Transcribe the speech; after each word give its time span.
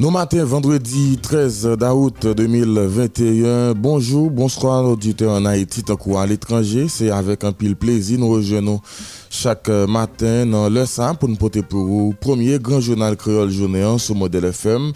Nos 0.00 0.10
matins, 0.10 0.44
vendredi 0.44 1.18
13 1.20 1.76
août 1.96 2.24
2021. 2.24 3.74
Bonjour, 3.74 4.30
bonsoir 4.30 4.84
auditeurs 4.84 5.32
en 5.32 5.44
Haïti, 5.44 5.82
tant 5.82 5.96
à 6.16 6.24
l'étranger. 6.24 6.86
C'est 6.88 7.10
avec 7.10 7.42
un 7.42 7.50
pile 7.50 7.74
plaisir 7.74 8.20
nous 8.20 8.28
rejoignons 8.28 8.80
chaque 9.40 9.68
matin 9.68 10.46
dans 10.46 10.68
le 10.68 10.84
sein 10.84 11.14
pour 11.14 11.28
nous 11.28 11.36
porter 11.36 11.62
pour 11.62 11.86
vous 11.86 12.12
premier 12.20 12.58
grand 12.58 12.80
journal 12.80 13.16
créole 13.16 13.50
journée 13.50 13.96
sur 13.98 14.16
modèle 14.16 14.46
FM. 14.46 14.90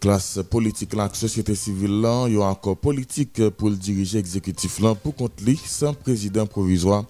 classe 0.01 0.39
politique 0.51 0.95
la 0.95 1.09
société 1.15 1.55
civile 1.55 2.03
là, 2.03 2.27
il 2.29 2.35
y 2.35 2.37
a 2.37 2.43
encore 2.43 2.77
politique 2.77 3.49
pour 3.51 3.71
le 3.71 3.77
diriger 3.77 4.19
exécutif 4.19 4.81
là 4.81 4.95
pour 4.95 5.15
contre 5.15 5.43
lui 5.45 5.59
sans 5.65 5.95
président 5.95 6.45
provisoire 6.45 7.05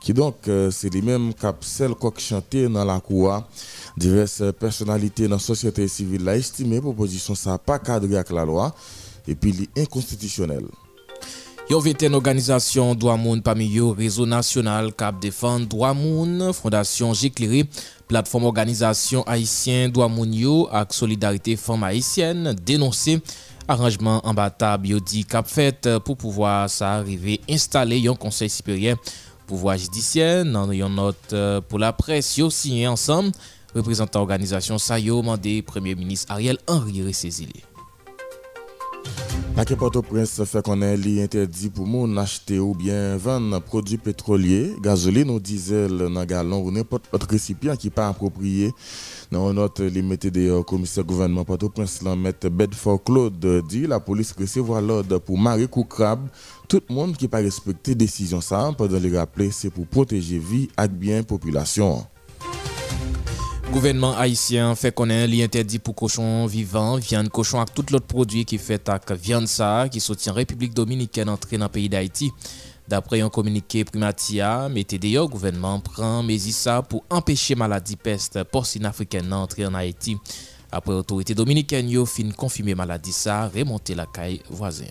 qui 0.00 0.12
donc 0.12 0.36
euh, 0.48 0.72
c'est 0.72 0.92
les 0.92 1.02
mêmes 1.02 1.34
cap 1.34 1.62
celle 1.62 1.94
qui 1.94 2.24
chanté 2.24 2.68
dans 2.68 2.84
la 2.84 2.98
cour 2.98 3.44
diverses 3.96 4.42
personnalités 4.58 5.28
dans 5.28 5.36
la 5.36 5.40
société 5.40 5.86
civile 5.86 6.24
la 6.24 6.36
estimé 6.36 6.80
proposition 6.80 7.36
ça 7.36 7.58
pas 7.58 7.78
cadré 7.78 8.16
avec 8.16 8.30
la 8.30 8.44
loi 8.44 8.74
et 9.28 9.34
puis 9.34 9.68
inconstitutionnel. 9.76 10.64
Yon 11.68 11.82
veten 11.84 12.14
organizasyon 12.16 12.94
Douamoun 12.96 13.42
Pamiyo, 13.44 13.90
Rezo 13.92 14.24
Nasyonal, 14.24 14.88
Kap 14.96 15.18
Defan, 15.20 15.66
Douamoun, 15.68 16.54
Fondasyon 16.56 17.12
Jekleri, 17.12 17.66
Platform 18.08 18.46
Organizasyon 18.48 19.26
Haitien 19.28 19.92
Douamoun 19.92 20.32
Yo 20.32 20.54
ak 20.72 20.96
Solidarite 20.96 21.58
Femme 21.60 21.90
Haitienne 21.90 22.54
denonse 22.56 23.18
arranjman 23.68 24.22
an 24.24 24.32
bata 24.32 24.72
biodi 24.80 25.26
kap 25.28 25.50
fet 25.52 25.90
pou 26.06 26.16
pouvoa 26.16 26.64
sa 26.72 26.94
arrive 27.02 27.36
installe 27.44 28.00
yon 28.00 28.16
konsey 28.16 28.48
siperyen 28.48 28.96
pouvoa 29.44 29.76
jidisyen 29.76 30.48
nan 30.56 30.72
yon 30.72 30.96
not 30.96 31.36
euh, 31.36 31.60
pou 31.68 31.76
la 31.76 31.92
pres 31.92 32.38
yo 32.40 32.48
sinye 32.48 32.88
ansam 32.88 33.28
reprezentan 33.76 34.24
organizasyon 34.24 34.80
sa 34.80 34.96
yo 34.96 35.20
mande 35.20 35.58
Premier 35.68 36.00
Ministre 36.00 36.32
Ariel 36.32 36.64
Henry 36.64 37.04
Resezile. 37.04 37.67
La 39.58 39.64
Port-au-Prince 39.64 40.44
fait 40.44 40.62
qu'on 40.62 40.80
est 40.82 41.22
interdit 41.22 41.68
pour 41.68 41.84
moun 41.84 42.16
acheter 42.16 42.60
ou 42.60 42.74
bien 42.74 43.16
vendre 43.16 43.60
produits 43.60 43.98
pétroliers, 43.98 44.72
gasoline 44.80 45.30
ou 45.30 45.40
diesel 45.40 45.98
dans 45.98 46.24
galon 46.24 46.62
ou 46.62 46.70
n'importe 46.70 47.06
autre 47.12 47.26
récipient 47.28 47.74
qui 47.74 47.90
pas 47.90 48.06
approprié. 48.06 48.72
Dans 49.32 49.52
notre 49.52 49.82
limité 49.82 50.30
des 50.30 50.62
commissaires 50.64 51.02
gouvernement 51.02 51.44
Port-au-Prince, 51.44 52.02
mettre 52.02 52.48
Bedford 52.48 53.02
Claude 53.02 53.64
dit 53.68 53.88
la 53.88 53.98
police 53.98 54.32
recevoir 54.32 54.80
l'ordre 54.80 55.18
pour 55.18 55.36
marrer 55.36 55.66
coup 55.66 55.82
crabe. 55.82 56.28
Tout 56.68 56.82
le 56.88 56.94
monde 56.94 57.16
qui 57.16 57.26
pas 57.26 57.38
respecté 57.38 57.96
décision 57.96 58.40
ça, 58.40 58.72
pendant 58.78 59.00
les 59.00 59.18
rappeler, 59.18 59.50
c'est 59.50 59.70
pour 59.70 59.86
protéger 59.86 60.38
vie 60.38 60.68
et 60.80 60.88
bien 60.88 61.24
population. 61.24 62.06
Gouvernement 63.72 64.16
haïtien 64.16 64.74
fait 64.74 64.94
connaître 64.94 65.30
l'interdit 65.32 65.78
pour 65.78 65.94
cochon 65.94 66.46
vivant, 66.46 66.96
viande 66.96 67.28
cochon 67.28 67.58
avec 67.58 67.74
tout 67.74 67.84
l'autre 67.90 68.06
produit 68.06 68.46
qui 68.46 68.56
fait 68.56 68.88
avec 68.88 69.12
viande 69.12 69.46
ça 69.46 69.88
qui 69.90 70.00
soutient 70.00 70.32
République 70.32 70.72
dominicaine 70.72 71.28
entrée 71.28 71.58
dans 71.58 71.66
le 71.66 71.70
pays 71.70 71.88
d'Haïti. 71.88 72.30
D'après 72.88 73.20
un 73.20 73.28
communiqué 73.28 73.84
primatia, 73.84 74.70
le 74.70 75.26
gouvernement 75.26 75.80
prend 75.80 76.22
mais 76.22 76.38
ça 76.38 76.80
pour 76.80 77.04
empêcher 77.10 77.54
maladie 77.54 77.96
peste 77.96 78.42
porcine 78.44 78.86
africaine 78.86 79.28
d'entrer 79.28 79.66
en 79.66 79.74
Haïti. 79.74 80.16
Après 80.70 80.92
l'autorité 80.92 81.34
dominicaine, 81.34 81.88
yo 81.88 82.04
fin 82.04 82.30
confirmer 82.30 82.74
maladie 82.74 83.12
ça, 83.12 83.48
remonter 83.48 83.94
la 83.94 84.06
caille 84.06 84.42
voisin. 84.50 84.84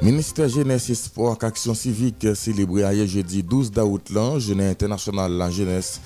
Ministère 0.00 0.48
jeunesse 0.48 0.90
et 0.90 0.96
sport 0.96 1.38
action 1.42 1.74
civique 1.74 2.34
célébré 2.34 2.82
hier 2.94 3.06
jeudi 3.06 3.42
12 3.42 3.70
août 3.78 4.10
là, 4.10 4.38
jeunesse 4.38 4.72
internationale 4.72 5.32
la 5.32 5.50
jeunesse 5.50 6.00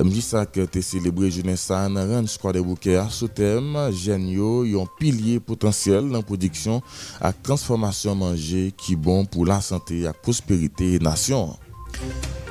Mjisak 0.00 0.56
te 0.72 0.80
celebre 0.80 1.28
Jounessa 1.28 1.82
nan 1.92 2.08
ranj 2.08 2.38
kwa 2.40 2.54
de 2.56 2.62
bouke 2.64 2.94
a 2.96 3.04
sou 3.12 3.28
tem 3.28 3.74
jen 3.92 4.24
yo 4.32 4.62
yon 4.64 4.88
pilye 4.96 5.36
potansyel 5.44 6.08
nan 6.08 6.24
prodiksyon 6.24 6.80
ak 7.20 7.42
transformasyon 7.44 8.16
manje 8.22 8.62
ki 8.80 8.96
bon 8.96 9.28
pou 9.28 9.44
la 9.44 9.60
sante 9.60 9.98
ak 10.08 10.22
prosperite 10.24 10.96
nasyon. 11.04 11.52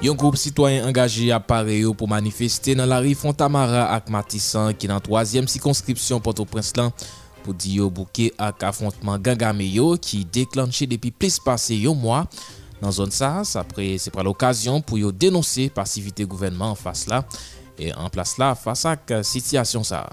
Yon 0.05 0.17
group 0.17 0.37
sitwayen 0.37 0.85
angaje 0.85 1.31
apare 1.33 1.79
yo 1.79 1.95
pou 1.97 2.09
manifeste 2.09 2.77
nan 2.77 2.89
la 2.89 3.01
ri 3.01 3.15
Fontamara 3.17 3.87
ak 3.95 4.13
Matisan 4.13 4.77
ki 4.77 4.91
nan 4.91 5.01
3e 5.01 5.41
sikonskripsyon 5.49 6.21
Port-au-Prince 6.21 6.77
lan 6.77 6.93
pou 7.41 7.57
di 7.57 7.79
yo 7.79 7.89
bouke 7.89 8.29
ak 8.37 8.69
afontman 8.69 9.21
gangame 9.21 9.65
yo 9.65 9.95
ki 9.97 10.27
deklanche 10.29 10.85
depi 10.89 11.09
plis 11.09 11.41
pase 11.41 11.73
yo 11.73 11.97
mwa 11.97 12.27
nan 12.81 12.93
zon 12.95 13.13
sa. 13.13 13.39
Sa 13.47 13.63
pre 13.67 13.93
se 14.01 14.13
pra 14.13 14.25
l'okasyon 14.25 14.83
pou 14.85 14.99
yo 15.01 15.13
denonse 15.13 15.69
pasivite 15.75 16.25
gouvenman 16.27 16.73
an 16.73 16.79
fas 16.79 17.07
la 17.09 17.23
e 17.81 17.89
an 17.97 18.11
plas 18.13 18.35
la 18.37 18.51
fasa 18.57 18.93
ak 18.97 19.13
sityasyon 19.25 19.85
sa. 19.87 20.03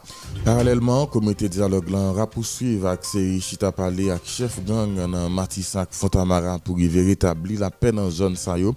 Paralèlman, 0.46 1.06
komite 1.12 1.50
diyalog 1.52 1.90
lan 1.92 2.12
rapousuiv 2.16 2.86
ak 2.88 3.04
seri 3.04 3.42
Chita 3.44 3.72
Pale 3.74 4.08
ak 4.14 4.24
chef 4.28 4.60
gang 4.68 4.96
nan 4.96 5.28
Matisak 5.34 5.92
Fontamara 5.96 6.56
pou 6.64 6.80
yi 6.80 6.88
veritabli 6.92 7.58
la 7.60 7.70
pen 7.72 7.98
nan 8.00 8.12
zon 8.14 8.38
sa 8.40 8.56
yo. 8.60 8.74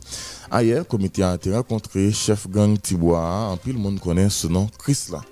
Ayer, 0.52 0.84
komite 0.84 1.24
a 1.24 1.38
te 1.40 1.54
renkontre 1.56 2.10
chef 2.16 2.48
gang 2.52 2.80
Tiboa 2.80 3.22
an 3.52 3.62
pil 3.62 3.80
moun 3.80 4.00
konen 4.02 4.32
se 4.34 4.52
nan 4.52 4.68
Kris 4.82 5.08
la. 5.14 5.24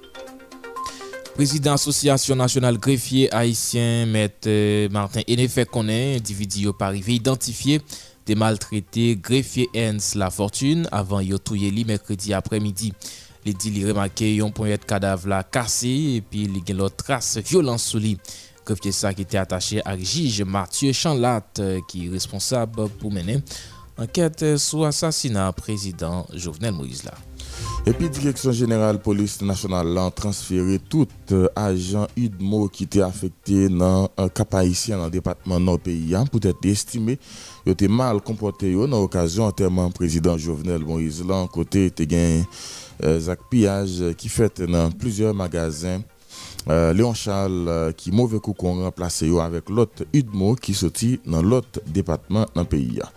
Prezident 1.39 1.77
Asosyasyon 1.77 2.41
Nasyonal 2.41 2.75
Grefye 2.83 3.29
Haitien 3.31 4.09
Met 4.11 4.47
Martin 4.91 5.23
Enefek 5.23 5.69
konen, 5.71 6.17
dividi 6.19 6.65
yo 6.65 6.73
parive 6.75 7.13
identifiye 7.15 7.79
te 8.29 8.35
maltrete 8.37 9.15
grefye 9.25 9.65
Hens 9.73 10.13
la 10.19 10.29
fortune 10.29 10.85
avan 10.93 11.23
yo 11.25 11.39
touye 11.41 11.71
li 11.73 11.85
mekredi 11.89 12.35
apremidi. 12.37 12.91
Li 13.47 13.55
di 13.57 13.71
li 13.73 13.85
remake 13.87 14.27
yon 14.35 14.53
ponyet 14.53 14.85
kadav 14.89 15.25
la 15.31 15.41
kase 15.43 15.89
epi 16.19 16.45
li 16.51 16.61
gen 16.65 16.77
lot 16.83 16.97
tras 17.01 17.37
violans 17.41 17.89
sou 17.89 18.01
li. 18.03 18.13
Grefye 18.67 18.93
sa 18.93 19.15
ki 19.17 19.25
te 19.25 19.39
atache 19.41 19.81
ak 19.81 20.03
jij 20.03 20.43
Mathieu 20.45 20.93
Chanlat 20.93 21.63
ki 21.89 22.05
euh, 22.05 22.13
responsab 22.13 22.77
pou 22.99 23.09
menen 23.13 23.41
anket 23.99 24.45
sou 24.61 24.85
asasina 24.85 25.49
prezident 25.57 26.29
Jovenel 26.35 26.77
Moïse 26.77 27.07
la. 27.07 27.17
Et 27.85 27.93
puis, 27.93 28.09
Direction 28.09 28.51
générale 28.51 28.99
police 28.99 29.41
nationale 29.41 29.97
a 29.97 30.11
transféré 30.11 30.79
tout 30.79 31.07
euh, 31.31 31.47
agent 31.55 32.07
UDMO 32.17 32.67
qui 32.67 32.83
était 32.83 33.01
affecté 33.01 33.69
dans 33.69 34.09
un 34.17 34.29
cap 34.29 34.53
haïtien 34.53 34.97
dans 34.97 35.05
le 35.05 35.11
département 35.11 35.59
nord 35.59 35.79
pays 35.79 36.13
hein, 36.13 36.25
pour 36.25 36.39
être 36.45 36.65
estimé 36.65 37.17
il 37.65 37.73
était 37.73 37.87
mal 37.87 38.21
comporté 38.21 38.73
dans 38.73 38.87
l'occasion 38.87 39.45
enterrement 39.45 39.91
président 39.91 40.37
Jovenel 40.37 40.83
Moïse. 40.83 41.23
Côté 41.51 41.91
gain 41.99 42.43
euh, 43.03 43.35
pillage 43.49 44.03
qui 44.17 44.29
fait 44.29 44.61
dans 44.61 44.91
plusieurs 44.91 45.33
magasins. 45.33 46.01
Euh, 46.69 46.93
Léon 46.93 47.13
Charles 47.13 47.67
euh, 47.67 47.91
qui 47.91 48.11
mauvais 48.11 48.39
coup 48.39 48.53
qu'on 48.53 48.83
remplacé 48.83 49.29
avec 49.39 49.69
l'autre 49.69 50.03
UDMO 50.13 50.55
qui 50.55 50.73
sorti 50.73 51.19
dans 51.25 51.41
l'autre 51.41 51.79
département 51.87 52.45
dans. 52.55 53.11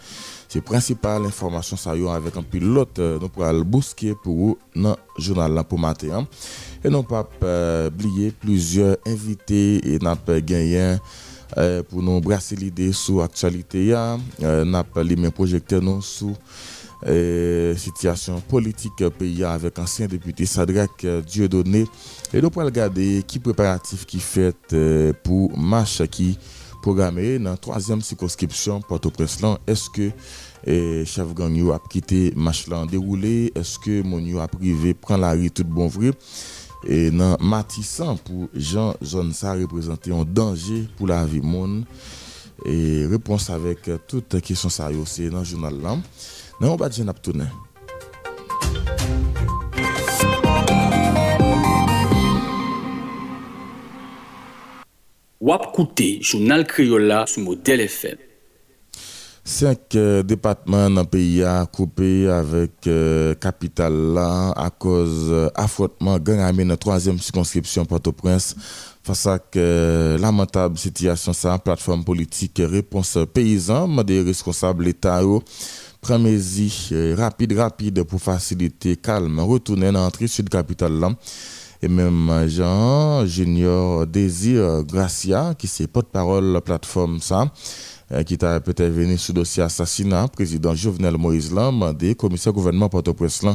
Se 0.52 0.60
prinsipal 0.60 1.24
informasyon 1.24 1.78
sa 1.80 1.94
yo 1.96 2.10
avèk 2.12 2.34
an 2.36 2.44
pilot 2.44 2.98
nou 3.22 3.32
pou 3.32 3.46
al 3.46 3.62
bouske 3.64 4.10
pou 4.20 4.50
ou 4.50 4.56
nan 4.76 4.98
jounal 5.16 5.54
lan 5.56 5.64
pou 5.64 5.80
mate. 5.80 6.10
An. 6.12 6.26
E 6.84 6.92
nou 6.92 7.08
pa 7.08 7.22
bliye 7.96 8.34
plizye 8.42 8.90
invite 9.08 9.62
e 9.80 9.96
nap 10.04 10.28
genyen 10.44 11.00
euh, 11.56 11.80
pou 11.88 12.04
nou 12.04 12.20
brase 12.20 12.58
lide 12.60 12.90
sou 12.92 13.24
aktualite 13.24 13.86
ya. 13.86 14.04
Euh, 14.44 14.60
nap 14.68 15.00
li 15.00 15.16
men 15.16 15.32
projekte 15.32 15.80
nou 15.80 16.04
sou 16.04 16.36
euh, 17.08 17.72
sityasyon 17.80 18.44
politik 18.52 19.06
peyi 19.16 19.40
ya 19.46 19.56
avèk 19.56 19.80
ansyen 19.80 20.12
depute 20.12 20.44
Sadrak 20.44 21.08
Diodone. 21.32 21.86
E 22.28 22.44
nou 22.44 22.52
pou 22.52 22.60
al 22.60 22.74
gade 22.76 23.22
ki 23.24 23.40
preparatif 23.40 24.04
ki 24.04 24.20
fèt 24.20 24.76
pou 25.24 25.48
mache 25.56 26.12
ki 26.12 26.34
programe 26.84 27.38
nan 27.40 27.56
3e 27.56 28.02
psikoskripsyon 28.04 28.84
Porto 28.84 29.08
Preslan. 29.16 29.56
Eske... 29.64 30.12
et 30.66 31.04
chef 31.04 31.34
gang 31.34 31.54
yo 31.56 31.72
ap 31.72 31.88
quitté 31.88 32.32
match 32.36 32.68
là 32.68 32.84
déroulé 32.86 33.52
est-ce 33.54 33.78
que 33.78 34.02
mon 34.02 34.18
yo 34.18 34.38
ap 34.40 34.56
privé 34.56 34.94
prend 34.94 35.16
la 35.16 35.32
rue 35.32 35.50
tout 35.50 35.64
bon 35.64 35.88
vrai 35.88 36.10
et 36.86 37.10
nan 37.10 37.36
Matissan 37.40 38.16
pour 38.18 38.48
Jean 38.54 38.94
zone 39.02 39.32
ça 39.32 39.54
représenter 39.54 40.12
un 40.12 40.24
danger 40.24 40.88
pour 40.96 41.06
la 41.08 41.24
vie 41.24 41.40
monde 41.40 41.84
et 42.64 43.06
réponse 43.06 43.50
avec 43.50 43.90
toutes 44.06 44.40
questions 44.40 44.68
ça 44.68 44.88
c'est 45.06 45.30
dans 45.30 45.44
journal 45.44 45.74
là 45.82 45.96
non 46.60 46.72
on 46.72 46.76
va 46.76 46.88
dire 46.88 47.06
Wap 55.42 55.72
koute 55.72 56.22
journal 56.22 56.64
Kriola 56.64 57.26
sous 57.26 57.40
modèle 57.40 57.80
FM. 57.80 58.31
Cinq 59.44 59.96
euh, 59.96 60.22
départements 60.22 60.88
dans 60.88 61.00
le 61.00 61.06
pays 61.06 61.42
a 61.42 61.66
coupé 61.66 62.28
avec 62.28 62.86
euh, 62.86 63.34
capital 63.34 63.92
là 64.14 64.52
à 64.54 64.70
cause 64.70 65.30
euh, 65.30 65.48
affrontement 65.56 66.16
gang 66.20 66.38
armé 66.38 66.62
dans 66.62 66.70
la 66.70 66.76
troisième 66.76 67.18
circonscription 67.18 67.84
Port-au-Prince. 67.84 68.54
Face 69.02 69.26
à 69.26 69.40
la 69.54 70.16
lamentable 70.16 70.78
situation, 70.78 71.32
ça, 71.32 71.58
plateforme 71.58 72.04
politique 72.04 72.62
réponse 72.64 73.18
paysan, 73.34 73.88
des 74.04 74.22
responsables 74.22 74.84
l'État 74.84 75.20
prend 76.00 76.20
rapide, 77.16 77.52
rapide 77.54 78.04
pour 78.04 78.20
faciliter 78.22 78.94
calme, 78.94 79.40
retourner 79.40 79.90
dans 79.90 80.04
l'entrée 80.04 80.28
sud 80.28 80.48
capitale 80.48 81.00
là. 81.00 81.10
Et 81.84 81.88
même 81.88 82.46
Jean 82.46 83.26
Junior 83.26 84.06
Désir 84.06 84.84
Gracia, 84.84 85.52
qui 85.58 85.66
c'est 85.66 85.88
porte-parole 85.88 86.44
la 86.52 86.60
plateforme 86.60 87.18
ça, 87.18 87.40
euh, 87.42 87.46
Euh, 88.12 88.22
qui 88.24 88.36
t'a 88.36 88.60
peut-être 88.60 88.92
venu 88.92 89.16
sous 89.16 89.32
dossier 89.32 89.62
assassinat, 89.62 90.28
président 90.28 90.74
Jovenel 90.74 91.16
Moïse 91.16 91.50
Lam, 91.50 91.74
mandé 91.76 92.14
commissaire 92.14 92.52
gouvernement 92.52 92.90
Port-au-Prince 92.90 93.46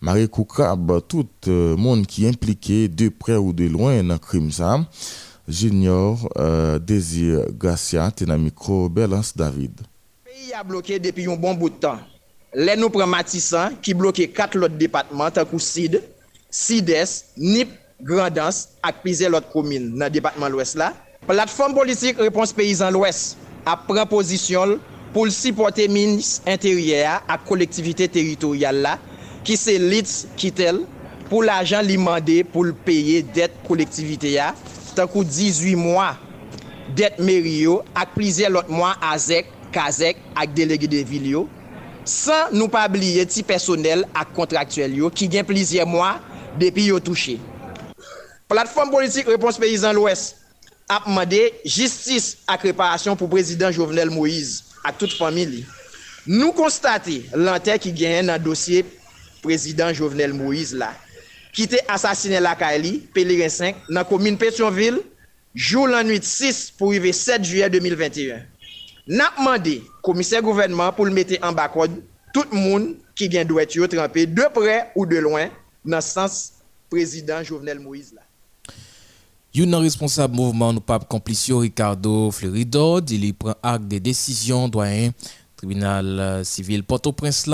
Marie 0.00 0.28
Koukrab, 0.28 1.00
tout 1.08 1.26
le 1.46 1.74
monde 1.74 2.06
qui 2.06 2.24
est 2.24 2.28
impliqué 2.28 2.86
de 2.86 3.08
près 3.08 3.34
ou 3.34 3.52
de 3.52 3.66
loin 3.66 4.00
dans 4.04 4.14
le 4.14 4.18
crime 4.20 4.52
ça. 4.52 4.78
Junior 5.48 6.28
euh, 6.38 6.78
Désir 6.78 7.46
Garcia, 7.52 8.12
t'es 8.14 8.26
micro, 8.38 8.88
Belance 8.88 9.36
David. 9.36 9.80
Le 10.24 10.30
pays 10.30 10.52
a 10.52 10.62
bloqué 10.62 11.00
depuis 11.00 11.28
un 11.28 11.34
bon 11.34 11.54
bout 11.54 11.70
de 11.70 11.74
temps. 11.74 11.98
Les 12.54 12.76
nous 12.76 12.90
prenons 12.90 13.08
Matissan 13.08 13.70
qui 13.82 13.92
bloqué 13.92 14.28
quatre 14.28 14.56
autres 14.56 14.76
départements, 14.76 15.32
tant 15.32 15.44
que 15.44 15.58
CID, 15.58 16.00
CIDES, 16.48 17.24
NIP, 17.38 17.70
Grandance 18.00 18.68
et 18.88 18.92
plusieurs 19.02 19.34
autres 19.34 19.50
communes 19.50 19.98
dans 19.98 20.04
le 20.04 20.10
département 20.10 20.46
de 20.46 20.52
l'Ouest. 20.52 20.76
La 20.76 20.94
plateforme 21.26 21.74
politique 21.74 22.16
Réponse 22.18 22.52
Paysan 22.52 22.92
l'Ouest 22.92 23.36
ap 23.68 23.86
pren 23.88 24.08
posisyon 24.08 24.78
pou 25.14 25.26
l 25.26 25.34
sipote 25.34 25.86
minis 25.90 26.38
interye 26.48 27.02
a 27.08 27.18
ak 27.34 27.44
kolektivite 27.48 28.08
teritorial 28.12 28.80
la 28.84 28.96
ki 29.46 29.56
se 29.58 29.76
lit 29.80 30.10
kitel 30.40 30.84
pou 31.30 31.44
l 31.44 31.52
ajan 31.52 31.86
li 31.86 31.98
mande 32.00 32.40
pou 32.52 32.66
l 32.66 32.74
peye 32.86 33.20
det 33.34 33.54
kolektivite 33.66 34.34
ya 34.36 34.52
tankou 34.96 35.24
18 35.26 35.76
mwa 35.78 36.12
det 36.96 37.20
meriyo 37.22 37.80
ak 37.94 38.16
plize 38.16 38.48
lot 38.50 38.68
mwa 38.70 38.96
azek, 39.12 39.46
kazek 39.74 40.18
ak 40.34 40.54
delege 40.56 40.88
de 40.90 41.04
vil 41.06 41.28
yo 41.30 41.46
san 42.08 42.50
nou 42.54 42.70
pa 42.72 42.86
bliye 42.90 43.26
ti 43.30 43.44
personel 43.46 44.02
ak 44.16 44.32
kontraktuel 44.34 44.96
yo 45.02 45.10
ki 45.14 45.28
gen 45.30 45.46
plize 45.46 45.84
mwa 45.86 46.16
depi 46.58 46.88
yo 46.88 46.98
touche. 46.98 47.38
Platform 48.50 48.90
politik 48.90 49.28
Repons 49.30 49.60
Paysan 49.62 49.94
l'Ouest 49.94 50.39
ap 50.90 51.06
mande 51.10 51.38
jistis 51.64 52.34
ak 52.50 52.66
reparasyon 52.70 53.18
pou 53.18 53.30
prezident 53.30 53.74
Jovenel 53.74 54.10
Moïse 54.12 54.74
ak 54.86 54.98
tout 55.00 55.14
famili. 55.14 55.62
Nou 56.26 56.52
konstate 56.56 57.22
lante 57.32 57.76
ki 57.80 57.92
genyen 57.96 58.28
nan 58.28 58.42
dosye 58.42 58.82
prezident 59.44 59.94
Jovenel 59.96 60.34
Moïse 60.36 60.76
la. 60.76 60.92
Ki 61.54 61.66
te 61.70 61.80
asasine 61.90 62.38
la 62.42 62.54
ka 62.58 62.70
li, 62.78 62.98
Pelerin 63.14 63.50
5, 63.50 63.88
nan 63.90 64.06
komine 64.06 64.38
Petionville, 64.38 65.02
jou 65.54 65.88
lan 65.90 66.06
8 66.10 66.26
6 66.26 66.60
pou 66.78 66.94
rive 66.94 67.10
7 67.16 67.46
juye 67.48 67.70
2021. 67.72 68.44
Nap 69.10 69.40
mande 69.42 69.80
komiser 70.06 70.44
gouvenman 70.44 70.94
pou 70.94 71.08
l 71.08 71.14
mette 71.14 71.40
an 71.42 71.56
bakod 71.56 71.96
tout 72.34 72.52
moun 72.54 72.92
ki 73.18 73.26
gen 73.32 73.48
dwet 73.50 73.74
yo 73.74 73.88
trempe 73.90 74.28
de 74.30 74.46
pre 74.54 74.84
ou 74.94 75.08
de 75.08 75.18
loin 75.18 75.50
nan 75.82 76.04
sens 76.04 76.60
prezident 76.92 77.42
Jovenel 77.42 77.82
Moïse 77.82 78.14
la. 78.14 78.22
Un 79.56 79.80
responsable 79.80 80.36
mouvement 80.36 80.72
nous 80.72 80.80
pape 80.80 81.08
complicio 81.08 81.58
Ricardo 81.58 82.30
Fleuridor, 82.30 83.02
il 83.10 83.34
prend 83.34 83.56
acte 83.64 83.88
des 83.88 83.98
décisions 83.98 84.68
doyen 84.68 85.10
tribunal 85.56 86.20
euh, 86.20 86.44
civil 86.44 86.84
Port-au-Prince 86.84 87.50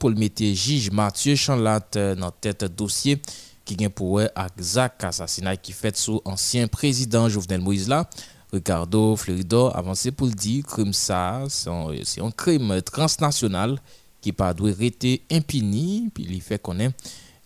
pour 0.00 0.10
le 0.10 0.16
mettre 0.16 0.42
juge 0.42 0.90
Mathieu 0.90 1.36
Chanlat 1.36 1.86
euh, 1.94 2.16
dans 2.16 2.32
tête 2.32 2.64
dossier 2.64 3.22
qui 3.64 3.76
vient 3.76 3.88
pour 3.88 4.20
exact 4.20 5.04
assassinat 5.04 5.56
qui 5.56 5.70
fait 5.70 5.96
sous 5.96 6.20
ancien 6.24 6.66
président 6.66 7.28
Jovenel 7.28 7.60
Moïse 7.60 7.88
là. 7.88 8.10
Ricardo 8.52 9.14
Fleuridor 9.14 9.76
avancé 9.76 10.10
pour 10.10 10.26
le 10.26 10.32
dire 10.32 10.64
crime 10.66 10.92
ça 10.92 11.44
c'est 11.48 12.20
un 12.20 12.30
crime 12.32 12.82
transnational 12.82 13.78
qui 14.20 14.32
pas 14.32 14.52
doit 14.52 14.72
rester 14.76 15.22
impuni 15.30 16.10
puis 16.12 16.26
il 16.28 16.42
fait 16.42 16.60
connaître 16.60 16.96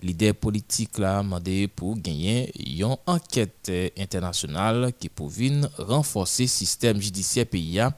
Lider 0.03 0.35
politik 0.35 0.99
la 0.99 1.21
mande 1.23 1.69
pou 1.79 1.95
genyen 1.95 2.49
yon 2.59 2.97
anket 3.07 3.71
internasyonal 3.95 4.89
ki 4.99 5.07
pou 5.15 5.31
vin 5.31 5.63
renforse 5.79 6.49
sistem 6.51 6.99
jidisye 6.99 7.45
PIA 7.47 7.93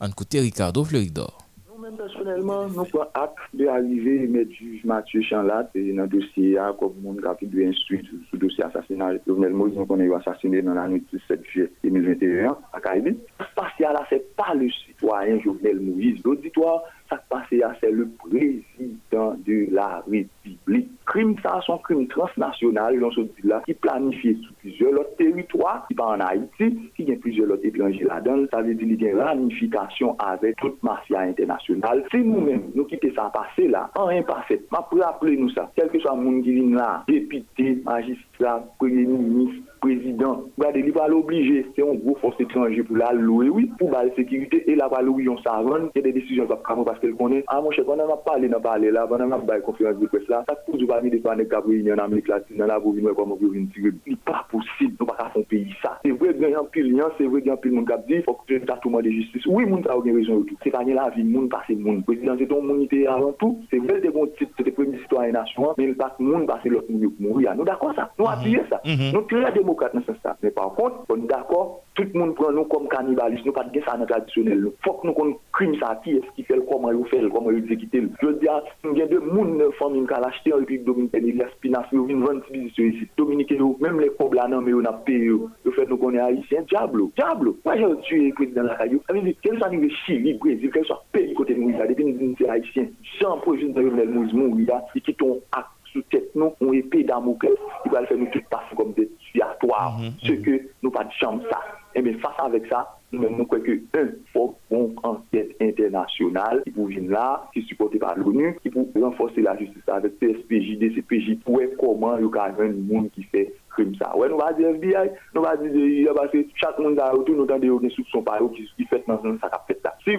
an 0.00 0.14
koute 0.16 0.40
Ricardo 0.40 0.86
Floridor. 0.88 1.34
Nou 1.68 1.82
men 1.82 1.98
personelman 2.00 2.72
nou 2.72 2.88
kwa 2.88 3.10
ak 3.20 3.44
de 3.60 3.68
alive 3.68 4.14
met 4.32 4.56
juj 4.56 4.86
Mathieu 4.88 5.20
Chanlat 5.28 5.76
nan 5.76 6.08
dosye 6.08 6.54
a 6.56 6.70
kop 6.80 6.96
moun 7.04 7.20
kapit 7.20 7.52
de 7.52 7.68
instuit 7.68 8.08
sou 8.30 8.40
dosye 8.40 8.64
asasina 8.64 9.12
Jovenel 9.26 9.52
Moïse 9.52 9.76
nou 9.76 9.90
konen 9.90 10.08
yo 10.08 10.16
asasine 10.16 10.64
nan 10.64 10.80
anou 10.80 11.04
17 11.12 11.44
juye 11.52 11.68
2021 11.84 12.56
a 12.72 12.80
Karibin. 12.80 13.20
Spasial 13.50 14.00
a 14.00 14.06
se 14.08 14.22
pa 14.40 14.56
le 14.56 14.72
sitwayen 14.80 15.44
Jovenel 15.44 15.84
Moïse, 15.84 16.24
l'auditoire 16.24 16.88
ça 17.08 17.22
passe 17.28 17.50
là, 17.52 17.74
c'est 17.80 17.90
le 17.90 18.08
président 18.08 19.36
de 19.46 19.68
la 19.70 20.02
République 20.08 20.88
crime, 21.06 21.36
ça, 21.42 21.60
son 21.64 21.78
crime 21.78 22.06
transnational, 22.08 22.98
dans 22.98 23.10
ce 23.10 23.20
là 23.44 23.62
qui 23.66 23.74
planifie 23.74 24.36
sur 24.42 24.52
plusieurs 24.54 24.92
autres 24.92 25.16
territoires, 25.16 25.86
qui 25.88 25.94
pas 25.94 26.06
en 26.06 26.20
Haïti, 26.20 26.90
qui 26.96 27.12
a 27.12 27.16
plusieurs 27.16 27.50
autres 27.50 27.64
étrangers 27.64 28.04
là-dedans. 28.04 28.46
Ça 28.50 28.62
veut 28.62 28.74
dire 28.74 28.88
qu'il 28.88 29.02
y 29.02 29.08
a 29.08 29.12
une 29.12 29.20
ramification 29.20 30.16
avec 30.18 30.56
toute 30.56 30.82
mafia 30.82 31.20
internationale. 31.20 32.04
Si 32.10 32.18
nous-mêmes, 32.18 32.70
nous 32.74 32.84
quittons 32.84 33.14
ça 33.14 33.30
passer 33.32 33.68
là, 33.68 33.90
en 33.94 34.06
rien 34.06 34.22
parfait, 34.22 34.62
ma 34.70 34.82
pour 34.82 35.00
rappeler 35.00 35.36
nous 35.36 35.50
ça, 35.50 35.70
quel 35.76 35.88
que 35.88 35.98
soit 36.00 36.16
le 36.16 36.22
monde 36.22 36.42
qui 36.42 36.52
vient 36.52 36.76
là, 36.76 37.04
député, 37.06 37.82
magistrat, 37.84 38.64
premier 38.78 39.04
ministre, 39.04 39.62
président, 39.84 40.44
regardez, 40.56 40.80
il 40.80 40.92
va 40.92 41.08
l'obliger, 41.08 41.66
c'est 41.76 41.82
un 41.82 41.94
gros 41.94 42.16
force 42.16 42.40
étranger 42.40 42.82
pour 42.82 42.96
la 42.96 43.12
louer, 43.12 43.50
oui, 43.50 43.70
pour 43.78 43.90
la 43.90 44.14
sécurité, 44.14 44.64
et 44.70 44.74
la 44.74 44.88
va 44.88 45.02
louer, 45.02 45.28
on 45.28 45.36
s'avance, 45.38 45.90
il 45.94 45.98
y 45.98 45.98
a 45.98 46.02
des 46.10 46.20
décisions 46.20 46.46
qui 46.46 46.54
prendre 46.62 46.84
parce 46.84 46.98
qu'elle 47.00 47.14
connaît. 47.14 47.44
Ah, 47.48 47.60
mon 47.60 47.70
cher, 47.70 47.84
on 47.86 47.98
a 47.98 48.16
parlé, 48.16 48.48
on 48.50 48.56
a 48.56 48.60
parlé 48.60 48.90
là, 48.90 49.06
on 49.10 49.14
a 49.14 49.38
parlé 49.38 49.60
conférence 49.62 49.98
de 49.98 50.06
presse 50.06 50.26
là, 50.28 50.42
ça 50.48 50.54
pour 50.54 50.78
du 50.78 50.86
parmi 50.86 51.10
des 51.10 51.18
pannes 51.18 51.46
qui 51.46 51.92
en 51.92 51.98
Amérique 51.98 52.28
latine, 52.28 52.56
dans 52.56 52.66
la 52.66 52.80
boue, 52.80 52.96
comme 53.14 53.32
on 53.32 53.36
veut 53.36 53.50
tirer. 53.74 53.90
Il 54.06 54.16
pas 54.16 54.46
possible, 54.50 54.96
nous 54.98 55.06
pas 55.06 55.30
faire 55.34 55.44
pays 55.44 55.74
ça. 55.82 56.00
C'est 56.02 56.12
vrai, 56.12 56.30
a 56.30 56.60
un 56.60 56.64
pile, 56.64 57.02
c'est 57.18 57.26
vrai, 57.26 57.42
a 57.46 57.52
un 57.52 57.56
pile, 57.56 57.72
mon 57.72 57.84
cap 57.84 58.06
dit, 58.06 58.14
il 58.14 58.22
faut 58.22 58.32
que 58.34 58.46
tu 58.46 58.56
aies 58.56 58.60
tout 58.82 58.90
de 58.90 59.10
justice. 59.10 59.46
Oui, 59.46 59.66
mon 59.66 59.82
a 59.82 59.96
aucune 59.96 60.16
raison 60.16 60.42
tout. 60.42 60.56
C'est 60.62 60.70
pas 60.70 60.82
la 60.82 61.10
vie, 61.10 61.24
mon 61.24 61.46
pas 61.48 61.62
c'est 61.66 61.74
mon. 61.74 62.00
Président, 62.00 62.34
c'est 62.38 62.46
ton 62.46 62.62
monde 62.62 62.88
avant 63.06 63.32
tout. 63.32 63.58
C'est 63.70 63.78
vrai, 63.78 64.00
c'est 64.02 64.10
bon 64.10 64.26
titre, 64.38 64.52
c'est 64.56 64.64
le 64.64 64.72
premier 64.72 64.98
citoyen 65.00 65.32
nation, 65.32 65.74
mais 65.76 65.84
il 65.84 65.94
passe 65.94 66.12
mon, 66.18 66.46
c'est 66.62 66.70
l'autre 66.70 66.90
monde 66.90 67.12
qui 67.16 67.22
mourir. 67.22 67.54
Nous 67.54 67.64
d'accord 67.64 67.94
ça? 67.94 68.10
Nous 68.18 68.26
appuyons 68.26 68.62
ça. 68.70 68.80
Nous, 68.86 69.20
très 69.22 69.52
démocrate 69.74 69.94
dans 69.94 70.02
ce 70.02 70.12
sens. 70.20 70.52
Par 70.54 70.74
contre, 70.74 71.04
on 71.08 71.16
est 71.16 71.26
d'accord, 71.26 71.82
tout 71.94 72.04
le 72.12 72.18
monde 72.18 72.34
prend 72.34 72.52
nous 72.52 72.64
comme 72.64 72.88
cannibalistes, 72.88 73.44
nous 73.44 73.52
pas 73.52 73.64
de 73.64 73.80
ça 73.80 73.96
dans 73.96 74.06
traditionnel. 74.06 74.66
Il 74.66 74.84
faut 74.84 74.94
que 74.94 75.06
nous 75.06 75.12
connaissions 75.12 75.40
crime 75.52 75.74
ça, 75.80 76.00
qui 76.02 76.12
est-ce 76.12 76.26
qui 76.34 76.42
fait, 76.42 76.58
comment 76.68 76.90
il 76.90 77.04
fait, 77.06 77.20
comment 77.32 77.50
il 77.50 77.58
exécute. 77.58 77.90
Je 77.92 78.26
veux 78.26 78.34
dire, 78.34 78.60
il 78.84 78.98
y 78.98 79.02
a 79.02 79.06
deux 79.06 79.20
monde, 79.20 79.62
famille 79.78 80.06
qui 80.06 80.12
a 80.12 80.18
acheté 80.18 80.52
en 80.52 80.58
République 80.58 80.84
dominicaine, 80.84 81.26
il 81.26 81.36
y 81.36 81.42
a 81.42 81.48
Spinas, 81.50 81.86
il 81.92 81.98
y 81.98 82.14
a 82.14 82.26
26 82.26 82.52
positions 82.52 82.84
ici. 82.84 83.08
Dominique, 83.16 83.54
même 83.80 84.00
les 84.00 84.10
pauvres 84.10 84.34
là, 84.34 84.48
non, 84.48 84.60
mais 84.60 84.74
on 84.74 84.84
a 84.84 84.92
payé, 84.92 85.30
le 85.64 85.70
fait 85.72 85.86
nous 85.86 85.96
connaît 85.96 86.20
haïtien, 86.20 86.62
diable, 86.62 87.02
diable. 87.16 87.52
Moi, 87.64 87.76
j'ai 87.76 88.00
tué 88.02 88.28
le 88.28 88.34
président 88.34 88.62
de 88.62 88.68
la 88.68 88.76
caillou. 88.76 89.00
Ça 89.06 89.14
veut 89.14 89.20
quel 89.42 89.58
soit 89.58 89.68
le 89.68 89.88
Chili, 90.06 90.34
Brésil, 90.34 90.70
quel 90.72 90.84
soit 90.84 91.04
pays 91.12 91.34
côté 91.34 91.54
de 91.54 91.60
Moïse, 91.60 91.76
depuis 91.88 92.04
nous 92.04 92.36
sommes 92.36 92.50
haïtiens, 92.50 92.86
Jean 93.20 93.38
Projet 93.38 93.68
de 93.68 93.80
Moïse, 93.80 94.32
Moïse, 94.32 94.68
il 94.94 95.02
quitte 95.02 95.18
ton 95.18 95.40
acte 95.52 95.68
sous 95.94 96.02
tête, 96.02 96.34
nous, 96.34 96.52
on 96.60 96.72
épée 96.72 97.04
d'amour, 97.04 97.38
il 97.86 97.90
va 97.90 98.04
faire 98.04 98.18
nous 98.18 98.26
tout 98.26 98.40
passer 98.50 98.74
comme 98.76 98.92
des 98.92 99.08
tuatoires, 99.32 99.98
mhm, 99.98 100.12
ce 100.22 100.32
mhm. 100.32 100.42
que 100.42 100.60
nous 100.82 100.90
pas 100.90 101.04
de 101.04 101.12
chance 101.12 101.42
ça. 101.50 101.60
Et 101.94 102.00
eh 102.00 102.02
bien, 102.02 102.18
face 102.18 102.34
avec 102.38 102.66
ça, 102.66 102.98
nous, 103.12 103.30
nous 103.30 103.46
croyons 103.46 103.64
que, 103.64 103.98
un, 104.00 104.08
faut 104.32 104.56
une 104.72 104.96
enquête 105.04 105.54
internationale 105.60 106.62
qui 106.64 106.70
vous 106.70 106.86
vient 106.86 107.08
là, 107.08 107.48
qui 107.52 107.60
est 107.60 107.62
supportée 107.62 108.00
par 108.00 108.18
l'ONU, 108.18 108.58
qui 108.60 108.70
pour 108.70 108.88
renforcer 109.00 109.42
la 109.42 109.56
justice 109.56 109.82
avec 109.86 110.18
PSPJ, 110.18 110.78
DCPJ, 110.78 111.38
pour 111.44 111.60
comment 111.78 112.18
il 112.18 112.24
y 112.24 112.38
a 112.38 112.54
un 112.58 112.72
monde 112.72 113.10
qui 113.12 113.22
fait 113.22 113.54
krim 113.76 113.92
sa. 113.98 114.12
Ouè 114.16 114.30
FBI, 114.76 115.10
nou 115.36 115.44
va 115.44 115.54
di 115.60 115.84
ya 116.04 116.14
base, 116.16 116.44
chak 116.60 116.78
moun 116.80 116.96
nou 117.36 117.48
gen 117.82 117.94
soupson 117.94 118.24
pa 118.26 118.38
ou 118.42 118.52
ki 118.54 118.88
fet 118.90 119.06
nan 119.10 119.38
sa 119.42 119.50
kap 119.52 119.66
fet 119.70 119.84
la. 119.86 119.94
Si 120.06 120.16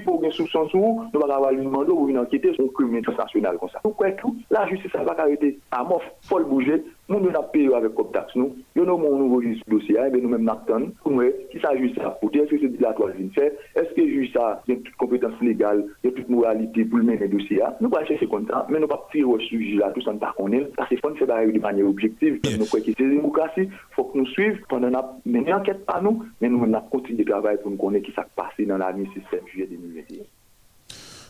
sou, 0.73 1.05
va 1.23 1.41
ou 1.95 2.09
vin 2.09 2.21
ankite 2.21 2.53
son 2.57 2.71
krim 2.77 2.95
internasyonal 2.99 3.59
kon 3.61 3.71
sa. 3.73 3.83
Nou 3.85 3.97
kwen 3.99 4.15
la 4.53 4.65
justice 4.71 5.05
va 5.07 5.17
karete 5.17 5.55
a 5.75 5.83
mof 5.87 6.05
fol 6.29 6.47
bouje, 6.49 6.81
Nous, 7.07 7.19
nous 7.19 7.29
avons 7.29 7.47
payé 7.49 7.71
avec 7.71 7.93
Coptax, 7.93 8.35
nous. 8.35 8.55
Nous 8.75 8.81
avons 8.81 9.31
enregistré 9.31 9.61
ce 9.63 9.69
dossier, 9.69 9.95
et 9.95 10.11
eh, 10.11 10.21
nous 10.21 10.29
même 10.29 10.49
attendons 10.49 10.91
pour 11.03 11.11
nous, 11.11 11.21
qui 11.51 11.59
ça 11.59 11.77
juge 11.77 11.93
ça 11.95 12.09
pour 12.19 12.33
Est-ce 12.33 12.49
que 12.49 12.59
c'est 12.59 12.67
dilatoire 12.67 13.09
de 13.09 13.29
faire 13.29 13.51
Est-ce 13.75 13.93
que 13.93 14.07
juge 14.07 14.33
ça, 14.33 14.63
il 14.67 14.73
y 14.73 14.77
a 14.77 14.81
toute 14.81 14.95
compétence 14.95 15.39
légale, 15.39 15.85
il 16.03 16.09
y 16.09 16.13
a 16.13 16.15
toute 16.15 16.29
moralité 16.29 16.83
pour 16.83 16.97
le 16.97 17.03
mener 17.03 17.27
dossier 17.27 17.61
Nous 17.79 17.89
pas 17.89 18.03
chercher 18.05 18.27
comme 18.27 18.47
ça, 18.47 18.65
mais 18.69 18.79
nous 18.79 18.87
pas 18.87 19.07
tirer 19.11 19.23
au 19.23 19.39
sujet 19.39 19.77
là, 19.77 19.91
tout 19.91 20.01
ça, 20.01 20.13
nous 20.13 20.17
pas 20.17 20.33
connaître. 20.35 20.71
Parce 20.75 20.89
que 20.89 20.95
c'est 20.95 21.27
pas 21.27 21.45
de 21.45 21.59
manière 21.59 21.87
objective. 21.87 22.39
Nous 22.57 22.65
croyons 22.65 22.85
que 22.85 22.91
c'est 22.97 23.07
démocratie, 23.07 23.61
il 23.61 23.71
faut 23.91 24.05
que 24.05 24.17
nous 24.17 24.25
suivions 24.27 24.57
pendant 24.67 24.89
la 24.89 25.15
mené 25.27 25.53
enquête 25.53 25.85
par 25.85 26.01
nous, 26.01 26.23
mais 26.41 26.49
nous, 26.49 26.63
avons 26.63 26.87
continué 26.89 27.23
de 27.23 27.29
travailler 27.29 27.59
pour 27.59 27.69
nous 27.69 27.77
connaître 27.77 28.07
qui 28.07 28.13
s'est 28.13 28.21
passé 28.35 28.65
dans 28.65 28.77
l'année 28.77 29.07
6 29.13 29.21
juillet 29.51 29.67
2021. 29.69 30.23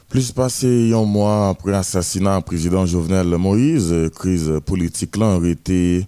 Plus 0.09 0.31
passé 0.31 0.93
un 0.93 1.03
mois 1.03 1.49
après 1.49 1.71
l'assassinat 1.71 2.37
du 2.37 2.43
président 2.43 2.85
Jovenel 2.85 3.27
Moïse, 3.37 3.93
crise 4.15 4.51
politique 4.65 5.17
là 5.17 5.35
aurait 5.35 5.51
été 5.51 6.07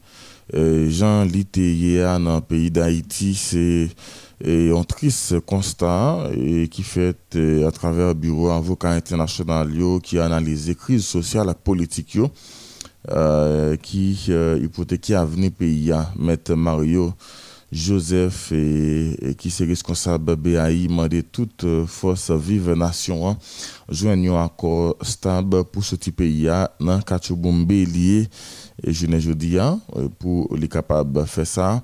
Jean 0.54 1.24
Litéia 1.24 2.18
dans 2.20 2.36
le 2.36 2.42
pays 2.42 2.72
d'Haïti, 2.72 3.36
c'est 3.36 3.90
un 4.46 4.84
triste 4.84 5.40
constat 5.42 6.30
et 6.34 6.68
qui 6.68 6.84
fait 6.84 7.18
à 7.66 7.72
travers 7.72 8.10
le 8.10 8.14
bureau 8.14 8.50
avocat 8.50 8.92
international 8.92 9.70
qui 10.04 10.20
a 10.20 10.26
analysé 10.26 10.76
crise 10.76 11.04
sociale 11.06 11.50
et 11.50 11.54
politique 11.56 12.18
euh, 13.10 13.78
qui 13.78 14.26
euh, 14.30 14.60
hypothéquait 14.62 15.14
l'avenir 15.14 15.52
pays 15.58 15.94
Maître 16.20 16.56
Mario 16.56 17.14
Joseph 17.72 18.52
et, 18.52 19.36
qui 19.38 19.50
est 19.50 19.66
responsable 19.66 20.36
BAI 20.36 20.88
demandé 20.88 21.24
toute 21.24 21.66
euh, 21.66 21.86
force 21.86 22.32
vive 22.32 22.72
nation 22.74 23.30
hein, 23.30 23.38
joignent 23.90 24.32
un 24.32 24.46
accord 24.46 24.96
stable 25.02 25.66
pour 25.66 25.84
ce 25.84 25.96
type 25.96 26.18
pays 26.18 26.50
dans 26.80 27.02
Kachobombe 27.02 27.70
lié. 27.70 28.28
Et 28.84 28.94
je 28.94 29.08
ne 29.08 29.34
dis 29.34 29.60
hein, 29.60 29.80
pour 30.20 30.56
les 30.56 30.68
capables 30.68 31.12
de 31.12 31.26
faire 31.26 31.48
ça. 31.48 31.84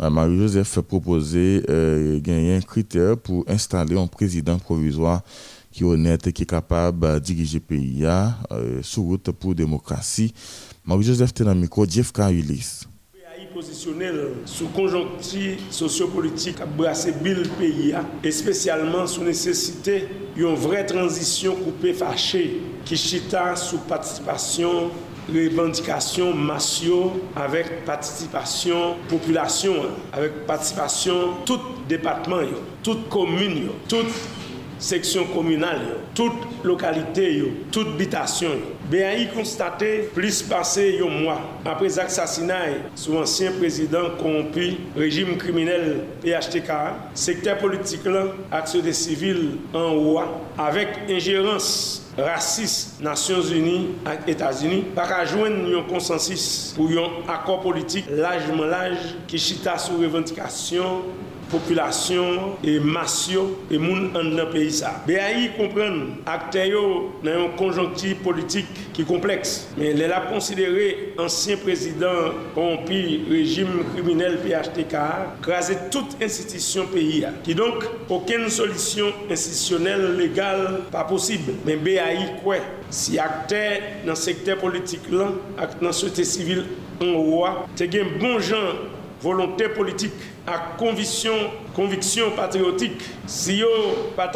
Euh, 0.00 0.08
Marie 0.08 0.38
Joseph 0.38 0.78
a 0.78 0.82
proposé 0.82 1.62
euh, 1.68 2.20
un 2.26 2.60
critère 2.60 3.16
pour 3.18 3.44
installer 3.46 3.98
un 3.98 4.06
président 4.06 4.58
provisoire 4.58 5.22
qui 5.70 5.82
est 5.82 5.86
honnête 5.86 6.26
et 6.26 6.32
qui 6.32 6.42
est 6.44 6.46
capable 6.46 7.14
de 7.14 7.18
diriger 7.18 7.58
le 7.58 7.60
pays 7.60 8.04
euh, 8.04 8.82
sur 8.82 9.02
route 9.02 9.30
pour 9.32 9.54
démocratie. 9.54 10.32
Marie 10.84 11.04
Joseph 11.04 11.30
est 11.38 11.44
dans 11.44 11.54
le 11.54 11.60
micro, 11.60 11.86
Jeff 11.86 12.10
Ulysse 12.30 12.86
positionnel 13.52 14.28
sous 14.46 14.68
conjoncture 14.68 15.56
sociopolitique 15.70 16.60
à 16.60 16.66
brasser 16.66 17.12
le 17.22 17.42
pays, 17.42 17.94
et 18.24 18.30
spécialement 18.30 19.06
sous 19.06 19.22
nécessité 19.22 20.08
d'une 20.34 20.54
vraie 20.54 20.86
transition 20.86 21.54
coupée 21.56 21.92
fâchée 21.92 22.60
qui 22.84 22.96
chita 22.96 23.54
sous 23.56 23.78
participation 23.78 24.90
revendication 25.28 26.34
massio 26.34 27.12
avec 27.36 27.84
participation 27.84 28.96
population 29.08 29.74
avec 30.12 30.46
participation 30.46 31.34
tout 31.46 31.60
département 31.88 32.40
toute 32.82 33.08
commune 33.08 33.68
toute 33.88 34.06
section 34.82 35.24
communale, 35.26 35.80
toute 36.14 36.32
localité, 36.64 37.42
toute 37.70 37.88
habitation. 37.94 38.50
BAI 38.90 39.28
constaté 39.34 40.10
plus 40.12 40.42
passé 40.42 40.98
un 41.00 41.08
mois 41.08 41.40
après 41.64 41.88
l'assassinat 41.88 42.64
sous 42.94 43.16
ancien 43.16 43.52
président 43.52 44.10
corrompu, 44.18 44.76
régime 44.96 45.36
criminel 45.36 46.00
PHTK, 46.20 46.70
secteur 47.14 47.58
politique 47.58 48.00
action 48.50 48.80
des 48.80 48.92
civils 48.92 49.52
en 49.72 49.92
haut, 49.92 50.20
avec 50.58 50.88
ingérence 51.08 52.10
raciste 52.18 53.00
Nations 53.00 53.40
Unies 53.40 53.88
et 54.26 54.32
États-Unis, 54.32 54.84
pas 54.94 55.24
joindre 55.24 55.78
un 55.78 55.88
consensus 55.88 56.74
pour 56.76 56.88
un 56.90 57.32
accord 57.32 57.60
politique 57.60 58.06
largement 58.10 58.64
large 58.64 59.14
qui 59.28 59.38
chita 59.38 59.78
sous 59.78 59.96
revendication 59.96 61.02
populasyon 61.52 62.56
e 62.64 62.78
masyo 62.80 63.44
e 63.70 63.78
moun 63.80 64.10
an 64.18 64.32
nan 64.36 64.50
peyi 64.52 64.72
sa. 64.74 64.94
BAI 65.06 65.52
kompren 65.58 65.98
akte 66.28 66.64
yo 66.70 66.82
nan 67.24 67.36
yon 67.38 67.56
konjonkti 67.58 68.14
politik 68.24 68.68
ki 68.96 69.06
kompleks. 69.08 69.54
Men 69.76 69.98
lè 70.00 70.08
la 70.10 70.22
konsidere 70.28 70.88
ansyen 71.22 71.60
prezident 71.62 72.38
konpi 72.56 73.02
rejim 73.30 73.82
kriminel 73.92 74.38
PHTK 74.42 74.96
krasè 75.44 75.78
tout 75.92 76.16
institisyon 76.22 76.88
peyi 76.92 77.22
ya. 77.26 77.34
Ki 77.44 77.56
donk, 77.58 77.84
oken 78.12 78.48
solisyon 78.52 79.28
institisyonel 79.28 80.08
legal 80.18 80.64
pa 80.92 81.04
posib. 81.08 81.52
Men 81.66 81.84
BAI 81.84 82.40
kwe, 82.40 82.62
si 82.92 83.20
akte 83.22 83.62
nan 84.06 84.18
sekte 84.18 84.56
politik 84.60 85.06
lan 85.12 85.36
ak 85.60 85.78
nan 85.84 85.94
sote 85.96 86.24
sivil 86.28 86.64
an 87.02 87.14
wwa, 87.18 87.54
te 87.78 87.88
gen 87.90 88.16
bon 88.20 88.40
jan 88.40 88.82
volonté 89.22 89.68
politique, 89.68 90.12
à 90.46 90.74
conviction, 90.76 91.34
conviction 91.74 92.32
patriotique, 92.36 93.00
si 93.26 93.58
yo 93.58 93.68
pas 94.16 94.28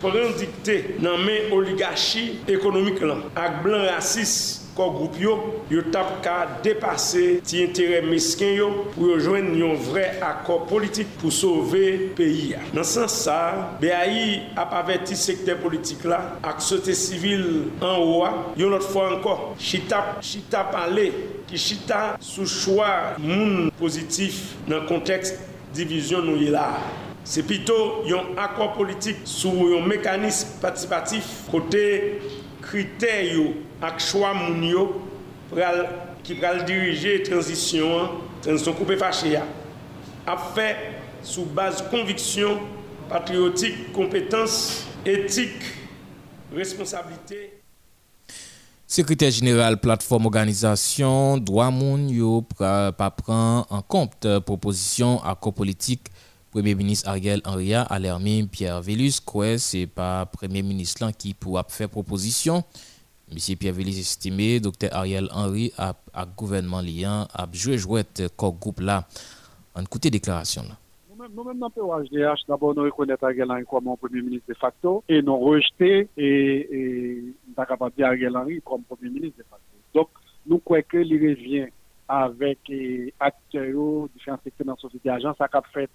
prendre 0.00 0.34
dicté 0.36 0.96
dans 0.98 1.18
mes 1.18 1.52
oligarchie 1.52 2.40
économique 2.48 3.00
là, 3.00 3.16
avec 3.36 3.62
blanc 3.62 3.84
raciste 3.94 4.62
ko 4.72 4.86
groupe 4.90 5.18
yo, 5.20 5.34
yo 5.70 5.82
tap 5.92 6.22
ka 6.24 6.46
dépasser 6.64 7.42
ti 7.44 7.60
intérêt 7.62 8.00
mesquin 8.02 8.54
yo 8.56 8.70
pour 8.94 9.12
rejoindre 9.12 9.52
un 9.52 9.74
vrai 9.74 10.18
accord 10.22 10.64
politique 10.66 11.08
pour 11.20 11.32
sauver 11.32 12.12
pays. 12.16 12.56
Dans 12.72 12.82
ce 12.82 13.00
sens 13.00 13.12
ça, 13.12 13.76
BAI 13.80 14.42
a 14.56 14.62
averti 14.78 15.14
secteur 15.14 15.58
politique 15.58 16.04
là, 16.04 16.38
avec 16.42 16.62
société 16.62 16.94
civile 16.94 17.64
en 17.82 17.98
haut, 17.98 18.24
une 18.56 18.72
autre 18.72 18.88
fois 18.88 19.14
encore, 19.14 19.54
chita 19.58 20.16
chita 20.22 20.64
parler 20.64 21.12
chita 21.58 22.16
sous 22.20 22.46
choix 22.46 23.16
moun 23.18 23.70
positif 23.78 24.54
dans 24.66 24.80
le 24.80 24.86
contexte 24.86 25.38
division 25.72 26.22
nous 26.22 26.38
là. 26.50 26.78
C'est 27.24 27.44
plutôt 27.44 28.02
un 28.08 28.36
accord 28.36 28.72
politique 28.72 29.18
sur 29.24 29.52
un 29.52 29.86
mécanisme 29.86 30.60
participatif 30.60 31.44
côté 31.50 32.20
critères 32.60 33.24
et 33.24 33.54
choix 33.98 34.32
qui 36.22 36.34
va 36.34 36.62
diriger 36.62 37.22
transition, 37.22 38.10
transition 38.40 38.72
coupée 38.72 38.96
fâchée, 38.96 39.38
a 40.26 40.36
fait 40.36 40.76
sous 41.22 41.44
base 41.44 41.82
conviction, 41.90 42.60
patriotique, 43.08 43.92
compétence, 43.92 44.86
éthique, 45.04 45.62
responsabilité. 46.54 47.61
Secrétaire 48.92 49.30
général 49.30 49.80
plateforme 49.80 50.26
organisation 50.26 51.38
droit 51.38 51.70
moun 51.70 52.10
yo 52.10 52.42
pas 52.42 52.92
prend 52.92 53.64
en 53.70 53.80
compte 53.80 54.26
proposition 54.44 55.18
accord 55.24 55.54
politique 55.54 56.10
Premier 56.50 56.74
ministre 56.74 57.08
Ariel 57.08 57.40
Henry 57.46 57.72
a 57.72 57.84
alermé 57.84 58.46
Pierre 58.52 58.82
Vélus 58.82 59.18
quoi 59.24 59.56
c'est 59.56 59.86
pas 59.86 60.26
Premier 60.26 60.60
ministre 60.60 61.10
qui 61.16 61.32
pourra 61.32 61.64
faire 61.70 61.88
proposition. 61.88 62.64
Monsieur 63.32 63.56
Pierre 63.56 63.72
Vélus 63.72 63.98
estimé 63.98 64.60
Dr 64.60 64.88
Ariel 64.92 65.30
Henry 65.32 65.72
a, 65.78 65.94
gouvernement 66.36 66.82
liant 66.82 67.26
a 67.32 67.48
joué 67.50 67.78
jouette 67.78 68.24
corps 68.36 68.52
groupe 68.52 68.80
là. 68.80 69.08
En 69.74 69.84
côté 69.84 70.10
déclaration 70.10 70.64
là. 70.68 70.76
Nous-mêmes, 71.34 71.58
dans 71.58 71.68
le 71.68 71.72
POHDH, 71.72 72.40
d'abord, 72.48 72.74
nous 72.74 72.82
reconnaissons 72.82 73.24
Ariel 73.24 73.50
Henry 73.50 73.64
comme 73.64 73.84
Premier 73.96 74.20
ministre 74.20 74.48
de 74.48 74.54
facto 74.54 75.02
et 75.08 75.22
nous 75.22 75.38
rejeter 75.38 76.08
et, 76.16 76.68
et 76.70 77.24
Ariel 77.56 78.36
Henry 78.36 78.60
comme 78.64 78.82
Premier 78.82 79.10
ministre. 79.10 79.42
Donc, 79.94 80.08
nous 80.46 80.58
croyons 80.58 80.84
que 80.88 80.96
il 80.98 81.14
revient 81.14 81.66
avec 82.08 82.58
acteurs, 83.20 84.08
différents 84.14 84.38
secteurs 84.42 84.66
dans 84.66 84.72
la 84.74 84.78
société 84.78 85.08
agence, 85.10 85.36
ça 85.38 85.48
a 85.50 85.62
fait 85.72 85.88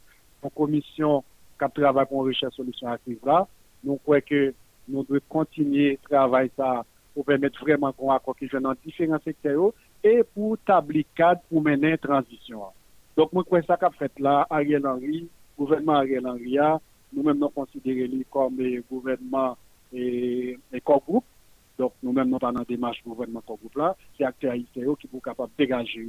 une 0.44 0.50
commission 0.50 1.24
qui 1.60 1.82
travaille 1.82 2.06
pour 2.06 2.26
recherche 2.26 2.56
solution 2.56 2.96
crise 3.04 3.18
là. 3.26 3.48
Nous 3.84 3.98
croyons 3.98 4.24
que 4.26 4.54
nous 4.88 5.04
devons 5.04 5.20
continuer 5.28 6.00
à 6.06 6.08
travailler 6.08 6.52
pour 7.14 7.26
permettre 7.26 7.60
vraiment 7.62 7.92
qu'on 7.92 8.12
accord 8.12 8.36
qui 8.36 8.48
dans 8.48 8.74
différents 8.86 9.20
secteurs 9.24 9.74
et 10.04 10.24
pour 10.24 10.58
tabler 10.60 11.06
cadre 11.16 11.42
pour 11.50 11.62
mener 11.62 11.92
une 11.92 11.98
transition. 11.98 12.62
Donc, 13.16 13.34
moi, 13.34 13.44
crois 13.44 13.62
que 13.62 13.68
ça 13.68 13.78
qu'a 13.78 13.90
fait 13.90 14.12
là, 14.20 14.46
Ariel 14.50 14.86
Henry, 14.86 15.28
gouvernement 15.58 15.94
Ariel 15.94 16.28
Henry, 16.28 16.58
nous-mêmes 17.12 17.40
nous 17.40 17.50
considérons 17.50 18.24
comme 18.30 18.58
gouvernement 18.90 19.58
et, 19.92 20.58
et 20.72 20.82
corps 20.82 21.02
groupe. 21.02 21.26
Donc, 21.78 21.94
nous-mêmes, 22.02 22.30
nous 22.30 22.40
pas 22.40 22.52
dans 22.52 22.64
démarche 22.64 23.04
gouvernement 23.04 23.44
comme 23.46 23.58
groupe 23.58 23.76
là, 23.76 23.96
c'est 24.18 24.24
acteurs 24.24 24.54
haïtiens 24.54 24.96
qui 25.00 25.08
sont 25.08 25.20
capables 25.20 25.52
de 25.58 25.64
dégager 25.64 26.08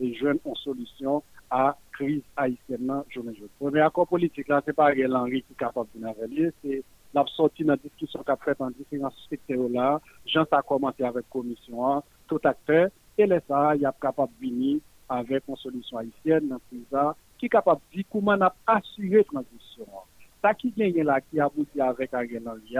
et 0.00 0.14
joindre 0.14 0.40
une 0.46 0.54
solution 0.56 1.22
à 1.50 1.76
crise 1.92 2.22
haïtienne 2.36 3.02
journée 3.10 3.34
jour. 3.34 3.48
Premier 3.58 3.80
accord 3.80 4.08
politique 4.08 4.48
là, 4.48 4.62
c'est 4.64 4.72
pas 4.72 4.86
Ariel 4.86 5.14
Henry 5.14 5.42
qui 5.42 5.52
est 5.52 5.58
capable 5.58 5.88
de 5.94 6.00
navalier, 6.00 6.50
c'est 6.62 6.82
la 7.12 7.24
sortie 7.26 7.64
dans 7.64 7.72
la 7.72 7.76
discussion 7.76 8.22
qu'a 8.22 8.36
faite 8.36 8.60
en 8.60 8.70
différents 8.70 9.12
secteurs 9.28 9.68
là, 9.68 10.00
Jean 10.24 10.44
a 10.50 10.62
commencé 10.62 11.02
avec 11.02 11.16
la 11.16 11.30
commission, 11.30 12.02
tout 12.26 12.40
acteur, 12.44 12.88
et 13.18 13.26
là, 13.26 13.40
ça, 13.46 13.74
il 13.74 13.82
y 13.82 13.84
a 13.84 13.94
capable 14.00 14.32
de 14.40 14.46
venir 14.46 14.80
avec 15.08 15.42
une 15.48 15.56
solution 15.56 15.98
haïtienne 15.98 16.48
dans 16.48 16.60
crise 16.70 17.14
qui 17.36 17.46
est 17.46 17.50
capable 17.50 17.80
de 17.90 17.96
dire 17.96 18.06
comment 18.10 18.32
on 18.32 18.40
a 18.40 18.54
assuré 18.66 19.16
la 19.16 19.24
transition. 19.24 19.86
Ça 20.40 20.54
qui 20.54 20.70
vient 20.70 21.04
là, 21.04 21.20
qui 21.20 21.38
aboutit 21.40 21.80
avec 21.80 22.14
Ariel 22.14 22.48
Henry, 22.48 22.76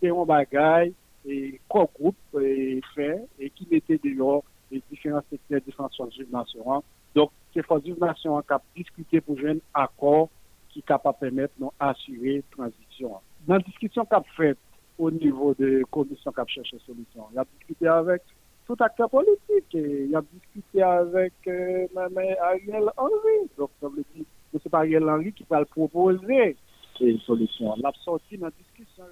c'est 0.00 0.10
un 0.10 0.24
bagage 0.24 0.92
et 1.26 1.60
quoi 1.68 1.88
groupe 1.98 2.16
fait 2.32 3.24
et 3.38 3.50
qui 3.50 3.66
mettait 3.70 3.98
dehors 4.02 4.44
les 4.70 4.82
différents 4.90 5.22
secteurs, 5.30 5.60
différentes 5.60 5.96
forces 5.96 6.16
de 6.16 6.26
nation. 6.30 6.82
Donc, 7.14 7.30
c'est 7.54 7.64
forces 7.64 7.84
de 7.84 7.94
nation 7.98 8.40
qui 8.42 8.52
a 8.52 8.60
discuté 8.76 9.20
pour 9.20 9.38
un 9.38 9.58
accord 9.74 10.28
qui 10.68 10.80
est 10.80 10.86
capable 10.86 11.16
de 11.16 11.26
permettre 11.26 11.54
d'assurer 11.80 12.36
la 12.36 12.42
transition. 12.56 13.12
Dans 13.46 13.54
la 13.54 13.60
discussion 13.60 14.04
qu'a 14.04 14.22
faite 14.36 14.58
au 14.98 15.10
niveau 15.10 15.54
de 15.54 15.78
la 15.78 15.84
commission 15.84 16.32
qui 16.32 16.40
a 16.40 16.46
cherché 16.46 16.78
solution, 16.84 17.26
il 17.32 17.38
a 17.38 17.44
discuté 17.58 17.86
avec 17.86 18.22
tout 18.66 18.76
acteur 18.80 19.08
politique. 19.08 19.72
il 19.72 20.14
a 20.14 20.22
discuté 20.32 20.82
avec 20.82 21.32
euh, 21.46 21.86
Ariel 21.96 22.90
Henry. 22.96 23.48
Donc, 23.56 23.70
ça 23.80 23.88
veut 23.88 24.04
dire 24.14 24.24
que 24.52 24.58
c'est 24.62 24.68
pas 24.68 24.78
Ariel 24.78 25.08
Henry 25.08 25.32
qui 25.32 25.44
va 25.48 25.64
proposer 25.64 26.56
une 27.00 27.20
solution. 27.20 27.72
On 27.72 27.76
l'a 27.76 27.92
sorti 28.04 28.36
dans 28.36 28.46
la 28.46 28.52
discussion. 28.52 29.04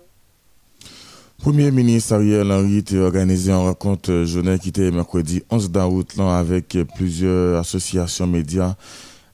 Premier 1.45 1.71
ministre 1.71 2.15
Ariel 2.15 2.51
Henry 2.51 2.83
a 2.95 2.97
organisé 3.01 3.51
une 3.51 3.59
rencontre 3.59 4.25
journée 4.25 4.59
qui 4.59 4.71
était 4.71 4.91
mercredi 4.91 5.43
11 5.51 5.71
août 5.91 6.15
avec 6.19 6.79
plusieurs 6.97 7.59
associations 7.59 8.27
médias 8.27 8.75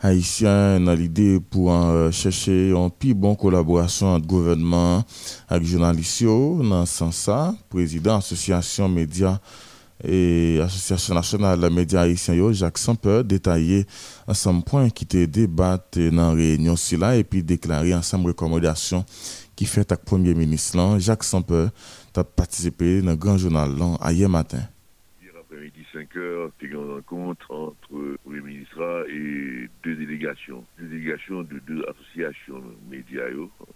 haïtiens 0.00 0.80
dans 0.80 0.94
l'idée 0.94 1.38
pour 1.38 1.72
euh, 1.72 2.10
chercher 2.10 2.70
une 2.70 2.90
plus 2.90 3.14
bonne 3.14 3.36
collaboration 3.36 4.08
entre 4.12 4.26
gouvernement 4.26 5.04
et 5.52 5.64
journalistes. 5.64 6.24
Dans 6.24 6.84
ce 6.84 7.12
sens, 7.12 7.54
président 7.68 8.16
association 8.16 8.88
médias 8.88 9.38
et 10.02 10.58
Association 10.62 11.14
nationale 11.14 11.60
des 11.60 11.70
médias 11.70 12.02
haïtiens, 12.02 12.52
Jacques 12.52 12.78
Samper, 12.78 13.22
détaillé 13.24 13.86
ensemble 14.26 14.64
point 14.64 14.90
qui 14.90 15.04
était 15.04 15.26
débattu 15.26 16.10
dans 16.10 16.30
la 16.30 16.34
réunion 16.34 16.74
et 17.14 17.24
puis 17.24 17.42
déclaré 17.42 17.94
ensemble 17.94 18.28
recommandations 18.28 19.04
qui 19.54 19.66
fait 19.66 19.92
avec 19.92 20.00
le 20.00 20.06
Premier 20.06 20.34
ministre 20.34 20.96
Jacques 20.98 21.24
Samper 21.24 21.66
a 22.16 22.24
participé 22.24 23.00
dans 23.02 23.12
le 23.12 23.16
grand 23.16 23.38
journal 23.38 23.70
hier 24.10 24.28
matin? 24.28 24.62
Hier 25.22 25.32
après-midi, 25.38 25.86
5 25.92 26.16
heures, 26.16 26.50
c'était 26.58 26.72
une 26.72 26.94
rencontre 26.94 27.50
entre 27.50 27.79
le 27.92 28.16
Premier 28.24 28.40
ministre 28.40 29.06
et 29.08 29.68
deux 29.82 29.96
délégations. 29.96 30.64
Deux 30.78 30.86
délégations 30.86 31.42
de 31.42 31.60
deux 31.66 31.84
associations 31.88 32.62
médias 32.88 33.28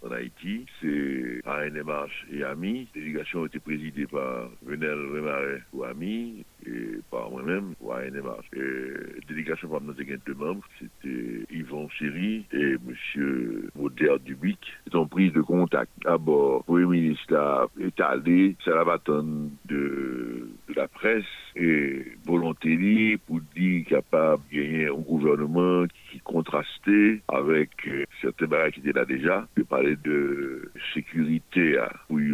en 0.02 0.10
Haïti. 0.10 0.66
C'est 0.80 1.40
ANMH 1.46 2.26
et 2.32 2.44
AMI. 2.44 2.88
La 2.94 3.00
délégation 3.00 3.42
a 3.42 3.46
été 3.46 3.58
présidée 3.58 4.06
par 4.06 4.50
Venel 4.62 4.98
Remaret 4.98 5.62
ou 5.72 5.84
AMI 5.84 6.44
et 6.66 6.98
par 7.10 7.30
moi-même 7.30 7.74
ou 7.80 7.92
ANMH. 7.92 8.44
La 8.52 9.26
délégation 9.28 9.68
par 9.68 9.80
deux 9.80 10.34
membres, 10.34 10.64
c'était 10.78 11.44
Yvon 11.50 11.88
Chéry 11.90 12.46
et 12.52 12.74
M. 12.74 13.70
Mauder 13.76 14.16
Dubic. 14.24 14.58
Ils 14.90 14.96
ont 14.96 15.06
pris 15.06 15.30
de 15.30 15.40
contact. 15.40 15.90
D'abord, 16.04 16.58
le 16.58 16.62
Premier 16.64 17.00
ministre 17.00 17.68
est 17.80 18.00
allé, 18.00 18.56
c'est 18.64 18.70
la 18.70 18.84
de, 19.04 20.48
de 20.68 20.74
la 20.74 20.88
presse 20.88 21.24
et 21.56 22.04
volonté 22.26 23.18
pour 23.26 23.40
dire 23.54 23.84
capable 24.10 24.42
de 24.50 24.56
gagner 24.56 24.86
un 24.86 25.00
gouvernement 25.00 25.86
qui 26.10 26.20
contrastait 26.20 27.20
avec 27.28 27.70
euh, 27.88 28.04
certains 28.20 28.46
barrages 28.46 28.72
qui 28.72 28.80
étaient 28.80 28.92
là 28.92 29.04
déjà. 29.04 29.46
Il 29.56 29.64
parlait 29.64 29.96
de 29.96 30.70
sécurité 30.92 31.78
hein, 31.78 31.88
pour 32.08 32.20
y 32.20 32.32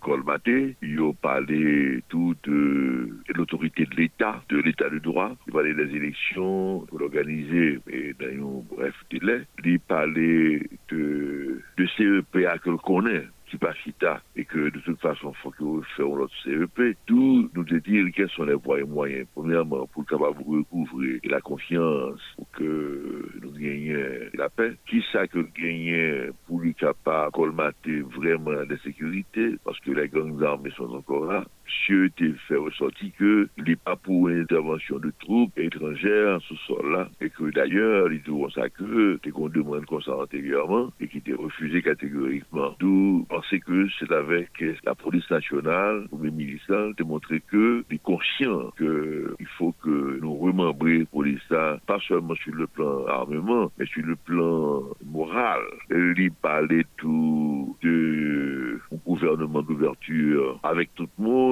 colmater. 0.00 0.76
Il 0.82 0.98
parlait 1.20 2.02
tout 2.08 2.34
de, 2.44 3.08
l'autorité 3.34 3.86
de 3.86 3.96
l'État, 3.96 4.42
de 4.48 4.58
l'État 4.58 4.88
de 4.88 4.98
droit. 4.98 5.32
Il 5.46 5.52
parlait 5.52 5.74
des 5.74 5.94
élections 5.96 6.80
pour 6.88 6.98
l'organiser, 6.98 7.78
mais 7.86 8.12
dans 8.18 8.58
un 8.58 8.76
bref 8.76 8.94
délai. 9.10 9.42
Il 9.64 9.80
parlait 9.80 10.62
de, 10.88 11.60
de 11.76 11.86
CEPA 11.96 12.58
que 12.58 12.70
l'on 12.70 12.78
connaît 12.78 13.24
pas 13.58 13.74
chita 13.74 14.20
et 14.36 14.44
que 14.44 14.70
de 14.70 14.80
toute 14.80 15.00
façon, 15.00 15.32
il 15.34 15.42
faut 15.42 15.50
que 15.50 15.62
vous 15.62 15.82
fassiez 15.82 16.04
notre 16.04 16.34
CEP. 16.44 16.96
Tout 17.06 17.50
nous 17.54 17.64
dire 17.64 18.06
quels 18.14 18.28
sont 18.30 18.44
les 18.44 18.54
voies 18.54 18.80
et 18.80 18.84
moyens. 18.84 19.26
Premièrement, 19.34 19.86
pour 19.86 20.06
capable 20.06 20.42
recouvrir 20.46 21.20
la 21.24 21.40
confiance, 21.40 22.20
pour 22.36 22.50
que 22.52 23.30
nous 23.40 23.52
gagnions 23.52 24.30
la 24.34 24.48
paix. 24.48 24.74
Qui 24.86 25.02
ça 25.12 25.26
que 25.26 25.40
gagner 25.54 26.30
pour 26.46 26.60
lui 26.60 26.74
capable 26.74 27.32
colmater 27.32 28.00
vraiment 28.00 28.50
la 28.50 28.78
sécurité, 28.78 29.56
parce 29.64 29.78
que 29.80 29.90
les 29.92 30.08
gangs 30.08 30.42
armées 30.42 30.70
sont 30.76 30.90
encore 30.94 31.26
là. 31.26 31.44
Monsieur 31.66 32.06
était 32.06 32.32
fait 32.48 32.56
ressortir 32.56 33.10
que 33.18 33.48
il 33.56 33.64
n'est 33.64 33.76
pas 33.76 33.96
pour 33.96 34.28
une 34.28 34.40
intervention 34.40 34.98
de 34.98 35.12
troupes 35.20 35.58
étrangères 35.58 36.38
ce 36.48 36.54
sol-là, 36.66 37.08
et 37.20 37.30
que 37.30 37.50
d'ailleurs, 37.50 38.12
il 38.12 38.22
dit 38.22 38.30
ça 38.54 38.68
que, 38.68 39.18
qu'on 39.30 39.48
demande 39.48 39.86
comme 39.86 40.02
ça 40.02 40.16
antérieurement, 40.16 40.92
et 41.00 41.08
qui 41.08 41.18
était 41.18 41.34
refusé 41.34 41.82
catégoriquement. 41.82 42.74
D'où 42.78 43.26
c'est 43.50 43.60
que 43.60 43.88
c'est 43.98 44.12
avec 44.12 44.50
la 44.84 44.94
police 44.94 45.28
nationale, 45.30 46.06
ou 46.10 46.22
les 46.22 46.30
militants, 46.30 46.90
de 46.96 47.04
montrer 47.04 47.40
que 47.40 47.84
est 47.90 48.02
conscient 48.02 48.70
qu'il 48.76 49.46
faut 49.58 49.74
que 49.82 50.18
nous 50.20 50.34
remembrions 50.34 51.00
la 51.00 51.06
police, 51.06 51.48
pas 51.48 51.98
seulement 52.06 52.34
sur 52.36 52.54
le 52.54 52.66
plan 52.66 53.06
armement, 53.06 53.70
mais 53.78 53.86
sur 53.86 54.04
le 54.04 54.16
plan 54.16 54.82
moral. 55.04 55.60
Il 55.90 56.30
parlait 56.40 56.84
tout 56.96 57.76
de 57.82 58.80
gouvernement 59.06 59.62
d'ouverture 59.62 60.60
avec 60.62 60.94
tout 60.94 61.08
le 61.18 61.24
monde. 61.24 61.51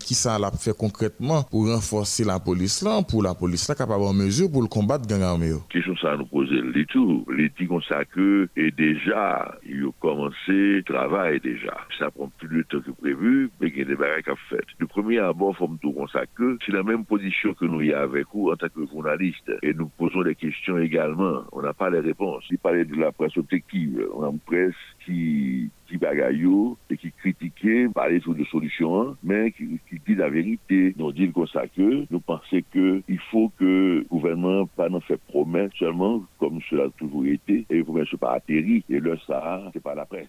Qui 0.00 0.14
ça 0.14 0.38
l'a 0.38 0.50
fait 0.50 0.76
concrètement 0.76 1.42
pour 1.42 1.68
renforcer 1.68 2.24
la 2.24 2.38
police 2.38 2.82
là, 2.82 3.02
pour 3.02 3.22
la 3.22 3.34
police 3.34 3.68
là 3.68 3.74
capable 3.74 4.02
en 4.02 4.12
mesure 4.12 4.50
pour 4.50 4.62
le 4.62 4.68
combattre 4.68 5.06
gang 5.06 5.22
armé? 5.22 5.52
Question 5.68 5.96
ça 5.96 6.12
à 6.12 6.16
nous 6.16 6.26
poser 6.26 6.60
le 6.60 6.84
tout. 6.86 7.24
Les 7.36 7.48
dit 7.48 7.66
comme 7.66 7.82
ça 7.82 8.04
que, 8.04 8.48
et 8.56 8.70
déjà, 8.70 9.58
il 9.64 9.84
a 9.84 9.90
commencé 10.00 10.36
le 10.48 10.82
travail 10.82 11.40
déjà. 11.40 11.76
Ça 11.98 12.10
prend 12.10 12.30
plus 12.38 12.58
de 12.58 12.62
temps 12.62 12.80
que 12.80 12.90
prévu, 12.92 13.50
mais 13.60 13.68
il 13.68 13.78
y 13.78 13.82
a 13.82 13.84
des 13.84 13.96
barrages 13.96 14.28
à 14.28 14.36
faire. 14.48 14.60
Le 14.78 14.86
premier 14.86 15.18
abord, 15.18 15.56
me 15.68 15.76
tout 15.78 15.94
ça 16.12 16.24
que 16.34 16.58
c'est 16.64 16.72
la 16.72 16.82
même 16.82 17.04
position 17.04 17.54
que 17.54 17.64
nous 17.64 17.82
y 17.82 17.92
vous 18.32 18.50
en 18.50 18.56
tant 18.56 18.68
que 18.68 18.86
journaliste. 18.86 19.50
Et 19.62 19.74
nous 19.74 19.88
posons 19.88 20.22
des 20.22 20.34
questions 20.34 20.78
également. 20.78 21.42
On 21.52 21.62
n'a 21.62 21.74
pas 21.74 21.90
les 21.90 22.00
réponses. 22.00 22.44
Il 22.50 22.58
parlait 22.58 22.84
de 22.84 22.94
la 22.96 23.12
presse 23.12 23.36
objective. 23.36 24.06
On 24.14 24.24
a 24.24 24.30
une 24.30 24.38
presse 24.38 24.74
qui 25.04 25.70
qui 25.88 25.96
bagaille 25.96 26.46
et 26.90 26.96
qui 26.96 27.12
critiquait, 27.12 27.88
parlait 27.88 28.20
sur 28.20 28.34
des 28.34 28.44
solutions, 28.46 29.16
mais 29.22 29.52
qui, 29.52 29.80
dit 30.06 30.14
la 30.14 30.28
vérité. 30.28 30.94
Nous 30.96 31.12
dit 31.12 31.30
comme 31.32 31.46
ça 31.46 31.66
que 31.66 32.06
nous 32.10 32.20
pensons 32.20 32.60
qu'il 32.72 33.20
faut 33.30 33.50
que 33.58 33.64
le 33.64 34.06
gouvernement 34.10 34.66
pas 34.66 34.88
nous 34.88 35.00
fait 35.00 35.20
promesse 35.28 35.70
seulement 35.78 36.22
comme 36.38 36.60
cela 36.68 36.84
a 36.84 36.90
toujours 36.98 37.26
été 37.26 37.64
et 37.70 37.82
vous 37.82 37.98
ne 37.98 38.16
pas 38.16 38.34
atterri. 38.34 38.84
Et 38.88 39.00
là, 39.00 39.16
ça, 39.26 39.70
c'est 39.72 39.82
pas 39.82 39.94
la 39.94 40.04
presse. 40.04 40.28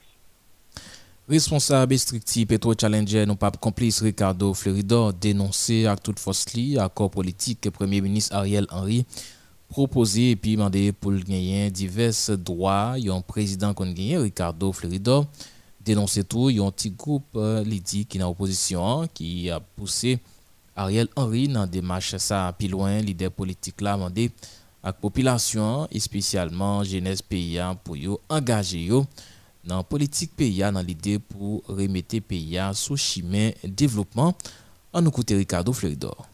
Responsable 1.30 1.98
stricti 1.98 2.46
Petro 2.46 2.72
Challenger, 2.72 3.26
nou 3.28 3.36
pape 3.36 3.58
complice 3.60 4.00
Ricardo 4.00 4.54
Fleuridor 4.56 5.12
dénoncé 5.12 5.82
ak 5.92 6.00
tout 6.00 6.22
fosli 6.24 6.78
akor 6.80 7.10
politik 7.12 7.68
Premier 7.76 8.00
Ministre 8.00 8.38
Ariel 8.40 8.64
Henry 8.72 9.02
proposé 9.68 10.32
et 10.32 10.36
puis 10.36 10.56
demandé 10.56 10.92
pour 10.92 11.12
le 11.12 11.20
gagner 11.20 11.70
divers 11.70 12.14
droits. 12.38 12.96
Il 12.98 13.06
y 13.06 13.10
a 13.10 13.14
un 13.14 13.22
président 13.22 13.74
qu'on 13.74 13.92
gagne, 13.92 14.18
Ricardo 14.18 14.72
Florido, 14.72 15.26
dénoncé 15.84 16.24
tout. 16.24 16.50
Il 16.50 16.58
y 16.58 16.60
a 16.60 16.64
un 16.64 16.72
petit 16.72 16.92
groupe 16.92 17.26
euh, 17.36 17.64
Lydie 17.64 18.06
qui 18.06 18.18
est 18.18 18.24
en 18.24 18.30
opposition, 18.30 19.08
qui 19.14 19.50
a 19.50 19.60
poussé 19.60 20.20
Ariel 20.76 21.08
Henry 21.16 21.48
dans 21.48 21.66
des 21.68 21.82
marches 21.82 22.16
ça 22.18 22.54
plus 22.58 22.68
loin. 22.68 23.00
Leader 23.00 23.32
politique 23.32 23.82
là 23.82 23.96
demandé 23.96 24.32
à 24.84 24.88
la 24.88 24.94
population, 24.94 25.88
et 25.92 26.00
spécialement 26.00 26.84
jeunesse 26.84 27.22
paysan, 27.22 27.76
pour 27.84 27.98
engager 28.30 28.86
yo 28.86 29.06
dans 29.66 29.78
la 29.78 29.84
politique 29.84 30.36
paysan 30.36 30.72
dans 30.72 30.82
l'idée 30.82 31.20
pour 31.20 31.64
remettre 31.68 32.20
paysan 32.20 32.74
sous 32.74 32.96
chemin 32.96 33.52
développement. 33.64 34.34
En 34.94 35.02
nous 35.02 35.12
coûter 35.12 35.36
Ricardo 35.36 35.74
Fleuridor. 35.74 36.26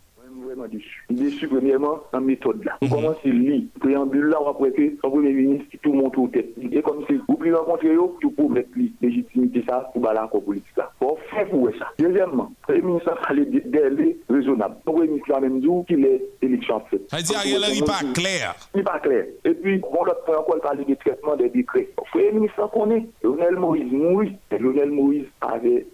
Vraiment 0.53 0.67
déçu. 0.67 1.05
Déçu 1.09 1.47
premièrement 1.47 1.99
en 2.13 2.21
méthode 2.21 2.63
là. 2.63 2.77
On 2.81 2.85
mhm. 2.85 2.91
commence 2.91 3.17
à 3.25 3.29
lire, 3.29 3.63
préambule 3.79 4.27
là, 4.27 4.37
après 4.47 4.71
que 4.71 4.81
le 4.81 4.95
premier 4.97 5.33
ministre 5.33 5.65
tout 5.81 5.91
le 5.91 5.97
monde 5.97 6.31
tête. 6.31 6.49
Et 6.71 6.81
comme 6.81 7.05
si 7.07 7.15
vous 7.15 7.35
pouvez 7.35 7.53
rencontrer 7.53 7.93
eux, 7.93 8.01
tout 8.21 8.31
pour 8.31 8.49
mettre 8.49 8.69
légitimité 9.01 9.63
ça 9.67 9.89
pour 9.93 10.03
la 10.03 10.27
politique 10.27 10.77
là. 10.77 10.91
Pour 10.99 11.19
faire 11.29 11.47
pour 11.49 11.69
ça. 11.77 11.87
Deuxièmement, 11.99 12.51
le 12.67 12.73
premier 12.73 12.81
ministre 12.81 13.11
a 13.11 13.15
parlé 13.15 13.45
délai 13.45 14.17
raisonnable. 14.29 14.75
Le 14.85 14.91
premier 14.91 15.07
ministre 15.07 15.33
a 15.33 15.39
même 15.39 15.59
dit 15.59 15.67
qu'il 15.87 16.05
est 16.05 16.23
élection 16.41 16.81
faite. 16.89 17.01
Dit 17.23 17.35
Ariel 17.35 17.61
n'est 17.61 17.85
pas 17.85 17.99
clair. 18.13 18.55
Il 18.73 18.77
n'est 18.77 18.83
pas 18.83 18.99
clair. 18.99 19.25
Et 19.45 19.53
puis, 19.53 19.79
bon, 19.79 20.03
l'autre 20.03 20.23
point 20.25 20.37
encore, 20.37 20.55
il 20.57 20.61
parle 20.61 20.85
du 20.85 20.95
traitement 20.97 21.35
des 21.35 21.49
décrets. 21.49 21.89
Le 21.97 22.03
premier 22.11 22.31
ministre 22.31 22.69
connaît. 22.71 23.05
Lionel 23.23 23.55
Moïse 23.55 23.91
mourit. 23.91 24.35
Lionel 24.51 24.91
Moïse 24.91 25.25
avait 25.41 25.85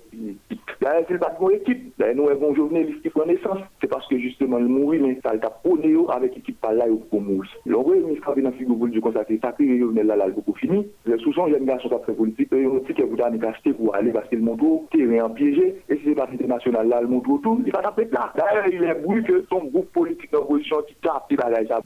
D'ailleurs, 0.81 1.03
c'est 1.07 1.19
pas 1.19 1.35
mon 1.39 1.49
équipe. 1.49 1.93
D'ailleurs, 1.97 2.15
nous 2.15 2.29
avons 2.29 2.51
un 2.51 2.55
journaliste 2.55 3.01
qui 3.01 3.09
prend 3.09 3.25
naissance. 3.25 3.59
C'est 3.81 3.87
parce 3.87 4.07
que 4.07 4.17
justement, 4.17 4.59
le 4.59 4.67
mourir, 4.67 5.01
mais 5.03 5.19
ça 5.23 5.31
a 5.31 5.49
prôné 5.49 5.95
avec 6.09 6.35
l'équipe 6.35 6.59
par 6.59 6.73
là 6.73 6.85
pour 7.09 7.21
mourir. 7.21 7.49
Oui, 7.65 7.97
mais 8.07 8.15
quand 8.17 8.39
dans 8.39 8.51
figure 8.51 8.87
du 8.87 9.01
consacrer, 9.01 9.39
ça 9.41 9.51
crée 9.51 9.65
le 9.65 9.91
là, 10.03 10.15
là, 10.15 10.29
beaucoup 10.29 10.53
fini. 10.53 10.87
Le 11.05 11.17
sous-son, 11.19 11.47
j'aime 11.47 11.65
bien 11.65 11.77
son 11.79 11.89
très 11.99 12.13
politique. 12.13 12.49
Il 12.51 12.61
y 12.61 12.65
a 12.65 12.69
un 12.69 12.79
ticket 12.79 13.03
pour 13.03 13.25
aller 13.25 13.45
acheter 13.45 13.73
pour 13.73 13.95
aller 13.95 14.11
parce 14.11 14.27
que 14.29 14.35
le 14.35 14.41
monde 14.41 14.61
terrain 14.91 15.29
piégé. 15.29 15.81
Et 15.89 15.95
si 15.97 16.01
c'est 16.05 16.15
pas 16.15 16.29
international 16.31 16.87
là, 16.87 17.01
le 17.01 17.07
monde 17.07 17.23
tout, 17.23 17.61
il 17.65 17.71
va 17.71 17.81
taper 17.81 18.07
là. 18.11 18.31
D'ailleurs, 18.35 18.67
il 18.67 18.83
est 18.83 19.01
bruit 19.01 19.23
que 19.23 19.45
son 19.49 19.65
groupe 19.65 19.91
politique 19.91 20.31
d'opposition 20.31 20.77
qui 20.87 20.95
tape, 21.01 21.25
il 21.29 21.37
va 21.37 21.45
aller 21.45 21.69
à 21.71 21.81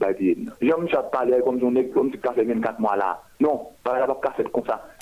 J'aime 0.60 0.88
ça 0.90 1.02
parler 1.02 1.38
comme 1.44 1.60
son 1.60 1.74
ex, 1.76 1.92
comme 1.92 2.10
si 2.12 2.18
ça 2.24 2.32
fait 2.32 2.44
24 2.44 2.80
mois 2.80 2.96
là. 2.96 3.22
Non, 3.40 3.68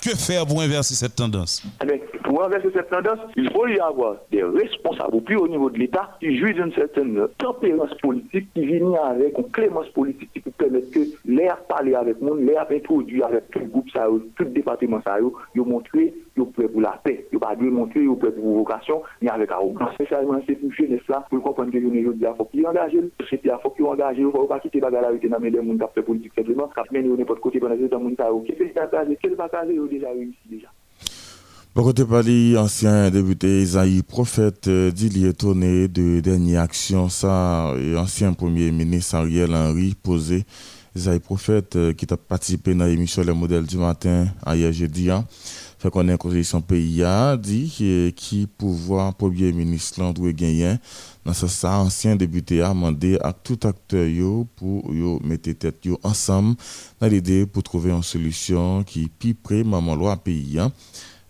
Que 0.01 0.09
faire 0.09 0.45
pour 0.45 0.61
inverser 0.61 0.93
cette 0.93 1.15
tendance? 1.15 1.63
Eh 1.81 2.01
Pour 2.23 2.43
inverser 2.43 2.69
cette 2.73 2.89
tendance, 2.89 3.19
il 3.37 3.49
faut 3.51 3.67
y 3.67 3.79
avoir 3.79 4.17
des 4.31 4.43
responsables 4.43 5.15
au 5.15 5.21
plus 5.21 5.37
haut 5.37 5.47
niveau 5.47 5.69
de 5.69 5.77
l'État 5.77 6.17
qui 6.19 6.37
jouissent 6.37 6.55
d'une 6.55 6.73
certaine 6.73 7.27
tempérance 7.37 7.93
politique, 8.01 8.47
qui 8.53 8.65
viennent 8.65 8.95
avec 8.95 9.37
une 9.37 9.49
clémence 9.51 9.87
politique 9.89 10.29
qui 10.33 10.41
permet 10.51 10.81
que 10.81 10.99
l'air 11.25 11.57
parler 11.69 11.95
avec 11.95 12.19
le 12.19 12.27
monde, 12.27 12.41
l'air 12.41 12.65
introduit 12.69 13.23
avec 13.23 13.49
tout 13.51 13.59
le 13.59 13.65
groupe, 13.65 13.89
ça, 13.91 14.07
tout 14.35 14.43
le 14.43 14.49
département, 14.49 15.01
ça, 15.05 15.17
ils 15.55 15.61
montrer 15.61 16.13
ils 16.35 16.45
prêt 16.45 16.67
pour 16.67 16.81
la 16.81 16.99
paix. 17.03 17.27
Ils 17.31 17.39
pas 17.39 17.55
montrer 17.55 18.01
ils 18.01 18.15
prêt 18.17 18.31
pour 18.31 18.57
vocation, 18.57 19.03
ni 19.21 19.29
avec 19.29 19.51
arrogance. 19.51 19.93
Spécialement, 19.93 20.39
c'est 20.47 20.55
pour 20.55 20.71
jeunesse 20.73 21.07
là, 21.07 21.25
pour 21.29 21.41
comprendre 21.41 21.71
que 21.71 21.77
les 21.77 22.03
gens 22.03 22.11
il 22.13 22.33
faut 22.37 22.45
qu'ils 22.45 22.65
engagent. 22.65 22.97
C'est 23.29 23.41
il 23.43 23.51
faut 23.61 23.69
qu'ils 23.69 23.85
engagent, 23.85 24.17
il 24.17 24.25
ne 24.25 24.31
faut 24.31 24.45
pas 24.45 24.59
quitter 24.59 24.79
la 24.79 24.91
galerie 24.91 25.19
dans 25.29 25.37
les 25.37 25.51
gens 25.51 25.61
qui 25.61 25.93
fait 25.93 26.01
politique 26.01 26.33
simplement, 26.35 26.67
qui 26.67 26.95
mener 26.95 27.09
n'importe 27.09 27.39
côté 27.39 27.59
pendant 27.59 27.75
que 27.75 27.81
les 27.81 27.89
gens 27.89 28.39
qui 28.41 28.53
fait 28.53 28.72
quel 29.21 29.35
va 29.35 29.49
caser, 29.49 29.75
ils 29.75 29.89
déjà 29.89 30.09
réussi 30.09 30.37
déjà? 30.49 30.67
Bon 31.75 31.81
côté 31.83 32.05
parler, 32.05 32.55
ancien 32.55 33.09
député 33.09 33.63
Isaïe 33.63 34.03
Prophète 34.03 34.67
euh, 34.67 34.91
dit 34.91 35.25
étonné 35.25 35.87
de 35.87 36.19
dernière 36.19 36.61
action 36.61 37.09
ça 37.09 37.73
ancien 37.97 38.33
premier 38.33 38.69
ministre 38.69 39.15
Ariel 39.15 39.55
Henry 39.55 39.95
posé 39.95 40.45
Isaïe 40.95 41.19
Prophète 41.19 41.75
euh, 41.75 41.91
qui 41.93 42.05
a 42.11 42.15
participé 42.15 42.75
dans 42.75 42.85
l'émission 42.85 43.23
Les 43.23 43.33
modèles 43.33 43.65
du 43.65 43.77
matin 43.77 44.27
hier 44.53 44.71
jeudi 44.71 45.09
hein. 45.09 45.25
fait 45.79 45.89
qu'on 45.89 46.07
est 46.09 46.13
en 46.13 46.43
son 46.43 46.61
pays 46.61 47.03
dit 47.39 48.13
qui 48.15 48.47
pouvoir 48.55 49.15
premier 49.15 49.51
ministre 49.51 50.13
doit 50.13 50.31
gagner 50.31 50.75
dans 51.25 51.33
ce 51.33 51.47
ça 51.47 51.79
ancien 51.79 52.15
député 52.15 52.61
a 52.61 52.69
demandé 52.69 53.17
à 53.21 53.33
tout 53.33 53.59
acteur 53.63 54.07
pour 54.55 54.93
yo 54.93 55.19
mettre 55.23 55.51
tête 55.53 55.87
ensemble 56.03 56.55
dans 56.99 57.07
l'idée 57.07 57.45
pour 57.45 57.63
trouver 57.63 57.91
une 57.91 58.03
solution 58.03 58.83
qui 58.83 59.07
plus 59.07 59.33
près 59.33 59.63
maman 59.63 59.95
loi 59.95 60.17
pays 60.17 60.59
hein 60.59 60.71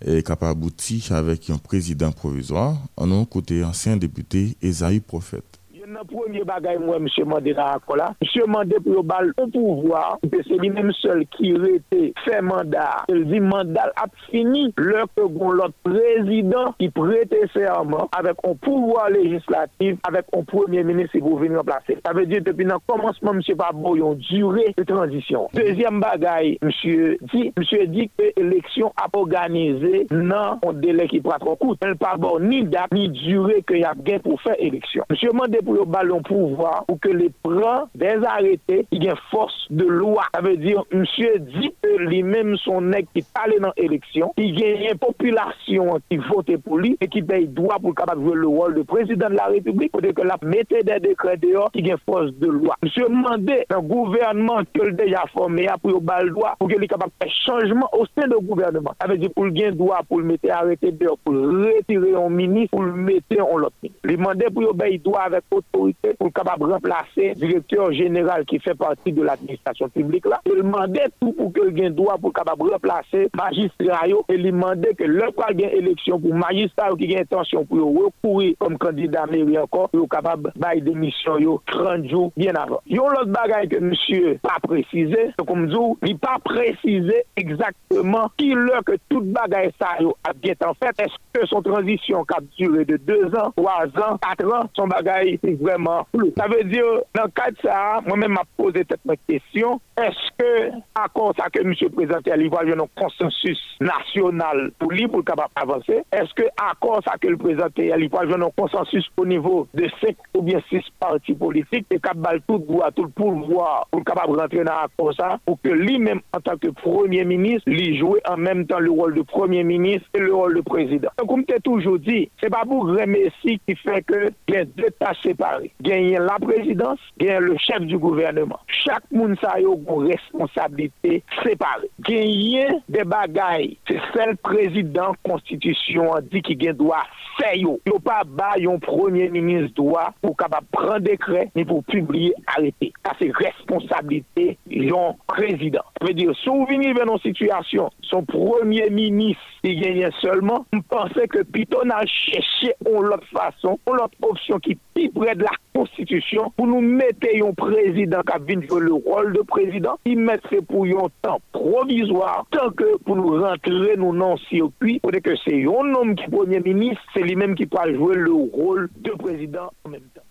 est 0.05 0.25
capable 0.25 0.67
avec 1.11 1.49
un 1.49 1.57
président 1.57 2.11
provisoire, 2.11 2.77
en 2.97 3.11
un 3.11 3.25
côté 3.25 3.63
ancien 3.63 3.95
député 3.97 4.57
Esaïe 4.61 4.99
Prophète. 4.99 5.52
Nan 5.93 6.07
premier 6.09 6.41
bagay 6.41 6.79
mwen 6.81 7.03
msye 7.05 7.23
mande 7.25 7.53
nan 7.53 7.75
akola, 7.77 8.07
msye 8.21 8.47
mande 8.49 8.79
pou 8.81 8.95
yo 8.95 9.03
bal 9.05 9.27
ou 9.37 9.45
pouvoi, 9.53 10.17
se 10.47 10.57
li 10.57 10.71
menm 10.73 10.89
sol 10.97 11.21
ki 11.35 11.51
rete 11.61 12.39
mandat, 12.41 13.05
el 13.13 13.27
di 13.29 13.37
mandal 13.43 13.91
ap 14.01 14.13
fini, 14.31 14.63
lor 14.79 15.05
ke 15.13 15.27
goun 15.35 15.59
lot 15.59 15.75
prezident 15.85 16.73
ki 16.81 16.89
prete 16.95 17.43
serman 17.53 18.09
avek 18.17 18.41
on 18.47 18.57
pouvoi 18.63 19.11
legislatif, 19.13 19.99
avek 20.09 20.33
on 20.33 20.47
premier 20.49 20.87
ministre 20.87 21.21
pou 21.21 21.37
veni 21.41 21.59
an 21.61 21.67
plase. 21.67 21.99
Sa 22.01 22.15
ve 22.17 22.25
di 22.31 22.41
tepi 22.41 22.65
nan 22.65 22.81
komansman 22.89 23.37
msye 23.37 23.57
Pabou 23.59 23.99
yon 23.99 24.17
dure 24.31 24.65
de 24.73 24.87
transition. 24.89 25.45
Dezyem 25.53 26.01
bagay, 26.01 26.55
msye 26.65 27.19
di, 27.29 27.43
msye 27.59 27.85
di 27.93 28.07
ke 28.17 28.31
eleksyon 28.41 28.89
ap 28.97 29.13
organize 29.19 30.07
nan 30.09 30.63
on 30.65 30.81
dele 30.81 31.05
ki 31.11 31.21
pratro 31.21 31.53
kout. 31.61 31.85
El 31.85 31.99
Pabou 32.01 32.41
ni 32.41 32.63
dak 32.65 32.97
ni 32.97 33.11
dure 33.21 33.61
ke 33.69 33.77
yap 33.83 34.01
gen 34.07 34.25
pou 34.25 34.41
fe 34.41 34.57
eleksyon. 34.57 35.05
Msye 35.13 35.37
mande 35.37 35.61
pou 35.61 35.77
yo 35.77 35.82
ballon 35.85 36.21
pouvoir 36.21 36.85
ou 36.89 36.95
que 36.95 37.09
les 37.09 37.31
prend 37.43 37.89
des 37.95 38.17
arrêtés 38.25 38.85
qui 38.91 39.09
ont 39.09 39.15
force 39.31 39.67
de 39.69 39.85
loi. 39.85 40.23
Ça 40.33 40.41
veut 40.41 40.57
dire, 40.57 40.83
monsieur 40.91 41.39
dit 41.39 41.73
que 41.81 41.97
lui-même 41.97 42.55
son 42.57 42.81
nègre 42.81 43.07
qui 43.15 43.23
allé 43.35 43.59
dans 43.59 43.71
l'élection, 43.77 44.33
il 44.37 44.55
gagne 44.55 44.89
une 44.91 44.97
population 44.97 45.99
qui 46.09 46.17
vote 46.17 46.55
pour 46.57 46.77
lui 46.77 46.97
et 47.01 47.07
qui 47.07 47.21
paye 47.21 47.47
droit 47.47 47.77
pour 47.79 47.95
capable 47.95 48.23
jouer 48.23 48.35
le 48.35 48.47
rôle 48.47 48.75
de 48.75 48.81
président 48.83 49.29
de 49.29 49.35
la 49.35 49.45
République, 49.45 49.91
pour 49.91 50.01
que 50.01 50.21
la 50.21 50.37
mettez 50.43 50.83
des 50.83 50.99
décrets 50.99 51.37
dehors 51.37 51.71
qui 51.71 51.91
ont 51.91 51.97
force 52.05 52.31
de 52.33 52.47
loi. 52.47 52.75
Monsieur 52.83 53.07
demandé 53.07 53.65
un 53.69 53.81
gouvernement 53.81 54.61
que 54.73 54.89
déjà 54.91 55.23
formé 55.33 55.67
pour 55.81 55.91
le 55.91 55.99
bal 55.99 56.29
droit 56.31 56.55
pour 56.59 56.67
qu'il 56.67 56.77
soit 56.77 56.87
capable 56.87 57.11
de 57.19 57.25
faire 57.25 57.35
changement 57.45 57.89
au 57.93 58.05
sein 58.05 58.27
du 58.27 58.45
gouvernement. 58.45 58.93
Ça 59.01 59.07
veut 59.07 59.17
dire 59.17 59.31
pour 59.33 59.45
le 59.45 59.51
gain 59.51 59.71
droit 59.71 60.01
pour 60.07 60.19
le 60.19 60.25
mettre 60.25 60.49
arrêté 60.51 60.91
dehors, 60.91 61.17
pour 61.23 61.33
retirer 61.33 62.15
un 62.15 62.29
ministre, 62.29 62.71
pour 62.71 62.83
le 62.83 62.93
mettre 62.93 63.39
en 63.39 63.57
l'autre. 63.57 63.75
Il 63.81 64.17
demandé 64.17 64.45
pour 64.51 64.61
le 64.61 64.97
droit 64.97 65.21
avec 65.21 65.43
pour 65.73 66.33
capable 66.33 66.71
remplacer 66.71 67.29
le 67.29 67.35
directeur 67.35 67.91
général 67.91 68.45
qui 68.45 68.59
fait 68.59 68.75
partie 68.75 69.11
de 69.11 69.21
l'administration 69.23 69.89
publique 69.89 70.25
là. 70.25 70.39
Il 70.45 70.57
demandait 70.57 71.07
tout 71.19 71.33
pour 71.33 71.51
que 71.51 71.61
le 71.61 71.89
droit 71.89 72.17
pour 72.17 72.31
capable 72.31 72.69
remplacer 72.71 73.29
magistrat 73.35 74.07
et 74.07 74.13
il 74.29 74.43
demandait 74.43 74.93
que 74.93 75.03
le 75.03 75.31
quoi 75.31 75.53
gain 75.53 75.69
élection 75.69 76.19
pour 76.19 76.33
magistrat 76.33 76.89
qui 76.97 77.15
a 77.15 77.21
intention 77.21 77.65
pour 77.65 77.79
recourir 77.79 78.55
comme 78.59 78.77
candidat 78.77 79.25
mairie 79.25 79.57
encore, 79.57 79.89
pour 79.89 80.07
capable 80.07 80.51
bail 80.55 80.81
démission 80.81 81.37
yo 81.37 81.61
30 81.67 82.07
jours 82.07 82.31
bien 82.37 82.53
avant. 82.55 82.81
Yon 82.87 83.09
l'autre 83.09 83.31
bagaille 83.31 83.67
que 83.67 83.79
monsieur 83.79 84.37
pas 84.41 84.57
précisé, 84.61 85.31
comme 85.47 85.67
dit, 85.67 85.75
il 86.05 86.17
pas 86.17 86.37
précisé 86.43 87.23
exactement 87.35 88.29
qui 88.37 88.53
l'heure 88.53 88.83
que 88.85 88.93
toute 89.09 89.25
bagaille 89.31 89.71
ça 89.79 89.97
a 90.23 90.33
bien 90.33 90.53
en 90.65 90.73
fait. 90.73 90.99
Est-ce 90.99 91.15
que 91.33 91.45
son 91.47 91.61
transition 91.61 92.23
qui 92.25 92.33
a 92.35 92.41
duré 92.57 92.85
de 92.85 92.97
2 92.97 93.35
ans, 93.35 93.51
3 93.55 93.85
ans, 93.97 94.17
4 94.21 94.53
ans, 94.53 94.69
son 94.75 94.87
bagaille 94.87 95.39
vraiment 95.63 96.05
ça 96.37 96.47
veut 96.47 96.63
dire, 96.63 96.83
dans 97.15 97.23
le 97.23 97.29
cas 97.29 97.51
de 97.51 97.57
ça, 97.63 98.01
moi-même, 98.05 98.33
m'a 98.33 98.43
posé 98.57 98.83
cette 98.89 99.19
question. 99.27 99.79
Est-ce 99.97 100.31
que, 100.37 100.69
à 100.95 101.07
cause 101.09 101.33
ça 101.37 101.49
que 101.49 101.59
M. 101.59 101.73
le 101.79 101.89
Président, 101.89 102.19
il 102.25 102.49
va 102.49 102.61
un 102.61 102.87
consensus 102.95 103.59
national 103.79 104.71
pour 104.79 104.91
lui, 104.91 105.07
pour 105.07 105.23
capable 105.23 105.51
avancer? 105.55 106.03
Est-ce 106.11 106.33
que, 106.33 106.43
à 106.57 106.73
cause 106.79 107.01
ça 107.05 107.13
que 107.19 107.27
le 107.27 107.37
Président, 107.37 107.67
il 107.77 108.09
va 108.09 108.21
un 108.21 108.49
consensus 108.55 109.07
au 109.17 109.25
niveau 109.25 109.67
de 109.73 109.87
5 110.01 110.15
ou 110.35 110.41
bien 110.41 110.59
6 110.69 110.81
partis 110.99 111.33
politiques, 111.33 111.85
et 111.91 111.99
capable 111.99 112.41
tout 112.47 112.57
droit, 112.57 112.91
tout 112.91 113.03
le 113.03 113.09
pouvoir, 113.09 113.87
pour 113.91 114.03
capable 114.03 114.39
rentrer 114.39 114.63
dans 114.63 114.73
l'accord 114.73 115.13
ça, 115.15 115.39
pour 115.45 115.59
que 115.61 115.69
lui-même, 115.69 116.21
en 116.35 116.39
tant 116.39 116.57
que 116.57 116.69
Premier 116.69 117.25
ministre, 117.25 117.69
lui 117.69 117.97
joue 117.97 118.17
en 118.27 118.37
même 118.37 118.65
temps 118.65 118.79
le 118.79 118.91
rôle 118.91 119.15
de 119.15 119.21
Premier 119.21 119.63
ministre 119.63 120.07
et 120.13 120.19
le 120.19 120.33
rôle 120.33 120.55
de 120.55 120.61
Président. 120.61 121.09
Donc, 121.19 121.29
comme 121.29 121.45
tu 121.45 121.53
toujours 121.61 121.99
dit, 121.99 122.29
c'est 122.41 122.49
pas 122.49 122.63
pour 122.65 122.87
remercier 122.87 123.59
qui 123.67 123.75
fait 123.75 124.01
que 124.01 124.31
il 124.47 124.55
a 124.57 124.65
deux 124.65 124.89
tâches 124.99 125.21
séparées 125.21 125.52
gagner 125.81 126.17
la 126.17 126.37
présidence, 126.39 126.99
gagner 127.17 127.39
le 127.39 127.57
chef 127.57 127.81
du 127.81 127.97
gouvernement. 127.97 128.59
Chaque 128.67 129.09
monde 129.11 129.37
a 129.43 129.59
une 129.59 130.07
responsabilité 130.07 131.23
séparée. 131.43 131.89
Gagner 131.99 132.67
des 132.89 133.03
bagailles, 133.03 133.77
c'est 133.87 133.99
seul 134.13 134.37
président 134.37 135.13
constitution 135.23 136.11
dit 136.31 136.41
qu'il 136.41 136.57
doit 136.73 137.03
faire. 137.37 137.53
Il 137.55 137.65
ne 137.65 137.99
pas 137.99 138.23
un 138.57 138.79
premier 138.79 139.29
ministre 139.29 139.73
droit 139.75 140.13
pour 140.21 140.35
capable 140.37 140.67
prendre 140.71 140.99
décret 140.99 141.51
ni 141.55 141.65
pour 141.65 141.83
publier 141.83 142.33
arrêter. 142.47 142.93
Ça 143.05 143.13
c'est 143.19 143.31
responsabilité 143.31 144.57
d'un 144.67 145.13
président. 145.27 145.83
Ça 145.99 146.07
veut 146.07 146.13
dire 146.13 146.31
si 146.43 146.49
vous 146.49 146.65
venez 146.65 146.93
dans 146.93 147.15
une 147.15 147.19
situation, 147.19 147.89
son 148.01 148.23
premier 148.23 148.89
ministre 148.89 149.41
il 149.65 149.79
gagne 149.79 150.09
seulement, 150.21 150.65
on 150.73 150.81
pensait 150.81 151.27
que 151.27 151.41
Piton 151.43 151.89
a 151.89 152.05
cherché 152.05 152.73
une 152.85 153.07
autre 153.07 153.25
façon, 153.31 153.79
une 153.87 153.93
autre 153.93 154.17
option 154.21 154.59
qui 154.59 154.71
est 154.71 154.77
plus 154.93 155.09
près 155.11 155.35
de 155.35 155.42
la 155.43 155.53
konstitisyon 155.75 156.51
pou 156.57 156.69
nou 156.69 156.81
mette 156.81 157.29
yon 157.35 157.55
prezident 157.57 158.25
kap 158.27 158.45
vin 158.47 158.63
fè 158.65 158.81
le 158.81 158.97
rol 159.05 159.31
de 159.35 159.43
prezident, 159.49 160.01
y 160.07 160.15
mette 160.17 160.47
fè 160.49 160.63
pou 160.65 160.87
yon 160.89 161.11
tan 161.25 161.43
provisoire, 161.55 162.43
tan 162.55 162.73
ke 162.79 162.95
pou 163.05 163.19
nou 163.19 163.39
rentre 163.43 163.95
nou 163.99 164.15
nan 164.17 164.39
sirkwi, 164.47 164.99
pou 165.03 165.13
de 165.13 165.23
ke 165.23 165.37
se 165.43 165.55
yon 165.63 165.93
nom 165.93 166.15
ki 166.17 166.29
premier 166.33 166.63
ministre, 166.65 167.03
se 167.15 167.25
li 167.25 167.37
menm 167.39 167.57
ki 167.59 167.69
pa 167.71 167.87
jwè 167.91 168.21
le 168.23 168.37
rol 168.55 168.87
de 169.03 169.17
prezident 169.19 169.73
an 169.83 169.97
menm 169.97 170.07
tan. 170.13 170.25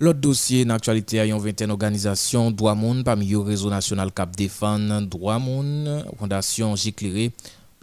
Lot 0.00 0.16
dosye 0.16 0.62
nan 0.64 0.78
aktualite 0.78 1.18
a 1.20 1.26
yon 1.28 1.42
21 1.44 1.74
organizasyon 1.74 2.54
Douamoun 2.56 3.02
pa 3.04 3.12
mi 3.20 3.26
yo 3.34 3.42
rezo 3.44 3.68
nasyonal 3.68 4.08
kap 4.16 4.32
defan 4.32 4.86
Douamoun, 5.12 6.06
Fondasyon 6.16 6.72
Jiklire, 6.80 7.26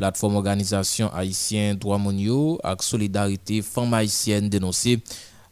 Platform 0.01 0.39
Organizasyon 0.39 1.11
Haitien 1.13 1.77
Douamoun 1.77 2.17
yo 2.17 2.39
ak 2.65 2.81
Solidarite 2.81 3.59
Femme 3.61 3.99
Haitienne 3.99 4.49
denose 4.49 4.95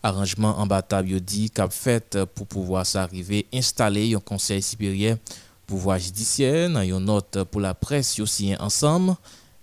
arrangement 0.06 0.60
en 0.60 0.68
bataille 0.68 1.20
dit 1.20 1.50
cap 1.50 1.72
fait 1.72 2.24
pour 2.36 2.46
pouvoir 2.46 2.86
s'arriver 2.86 3.48
installer 3.52 4.14
un 4.14 4.20
conseil 4.20 4.62
supérieur 4.62 5.18
pouvoir 5.66 5.98
judiciaire 5.98 6.70
dans 6.70 6.84
une 6.84 7.00
note 7.00 7.44
pour 7.46 7.60
la 7.60 7.74
presse 7.74 8.20
aussi 8.20 8.56
ensemble 8.60 9.16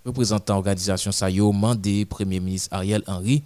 représentant 0.05 0.57
organisation 0.57 1.13
ça 1.13 1.29
yo 1.29 1.51
mandé 1.53 2.05
premier 2.05 2.41
ministre 2.41 2.73
Ariel 2.73 3.03
Henry 3.07 3.41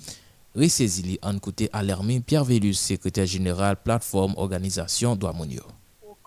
ressaisili 0.56 1.20
en 1.22 1.38
côté 1.38 1.70
Alermi 1.72 2.20
Pierre 2.20 2.44
Vélus 2.44 2.74
secrétaire 2.74 3.28
général 3.28 3.76
plateforme 3.78 4.34
organisation 4.36 5.16
Douamonio 5.16 5.62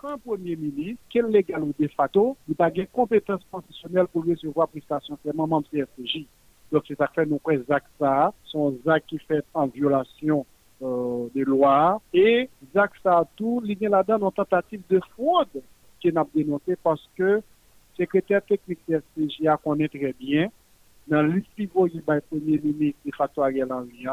aucun 0.03 0.17
premier 0.17 0.55
ministre, 0.55 1.03
quel 1.09 1.27
légal 1.27 1.61
ou 1.63 1.73
de 1.77 1.87
facto, 1.89 2.35
n'a 2.47 2.55
pas 2.55 2.71
de 2.71 2.87
compétences 2.91 3.41
constitutionnelles 3.51 4.07
pour 4.07 4.25
recevoir 4.25 4.67
prestation 4.67 5.17
de 5.23 5.69
CFJ. 5.69 6.25
Donc, 6.71 6.83
c'est 6.87 6.95
que 6.95 7.03
fait 7.13 7.27
quoi 7.43 7.53
actes 7.75 7.87
ça, 7.99 8.33
sont 8.45 8.75
actes 8.87 9.07
qui 9.07 9.19
fait 9.19 9.43
en 9.53 9.67
violation 9.67 10.45
euh, 10.81 11.27
des 11.33 11.43
lois. 11.43 12.01
Et 12.13 12.49
il 12.61 12.67
y 12.73 12.77
a 12.77 13.89
là-dedans 13.89 14.27
une 14.27 14.31
tentative 14.31 14.81
de 14.89 14.99
fraude 15.13 15.61
qui 15.99 16.11
n'a 16.11 16.25
dénoncé 16.33 16.75
parce 16.81 17.07
que 17.15 17.41
secrétaire 17.97 18.43
technique 18.43 18.79
de 18.87 19.01
FCGA 19.15 19.57
connaît 19.57 19.87
très 19.87 20.13
bien 20.13 20.49
dans 21.07 21.23
niveau 21.57 21.87
du 21.87 22.01
premier 22.01 22.57
ministre 22.59 22.99
de 23.05 23.11
facto 23.15 23.41
Ariel 23.41 23.71
Henry, 23.71 24.05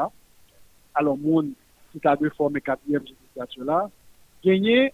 alors, 0.93 1.17
monde 1.17 1.51
qui 1.91 1.99
a 2.05 2.15
deux 2.15 2.29
formes 2.31 2.59
quatrième 2.59 3.03
législature 3.03 3.63
là, 3.63 3.89
gagné 4.43 4.93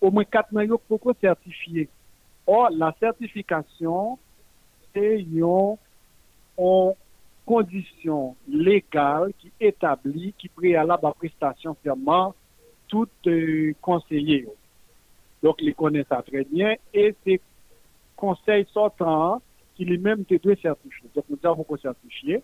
au 0.00 0.10
moins 0.10 0.24
quatre 0.24 0.52
maillots 0.52 0.80
pour 0.88 1.00
certifier. 1.20 1.88
Or, 2.46 2.70
la 2.70 2.94
certification, 2.98 4.18
c'est 4.92 5.20
une, 6.58 6.96
condition 7.44 8.36
légale 8.48 9.32
qui 9.38 9.52
établit, 9.60 10.34
qui 10.38 10.48
préalable 10.48 11.06
à 11.06 11.12
prestation 11.12 11.76
firmement 11.82 12.34
tout 12.88 13.08
euh, 13.26 13.72
conseiller. 13.80 14.46
Donc, 15.42 15.56
ils 15.60 15.74
connaissent 15.74 16.06
ça 16.08 16.22
très 16.22 16.44
bien 16.44 16.74
et 16.94 17.14
c'est 17.24 17.40
conseil 18.16 18.66
sortant 18.72 19.42
qui 19.74 19.84
lui-même 19.84 20.24
doit 20.42 20.56
certifier. 20.56 21.08
Donc, 21.14 21.24
nous 21.28 21.38
avons 21.42 21.66
certifier 21.80 22.42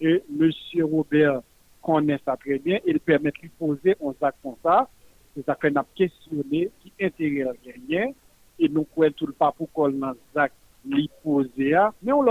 et 0.00 0.22
M. 0.28 0.50
Robert 0.82 1.40
connaît 1.80 2.20
ça 2.24 2.36
très 2.36 2.58
bien, 2.58 2.78
il 2.84 3.00
permet 3.00 3.30
de 3.30 3.38
lui 3.42 3.48
poser 3.48 3.96
un 4.04 4.26
acte 4.26 4.38
comme 4.42 4.56
ça, 4.62 4.88
c'est 5.34 5.46
ça 5.46 5.54
qu'on 5.54 5.74
a 5.76 5.86
questionné, 5.94 6.70
qui 6.80 6.92
intéresse 7.00 7.56
rien, 7.88 8.10
et 8.58 8.68
nous 8.68 8.82
pouvons 8.82 9.10
tout 9.12 9.26
le 9.26 9.32
pas 9.32 9.52
pour 9.52 9.70
qu'on 9.72 10.02
a 10.02 10.14
acte 10.34 10.56
lui 10.84 11.08
poser. 11.22 11.76
Mais 12.02 12.12
on 12.12 12.22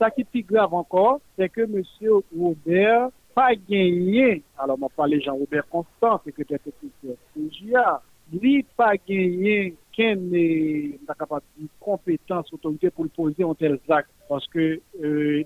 ça 0.00 0.10
qui 0.10 0.22
est 0.22 0.24
plus 0.24 0.42
grave 0.42 0.72
encore, 0.72 1.20
c'est 1.36 1.48
que 1.48 1.60
M. 1.60 1.82
Robert 2.36 3.10
pas 3.34 3.54
gagné, 3.54 4.42
alors 4.58 4.76
on 4.80 4.88
parle 4.88 5.10
de 5.12 5.20
Jean-Robert 5.20 5.68
Constant, 5.68 6.20
secrétaire 6.24 6.58
technique 6.58 6.92
CGA, 7.34 8.02
lui 8.32 8.64
pas 8.76 8.94
gagné 8.96 9.74
qu'une 9.92 10.98
compétence, 11.78 12.52
autorité 12.52 12.90
pour 12.90 13.08
poser 13.10 13.44
un 13.44 13.54
tel 13.54 13.78
acte? 13.88 14.10
Parce 14.28 14.46
que 14.48 14.80
euh, 15.02 15.44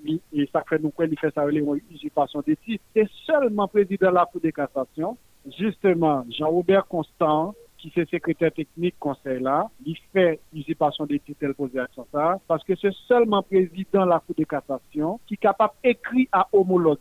ça 0.52 0.62
fait 0.68 0.78
nous 0.78 0.90
quoi 0.90 1.06
il 1.06 1.18
fait 1.18 1.32
ça 1.34 1.48
une 1.48 1.80
usurpation 1.90 2.42
des 2.46 2.56
titres. 2.56 2.84
C'est 2.94 3.08
seulement 3.26 3.66
président 3.66 4.10
de 4.10 4.14
la 4.14 4.26
Cour 4.26 4.40
de 4.40 4.50
cassation, 4.50 5.16
justement 5.58 6.24
Jean-Robert 6.30 6.86
Constant, 6.86 7.54
qui 7.90 8.01
est 8.01 8.11
secrétaire 8.11 8.53
technique 8.53 8.94
conseil 8.99 9.40
là, 9.40 9.68
il 9.85 9.97
fait 10.12 10.40
usurpation 10.53 11.05
des 11.07 11.18
titres 11.18 11.40
tel 11.40 11.55
posé 11.55 11.79
action 11.79 12.07
ça, 12.12 12.38
parce 12.47 12.64
que 12.64 12.75
c'est 12.77 12.94
seulement 13.07 13.42
président 13.42 14.05
de 14.05 14.11
la 14.11 14.20
Cour 14.20 14.35
de 14.37 14.44
cassation 14.44 15.20
qui 15.27 15.35
est 15.35 15.38
capable 15.38 15.75
d'écrire 15.83 16.27
à 16.33 16.49
homologue 16.53 16.99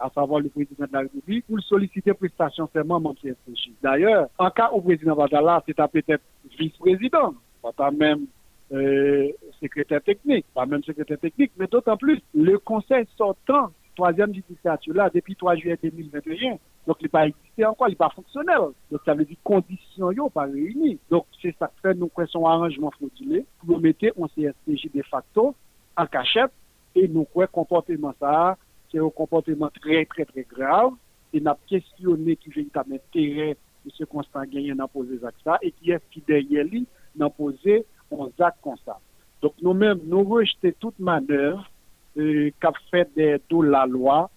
à 0.00 0.10
savoir 0.10 0.40
le 0.40 0.48
président 0.48 0.86
de 0.86 0.92
la 0.92 1.00
République, 1.00 1.46
pour 1.46 1.60
solliciter 1.62 2.12
prestation 2.14 2.68
serment 2.72 3.00
membre 3.00 3.20
CSPJ. 3.22 3.70
D'ailleurs, 3.82 4.28
en 4.38 4.50
cas 4.50 4.70
où 4.72 4.78
le 4.78 4.82
président 4.82 5.14
Vadala, 5.14 5.62
c'est 5.66 5.74
peut-être 5.74 6.22
vice-président, 6.58 7.34
pas 7.76 7.90
même 7.90 8.26
euh, 8.72 9.28
secrétaire 9.60 10.02
technique, 10.02 10.46
pas 10.52 10.66
même 10.66 10.82
secrétaire 10.82 11.18
technique, 11.18 11.52
mais 11.56 11.66
d'autant 11.66 11.96
plus, 11.96 12.20
le 12.34 12.58
conseil 12.58 13.06
sortant, 13.16 13.70
troisième 13.94 14.32
législature 14.32 14.94
là, 14.94 15.10
depuis 15.14 15.36
3 15.36 15.56
juillet 15.56 15.78
2021, 15.82 16.56
donc 16.86 16.96
il 17.00 17.04
n'est 17.04 17.08
pas 17.08 17.26
existé 17.26 17.64
encore, 17.64 17.88
il 17.88 17.92
n'est 17.92 17.96
pas 17.96 18.10
fonctionnel. 18.10 18.58
Donc 18.90 19.00
ça 19.04 19.14
veut 19.14 19.24
dire 19.24 19.36
conditions 19.42 20.12
n'ont 20.12 20.30
pas 20.30 20.44
réunies. 20.44 20.98
Donc 21.10 21.26
c'est 21.40 21.54
ça 21.58 21.68
que 21.68 21.88
fait 21.90 21.94
nous 21.94 22.10
son 22.28 22.46
arrangement 22.46 22.90
fraudulé 22.90 23.46
pour 23.58 23.76
nous 23.76 23.80
mettre 23.80 24.06
un 24.20 24.26
CSPJ 24.28 24.90
de 24.94 25.02
facto 25.02 25.54
en 25.96 26.06
cachette 26.06 26.52
et 26.94 27.08
nous 27.08 27.24
quoi 27.24 27.46
comportement 27.46 28.14
ça, 28.20 28.56
c'est 28.90 28.98
un 28.98 29.10
comportement 29.10 29.70
très 29.70 30.04
très 30.04 30.24
très 30.24 30.42
grave 30.42 30.92
et 31.32 31.40
n'a 31.40 31.56
questionné 31.66 32.36
qui 32.36 32.50
véritablement 32.50 32.96
intérêt 32.96 33.56
de 33.84 33.90
ce 33.90 34.04
constant 34.04 34.44
gagné 34.44 34.74
dans 34.74 34.88
poser 34.88 35.18
ça 35.44 35.58
et 35.62 35.72
qui 35.72 35.90
est 35.90 36.00
fidèle 36.10 36.44
lui 36.44 36.86
dans 37.14 37.30
poser 37.30 37.84
un 38.12 38.44
acte 38.44 38.58
comme 38.62 38.76
ça. 38.84 38.98
Donc 39.42 39.54
nous-mêmes, 39.60 40.00
nous 40.04 40.22
rejetons 40.22 40.72
toute 40.80 40.98
manœuvre 40.98 41.68
euh, 42.16 42.50
qu'a 42.60 42.72
fait 42.90 43.08
de, 43.16 43.62
la 43.62 43.86
loi 43.86 44.30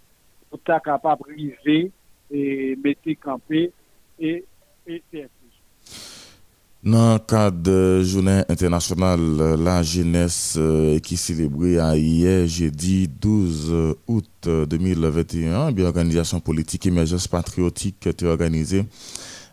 pour 0.50 0.60
être 0.68 0.84
capable 0.84 1.24
de 1.30 1.34
briser 1.34 1.92
et 2.32 2.78
mettre 2.84 3.10
campé 3.22 3.72
et, 4.20 4.44
et 4.88 5.04
dans 6.84 7.14
le 7.16 7.20
cadre 7.20 7.58
de 7.58 8.04
journée 8.04 8.44
internationale 8.48 9.20
la 9.62 9.84
jeunesse 9.84 10.56
euh, 10.58 11.00
qui 11.00 11.18
célébrée 11.18 11.80
hier 11.98 12.48
jeudi 12.48 13.08
12 13.10 13.96
août 14.08 14.26
2021, 14.46 15.72
bien 15.72 15.86
organisation 15.86 16.40
politique 16.40 16.86
émergence 16.86 17.28
patriotique 17.28 18.08
a 18.08 18.26
organisée 18.26 18.86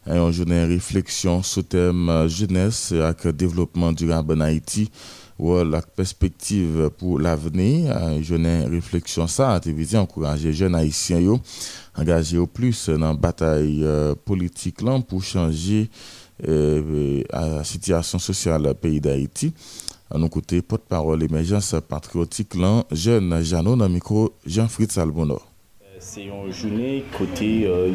une 0.06 0.30
journée 0.32 0.64
réflexion 0.64 1.42
sous 1.42 1.62
thème 1.62 2.28
jeunesse 2.28 2.92
et 2.92 3.32
développement 3.32 3.90
durable 3.90 4.34
en 4.34 4.40
Haïti 4.40 4.90
ou 5.38 5.56
la 5.64 5.82
perspective 5.82 6.90
pour 6.96 7.18
l'avenir. 7.18 7.96
Une 8.08 8.22
journée 8.22 8.64
réflexion 8.64 9.26
ça 9.26 9.54
a 9.54 9.56
été 9.58 9.96
encourager 9.96 10.48
les 10.48 10.54
jeunes 10.54 10.74
haïtiens 10.74 11.40
engagés 11.96 12.38
au 12.38 12.46
plus 12.46 12.88
dans 12.88 13.08
la 13.08 13.14
bataille 13.14 13.80
euh, 13.84 14.14
politique 14.14 14.80
pour 15.08 15.22
changer 15.22 15.88
euh, 16.48 17.22
la 17.30 17.64
situation 17.64 18.18
sociale 18.18 18.62
du 18.62 18.74
pays 18.74 19.00
d'Haïti. 19.00 19.52
À 20.10 20.18
nos 20.18 20.28
côtés, 20.28 20.62
porte-parole 20.62 21.22
émergence 21.22 21.74
patriotique, 21.88 22.54
jeune 22.90 23.42
Jeannot, 23.42 23.76
dans 23.76 23.88
micro 23.88 24.34
Jean-Fritz 24.46 24.98
Albonor. 24.98 25.53
C'est 26.06 26.24
une 26.24 26.52
journée 26.52 27.02
côté 27.16 27.64
euh, 27.66 27.88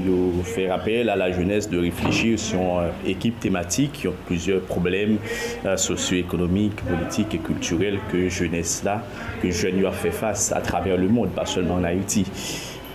fait 0.43 0.67
rappel 0.71 1.09
à 1.09 1.15
la 1.15 1.31
jeunesse 1.31 1.69
de 1.69 1.77
réfléchir 1.77 2.39
sur 2.39 2.59
une 2.59 3.11
équipe 3.11 3.39
thématique 3.39 3.91
qui 3.91 4.07
ont 4.07 4.15
plusieurs 4.25 4.61
problèmes 4.61 5.19
euh, 5.63 5.77
socio-économiques, 5.77 6.81
politiques 6.81 7.35
et 7.35 7.37
culturels 7.37 7.99
que 8.11 8.27
jeunesse 8.27 8.81
là, 8.83 9.03
que 9.43 9.51
jeunes 9.51 9.85
ont 9.85 9.91
fait 9.91 10.09
face 10.09 10.51
à 10.51 10.59
travers 10.59 10.97
le 10.97 11.07
monde, 11.07 11.29
pas 11.29 11.45
seulement 11.45 11.75
en 11.75 11.83
Haïti. 11.83 12.25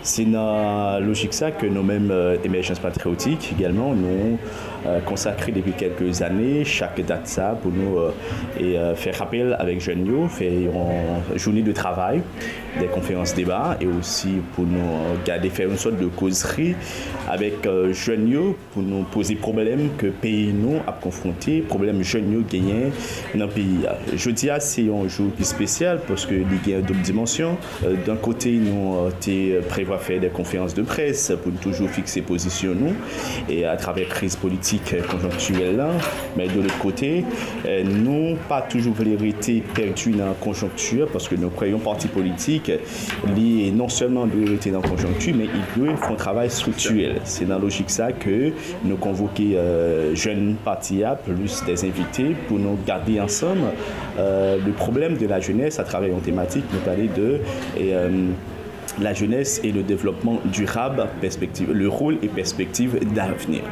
C'est 0.06 0.26
dans 0.26 0.90
la 0.92 1.00
logique 1.00 1.32
ça 1.32 1.50
que 1.50 1.64
nous-mêmes, 1.64 2.10
euh, 2.10 2.36
émergence 2.44 2.78
patriotique 2.78 3.54
également, 3.58 3.94
nous 3.94 4.06
euh, 4.06 4.36
consacré 5.04 5.52
depuis 5.52 5.72
quelques 5.72 6.22
années 6.22 6.64
chaque 6.64 7.04
date 7.04 7.26
ça 7.26 7.58
pour 7.60 7.72
nous 7.72 7.98
euh, 7.98 8.12
et 8.60 8.76
faire 8.96 9.18
rappel 9.18 9.56
avec 9.58 9.80
jeunes 9.80 10.04
faire 10.28 10.52
une 10.52 11.38
journée 11.38 11.62
de 11.62 11.72
travail, 11.72 12.20
des 12.78 12.86
conférences 12.86 13.34
débats 13.34 13.76
et 13.80 13.86
aussi 13.86 14.34
pour 14.54 14.64
nous 14.64 15.18
garder 15.24 15.50
faire 15.50 15.68
une 15.68 15.76
sorte 15.76 15.96
de 15.96 16.06
causerie 16.06 16.74
avec 17.28 17.66
jeunes 17.92 18.54
pour 18.72 18.82
nous 18.82 19.02
poser 19.04 19.34
problèmes 19.34 19.90
que 19.96 20.06
pays 20.06 20.52
nous 20.52 20.80
a 20.86 20.92
confronté, 20.92 21.60
problèmes 21.60 22.02
jeunes 22.02 22.44
gagnés 22.50 22.92
dans 23.34 23.46
le 23.46 23.50
pays. 23.50 23.80
Je 24.14 24.30
dis 24.30 24.48
c'est 24.60 24.88
un 24.88 25.08
jour 25.08 25.30
spécial 25.40 26.00
parce 26.06 26.26
que 26.26 26.34
il 26.34 26.70
y 26.70 26.74
a 26.74 26.80
double 26.80 27.00
dimension. 27.00 27.56
D'un 28.06 28.16
côté, 28.16 28.52
nous 28.52 29.10
prévoit 29.68 29.98
faire 29.98 30.20
des 30.20 30.28
conférences 30.28 30.74
de 30.74 30.82
presse 30.82 31.32
pour 31.42 31.52
toujours 31.60 31.88
fixer 31.88 32.22
position 32.22 32.74
nous 32.74 32.94
et 33.48 33.64
à 33.64 33.76
travers 33.76 34.08
crise 34.08 34.36
politique 34.36 34.73
là. 35.76 35.90
Mais 36.36 36.48
de 36.48 36.60
l'autre 36.60 36.78
côté, 36.78 37.24
euh, 37.66 37.82
nous 37.84 38.36
pas 38.48 38.62
toujours 38.62 38.94
vérité 38.94 39.62
perdue 39.74 40.12
dans 40.12 40.26
la 40.26 40.34
conjoncture 40.34 41.08
parce 41.12 41.28
que 41.28 41.34
nous 41.34 41.50
croyons 41.50 41.78
parti 41.78 42.08
politique 42.08 42.70
lié 43.36 43.70
non 43.74 43.88
seulement 43.88 44.26
de 44.26 44.36
vérité 44.36 44.70
dans 44.70 44.80
la 44.80 44.88
conjoncture, 44.88 45.34
mais 45.36 45.44
ils 45.44 45.80
doivent 45.80 45.96
faire 45.96 46.10
un 46.10 46.14
travail 46.14 46.50
structurel. 46.50 47.20
C'est 47.24 47.46
dans 47.46 47.56
la 47.56 47.60
logique 47.60 47.90
ça 47.90 48.12
que 48.12 48.52
nous 48.84 48.96
convoquer 48.96 49.56
euh, 49.56 50.14
jeunes 50.14 50.56
partis 50.64 51.02
plus 51.24 51.64
des 51.64 51.84
invités 51.84 52.36
pour 52.48 52.58
nous 52.58 52.78
garder 52.86 53.20
ensemble 53.20 53.62
euh, 54.18 54.58
le 54.64 54.72
problème 54.72 55.16
de 55.16 55.26
la 55.26 55.40
jeunesse 55.40 55.78
à 55.78 55.84
travers 55.84 56.10
une 56.10 56.20
thématique, 56.20 56.64
nous 56.72 56.80
parler 56.80 57.08
de 57.08 57.40
et, 57.78 57.92
la 59.00 59.14
jeunesse 59.14 59.60
et 59.64 59.72
le 59.72 59.82
développement 59.82 60.40
durable, 60.44 61.06
le 61.72 61.88
rôle 61.88 62.18
et 62.22 62.28
perspective 62.28 62.98
d'avenir. 63.14 63.62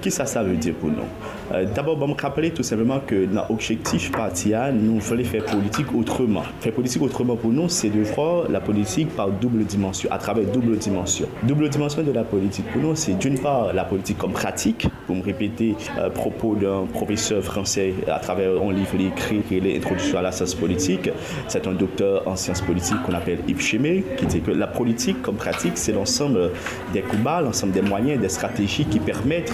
Qu'est-ce 0.00 0.20
que 0.20 0.26
ça 0.26 0.42
veut 0.42 0.56
dire 0.56 0.74
pour 0.74 0.90
nous? 0.90 1.06
Euh, 1.52 1.64
D'abord, 1.74 1.98
je 2.00 2.06
me 2.06 2.20
rappeler 2.20 2.50
tout 2.50 2.62
simplement 2.62 3.00
que 3.00 3.26
dans 3.26 3.44
l'objectif 3.48 4.10
parti, 4.12 4.52
nous 4.72 4.98
voulons 4.98 5.24
faire 5.24 5.44
politique 5.44 5.94
autrement. 5.94 6.42
Faire 6.60 6.72
politique 6.72 7.02
autrement 7.02 7.36
pour 7.36 7.50
nous, 7.50 7.68
c'est 7.68 7.90
de 7.90 8.02
voir 8.02 8.48
la 8.50 8.60
politique 8.60 9.14
par 9.14 9.30
double 9.30 9.64
dimension, 9.64 10.10
à 10.12 10.18
travers 10.18 10.44
double 10.46 10.76
dimension. 10.76 11.26
Double 11.42 11.68
dimension 11.68 12.02
de 12.02 12.12
la 12.12 12.24
politique 12.24 12.66
pour 12.72 12.82
nous, 12.82 12.94
c'est 12.94 13.18
d'une 13.18 13.38
part 13.38 13.72
la 13.72 13.84
politique 13.84 14.18
comme 14.18 14.32
pratique, 14.32 14.86
pour 15.06 15.16
me 15.16 15.22
répéter 15.22 15.74
euh, 15.98 16.10
propos 16.10 16.54
d'un 16.54 16.86
professeur 16.86 17.42
français 17.42 17.94
à 18.08 18.18
travers 18.18 18.50
un 18.62 18.72
livre 18.72 18.94
écrit 19.00 19.40
qui 19.48 19.56
est 19.56 19.60
l'introduction 19.60 20.18
à 20.18 20.22
la 20.22 20.32
science 20.32 20.54
politique. 20.54 21.10
C'est 21.48 21.66
un 21.66 21.72
docteur 21.72 22.26
en 22.26 22.36
sciences 22.36 22.60
politiques 22.60 23.02
qu'on 23.04 23.14
appelle 23.14 23.40
Yves 23.48 23.60
Chémé, 23.60 24.04
qui 24.16 24.26
dit 24.26 24.40
que 24.40 24.50
la 24.50 24.66
politique 24.66 25.20
comme 25.22 25.36
pratique, 25.36 25.72
c'est 25.74 25.92
l'ensemble 25.92 26.50
des 26.92 27.02
combats, 27.02 27.40
l'ensemble 27.40 27.72
des 27.72 27.82
moyens, 27.82 28.20
des 28.20 28.28
stratégies 28.28 28.84
qui 28.84 29.00
permettent 29.00 29.52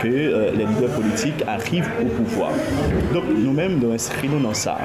que 0.00 0.08
euh, 0.08 0.50
les 0.52 0.64
leaders 0.66 0.90
politiques 0.90 1.37
arrive 1.46 1.88
au 2.00 2.06
pouvoir. 2.06 2.50
Donc 3.12 3.24
nous-mêmes, 3.36 3.78
nous 3.78 3.92
inscrivons 3.92 4.40
dans 4.40 4.54
ça 4.54 4.78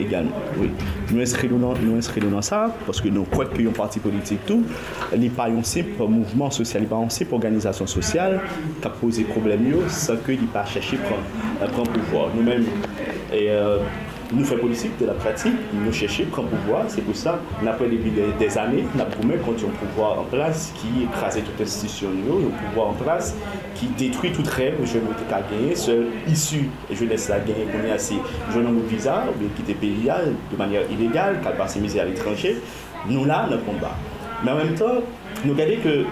également. 0.00 0.36
Oui. 0.58 0.70
Nous 1.10 1.20
inscrivons 1.20 1.58
dans, 1.58 1.74
nous 1.74 1.96
inscrivons 1.96 2.30
dans 2.30 2.42
ça 2.42 2.74
parce 2.86 3.00
que 3.00 3.08
nous 3.08 3.24
croyons 3.24 3.50
qu'il 3.50 3.64
y 3.64 3.66
a 3.66 3.70
un 3.70 3.72
parti 3.72 3.98
politique 3.98 4.44
tout, 4.46 4.62
a 5.12 5.16
pas 5.36 5.48
un 5.48 5.62
simple 5.62 6.02
mouvement 6.08 6.50
social, 6.50 6.84
a 6.84 6.86
pas 6.86 6.96
une 6.96 7.10
simple 7.10 7.34
organisation 7.34 7.86
sociale 7.86 8.40
qui 8.80 8.86
a 8.86 8.90
posé 8.90 9.24
problème 9.24 9.60
sans 9.88 10.16
qu'il 10.16 10.40
n'y 10.40 10.46
pas 10.46 10.64
cherché 10.64 10.98
à 11.62 11.66
prendre 11.66 11.90
pouvoir. 11.90 12.28
Nous-mêmes, 12.34 12.64
et, 13.32 13.50
euh, 13.50 13.78
nous 14.32 14.44
faisons 14.44 14.60
politique 14.60 14.96
de 14.98 15.06
la 15.06 15.14
pratique, 15.14 15.54
nous 15.72 15.92
cherchons 15.92 16.24
prendre 16.30 16.48
pouvoir. 16.48 16.84
C'est 16.88 17.02
pour 17.02 17.16
ça, 17.16 17.40
après 17.66 17.88
depuis 17.88 18.10
des, 18.10 18.58
années, 18.58 18.84
nous 18.94 19.00
avons 19.00 19.44
quand 19.44 19.52
un 19.52 19.86
pouvoir 19.86 20.20
en 20.20 20.24
place 20.24 20.72
qui 20.76 21.04
écrase 21.04 21.36
toute 21.42 21.60
institution, 21.60 22.08
un 22.10 22.68
pouvoir 22.68 22.88
en 22.88 22.92
place 22.92 23.34
qui 23.74 23.86
détruit 23.86 24.32
toute 24.32 24.48
rêve, 24.48 24.74
je 24.84 24.98
ne 24.98 25.00
peux 25.00 25.24
pas 25.28 25.40
gagner, 25.50 25.74
seul 25.74 26.06
issu, 26.28 26.68
je 26.90 27.04
laisse 27.04 27.28
la 27.28 27.40
gagner, 27.40 27.66
qu'on 27.72 27.86
est 27.86 27.92
assez 27.92 28.16
jeune 28.52 28.66
homme 28.66 28.80
bien 28.88 28.98
quitter 29.56 29.72
le 29.72 29.78
pays 29.78 30.08
de 30.52 30.56
manière 30.56 30.82
illégale, 30.90 31.40
qu'elle 31.42 31.56
passe 31.56 31.76
misère 31.76 32.02
à 32.02 32.06
l'étranger. 32.06 32.56
Nous 33.08 33.24
là, 33.24 33.46
notre 33.50 33.64
combat. 33.64 33.96
Mais 34.44 34.52
en 34.52 34.56
même 34.56 34.74
temps, 34.74 35.02
nous 35.44 35.52
regardons 35.52 35.82
que 35.82 36.04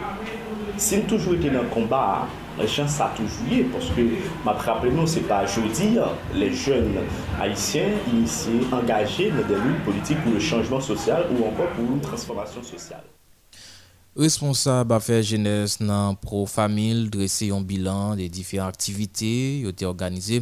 si 0.77 0.97
nous 0.97 1.03
toujours 1.03 1.35
été 1.35 1.51
dans 1.51 1.63
le 1.63 1.69
combat, 1.69 2.27
jan 2.67 2.89
sa 2.91 3.11
toujouye, 3.17 3.67
poske 3.73 4.07
ma 4.47 4.57
praple 4.59 4.91
nou 4.95 5.07
se 5.11 5.23
pa 5.29 5.45
jodi, 5.47 5.95
le 6.35 6.49
jen 6.51 6.97
haisyen 7.39 7.95
inisye 8.13 8.65
engaje 8.75 9.29
nan 9.35 9.47
den 9.51 9.63
loun 9.63 9.79
politik 9.87 10.19
pou 10.25 10.35
le 10.35 10.43
chanjman 10.43 10.83
sosyal 10.85 11.29
ou 11.35 11.47
anpon 11.51 11.71
pou 11.77 11.87
loun 11.87 12.03
transformasyon 12.05 12.67
sosyal. 12.67 13.05
Responsab 14.19 14.91
afer 14.97 15.21
jenes 15.23 15.77
nan 15.79 16.17
pro-famil 16.19 17.07
dresse 17.15 17.53
yon 17.53 17.63
bilan 17.63 18.17
de 18.19 18.27
diferent 18.33 18.67
aktivite 18.67 19.31
yote 19.63 19.87
organize 19.87 20.41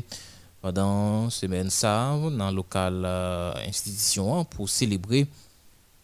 padan 0.65 1.29
semen 1.35 1.69
sa 1.69 2.15
nan 2.33 2.55
lokal 2.57 3.05
institisyon 3.67 4.39
an 4.39 4.49
pou 4.49 4.71
celebre 4.71 5.27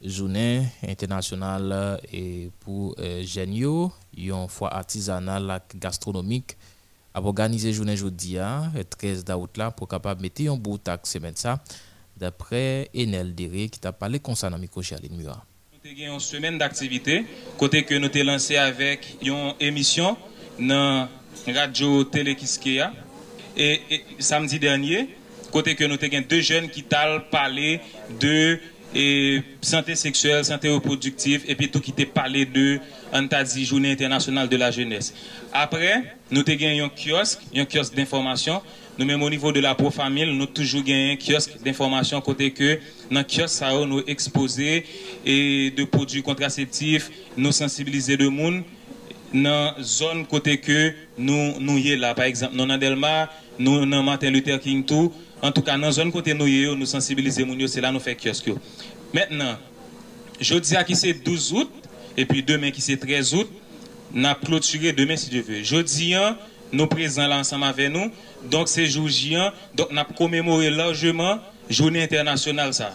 journée 0.04 0.64
internationale 0.86 2.00
et 2.12 2.50
pour 2.60 2.94
euh, 2.98 3.22
jeunes 3.24 3.90
une 4.16 4.48
fois 4.48 4.74
artisanale 4.74 5.60
et 5.74 5.78
gastronomique 5.78 6.56
a 7.14 7.20
organisé 7.20 7.72
journée 7.72 7.96
jeudi 7.96 8.36
13 8.90 9.24
hein, 9.28 9.34
août 9.36 9.56
là 9.56 9.70
pour 9.70 9.88
capable 9.88 10.22
mettre 10.22 10.42
un 10.42 10.56
bout 10.56 10.78
de 10.78 10.90
semaine 11.04 11.36
ça 11.36 11.62
d'après 12.16 12.88
Enel 12.96 13.34
Dere 13.34 13.68
qui 13.70 13.78
t'a 13.80 13.92
parlé 13.92 14.18
concernant 14.18 14.58
micro 14.58 14.82
Charline 14.82 15.16
Murat. 15.16 15.44
Nous 15.84 15.90
avons 16.04 16.14
une 16.14 16.20
semaine 16.20 16.58
d'activité 16.58 17.24
côté 17.58 17.84
que 17.84 17.94
nous 17.94 18.06
avons 18.06 18.24
lancé 18.24 18.56
avec 18.56 19.16
une 19.22 19.54
émission 19.60 20.16
dans 20.58 21.08
radio 21.46 22.04
télé 22.04 22.36
Kiskeya 22.36 22.92
et, 23.56 23.80
samedi 24.18 24.58
dernier 24.58 25.08
côté 25.50 25.74
que 25.74 25.84
nous 25.84 25.94
avons 26.00 26.24
deux 26.28 26.40
jeunes 26.40 26.70
qui 26.70 26.82
t'ont 26.82 27.20
parlé 27.30 27.80
de 28.20 28.58
et 28.94 29.42
santé 29.60 29.94
sexuelle, 29.94 30.44
santé 30.44 30.68
reproductive, 30.68 31.44
et 31.46 31.54
puis 31.54 31.70
tout 31.70 31.80
qui 31.80 31.92
t'a 31.92 32.04
parlé 32.06 32.44
de 32.44 32.78
Antadi, 33.12 33.64
Journée 33.64 33.92
internationale 33.92 34.48
de 34.48 34.56
la 34.56 34.70
jeunesse. 34.70 35.14
Après, 35.52 36.16
nous 36.30 36.40
avons 36.40 36.56
gagné 36.56 36.80
un 36.80 36.88
kiosque, 36.88 37.40
un 37.54 37.64
kiosque 37.64 37.94
d'information. 37.94 38.60
Nous 38.98 39.06
même 39.06 39.22
au 39.22 39.30
niveau 39.30 39.52
de 39.52 39.60
la 39.60 39.74
pro-famille, 39.74 40.26
nous 40.26 40.46
toujours 40.46 40.82
gagné 40.82 41.12
un 41.12 41.16
kiosque 41.16 41.62
d'information 41.64 42.20
côté 42.20 42.50
que 42.50 42.78
dans 43.10 43.20
le 43.20 43.24
kiosque, 43.24 43.48
ça 43.48 43.72
nous 43.72 44.02
exposé 44.06 44.84
et 45.24 45.72
de 45.74 45.84
produits 45.84 46.22
contraceptifs, 46.22 47.10
nous 47.36 47.52
sensibiliser 47.52 48.16
le 48.16 48.28
monde 48.28 48.62
dans 49.32 49.74
la 49.76 49.82
zone 49.82 50.26
côté 50.26 50.58
que 50.58 50.92
nous 51.16 51.58
nous 51.58 51.78
y 51.78 51.96
là 51.96 52.14
par 52.14 52.26
exemple 52.26 52.54
dans 52.54 52.76
Delma 52.76 53.30
nous 53.58 53.86
dans 53.86 54.02
Martin 54.02 54.30
Luther 54.30 54.60
King 54.60 54.84
tout 54.84 55.10
en 55.42 55.50
tout 55.50 55.60
cas, 55.60 55.72
dans 55.72 55.86
la 55.86 55.92
zone 55.92 56.12
côté 56.12 56.34
nous, 56.34 56.76
nous 56.76 56.86
sensibiliser 56.86 57.44
c'est 57.66 57.80
là 57.80 57.90
nous 57.90 57.98
fait 57.98 58.14
kiosque. 58.14 58.52
Maintenant, 59.12 59.56
je 60.40 60.54
dis 60.54 60.76
à 60.76 60.84
qui 60.84 60.94
c'est 60.94 61.12
12 61.12 61.52
août, 61.52 61.70
et 62.16 62.24
puis 62.24 62.42
demain 62.44 62.70
qui 62.70 62.80
c'est 62.80 62.96
13 62.96 63.34
août, 63.34 63.50
nous 64.12 64.24
avons 64.24 64.40
clôturé 64.40 64.92
demain 64.92 65.16
si 65.16 65.30
Dieu 65.30 65.42
veut. 65.42 65.62
Jeudi, 65.62 66.14
nous 66.72 66.86
présents 66.86 67.26
là 67.26 67.38
ensemble 67.38 67.64
avec 67.64 67.90
nous. 67.90 68.10
Donc 68.50 68.68
c'est 68.68 68.86
jour 68.86 69.08
donc 69.74 69.90
nous 69.90 69.98
avons 69.98 70.14
commémoré 70.14 70.70
largement 70.70 71.38
journée 71.68 72.02
internationale 72.02 72.72
ça. 72.72 72.94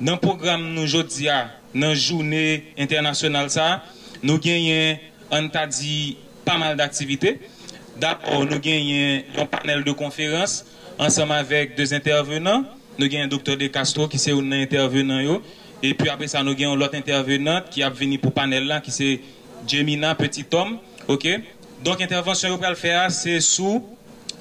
Dans 0.00 0.12
le 0.12 0.18
programme 0.18 0.74
nous 0.74 0.86
jeudi 0.86 1.26
dans 1.74 1.88
la 1.88 1.94
journée 1.94 2.64
internationale 2.78 3.50
ça, 3.50 3.82
nous 4.22 4.38
gagnons 4.38 4.98
on 5.30 5.48
t'a 5.48 5.66
dit 5.66 6.16
pas 6.44 6.56
mal 6.56 6.76
d'activités. 6.76 7.40
D'abord, 7.98 8.46
nous 8.46 8.58
gagnons 8.58 9.22
un 9.36 9.46
panel 9.46 9.84
de 9.84 9.92
conférences 9.92 10.64
ensemble 10.98 11.32
avec 11.32 11.76
deux 11.76 11.94
intervenants. 11.94 12.64
Nous 12.98 13.06
avons 13.06 13.22
un 13.22 13.28
docteur 13.28 13.56
De 13.56 13.66
Castro 13.68 14.08
qui 14.08 14.16
est 14.16 14.32
un 14.32 14.52
intervenant. 14.52 15.40
Et 15.82 15.94
puis 15.94 16.08
après 16.08 16.26
ça, 16.26 16.42
nous 16.42 16.52
avons 16.52 16.74
l'autre 16.74 16.96
intervenante 16.96 17.70
qui 17.70 17.82
a 17.82 17.90
venu 17.90 18.18
pour 18.18 18.30
le 18.30 18.34
panel 18.34 18.66
là, 18.66 18.80
qui 18.80 18.90
c'est 18.90 19.20
Jemina 19.66 20.14
Petit 20.14 20.44
Homme. 20.52 20.78
Donc, 21.84 22.00
l'intervention 22.00 22.58
que 22.58 22.74
faire, 22.74 23.10
c'est 23.10 23.40
sous 23.40 23.84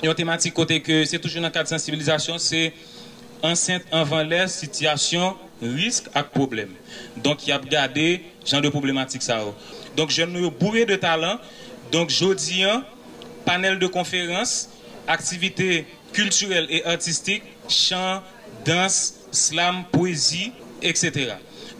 une 0.03 0.13
thématique 0.13 0.53
côté 0.53 0.81
que 0.81 1.05
c'est 1.05 1.19
toujours 1.19 1.41
dans 1.41 1.47
le 1.47 1.53
cadre 1.53 1.65
de 1.65 1.69
sensibilisation, 1.69 2.37
c'est 2.37 2.73
enceinte 3.43 3.83
avant 3.91 4.23
l'air, 4.23 4.49
situation, 4.49 5.35
risque 5.61 6.07
et 6.15 6.23
problème. 6.23 6.71
Donc, 7.17 7.45
il 7.45 7.49
y 7.49 7.53
a 7.53 7.57
regardé 7.57 8.23
genre 8.45 8.61
de 8.61 8.69
problématique 8.69 9.21
ça. 9.21 9.39
Donc, 9.95 10.09
je 10.09 10.23
nous 10.23 10.49
bourré 10.51 10.85
de 10.85 10.95
talent. 10.95 11.37
Donc, 11.91 12.09
jeudi, 12.09 12.63
panel 13.45 13.79
de 13.79 13.87
conférence, 13.87 14.69
activités 15.07 15.85
culturelles 16.17 16.65
et 16.71 16.83
artistiques, 16.83 17.43
chant, 17.69 18.23
danse, 18.65 19.13
slam, 19.31 19.83
poésie, 19.91 20.51
etc. 20.81 21.33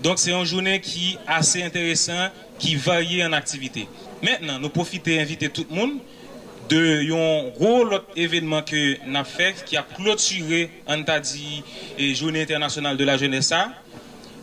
Donc 0.04 0.19
c'est 0.19 0.32
une 0.32 0.45
journée 0.45 0.80
qui 0.80 1.13
est 1.13 1.17
assez 1.26 1.63
intéressante, 1.63 2.32
qui 2.60 2.76
varie 2.76 3.26
en 3.26 3.34
activité. 3.34 3.88
Maintenant, 4.21 4.60
nous 4.60 4.69
profitons 4.69 5.10
d'inviter 5.10 5.50
tout 5.50 5.65
le 5.67 5.76
monde 5.76 5.97
de 6.69 7.12
un 7.12 7.50
gros 7.50 7.88
événement 8.15 8.62
que 8.62 8.97
nous 9.08 9.15
avons 9.15 9.26
fait, 9.26 9.56
qui 9.65 9.76
a 9.76 9.82
clôturé, 9.82 10.69
on 10.86 11.02
t'a 11.02 11.19
dit, 11.19 11.63
la 11.97 12.13
Journée 12.13 12.43
internationale 12.43 12.95
de 12.95 13.04
la 13.06 13.17
jeunesse. 13.17 13.54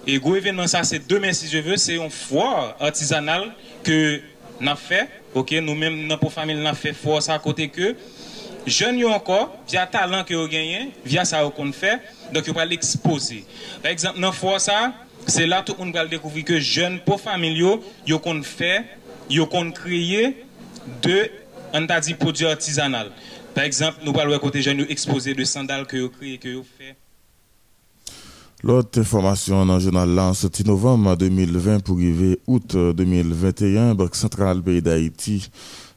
Et 0.08 0.18
gros 0.18 0.34
événement, 0.34 0.66
ça, 0.66 0.82
c'est 0.82 1.06
demain, 1.06 1.32
si 1.32 1.46
je 1.46 1.58
veux, 1.58 1.76
c'est 1.76 1.94
une 1.94 2.10
foire 2.10 2.76
artisanale 2.80 3.52
que 3.84 4.20
nous 4.58 4.68
avons 4.68 4.76
fait. 4.76 5.08
Ok, 5.34 5.52
nous-mêmes, 5.52 6.08
notre 6.08 6.30
famille, 6.30 6.56
nous 6.56 6.66
avons 6.66 6.74
fait 6.74 6.92
foire 6.92 7.22
ça 7.22 7.34
à 7.34 7.38
côté 7.38 7.68
que 7.68 7.94
jeunes 8.66 9.04
encore, 9.04 9.56
via 9.68 9.86
talent 9.86 10.24
que 10.24 10.34
vous 10.34 10.48
gagnez, 10.48 10.90
via 11.04 11.24
ça 11.24 11.42
qu'on 11.54 11.72
fait, 11.72 12.00
donc 12.32 12.46
vous 12.46 12.54
va 12.54 12.64
l'exposer. 12.64 13.44
Par 13.82 13.90
exemple, 13.90 14.20
dans 14.20 14.32
fois 14.32 14.58
ça, 14.58 14.92
c'est 15.26 15.46
là 15.46 15.62
tout 15.62 15.74
le 15.78 15.84
monde 15.84 15.94
va 15.94 16.06
découvrir 16.06 16.44
que 16.44 16.60
jeunes 16.60 17.00
pour 17.00 17.20
familiaux, 17.20 17.82
ils 18.06 18.14
ont 18.14 18.42
fait, 18.42 18.84
ils 19.30 19.40
ont 19.40 19.70
créé 19.70 20.44
de 21.02 21.30
on 21.72 21.86
t'a 21.86 22.00
dit 22.00 22.14
produits 22.14 22.46
artisanaux. 22.46 23.10
Par 23.54 23.64
exemple, 23.64 23.98
nous 24.04 24.12
parlons 24.12 24.38
côté 24.38 24.62
jeunes 24.62 24.86
exposés 24.88 25.34
de 25.34 25.44
sandales 25.44 25.86
que 25.86 25.96
vous 25.96 26.08
créez, 26.08 26.38
que 26.38 26.54
vous 26.54 26.66
fait. 26.78 26.96
L'autre 28.62 29.00
information 29.00 29.66
dans 29.66 29.74
le 29.74 29.80
journal 29.80 30.08
là, 30.08 30.30
en 30.30 30.64
novembre 30.66 31.16
2020 31.16 31.80
pour 31.80 31.96
arriver 31.96 32.40
août 32.46 32.74
2021, 32.74 33.94
Banque 33.94 34.14
centrale 34.14 34.62
pays 34.62 34.80
d'Haïti 34.80 35.50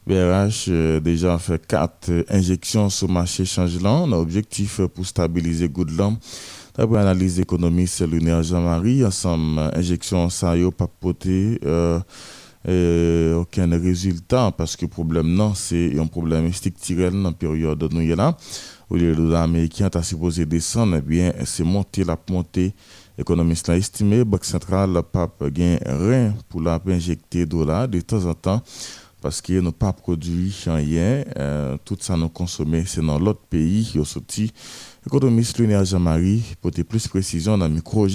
BRH 0.08 0.68
euh, 0.70 1.00
déjà 1.02 1.38
fait 1.38 1.68
quatre 1.68 2.26
injections 2.30 2.90
sur 2.90 3.08
le 3.08 3.14
marché 3.14 3.44
changelant. 3.44 4.08
L'objectif 4.08 4.80
pour 4.96 5.06
stabiliser 5.06 5.68
Goodlam. 5.68 6.16
D'après 6.78 7.00
l'analyse 7.00 7.42
économiste 7.42 8.08
Lunaire 8.08 8.42
Jean-Marie, 8.42 9.04
ensemble, 9.04 9.60
injection 9.74 10.30
ça 10.30 10.56
n'a 10.56 10.72
pas 10.72 10.88
porté 10.88 11.60
euh, 11.66 13.36
aucun 13.36 13.70
résultat 13.70 14.54
parce 14.58 14.78
que 14.78 14.86
le 14.86 14.90
problème, 14.90 15.28
non, 15.28 15.54
c'est 15.54 16.00
un 16.00 16.08
problème 16.08 16.54
structurel 16.54 17.12
dans 17.12 17.30
la 17.30 17.32
période 17.34 17.84
où 17.84 17.90
nous. 17.92 18.16
Où 18.90 19.36
américains 19.36 19.90
sont 19.92 20.04
supposé 20.04 20.46
descendre, 20.46 20.96
eh 20.98 21.02
bien, 21.02 21.34
c'est 21.44 21.66
monter 21.66 22.06
la 22.06 22.18
montée. 22.30 22.74
Économiste 23.18 23.68
l'a 23.68 23.76
estimé, 23.76 24.24
Banque 24.24 24.46
centrale 24.46 24.92
n'a 24.92 25.04
pas 25.04 25.30
rien 25.42 26.34
pour 26.48 26.62
la 26.62 26.80
injecter 26.88 27.46
dollars 27.46 27.90
de 27.90 28.00
temps 28.00 28.24
en 28.26 28.34
temps 28.34 28.62
parce 29.22 29.42
qu'il 29.42 29.60
n'a 29.62 29.72
pas 29.72 29.94
produit 29.94 30.54
rien. 30.66 31.24
Euh, 31.38 31.78
tout 31.84 31.98
ça 32.00 32.18
nous 32.18 32.30
consommé, 32.30 32.84
c'est 32.86 33.02
dans 33.02 33.20
l'autre 33.20 33.46
pays 33.50 33.86
qui 33.86 34.00
a 34.00 34.06
sorti. 34.06 34.52
Économiste 35.06 35.58
Lunia 35.60 35.84
Jean-Marie, 35.84 36.56
pour 36.62 36.72
plus 36.72 37.08
précision, 37.08 37.58
dans 37.58 37.68
le 37.68 37.74
micro 37.74 38.08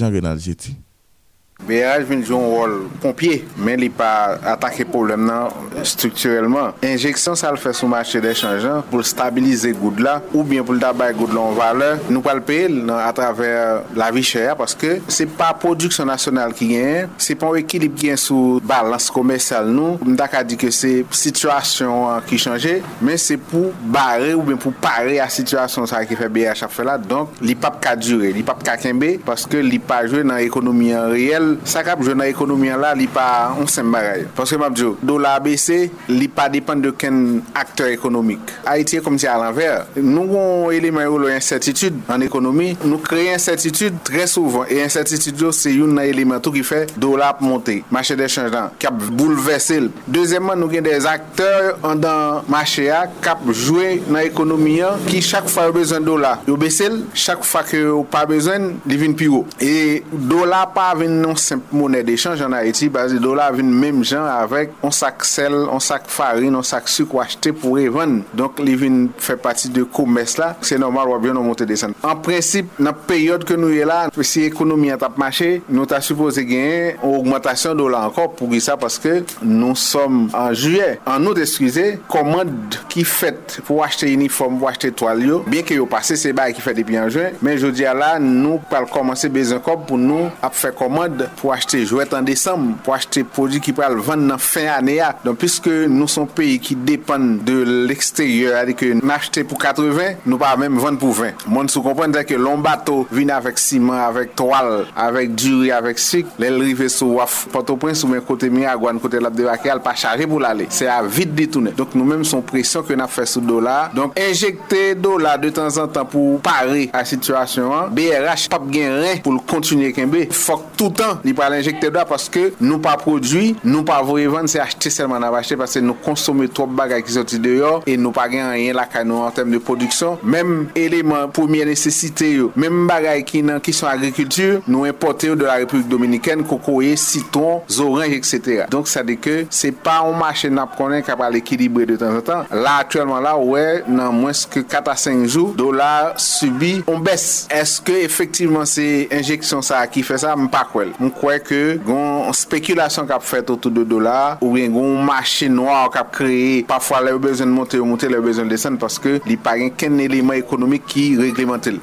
BH 1.68 2.06
vin 2.08 2.22
joun 2.24 2.48
wol 2.50 2.74
pompye, 3.02 3.42
men 3.56 3.80
li 3.80 3.88
pa 3.92 4.38
atake 4.54 4.86
problem 4.88 5.26
nan 5.28 5.82
strukturelman. 5.86 6.76
Injeksyon 6.86 7.38
sa 7.38 7.52
l 7.52 7.58
fè 7.60 7.72
sou 7.76 7.90
machè 7.90 8.20
de 8.22 8.32
chanjan 8.36 8.82
pou 8.90 9.04
stabilize 9.06 9.70
goud 9.78 10.02
la 10.02 10.18
ou 10.32 10.44
bien 10.46 10.66
pou 10.66 10.76
l 10.76 10.82
tabay 10.82 11.14
goud 11.16 11.34
la 11.36 11.44
an 11.46 11.58
vale. 11.58 11.90
Nou 12.08 12.24
pal 12.24 12.42
pe 12.46 12.62
el 12.66 12.90
a 12.94 13.10
traver 13.16 13.82
la 13.98 14.10
vi 14.14 14.24
chè 14.26 14.46
ya 14.48 14.56
paske 14.58 14.98
se 15.12 15.26
pa 15.38 15.52
produksyon 15.62 16.10
nasyonal 16.10 16.54
ki 16.56 16.70
gen, 16.72 17.12
se 17.22 17.36
pon 17.38 17.58
ekilip 17.60 17.96
gen 18.00 18.20
sou 18.20 18.58
balans 18.66 19.08
komersal 19.14 19.70
nou. 19.70 19.98
Mda 20.02 20.28
ka 20.32 20.42
di 20.46 20.58
ke 20.60 20.72
se 20.74 20.92
situasyon 21.22 22.26
ki 22.28 22.40
chanje, 22.42 22.78
men 23.02 23.20
se 23.20 23.38
pou 23.50 23.72
bare 23.94 24.32
ou 24.36 24.46
bien 24.46 24.60
pou 24.60 24.74
pare 24.82 25.18
a 25.22 25.28
situasyon 25.32 25.88
sa 25.90 26.02
ki 26.08 26.18
fè 26.18 26.30
BH 26.32 26.66
a 26.66 26.70
fè 26.72 26.86
la. 26.88 26.98
Donk 27.02 27.38
li 27.44 27.56
pap 27.58 27.78
ka 27.82 27.94
dure, 27.98 28.32
li 28.34 28.44
pap 28.46 28.62
ka 28.66 28.76
kenbe 28.80 29.14
paske 29.26 29.62
li 29.62 29.78
pa 29.82 30.02
jwe 30.08 30.22
nan 30.26 30.42
ekonomi 30.42 30.92
an 30.96 31.10
reyel 31.12 31.51
pil 31.52 31.68
sakap 31.68 32.00
jwen 32.02 32.18
nan 32.20 32.30
ekonomi 32.30 32.70
an 32.72 32.80
la 32.82 32.92
li 32.96 33.08
pa 33.10 33.52
onsen 33.58 33.90
bagay. 33.92 34.26
Paske 34.36 34.58
mabdou, 34.60 34.96
do 35.02 35.18
la 35.20 35.34
abese 35.38 35.90
li 36.10 36.28
pa 36.32 36.48
depan 36.52 36.82
de 36.82 36.92
ken 36.96 37.42
akteur 37.58 37.92
ekonomik. 37.92 38.52
Haiti 38.66 38.98
e 38.98 39.02
kom 39.04 39.18
ti 39.20 39.28
al 39.30 39.44
anver. 39.46 39.86
Nou 39.98 40.26
goun 40.30 40.76
elemen 40.76 41.06
yo 41.06 41.18
lo 41.22 41.30
incertitude 41.32 42.00
an 42.12 42.24
ekonomi, 42.24 42.72
nou 42.84 43.00
kreye 43.02 43.34
incertitude 43.36 44.00
tre 44.06 44.26
souvan. 44.30 44.68
E 44.70 44.80
incertitude 44.84 45.46
yo 45.46 45.52
se 45.56 45.72
yon 45.74 45.94
nan 45.96 46.08
elemen 46.08 46.42
tou 46.42 46.54
ki 46.54 46.64
fe 46.66 46.84
do 46.96 47.14
la 47.20 47.32
ap 47.34 47.42
monte. 47.44 47.80
Mache 47.92 48.16
de 48.18 48.28
chanj 48.30 48.52
dan, 48.54 48.72
kap 48.82 48.98
boulevesse 49.10 49.80
l. 49.82 49.90
Dezemman 50.12 50.60
nou 50.60 50.72
gen 50.72 50.86
des 50.86 51.08
akteur 51.08 51.76
an 51.86 52.00
dan 52.02 52.48
mache 52.52 52.88
a, 52.92 53.04
kap 53.24 53.42
jwe 53.52 54.00
nan 54.08 54.22
ekonomi 54.24 54.78
an 54.86 55.02
ki 55.08 55.22
chak 55.24 55.50
fwa 55.52 55.68
yo 55.68 55.76
bezon 55.76 56.06
do 56.06 56.18
la. 56.20 56.36
Yo 56.48 56.58
bese 56.60 56.90
l, 56.90 57.02
chak 57.16 57.44
fwa 57.46 57.64
ki 57.66 57.82
yo 57.84 58.02
pa 58.12 58.24
bezon, 58.28 58.72
li 58.88 59.00
vin 59.00 59.16
pi 59.18 59.30
yo. 59.30 59.44
E 59.62 60.02
do 60.12 60.44
la 60.48 60.64
pa 60.72 60.92
ven 60.98 61.20
non 61.22 61.36
simple 61.42 61.64
monnaie 61.72 62.02
d'échange 62.02 62.40
en 62.42 62.52
Haïti, 62.52 62.88
base 62.88 63.14
dollar 63.14 63.52
vin 63.52 63.62
même 63.62 64.04
genre 64.04 64.26
avec 64.26 64.70
on 64.82 64.90
sac 64.90 65.24
sel, 65.24 65.52
on 65.52 65.80
sac 65.80 66.04
farine, 66.06 66.54
on 66.56 66.62
sac 66.62 66.88
sucre 66.88 67.20
acheté 67.20 67.52
pour 67.52 67.74
revendre. 67.74 68.22
Donc 68.34 68.58
les 68.58 68.76
vin 68.76 69.08
fait 69.18 69.36
partie 69.36 69.68
de 69.68 69.82
commerce 69.82 70.38
là, 70.38 70.56
c'est 70.60 70.78
normal 70.78 71.08
ou 71.08 71.18
bien 71.18 71.36
on 71.36 71.42
monte 71.42 71.62
des 71.62 71.84
En 71.84 72.16
principe, 72.16 72.68
dans 72.78 72.92
période 72.92 73.44
que 73.44 73.54
nous 73.54 73.70
est 73.70 73.84
là, 73.84 74.08
si 74.20 74.40
l'économie 74.40 74.90
a 74.90 74.98
marché, 75.16 75.62
nous 75.68 75.86
t'a 75.86 76.00
supposé 76.00 76.44
gagner 76.44 76.96
une 77.02 77.16
augmentation 77.16 77.72
de 77.72 77.78
dollar 77.78 78.06
encore 78.06 78.32
pour 78.32 78.48
ça 78.60 78.76
parce 78.76 78.98
que 78.98 79.24
nous 79.42 79.74
sommes 79.74 80.30
en 80.32 80.52
juillet. 80.54 81.00
En 81.06 81.24
août, 81.26 81.36
excusez, 81.38 81.98
commande 82.08 82.74
qui 82.88 83.04
fait 83.04 83.60
pour 83.64 83.84
acheter 83.84 84.12
uniforme, 84.12 84.58
pour 84.58 84.68
acheter 84.68 84.92
toile, 84.92 85.22
bien 85.46 85.62
que 85.62 85.74
yo 85.74 85.86
passé 85.86 86.16
c'est 86.16 86.32
bail 86.32 86.54
qui 86.54 86.60
fait 86.60 86.74
depuis 86.74 86.98
en 86.98 87.08
juin, 87.08 87.30
mais 87.40 87.58
je 87.58 87.66
dis 87.66 87.82
là, 87.82 88.18
nous 88.18 88.58
pas 88.58 88.84
commencer 88.84 89.28
besoin 89.28 89.58
encore 89.58 89.84
pour 89.84 89.98
nous 89.98 90.28
à 90.42 90.50
faire 90.50 90.74
commande 90.74 91.21
mèd 91.22 91.38
pou 91.40 91.52
achte 91.54 91.80
jwet 91.84 92.12
an 92.16 92.26
desam, 92.26 92.72
pou 92.84 92.94
achte 92.96 93.22
podi 93.36 93.60
ki 93.62 93.74
pral 93.76 93.98
vande 94.02 94.28
nan 94.28 94.40
fin 94.42 94.68
ane 94.72 94.98
a. 95.02 95.12
Don 95.24 95.36
piske 95.38 95.86
nou 95.90 96.10
son 96.10 96.28
peyi 96.30 96.58
ki 96.62 96.76
depan 96.86 97.38
de 97.46 97.62
l'eksteryor, 97.88 98.56
adike 98.62 98.92
nou 98.98 99.12
achte 99.14 99.44
pou 99.48 99.60
80, 99.60 100.22
nou 100.26 100.40
pa 100.40 100.54
mèm 100.60 100.78
vande 100.82 101.00
pou 101.02 101.14
20. 101.16 101.46
Moun 101.52 101.70
sou 101.72 101.84
komprende 101.84 102.22
ke 102.28 102.38
lon 102.40 102.62
bato 102.64 103.02
vin 103.12 103.32
avèk 103.34 103.60
siman, 103.60 104.00
avèk 104.08 104.34
toal, 104.38 104.86
avèk 104.98 105.34
duri, 105.36 105.72
avèk 105.74 106.00
sik, 106.02 106.32
lèl 106.42 106.60
rive 106.62 106.88
sou 106.92 107.18
waf. 107.20 107.42
Porto 107.52 107.76
prins 107.80 108.02
ou 108.04 108.12
men 108.12 108.24
kote 108.26 108.50
mi 108.52 108.66
a 108.68 108.76
gwan, 108.78 109.00
kote 109.02 109.20
lap 109.22 109.36
debake 109.36 109.70
al 109.72 109.82
pa 109.84 109.94
chare 109.98 110.28
pou 110.30 110.42
lale. 110.42 110.68
Se 110.74 110.88
a 110.90 111.00
vit 111.04 111.30
ditoune. 111.36 111.74
Donk 111.78 111.96
nou 111.98 112.08
mèm 112.08 112.24
son 112.28 112.44
presyon 112.46 112.86
ke 112.88 112.96
nap 112.98 113.12
fè 113.12 113.26
sou 113.28 113.44
do 113.44 113.60
la. 113.62 113.90
Donk 113.96 114.18
enjekte 114.20 114.82
do 114.98 115.16
la 115.20 115.36
de 115.40 115.52
tan 115.54 115.70
zan 115.72 115.90
tan 115.92 116.08
pou 116.08 116.40
pare 116.44 116.88
a 116.96 117.04
situasyon 117.08 117.72
an. 117.76 117.92
BRH 117.94 118.48
pap 118.52 118.66
gen 118.72 118.98
ren 119.02 119.22
pou 119.24 119.36
l'kontinye 119.36 119.92
kenbe. 119.96 120.26
Fok 120.32 120.72
toutan 120.80 121.11
nan, 121.12 121.20
li 121.26 121.34
pa 121.36 121.48
l'injekte 121.52 121.90
do 121.92 122.00
a 122.00 122.06
paske 122.08 122.48
nou 122.62 122.80
pa 122.82 122.94
prodwi, 123.00 123.52
nou 123.64 123.84
pa 123.88 124.00
vore 124.04 124.28
vande 124.32 124.52
se 124.52 124.60
achete 124.62 124.92
selman 124.92 125.22
nan 125.22 125.34
achete 125.36 125.58
paske 125.60 125.82
nou 125.84 125.98
konsome 126.04 126.48
trop 126.52 126.70
bagay 126.78 127.02
ki 127.04 127.16
soti 127.16 127.40
deyo 127.42 127.78
e 127.88 127.96
nou 128.00 128.14
pa 128.16 128.26
gen 128.32 128.46
anyen 128.46 128.76
lakay 128.78 129.04
nou 129.08 129.26
an 129.26 129.34
tem 129.34 129.50
de 129.52 129.60
produksyon 129.62 130.20
menm 130.22 130.70
eleman 130.78 131.30
pomiye 131.34 131.66
nesesite 131.68 132.30
yo 132.32 132.50
menm 132.58 132.86
bagay 132.90 133.24
ki 133.28 133.42
nan 133.46 133.60
ki 133.62 133.74
son 133.76 133.90
agrikultur 133.92 134.62
nou 134.66 134.88
importe 134.88 135.30
yo 135.30 135.36
de 135.38 135.48
la 135.48 135.58
Republik 135.60 135.88
Dominiken 135.90 136.44
kokoye, 136.48 136.94
sitron, 137.00 137.62
zoranj, 137.72 138.16
etc 138.16 138.66
donk 138.72 138.90
sa 138.90 139.04
de 139.06 139.18
ke 139.20 139.42
se 139.52 139.72
pa 139.74 140.00
ou 140.06 140.16
mache 140.18 140.50
nap 140.52 140.76
konen 140.78 141.04
ka 141.06 141.16
pal 141.18 141.36
ekilibre 141.38 141.86
de 141.90 141.98
tan 142.00 142.18
an 142.18 142.26
tan 142.26 142.52
la 142.64 142.78
aktuelman 142.82 143.22
la 143.24 143.36
ouwe 143.40 143.82
nan 143.90 144.14
mwens 144.16 144.44
ke 144.50 144.64
4 144.64 144.92
a 144.92 144.96
5 144.98 145.26
jou, 145.28 145.52
dolar 145.58 146.14
subi 146.20 146.78
on 146.90 147.02
bes, 147.04 147.46
eske 147.52 147.96
efektivman 148.04 148.68
se 148.68 148.86
injeksyon 149.12 149.64
sa 149.66 149.82
ki 149.90 150.04
fe 150.06 150.18
sa, 150.22 150.34
mpa 150.38 150.64
kwel 150.72 150.92
mwen 151.02 151.12
kwe 151.18 151.38
ke 151.42 151.60
goun 151.82 152.30
spekulasyon 152.36 153.08
kap 153.10 153.24
fet 153.26 153.50
otou 153.50 153.74
de 153.74 153.82
dola 153.88 154.36
ou 154.38 154.54
gen 154.54 154.74
goun 154.74 155.02
machi 155.06 155.48
noa 155.50 155.88
kap 155.90 156.12
kreye 156.14 156.62
pafwa 156.68 157.00
le 157.02 157.16
ou 157.16 157.22
bezon 157.22 157.50
monte 157.50 157.80
ou 157.80 157.88
monte 157.88 158.06
le 158.10 158.20
ou 158.20 158.26
bezon 158.28 158.50
desen 158.50 158.78
paske 158.78 159.18
li 159.26 159.34
pa 159.34 159.56
gen 159.58 159.74
ken 159.74 159.98
eleman 160.04 160.38
ekonomik 160.38 160.86
ki 160.86 161.08
reglementel. 161.18 161.80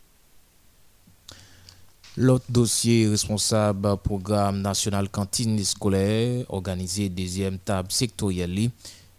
L'autre 2.20 2.48
dossier 2.50 3.08
responsable 3.08 3.96
programme 4.04 4.62
national 4.62 5.08
cantine 5.10 5.60
scolaire 5.64 6.44
organisé 6.50 7.08
deuxième 7.08 7.60
table 7.60 7.92
sectorielle 7.92 8.72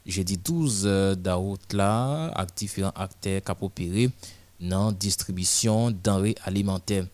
jeudi 0.07 0.37
12 0.37 0.83
euh, 0.85 1.15
d'août 1.15 1.61
là 1.73 2.27
avec 2.35 2.55
différents 2.57 2.93
acteurs 2.97 3.43
qui 3.43 3.65
opéré 3.65 4.11
dans 4.61 4.93
distribution 4.93 5.91
denrées 5.91 6.37
alimentaires. 6.45 7.05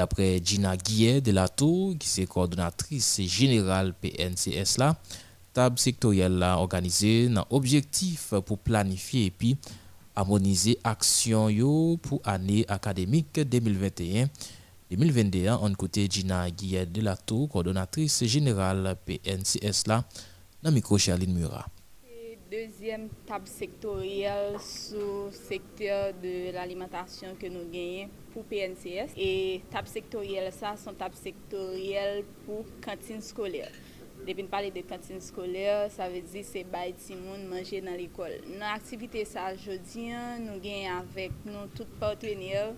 D'après 0.00 0.40
Gina 0.42 0.78
Guillet 0.78 1.20
de 1.20 1.30
la 1.30 1.46
Tour, 1.46 1.94
qui 1.98 2.22
est 2.22 2.24
coordonnatrice 2.24 3.20
générale 3.20 3.92
PNCS 3.92 4.78
là, 4.78 4.96
table 5.52 5.78
sectorielle 5.78 6.38
là 6.38 6.56
organisée 6.56 7.28
dans 7.28 7.46
objectif 7.50 8.32
pour 8.46 8.56
planifier 8.60 9.26
et 9.26 9.30
puis 9.30 9.58
harmoniser 10.16 10.78
action 10.82 11.50
yo 11.50 11.98
pour 12.00 12.22
année 12.24 12.64
académique 12.66 13.40
2021 13.40 14.30
2021 14.90 15.56
en 15.56 15.74
côté 15.74 16.06
Gina 16.08 16.50
Guillet 16.50 16.86
de 16.86 17.02
la 17.02 17.14
Tour, 17.14 17.50
coordonnatrice 17.50 18.24
générale 18.24 18.96
PNCS 19.04 19.86
là 19.86 20.02
dans 20.62 20.72
micro 20.72 20.96
Charline 20.96 21.34
Murat. 21.34 21.66
Deuxième 22.50 23.10
table 23.26 23.46
sectorielle 23.46 24.56
sous 24.58 25.30
secteur 25.30 26.14
de 26.22 26.52
l'alimentation 26.54 27.36
que 27.38 27.46
nous 27.48 27.70
gagnons 27.70 28.08
pou 28.34 28.46
PNCS 28.50 29.16
e 29.18 29.30
tab 29.72 29.88
sektoriyel 29.90 30.50
sa 30.54 30.76
son 30.80 30.98
tab 30.98 31.16
sektoriyel 31.18 32.22
pou 32.46 32.66
kantin 32.84 33.24
skolyer. 33.24 33.74
Depi 34.20 34.44
n 34.44 34.50
pale 34.52 34.68
de 34.74 34.82
kantin 34.84 35.20
skolyer, 35.24 35.86
sa 35.94 36.10
ve 36.12 36.20
di 36.20 36.42
se 36.44 36.60
bay 36.68 36.92
ti 36.92 37.16
moun 37.16 37.46
manje 37.48 37.78
nan 37.80 37.96
l'ekol. 37.96 38.34
Nan 38.52 38.68
aktivite 38.74 39.22
sa 39.28 39.46
jodi, 39.56 40.10
nou 40.44 40.60
gen 40.60 40.90
avèk 40.92 41.32
nou 41.48 41.70
tout 41.76 41.88
partenyer 42.02 42.74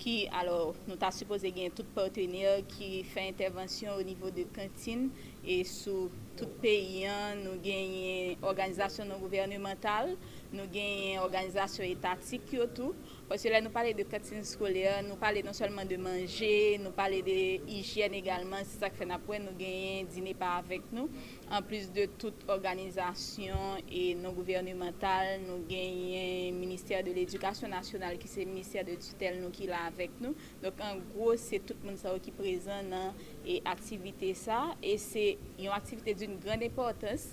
ki, 0.00 0.14
alor, 0.38 0.78
nou 0.88 0.96
ta 1.00 1.10
suppose 1.12 1.50
gen 1.52 1.74
tout 1.76 1.88
partenyer 1.96 2.62
ki 2.70 3.02
fè 3.10 3.26
intervensyon 3.28 3.98
ou 3.98 4.06
nivou 4.06 4.32
de 4.32 4.46
kantin 4.56 5.08
e 5.44 5.60
sou 5.68 6.08
tout 6.38 6.56
peyi 6.62 7.04
an, 7.10 7.42
nou 7.44 7.60
genyen 7.64 8.40
organizasyon 8.46 9.10
non 9.12 9.20
gouvernemental, 9.20 10.14
nou 10.54 10.70
genyen 10.72 11.20
organizasyon 11.24 11.90
etatik 11.90 12.54
yo 12.54 12.68
tou, 12.72 12.94
Pwese 13.28 13.50
la 13.52 13.58
nou 13.60 13.68
pale 13.68 13.90
de 13.92 14.06
katine 14.08 14.40
skole, 14.48 14.86
nou 15.04 15.20
pale 15.20 15.42
non 15.44 15.52
solman 15.52 15.84
de 15.84 15.98
manje, 16.00 16.78
nou 16.80 16.94
pale 16.96 17.18
de 17.26 17.34
hijyen 17.66 18.14
egalman, 18.16 18.64
se 18.64 18.78
sa 18.80 18.88
ke 18.88 18.96
fè 19.02 19.04
na 19.04 19.18
pwen 19.20 19.42
nou 19.44 19.52
genyen 19.58 20.06
dine 20.14 20.32
pa 20.38 20.54
avèk 20.62 20.86
nou. 20.96 21.12
An 21.52 21.66
plus 21.68 21.90
de 21.92 22.06
non 22.08 22.14
tout 22.22 22.46
organizasyon 22.54 23.82
e 23.92 24.06
non 24.16 24.32
gouvernemental, 24.32 25.42
nou 25.42 25.60
genyen 25.68 26.56
Ministèr 26.56 27.04
de 27.04 27.12
l'Edukasyon 27.18 27.76
Nasyonal 27.76 28.16
ki 28.22 28.30
se 28.32 28.46
Ministèr 28.48 28.86
de 28.88 28.96
Tutel 29.04 29.36
nou 29.42 29.52
ki 29.52 29.68
la 29.68 29.82
avèk 29.90 30.16
nou. 30.24 30.32
Donk 30.64 30.80
an 30.86 31.02
gros 31.12 31.44
se 31.50 31.60
tout 31.68 31.84
moun 31.84 32.00
sa 32.00 32.14
ou 32.16 32.24
ki 32.24 32.32
prezen 32.38 32.88
nan 32.94 33.12
e 33.44 33.58
aktivite 33.68 34.32
sa 34.40 34.70
e 34.80 34.96
se 35.04 35.34
yon 35.60 35.76
aktivite 35.76 36.16
d'un 36.16 36.40
gran 36.40 36.64
importans 36.64 37.28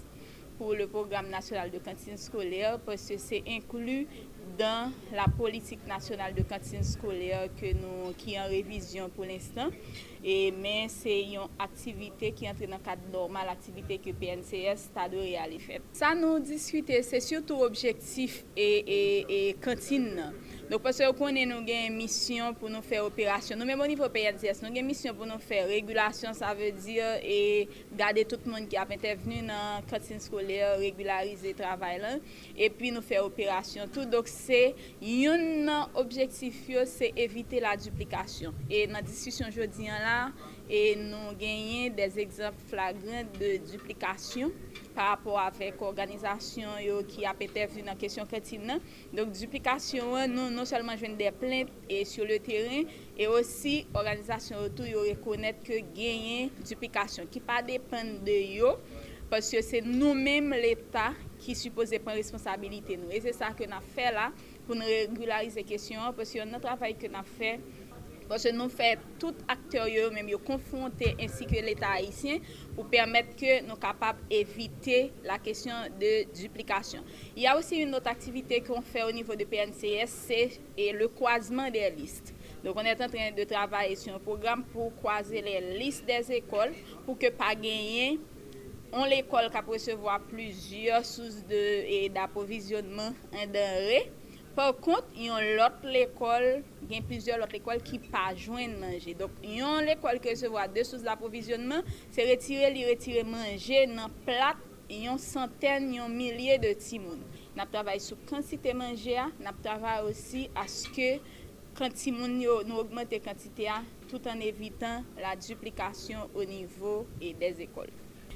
pou 0.58 0.76
le 0.76 0.88
programme 0.88 1.32
nasyonal 1.32 1.72
de 1.72 1.80
kantine 1.84 2.20
skolèr 2.20 2.78
pwese 2.86 3.18
se 3.20 3.41
inklu 3.43 4.04
dan 4.58 4.93
la 5.16 5.26
politik 5.38 5.82
nasyonal 5.89 6.36
de 6.38 6.46
kantine 6.48 6.86
skolè 6.86 7.46
ki 7.58 8.36
an 8.39 8.52
revizyon 8.52 9.14
pou 9.16 9.28
l'instant. 9.28 9.74
E, 10.26 10.50
men 10.58 10.89
se 10.89 11.14
yon 11.36 11.52
aktivite 11.62 12.32
ki 12.34 12.50
entre 12.50 12.70
nan 12.70 12.82
kad 12.86 13.02
normal, 13.14 13.52
aktivite 13.52 14.00
ki 14.02 14.16
PNCS 14.18 14.88
ta 14.96 15.06
do 15.12 15.22
real 15.22 15.54
efet. 15.54 15.86
Sa 15.93 16.16
nou 16.18 16.39
diskute 16.41 16.98
se 17.06 17.22
syoto 17.22 17.60
objektif 17.66 18.41
e, 18.58 18.70
e, 18.82 19.02
e 19.26 19.41
kantine 19.62 20.16
nan. 20.18 20.39
Dok 20.66 20.82
pwese 20.82 21.03
yo 21.05 21.11
konen 21.13 21.51
nou 21.51 21.61
gen 21.61 21.93
misyon 21.93 22.55
pou 22.57 22.72
nou 22.74 22.82
fè 22.82 22.97
operasyon. 23.05 23.59
Nou 23.61 23.70
men 23.70 23.78
bon 23.78 23.86
nivou 23.91 24.09
PNCS, 24.09 24.63
nou 24.63 24.74
gen 24.74 24.88
misyon 24.88 25.13
pou 25.13 25.30
nou 25.30 25.38
fè 25.38 25.59
regulasyon, 25.70 26.34
sa 26.34 26.55
ve 26.57 26.72
dir, 26.74 27.20
e 27.22 27.68
gade 27.93 28.24
tout 28.32 28.47
moun 28.49 28.66
ki 28.72 28.80
ap 28.82 28.89
entevenu 28.95 29.43
nan 29.45 29.86
katin 29.91 30.18
skole, 30.24 30.57
regularize 30.82 31.53
travay 31.59 31.99
lan, 32.01 32.18
e 32.57 32.72
pi 32.74 32.89
nou 32.95 33.05
fè 33.05 33.22
operasyon 33.22 33.93
tout. 33.93 34.09
Dok 34.09 34.32
se, 34.32 34.63
yon 35.05 35.45
nan 35.70 35.93
objektif 36.01 36.57
yo, 36.72 36.82
se 36.89 37.11
evite 37.13 37.61
la 37.61 37.76
duplikasyon. 37.78 38.57
E 38.66 38.88
nan 38.89 39.05
diskusyon 39.05 39.53
jodi 39.53 39.91
an 39.93 40.01
la, 40.01 40.20
E 40.66 40.95
nou 40.97 41.36
genyen 41.38 41.93
des 41.93 42.16
ekzamp 42.18 42.57
flagrant 42.72 43.30
de 43.38 43.51
duplikasyon 43.70 44.49
par 44.95 45.11
rapport 45.11 45.38
avek 45.38 45.84
organizasyon 45.86 46.80
yo 46.82 46.95
ki 47.05 47.28
apete 47.30 47.68
vin 47.70 47.86
nan 47.91 47.99
kesyon 48.01 48.26
kretin 48.32 48.66
nan. 48.72 48.82
Donk 49.13 49.36
duplikasyon 49.38 50.34
nou 50.34 50.49
non 50.49 50.66
selman 50.66 50.97
jwen 50.97 51.20
de 51.20 51.30
plente 51.38 51.76
e 51.86 52.01
sur 52.09 52.26
le 52.26 52.39
teren 52.41 52.89
e 53.13 53.30
osi 53.30 53.84
organizasyon 53.91 54.63
yo 54.63 54.72
tou 54.80 54.89
yo 54.89 55.05
rekonet 55.05 55.61
ke 55.68 55.84
genyen 55.93 56.49
duplikasyon 56.63 57.30
ki 57.30 57.45
pa 57.45 57.61
depen 57.66 58.16
de 58.26 58.39
yo 58.57 58.74
pasyo 59.30 59.61
se 59.66 59.84
nou 59.86 60.18
menm 60.18 60.57
l'Etat 60.57 61.22
ki 61.45 61.53
suppose 61.57 62.01
pren 62.01 62.18
responsabilite 62.18 62.97
nou. 62.97 63.13
E 63.13 63.22
se 63.22 63.38
sa 63.38 63.53
ke 63.53 63.70
na 63.70 63.84
fe 63.93 64.09
la 64.18 64.32
pou 64.66 64.74
nou 64.74 64.89
regularize 64.89 65.61
kesyon 65.70 66.09
pasyo 66.18 66.49
nan 66.49 66.63
travay 66.63 66.97
ke 66.97 67.11
na 67.11 67.22
fe 67.38 67.59
Pwase 68.26 68.53
nou 68.55 68.71
fè 68.73 68.95
tout 69.21 69.41
akteur 69.51 69.89
yo 69.91 70.07
mèm 70.13 70.32
yo 70.34 70.39
konfronte 70.45 71.11
ansi 71.21 71.45
ke 71.49 71.61
l'Etat 71.65 71.99
Haitien 71.99 72.41
pou 72.76 72.88
permèt 72.91 73.36
ke 73.38 73.59
nou 73.67 73.78
kapab 73.82 74.21
evite 74.34 75.11
la 75.28 75.38
kesyon 75.41 75.99
de 76.01 76.13
duplikasyon. 76.34 77.05
Y 77.38 77.45
a 77.49 77.53
osi 77.59 77.84
yon 77.84 77.93
not 77.93 78.09
aktivite 78.09 78.63
kon 78.65 78.86
fè 78.86 79.05
ou 79.05 79.13
nivou 79.13 79.38
de 79.38 79.45
PNCS, 79.49 80.15
se 80.26 80.91
le 80.95 81.09
kwazman 81.13 81.73
de 81.73 81.86
liste. 81.97 82.34
Donc, 82.65 82.78
on 82.78 82.82
est 82.82 82.99
en 82.99 83.07
train 83.07 83.32
de 83.32 83.43
travailler 83.43 83.95
sur 83.95 84.15
un 84.15 84.19
programme 84.19 84.63
pour 84.63 84.95
croiser 84.95 85.39
les 85.39 85.78
listes 85.78 86.03
des 86.07 86.32
écoles 86.32 86.73
pour 87.05 87.15
que 87.15 87.30
pas 87.30 87.53
gagner 87.53 88.19
on 88.91 89.03
l'école 89.05 89.51
qui 89.51 89.61
peut 89.61 89.71
recevoir 89.73 90.21
plusieurs 90.21 91.05
sources 91.05 91.43
d'approvisionnement 92.13 93.13
en 93.34 93.45
denrées. 93.45 94.09
Par 94.56 94.70
kont, 94.80 95.03
yon 95.20 95.43
lot 95.58 95.82
l'ekol, 95.84 96.62
gen 96.88 97.03
plizye 97.03 97.36
lot 97.36 97.51
l'ekol 97.51 97.82
ki 97.84 97.97
pa 98.08 98.30
jwen 98.39 98.78
manje. 98.80 99.12
Dok, 99.20 99.41
yon 99.51 99.84
l'ekol 99.84 100.22
ke 100.24 100.32
se 100.39 100.47
vwa 100.47 100.64
de 100.72 100.86
souz 100.88 101.03
l'aprovisionman, 101.03 101.84
se 102.16 102.24
retire 102.24 102.70
li 102.72 102.86
retire 102.88 103.26
manje 103.28 103.82
nan 103.91 104.14
plat 104.24 104.62
yon 104.88 105.20
santen, 105.20 105.89
yon 105.97 106.16
milye 106.16 106.56
de 106.64 106.72
timoun. 106.80 107.20
Nap 107.60 107.76
travay 107.76 107.99
sou 107.99 108.16
kantite 108.32 108.72
manje 108.80 109.20
a, 109.20 109.28
nap 109.43 109.60
travay 109.66 110.08
osi 110.08 110.45
aske 110.64 111.18
kant 111.76 111.99
timoun 111.99 112.39
yo 112.39 112.62
nou 112.64 112.80
augmente 112.86 113.20
kantite 113.28 113.68
a, 113.68 113.82
tout 114.08 114.32
an 114.32 114.39
evitan 114.45 115.03
la 115.20 115.36
duplikasyon 115.36 116.32
o 116.32 116.47
nivou 116.47 117.03
e 117.20 117.36
des 117.43 117.60
ekol. 117.68 117.91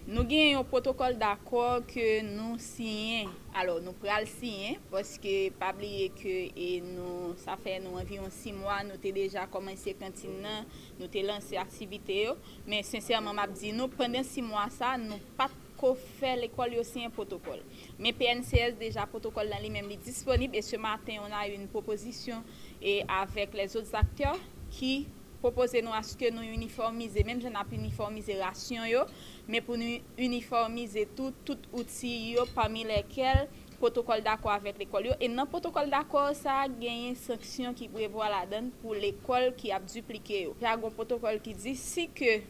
Nou 0.10 0.24
gen 0.26 0.56
yon 0.56 0.66
protokol 0.66 1.14
d'akor 1.22 1.84
ke 1.86 2.24
nou 2.26 2.56
siyen, 2.58 3.28
alo 3.54 3.76
nou 3.86 3.94
pral 4.02 4.24
siyen, 4.26 4.80
poske 4.90 5.52
pabliye 5.60 6.08
ke 6.18 6.34
e 6.50 6.70
nou, 6.82 7.36
sa 7.38 7.54
fe 7.62 7.76
nou 7.84 8.00
anviyon 8.02 8.32
6 8.34 8.56
mwa, 8.58 8.80
nou 8.88 8.98
te 9.04 9.12
deja 9.14 9.44
komanse 9.54 9.94
kantin 10.00 10.40
nan, 10.42 10.66
nou 10.98 11.12
te 11.14 11.22
lanse 11.28 11.60
aktivite 11.62 12.18
yo, 12.24 12.34
men 12.66 12.82
sensèrman 12.88 13.38
map 13.38 13.54
di 13.54 13.70
nou, 13.70 13.86
penden 14.00 14.26
6 14.26 14.48
mwa 14.48 14.66
sa, 14.74 14.96
nou 14.98 15.22
pat 15.38 15.54
ko 15.78 15.94
fe 16.18 16.34
l'ekol 16.42 16.74
yo 16.80 16.88
siyen 16.90 17.14
protokol. 17.14 17.62
Men 18.02 18.18
PNCS 18.18 18.82
deja 18.82 19.06
protokol 19.14 19.54
lan 19.54 19.62
li 19.62 19.70
men 19.78 19.94
li 19.94 20.00
disponib, 20.10 20.58
e 20.58 20.66
se 20.66 20.82
matin 20.82 21.22
on 21.22 21.38
a 21.38 21.46
yon 21.52 21.70
proposisyon 21.70 22.42
e 22.82 23.04
avek 23.22 23.54
les 23.62 23.78
ots 23.78 23.94
akteur 24.02 24.42
ki 24.74 25.04
propose 25.40 25.80
nou 25.84 25.96
aske 25.96 26.30
nou 26.34 26.44
uniformize, 26.44 27.24
menm 27.24 27.42
jen 27.44 27.56
ap 27.60 27.72
uniformize 27.76 28.36
rasyon 28.42 28.90
yo, 28.90 29.06
men 29.50 29.66
pou 29.66 29.80
nou 29.80 29.98
uniformize 30.22 31.08
tout, 31.18 31.36
tout 31.48 31.64
outil 31.74 32.36
yo, 32.36 32.46
pami 32.54 32.86
lekel, 32.88 33.48
protokol 33.80 34.22
d'akor 34.24 34.54
avèk 34.54 34.78
l'ekol 34.82 35.10
yo, 35.10 35.18
e 35.18 35.30
nan 35.32 35.50
protokol 35.50 35.90
d'akor 35.90 36.32
sa 36.38 36.62
genye 36.70 37.16
sanksyon 37.18 37.76
ki 37.78 37.90
brevo 37.92 38.22
ala 38.26 38.44
den 38.50 38.70
pou 38.84 38.94
l'ekol 38.98 39.50
ki 39.58 39.74
ap 39.74 39.88
duplike 39.90 40.44
yo. 40.46 40.56
Jagon 40.62 40.94
protokol 40.96 41.40
ki 41.44 41.56
di, 41.64 41.74
si 41.80 42.06
ke 42.14 42.42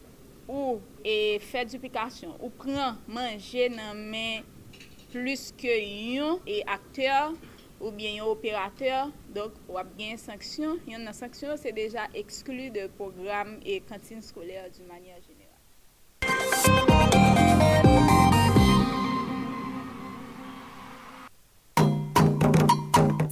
ou 0.50 0.80
e 1.06 1.38
fè 1.50 1.64
duplikasyon, 1.70 2.34
ou 2.42 2.52
pran 2.60 2.98
manje 3.08 3.70
nan 3.72 4.04
men 4.10 4.44
plus 5.10 5.48
ke 5.58 5.72
yon 5.80 6.42
e 6.46 6.60
akteur, 6.68 7.32
ou 7.80 7.90
bien 7.96 8.18
yon 8.18 8.28
operateur, 8.28 9.08
donc 9.32 9.56
wap 9.72 9.88
gen 9.96 10.18
sanksyon, 10.20 10.82
yon 10.90 11.06
nan 11.08 11.16
sanksyon 11.16 11.56
se 11.58 11.72
deja 11.72 12.10
eksklu 12.12 12.68
de 12.74 12.90
program 12.98 13.56
e 13.64 13.80
kantine 13.88 14.20
skolèr 14.26 14.68
di 14.74 14.84
manye 14.84 15.16
aje. 15.16 15.29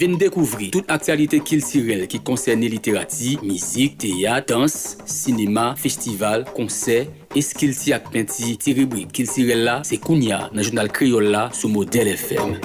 Venez 0.01 0.17
découvrir 0.17 0.71
toute 0.71 0.89
actualité 0.89 1.41
culturelle 1.41 2.07
qui 2.07 2.21
concerne 2.21 2.61
littérature, 2.61 3.43
musique, 3.43 3.99
théâtre, 3.99 4.55
danse, 4.55 4.97
cinéma, 5.05 5.75
festival, 5.77 6.45
concert, 6.55 7.07
et 7.35 7.43
ce 7.43 7.53
qu'il 7.53 7.75
y 7.89 7.93
a 7.93 7.99
petit 7.99 8.57
rubrique 8.75 9.11
culturelle 9.11 9.65
là, 9.65 9.81
c'est 9.83 9.97
Kounia 9.97 10.51
dans 10.53 10.59
le 10.59 10.63
journal 10.63 10.93
créole 10.93 11.25
là 11.25 11.51
sous 11.53 11.69
modèle 11.69 12.07
FM. 12.07 12.61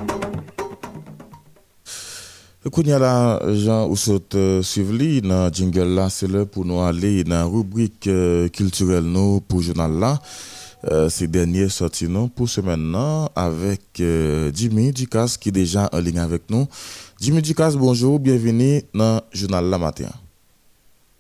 Kounia 2.72 3.00
là, 3.00 3.42
Jean 3.52 3.88
Oussout 3.88 4.36
euh, 4.36 4.62
suivi 4.62 5.20
dans 5.22 5.52
jingle 5.52 5.96
là, 5.96 6.12
c'est 6.12 6.28
l'heure 6.28 6.48
pour 6.48 6.66
nous 6.66 6.82
aller 6.82 7.24
dans 7.24 7.36
la 7.36 7.46
rubrique 7.46 8.06
euh, 8.06 8.48
culturelle 8.48 9.06
nous 9.06 9.42
pour 9.42 9.58
le 9.60 9.66
journal 9.66 9.92
là. 10.00 10.22
Euh, 10.92 11.08
ces 11.08 11.28
derniers 11.28 11.70
sorties 11.70 12.10
nous 12.10 12.28
pour 12.28 12.50
ce 12.50 12.60
maintenant 12.60 13.30
avec 13.36 13.82
Jimmy 14.54 14.92
Ducasse 14.92 15.38
qui 15.38 15.50
est 15.50 15.54
déjà 15.54 15.90
en 15.94 16.00
ligne 16.00 16.20
avec 16.20 16.50
nous. 16.50 16.66
Jimmy 17.22 17.42
Ducasse, 17.42 17.78
bonjour, 17.78 18.20
bienvenue 18.20 18.82
dans 18.94 19.22
le 19.32 19.38
journal 19.38 19.66
La 19.70 19.78
Matin. 19.78 20.10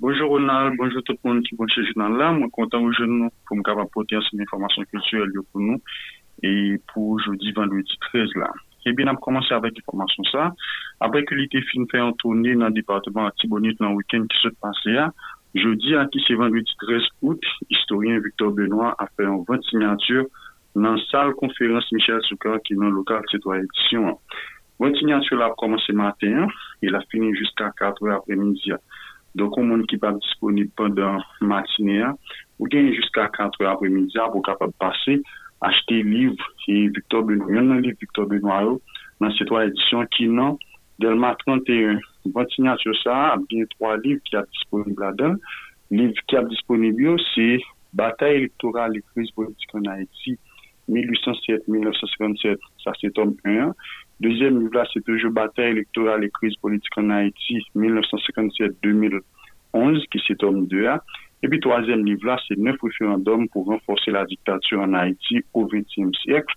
Bonjour 0.01 0.31
Ronald, 0.31 0.75
bonjour 0.77 1.01
tout 1.03 1.15
le 1.23 1.29
monde 1.29 1.43
qui 1.43 1.55
est 1.55 1.73
ce 1.73 1.81
journal 1.93 2.17
là. 2.17 2.33
Moi, 2.33 2.49
content 2.51 2.81
aujourd'hui 2.81 3.29
pour 3.47 3.55
me 3.55 3.81
apporter 3.81 4.17
cette 4.29 4.41
information 4.41 4.83
culturelle 4.83 5.31
pour 5.49 5.61
nous 5.61 5.81
et 6.41 6.81
pour 6.93 7.17
jeudi, 7.21 7.53
vendredi 7.53 7.97
13 8.11 8.35
là. 8.35 8.51
Eh 8.85 8.91
bien, 8.91 9.07
on 9.07 9.13
a 9.13 9.15
commencé 9.15 9.53
avec 9.53 9.77
l'information 9.77 10.23
ça. 10.25 10.53
Après 10.99 11.23
que 11.23 11.35
l'été 11.35 11.61
fin 11.61 11.85
fait 11.89 12.01
en 12.01 12.11
tournée 12.11 12.53
dans 12.53 12.67
le 12.67 12.73
département 12.73 13.29
Tibonite 13.39 13.79
dans 13.79 13.91
le 13.91 13.95
week-end 13.95 14.25
qui 14.29 14.37
se 14.41 14.49
passait, 14.49 15.09
Jeudi 15.53 15.93
a 15.93 16.07
ki 16.09 16.19
se 16.25 16.33
vendredi 16.33 16.71
13 16.81 17.09
out, 17.21 17.43
historien 17.69 18.19
Victor 18.19 18.51
Benoit 18.57 18.95
a 18.97 19.05
fè 19.13 19.27
an 19.29 19.43
20 19.45 19.67
signature 19.69 20.25
nan 20.73 20.97
sal 21.11 21.35
konferans 21.37 21.85
Michel 21.93 22.23
Soukar 22.25 22.57
ki 22.65 22.73
nan 22.79 22.95
lokal 22.95 23.21
Tétois 23.29 23.61
Edition. 23.61 24.17
20 24.81 24.97
signature 24.97 25.37
la 25.37 25.51
ap 25.51 25.57
komanse 25.61 25.93
matin, 25.93 26.47
il 26.81 26.95
a 26.95 27.01
fini 27.11 27.35
jusqu'a 27.37 27.69
4 27.77 28.09
apremidi. 28.15 28.73
Donk 29.37 29.57
ou 29.57 29.65
moun 29.65 29.85
ki 29.89 29.97
pa 30.01 30.11
disponib 30.17 30.73
pandan 30.77 31.21
matinea, 31.41 32.15
ou 32.57 32.69
genye 32.69 32.97
jusqu'a 32.97 33.29
4 33.37 33.69
apremidi 33.69 34.17
a 34.17 34.31
pou 34.33 34.41
kapab 34.45 34.73
pase, 34.81 35.19
achete 35.61 36.01
liv 36.01 36.33
ki 36.65 36.87
Victor 36.97 37.29
Benoit, 37.29 37.53
yon 37.53 37.69
nan 37.69 37.85
liv 37.85 37.97
Victor 38.01 38.25
Benoit 38.29 38.65
yo, 38.65 38.79
nan 39.21 39.37
Tétois 39.37 39.69
Edition 39.69 40.09
ki 40.17 40.31
nan 40.33 40.57
Delma 40.99 41.35
31. 41.45 41.99
Votre 42.25 42.53
signature 42.53 42.95
ça, 43.03 43.35
bien 43.49 43.65
trois 43.77 43.97
livres 43.97 44.21
qui 44.23 44.35
sont 44.35 44.45
disponibles 44.51 45.01
là-dedans. 45.01 45.35
Livre 45.91 46.13
qui 46.27 46.35
est 46.35 46.45
disponible, 46.45 47.19
c'est 47.35 47.59
Bataille 47.93 48.37
électorale 48.37 48.97
et 48.97 49.03
crise 49.13 49.31
politique 49.31 49.75
en 49.75 49.85
Haïti, 49.85 50.37
1807-1957, 50.89 52.57
ça 52.83 52.91
c'est 52.99 53.13
tome 53.13 53.35
1. 53.45 53.73
Deuxième 54.19 54.59
livre 54.59 54.75
là, 54.75 54.85
c'est 54.93 55.03
toujours 55.03 55.31
Bataille 55.31 55.71
électorale 55.71 56.23
et 56.23 56.29
crise 56.29 56.55
politique 56.57 56.97
en 56.97 57.09
Haïti, 57.09 57.59
1957-2011, 57.75 59.21
qui 60.11 60.21
c'est 60.27 60.37
tome 60.37 60.67
2. 60.67 60.87
Et 61.43 61.47
puis 61.47 61.59
troisième 61.59 62.05
livre 62.05 62.25
là, 62.27 62.37
c'est 62.47 62.57
Neuf 62.57 62.77
référendums 62.81 63.49
pour 63.49 63.65
renforcer 63.65 64.11
la 64.11 64.25
dictature 64.25 64.79
en 64.79 64.93
Haïti 64.93 65.43
au 65.53 65.65
XXe 65.65 66.17
siècle, 66.23 66.53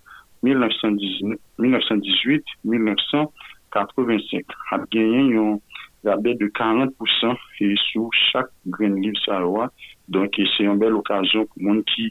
85 3.77 4.57
ap 4.75 4.87
genyen 4.93 5.31
yon 5.35 5.59
rabe 6.07 6.33
de 6.39 6.49
40% 6.49 7.37
e 7.61 7.75
sou 7.87 8.09
chak 8.29 8.49
Green 8.65 8.97
Leaf 9.01 9.19
Saroa 9.25 9.69
donk 10.07 10.39
e 10.39 10.45
se 10.55 10.67
yon 10.67 10.81
bel 10.81 10.97
okasyon 10.99 11.47
pou 11.51 11.67
moun 11.67 11.83
ki 11.91 12.09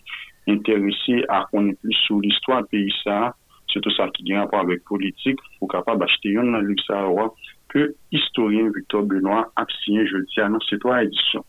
interese 0.52 1.22
a 1.32 1.42
konen 1.50 1.74
plus 1.82 1.98
sou 2.06 2.20
l'histoire 2.22 2.66
peyi 2.70 2.92
sa 3.02 3.32
se 3.72 3.82
to 3.82 3.92
sa 3.96 4.08
ki 4.14 4.26
gen 4.28 4.42
rapor 4.44 4.62
avek 4.64 4.84
politik 4.88 5.40
pou 5.58 5.70
kapab 5.72 6.04
achete 6.06 6.34
yon 6.36 6.52
nan 6.54 6.66
Leaf 6.68 6.84
Saroa 6.86 7.30
ke 7.72 7.88
historien 8.14 8.70
Victor 8.74 9.06
Benoit 9.10 9.50
ap 9.60 9.72
siyen 9.80 10.06
jodi 10.06 10.44
anon 10.44 10.62
se 10.68 10.78
to 10.82 10.92
a 10.94 11.02
edisyon 11.06 11.46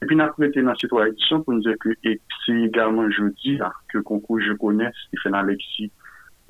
epi 0.00 0.16
nan 0.16 0.32
pou 0.34 0.48
ete 0.48 0.64
nan 0.64 0.78
se 0.80 0.88
to 0.90 0.98
a 1.02 1.08
edisyon 1.10 1.44
pou 1.44 1.56
nou 1.56 1.66
zek 1.66 1.88
se 2.44 2.56
egalman 2.66 3.12
jodi 3.12 3.58
a 3.64 3.70
ke 3.92 4.02
konkou 4.08 4.40
je 4.42 4.56
konen 4.62 4.94
Stéphane 5.04 5.42
Alexis 5.44 5.92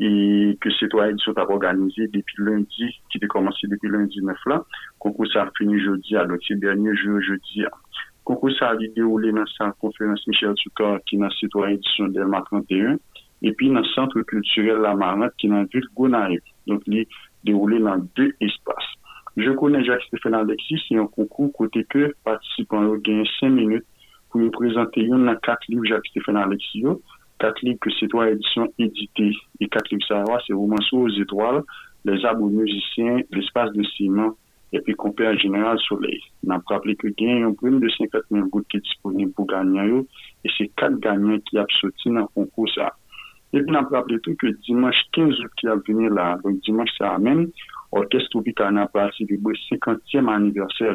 et 0.01 0.57
que 0.61 0.71
citoyens 0.71 1.17
sont 1.19 1.39
organisés 1.39 2.09
depuis 2.09 2.43
lundi, 2.43 3.01
qui 3.11 3.19
a 3.23 3.27
commencé 3.27 3.67
depuis 3.67 3.91
lundi 3.91 4.21
9 4.23 4.37
là. 4.47 4.65
Concours 4.99 5.27
ça 5.31 5.43
a 5.43 5.51
fini 5.57 5.79
jeudi, 5.79 6.17
à 6.17 6.25
l'autre 6.25 6.43
dernier 6.55 6.97
jour 6.97 7.21
jeudi. 7.21 7.65
Concours 8.25 8.51
ça 8.59 8.71
a 8.71 8.77
déroulé 8.77 9.31
dans 9.31 9.45
la 9.61 9.73
conférence 9.73 10.27
Michel 10.27 10.55
Touka, 10.55 10.99
qui 11.07 11.17
est 11.17 11.19
dans 11.19 11.31
citoyen 11.31 11.75
édition 11.75 12.09
Delma 12.09 12.43
31, 12.47 12.97
et 13.43 13.53
puis 13.53 13.69
dans 13.69 13.81
le 13.81 13.85
centre 13.85 14.21
culturel 14.23 14.79
La 14.79 14.95
Marnette, 14.95 15.33
qui 15.37 15.47
est 15.47 15.51
dans 15.51 15.57
la 15.57 15.65
ville 15.65 15.87
Gonaïve. 15.95 16.41
Donc, 16.67 16.83
il 16.87 16.99
est 16.99 17.09
déroulé 17.45 17.79
dans 17.79 17.99
deux 18.17 18.33
espaces. 18.41 18.85
Je 19.37 19.51
connais 19.51 19.85
Jacques-Stéphane 19.85 20.35
Alexis, 20.35 20.83
c'est 20.89 20.97
un 20.97 21.07
concours 21.07 21.53
côté 21.53 21.85
que 21.85 22.15
participants 22.25 22.85
ont 22.85 22.97
gagné 22.97 23.25
5 23.39 23.51
minutes 23.51 23.85
pour 24.31 24.51
présenter 24.51 25.03
une 25.03 25.27
dans 25.27 25.37
quatre 25.37 25.67
livres 25.69 25.85
Jacques-Stéphane 25.85 26.37
Alexis. 26.37 26.85
Quatre 27.41 27.63
livres 27.63 27.79
que 27.81 27.91
c'est 27.99 28.09
toi 28.09 28.31
édition 28.31 28.69
édité. 28.79 29.35
Et 29.61 29.69
quatre 29.69 29.91
livres 29.91 30.07
ça 30.07 30.23
c'est 30.47 30.53
Roman 30.53 30.77
aux 30.93 31.09
étoiles, 31.09 31.63
Les 32.05 32.23
arbres 32.25 32.51
musiciens, 32.51 33.21
L'espace 33.31 33.73
de 33.73 33.83
ciment, 33.83 34.37
et 34.73 34.81
puis 34.81 34.95
Compère 34.95 35.37
Général 35.39 35.79
Soleil. 35.89 36.21
On 36.47 36.51
a 36.51 36.61
rappelé 36.67 36.97
que 36.97 37.09
gagne 37.09 37.45
un 37.45 37.55
prix 37.55 37.71
de 37.71 37.89
50 37.89 38.23
000 38.31 38.47
gouttes 38.49 38.69
qui 38.69 38.77
est 38.77 38.81
disponible 38.81 39.33
pour 39.33 39.47
gagner. 39.47 40.07
Et 40.45 40.51
c'est 40.57 40.71
quatre 40.77 40.99
gagnants 41.01 41.39
qui 41.41 41.59
ont 41.59 41.67
sorti 41.81 42.11
dans 42.11 42.21
le 42.21 42.27
concours 42.27 42.69
ça. 42.75 42.93
Et 43.53 43.63
puis 43.63 43.71
on 43.71 43.75
a 43.75 43.89
rappelé 43.89 44.21
tout 44.21 44.35
que 44.37 44.47
dimanche 44.67 45.01
15 45.13 45.41
août 45.41 45.51
qui 45.57 45.67
a 45.67 45.75
venu 45.75 46.09
là, 46.09 46.39
donc 46.45 46.61
dimanche 46.61 46.91
ça 46.99 47.15
amène, 47.15 47.49
Orkestre 47.91 48.29
Tropical 48.31 48.75
n'a 48.75 48.87
pas 48.87 49.11
célébré 49.19 49.55
50e 49.73 50.29
anniversaire. 50.29 50.95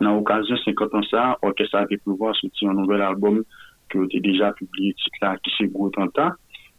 Dans 0.00 0.16
l'occasion 0.16 0.56
50 0.56 0.94
ans 0.94 1.02
ça, 1.10 1.38
Orkestre 1.40 1.76
a 1.76 1.86
pu 1.86 1.96
pouvoir 1.98 2.36
sortir 2.36 2.68
un 2.68 2.74
nouvel 2.74 3.00
album 3.00 3.42
qui 3.90 3.98
a 3.98 4.04
été 4.04 4.20
déjà 4.20 4.52
publié, 4.52 4.94
titre 4.94 5.16
là, 5.22 5.36
qui 5.42 5.50
s'est 5.56 5.68
gros 5.68 5.90
temps. 5.90 6.08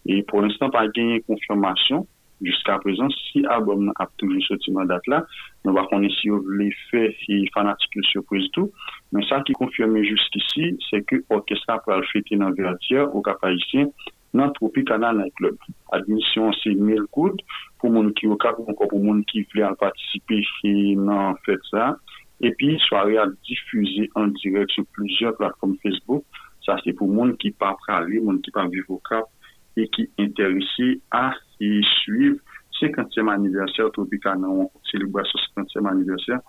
Et 0.05 0.23
pour 0.23 0.41
l'instant, 0.41 0.69
pas 0.69 0.87
gagné 0.87 1.21
confirmation. 1.21 2.07
Jusqu'à 2.39 2.77
présent, 2.77 3.09
si 3.09 3.41
l'album 3.41 3.91
a 3.97 4.07
toujours 4.17 4.43
sorti 4.43 4.71
dans 4.71 4.85
date 4.85 5.07
là, 5.07 5.25
nous 5.65 5.73
va 5.73 5.87
connaître 5.87 6.13
si 6.21 6.29
vous 6.29 6.39
voulez 6.39 6.71
faire 6.91 7.09
et 7.29 7.49
fanatique 7.51 7.95
de 7.95 8.03
surprise 8.03 8.47
tout. 8.53 8.71
Mais 9.11 9.25
ça 9.27 9.41
qui 9.41 9.53
confirme 9.53 10.03
jusqu'ici, 10.03 10.77
c'est 10.87 11.01
que 11.01 11.15
l'orchestre 11.31 11.71
a 11.71 12.01
fêter 12.13 12.35
dans 12.35 12.51
Vertière 12.51 13.13
au 13.15 13.23
Cap 13.23 13.37
Haïtien 13.41 13.87
dans 14.35 14.51
Tropicana 14.51 15.13
Night 15.13 15.33
Club. 15.35 15.57
Admission, 15.91 16.51
c'est 16.63 16.75
1000 16.75 17.03
coudes 17.11 17.41
pour 17.79 17.89
moun 17.89 18.13
au 18.23 18.35
cap, 18.35 18.55
encore 18.67 18.87
pour 18.87 18.99
moun 18.99 19.25
qui 19.25 19.45
voulait 19.51 19.67
participer 19.79 20.43
et 20.63 20.95
non 20.95 21.35
fait 21.43 21.59
ça. 21.71 21.97
Et 22.39 22.51
puis, 22.51 22.77
soirée 22.87 23.17
à 23.17 23.25
diffuser 23.45 24.09
en 24.13 24.27
direct 24.27 24.69
sur 24.71 24.85
plusieurs 24.93 25.35
plateformes 25.35 25.75
Facebook. 25.81 26.23
Sa 26.67 26.75
se 26.83 26.91
pou 26.99 27.07
moun 27.07 27.31
ki 27.39 27.53
pa 27.55 27.71
prale, 27.85 28.19
moun 28.19 28.41
ki 28.43 28.51
pa 28.51 28.67
vive 28.67 28.91
ou 28.91 28.99
kap, 29.07 29.31
e 29.79 29.85
ki 29.93 30.09
interese 30.19 30.97
a 31.15 31.29
e 31.63 31.77
suive 32.01 32.41
50e 32.81 33.23
aniversèr 33.31 33.87
Tropika 33.95 34.35
nan, 34.35 34.67
selebrasyon 34.91 35.45
50e 35.55 35.87
aniversèr 35.93 36.41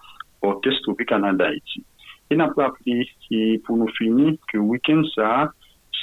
Orkest 0.49 0.83
Tropika 0.85 1.21
nan 1.23 1.39
Daiti. 1.39 1.85
E 2.29 2.37
nan 2.37 2.51
pou 2.53 2.67
apri, 2.67 3.07
pou 3.65 3.79
nou 3.81 3.89
fini, 3.97 4.35
ke 4.51 4.61
wiken 4.61 5.05
sa, 5.15 5.49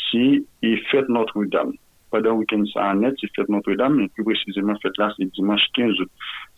si 0.07 0.45
e 0.65 0.71
fèt 0.89 1.11
Notre-Dame. 1.11 1.75
Padan 2.13 2.39
wiken 2.39 2.65
sa 2.71 2.89
anèt, 2.93 3.19
si 3.19 3.29
fèt 3.35 3.51
Notre-Dame, 3.51 3.99
et 4.01 4.09
plus 4.15 4.23
précisément 4.23 4.79
fèt 4.81 4.97
la, 4.97 5.11
se 5.13 5.27
dimanche 5.37 5.67
15. 5.75 6.01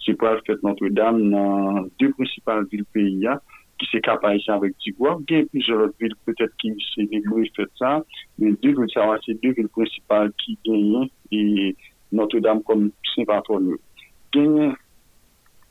Si 0.05 0.13
pou 0.13 0.29
al 0.29 0.39
fèt 0.47 0.63
Notre-Dame 0.63 1.25
nan 1.33 1.89
deux 1.99 2.13
principales 2.13 2.69
villes 2.71 2.87
PIA, 2.93 3.41
qui 3.77 3.87
s'est 3.91 4.01
capable 4.01 4.39
avec 4.47 4.77
Tigua. 4.77 5.17
Il 5.29 5.37
y 5.37 5.41
a 5.41 5.45
plusieurs 5.45 5.89
villes 5.99 6.15
peut-être 6.25 6.55
qui 6.57 6.73
s'est 6.95 7.05
développé 7.05 7.51
fait 7.55 7.69
ça, 7.77 8.03
mais 8.39 8.51
deux 8.61 8.69
villes, 8.69 9.19
c'est 9.25 9.41
deux 9.41 9.51
villes 9.51 9.69
principales 9.69 10.31
qui 10.37 10.57
gagnent 10.65 11.09
et 11.31 11.75
Notre-Dame 12.11 12.63
comme 12.63 12.91
Saint-Patron. 13.15 13.75
Gagne 14.33 14.73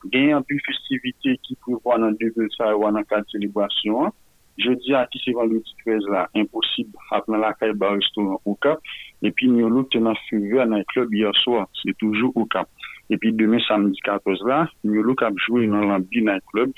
gagne 0.05 0.33
un 0.33 0.39
de 0.41 0.59
festivité 0.65 1.39
qui 1.43 1.55
prévoit 1.55 1.97
dans 1.97 2.11
deux 2.11 2.31
villes 2.35 2.49
ça 2.57 2.71
dans 2.71 3.03
quatre 3.03 3.29
célébrations. 3.31 4.11
Je 4.57 4.71
dis 4.71 4.93
à 4.93 5.05
qui 5.05 5.21
c'est 5.23 5.33
vendredi 5.33 5.71
13 5.85 6.03
là, 6.09 6.29
impossible 6.35 6.91
prendre 7.09 7.37
la 7.37 7.53
caille 7.53 7.73
bar 7.73 7.93
restaurant 7.93 8.41
au 8.45 8.55
Cap. 8.55 8.79
Et 9.21 9.31
puis, 9.31 9.47
nous 9.47 9.65
avons 9.67 9.87
dans 9.93 10.11
le 10.11 10.65
dans 10.65 10.77
le 10.77 10.83
club 10.85 11.13
hier 11.13 11.33
soir, 11.35 11.67
c'est 11.83 11.95
toujours 11.97 12.31
au 12.35 12.45
Cap. 12.45 12.67
Et 13.09 13.17
puis, 13.17 13.33
demain, 13.33 13.59
samedi 13.67 13.99
14 14.03 14.43
là, 14.45 14.67
nous 14.83 14.99
avons 14.99 15.37
joué 15.37 15.67
dans 15.67 15.81
l'ambi 15.81 16.21
night 16.21 16.43
club 16.51 16.71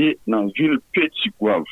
et 0.00 0.18
dans 0.26 0.42
la 0.42 0.50
ville 0.56 0.78
Petit 0.92 1.30
Guave. 1.38 1.64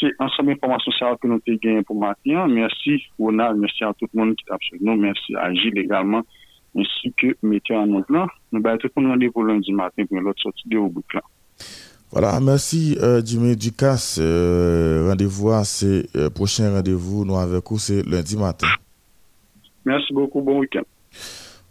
C'est 0.00 0.12
ensemble 0.18 0.52
information 0.52 0.92
que 1.20 1.26
nous 1.26 1.34
avons 1.34 1.58
gagné 1.62 1.82
pour 1.82 1.96
matin. 1.96 2.46
Merci, 2.48 3.02
Ronald, 3.18 3.58
merci 3.58 3.84
à 3.84 3.92
tout 3.98 4.06
le 4.12 4.20
monde 4.20 4.36
qui 4.36 4.44
t'a 4.44 4.56
nous. 4.80 4.96
Merci 4.96 5.34
à 5.36 5.52
Gilles 5.54 5.78
également, 5.78 6.22
ainsi 6.76 7.12
que 7.16 7.36
Météo 7.42 7.76
en 7.76 8.02
plan. 8.02 8.26
Nous 8.52 8.60
allons 8.64 8.78
tout 8.78 8.88
le 8.96 9.02
monde 9.02 9.12
rendez-vous 9.12 9.42
lundi 9.42 9.72
matin 9.72 10.04
pour 10.06 10.20
l'autre 10.20 10.42
sortie 10.42 10.68
de 10.68 10.78
là. 10.78 11.22
Voilà, 12.10 12.38
merci 12.40 12.96
euh, 13.02 13.20
Jimmy 13.24 13.56
Ducasse. 13.56 14.18
Euh, 14.20 15.08
rendez-vous 15.08 15.50
à 15.50 15.64
ces 15.64 16.08
euh, 16.14 16.30
prochains 16.30 16.70
rendez-vous, 16.72 17.24
nous 17.24 17.36
avec 17.36 17.64
vous, 17.68 17.78
c'est 17.78 18.02
lundi 18.06 18.36
matin. 18.36 18.68
Merci 19.84 20.12
beaucoup, 20.12 20.40
bon 20.40 20.60
week-end. 20.60 20.82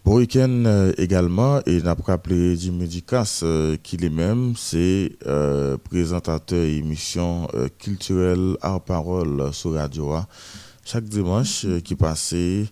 Bon 0.05 0.17
week-end 0.17 0.65
euh, 0.67 0.93
également, 0.99 1.61
et 1.65 1.81
n'a 1.81 1.95
pas 1.95 2.13
appelé 2.13 2.55
Jimmy 2.55 2.87
Ducasse, 2.87 3.43
qui 3.81 3.97
lui-même, 3.97 4.53
c'est 4.55 5.17
présentateur 5.83 6.63
émission 6.63 7.47
culturelle 7.79 8.55
à 8.61 8.79
parole 8.79 9.51
sur 9.51 9.73
Radio 9.73 10.11
A. 10.11 10.27
Chaque 10.85 11.05
dimanche 11.05 11.65
qui 11.83 11.95
passait 11.95 12.65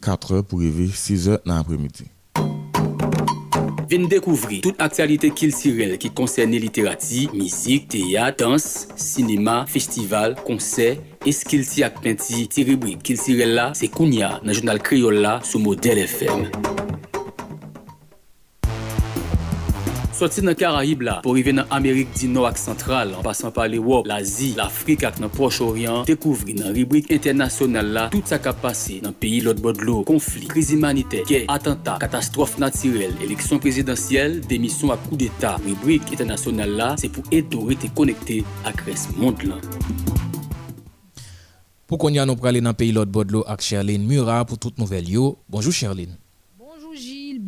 4 0.00 0.32
heures 0.32 0.44
pour 0.44 0.60
arriver 0.60 0.88
6 0.88 1.28
heures 1.28 1.40
dans 1.44 1.56
l'après-midi. 1.56 2.04
Vin 3.88 4.04
dekouvri 4.04 4.58
tout 4.60 4.76
aktualite 4.84 5.30
kiltirel 5.32 5.94
ki 5.96 6.10
konserne 6.12 6.58
literati, 6.60 7.22
mizik, 7.32 7.86
teyat, 7.94 8.36
dans, 8.42 8.66
sinema, 9.00 9.62
festival, 9.64 10.36
konser, 10.44 11.00
eskilti 11.24 11.86
ak 11.88 12.02
penti, 12.04 12.44
ti 12.52 12.68
ribri 12.68 12.98
kiltirel 13.00 13.56
la, 13.56 13.70
se 13.72 13.88
kounya 13.88 14.34
nan 14.44 14.52
jounal 14.52 14.84
kriol 14.84 15.22
la 15.24 15.38
sou 15.40 15.64
model 15.64 16.04
FM. 16.04 16.97
Soti 20.18 20.42
nan 20.42 20.56
Karayib 20.58 21.04
la, 21.06 21.12
pou 21.22 21.36
rive 21.36 21.52
nan 21.54 21.68
Amerik 21.70 22.08
di 22.18 22.26
nou 22.26 22.48
ak 22.48 22.56
sentral, 22.58 23.12
an 23.14 23.22
pasan 23.22 23.52
pa 23.54 23.68
l'Ewop, 23.70 24.08
l'Azi, 24.10 24.48
l'Afrik 24.58 25.04
ak 25.06 25.20
nan 25.22 25.30
Proche-Orient, 25.30 26.08
dekouvri 26.08 26.56
nan 26.58 26.72
ribrik 26.74 27.12
internasyonal 27.14 27.92
la, 27.94 28.04
tout 28.10 28.26
sa 28.26 28.40
kap 28.42 28.58
pase 28.58 28.96
nan 29.04 29.14
peyi 29.14 29.38
lot 29.46 29.62
bodlo, 29.62 30.00
konflik, 30.08 30.48
kriz 30.50 30.72
imanite, 30.74 31.22
kè, 31.28 31.44
atentat, 31.54 32.02
katastrof 32.02 32.56
natirel, 32.58 33.14
eleksyon 33.22 33.62
prezidentyel, 33.62 34.40
demisyon 34.50 34.96
ak 34.96 35.06
kou 35.06 35.22
d'Etat. 35.22 35.62
Ribrik 35.62 36.10
internasyonal 36.10 36.74
la, 36.82 36.92
se 36.98 37.14
pou 37.14 37.22
eto 37.30 37.68
rete 37.70 37.94
konekte 37.94 38.42
ak 38.66 38.88
res 38.90 39.06
mond 39.14 39.46
lan. 39.46 39.62
Pou 41.86 41.94
kon 41.94 42.18
ya 42.18 42.26
nou 42.26 42.34
prale 42.34 42.58
nan 42.58 42.74
peyi 42.74 42.90
lot 42.90 43.06
bodlo 43.06 43.46
ak 43.46 43.62
Sherline 43.62 44.02
Mura 44.02 44.42
pou 44.42 44.58
tout 44.58 44.82
nouvel 44.82 45.14
yo. 45.14 45.36
Bonjou 45.46 45.70
Sherline. 45.70 46.18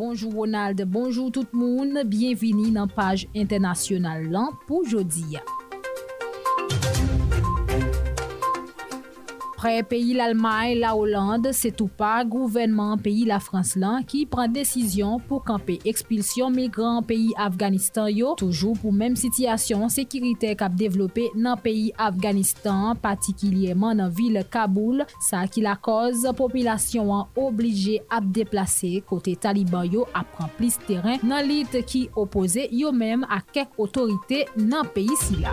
Bonjour 0.01 0.33
Ronald, 0.33 0.83
bonjour 0.87 1.31
tout 1.31 1.45
moun, 1.53 2.01
bienvini 2.09 2.71
nan 2.73 2.89
page 2.89 3.29
internasyonal 3.37 4.31
lan 4.33 4.55
pou 4.65 4.81
jodi 4.89 5.35
ya. 5.37 5.45
Apre 9.61 9.83
peyi 9.85 10.15
l'Almay, 10.15 10.75
la 10.75 10.95
Hollande, 10.97 11.51
se 11.53 11.69
tou 11.69 11.93
pa 12.01 12.23
gouvenman 12.25 12.97
peyi 13.05 13.27
la 13.29 13.37
Frans 13.45 13.75
lan 13.77 14.07
ki 14.09 14.23
pran 14.33 14.49
desisyon 14.49 15.19
pou 15.29 15.45
kampe 15.45 15.75
ekspilsyon 15.85 16.55
migran 16.57 17.03
peyi 17.05 17.35
Afganistan 17.37 18.09
yo, 18.09 18.31
toujou 18.41 18.73
pou 18.81 18.89
menm 18.89 19.19
sityasyon 19.21 19.93
sekirite 19.93 20.55
kap 20.57 20.79
devlope 20.81 21.27
nan 21.37 21.61
peyi 21.61 21.91
Afganistan, 22.01 22.97
patikilyeman 23.05 24.01
nan 24.01 24.15
vil 24.17 24.41
Kaboul, 24.49 25.05
sa 25.29 25.43
ki 25.45 25.67
la 25.67 25.77
koz 25.77 26.25
populasyon 26.41 27.13
an 27.19 27.45
oblije 27.45 27.99
ap 28.09 28.33
deplase 28.33 29.03
kote 29.13 29.37
Taliban 29.45 29.85
yo 29.93 30.09
ap 30.17 30.33
pran 30.39 30.49
plis 30.57 30.81
teren 30.89 31.21
nan 31.21 31.45
lit 31.45 31.77
ki 31.85 32.07
opose 32.17 32.65
yo 32.73 32.97
menm 32.97 33.29
a 33.29 33.43
kek 33.45 33.77
otorite 33.77 34.47
nan 34.57 34.89
peyi 34.97 35.21
si 35.21 35.45
la. 35.45 35.53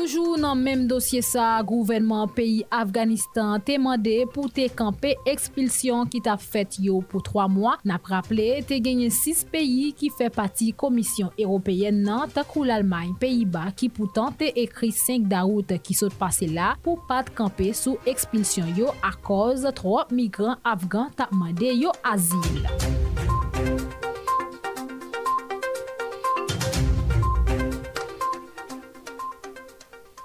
Toujou 0.00 0.38
nan 0.40 0.56
menm 0.56 0.86
dosye 0.88 1.18
sa, 1.20 1.58
gouvernement 1.60 2.30
peyi 2.32 2.62
Afganistan 2.72 3.60
te 3.60 3.74
mande 3.76 4.14
pou 4.32 4.48
te 4.48 4.64
kampe 4.72 5.10
ekspilsyon 5.28 6.08
ki 6.08 6.22
ta 6.24 6.38
fet 6.40 6.78
yo 6.80 7.02
pou 7.10 7.20
3 7.26 7.44
mwa. 7.52 7.74
Nap 7.84 8.08
rappele, 8.08 8.62
te 8.64 8.78
genye 8.80 9.10
6 9.12 9.44
peyi 9.52 9.90
ki 9.92 10.08
fe 10.16 10.30
pati 10.32 10.70
komisyon 10.80 11.28
Europeyen 11.36 12.00
nan 12.06 12.32
takou 12.32 12.64
l'Almanye 12.64 13.12
peyi 13.20 13.44
ba 13.44 13.66
ki 13.76 13.90
poutan 13.92 14.32
te 14.40 14.48
ekri 14.64 14.88
5 14.96 15.28
daout 15.28 15.76
ki 15.84 16.00
sot 16.00 16.16
pase 16.16 16.48
la 16.48 16.72
pou 16.80 16.96
pat 17.10 17.28
kampe 17.36 17.68
sou 17.76 18.00
ekspilsyon 18.08 18.72
yo 18.80 18.96
a 19.04 19.12
koz 19.20 19.68
3 19.68 20.08
migran 20.16 20.56
Afgan 20.64 21.12
ta 21.12 21.28
mande 21.36 21.76
yo 21.76 21.92
azil. 22.08 23.89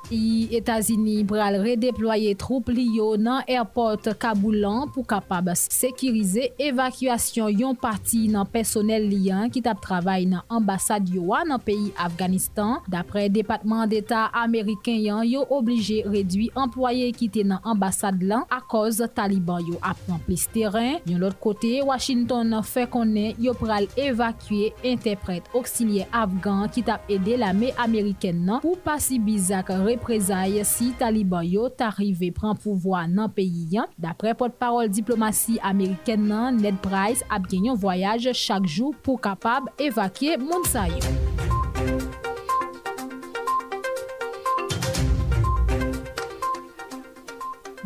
Etazini 0.06 1.24
bral 1.26 1.56
redeploye 1.64 2.36
troup 2.38 2.68
li 2.70 2.84
yo 2.94 3.16
nan 3.18 3.42
airport 3.50 4.12
Kaboulan 4.22 4.92
pou 4.94 5.02
kapab 5.08 5.48
sekirize 5.58 6.52
evakyasyon 6.62 7.62
yon 7.64 7.78
parti 7.80 8.26
nan 8.30 8.46
personel 8.50 9.08
liyan 9.10 9.50
ki 9.54 9.64
tap 9.66 9.82
travay 9.82 10.28
nan 10.30 10.46
ambasad 10.54 11.10
yo 11.10 11.32
wa 11.32 11.42
nan 11.48 11.62
peyi 11.64 11.90
Afganistan. 11.98 12.84
Dapre 12.92 13.26
Depatman 13.34 13.90
d'Etat 13.90 14.36
Ameriken 14.38 15.00
yan 15.02 15.24
yo 15.26 15.42
oblije 15.50 16.04
redwi 16.06 16.52
employe 16.54 17.10
kite 17.18 17.42
nan 17.48 17.64
ambasad 17.66 18.22
lan 18.22 18.46
a 18.54 18.62
koz 18.62 19.02
Taliban 19.18 19.66
yo 19.66 19.82
apman 19.82 20.22
plis 20.28 20.46
teren. 20.54 21.02
Yon 21.10 21.24
lot 21.24 21.40
kote, 21.42 21.80
Washington 21.86 22.54
nan 22.54 22.66
fe 22.66 22.86
konen 22.92 23.34
yo 23.42 23.56
pral 23.58 23.90
evakye 23.98 24.72
interpret 24.86 25.50
auxilier 25.58 26.06
Afgan 26.14 26.70
ki 26.70 26.86
tap 26.86 27.10
ede 27.10 27.40
la 27.42 27.54
me 27.58 27.74
Ameriken 27.82 28.46
nan 28.46 28.62
pou 28.62 28.78
pasi 28.86 29.18
bizak 29.22 29.74
re 29.82 29.95
reprezaye 29.96 30.64
si 30.68 30.92
taliban 31.00 31.46
yo 31.48 31.70
tarive 31.72 32.32
pran 32.36 32.58
pouvoi 32.60 33.06
nan 33.12 33.32
peyi 33.32 33.68
yan. 33.78 33.90
Dapre 33.98 34.36
potparol 34.38 34.92
diplomasi 34.92 35.58
Ameriken 35.64 36.28
nan, 36.30 36.62
Ned 36.62 36.80
Price 36.86 37.26
ap 37.32 37.48
genyon 37.52 37.80
voyaj 37.80 38.30
chak 38.36 38.68
jou 38.68 38.94
pou 39.06 39.18
kapab 39.22 39.72
evakye 39.80 40.38
moun 40.42 40.68
sa 40.68 40.88
yo. 40.92 42.25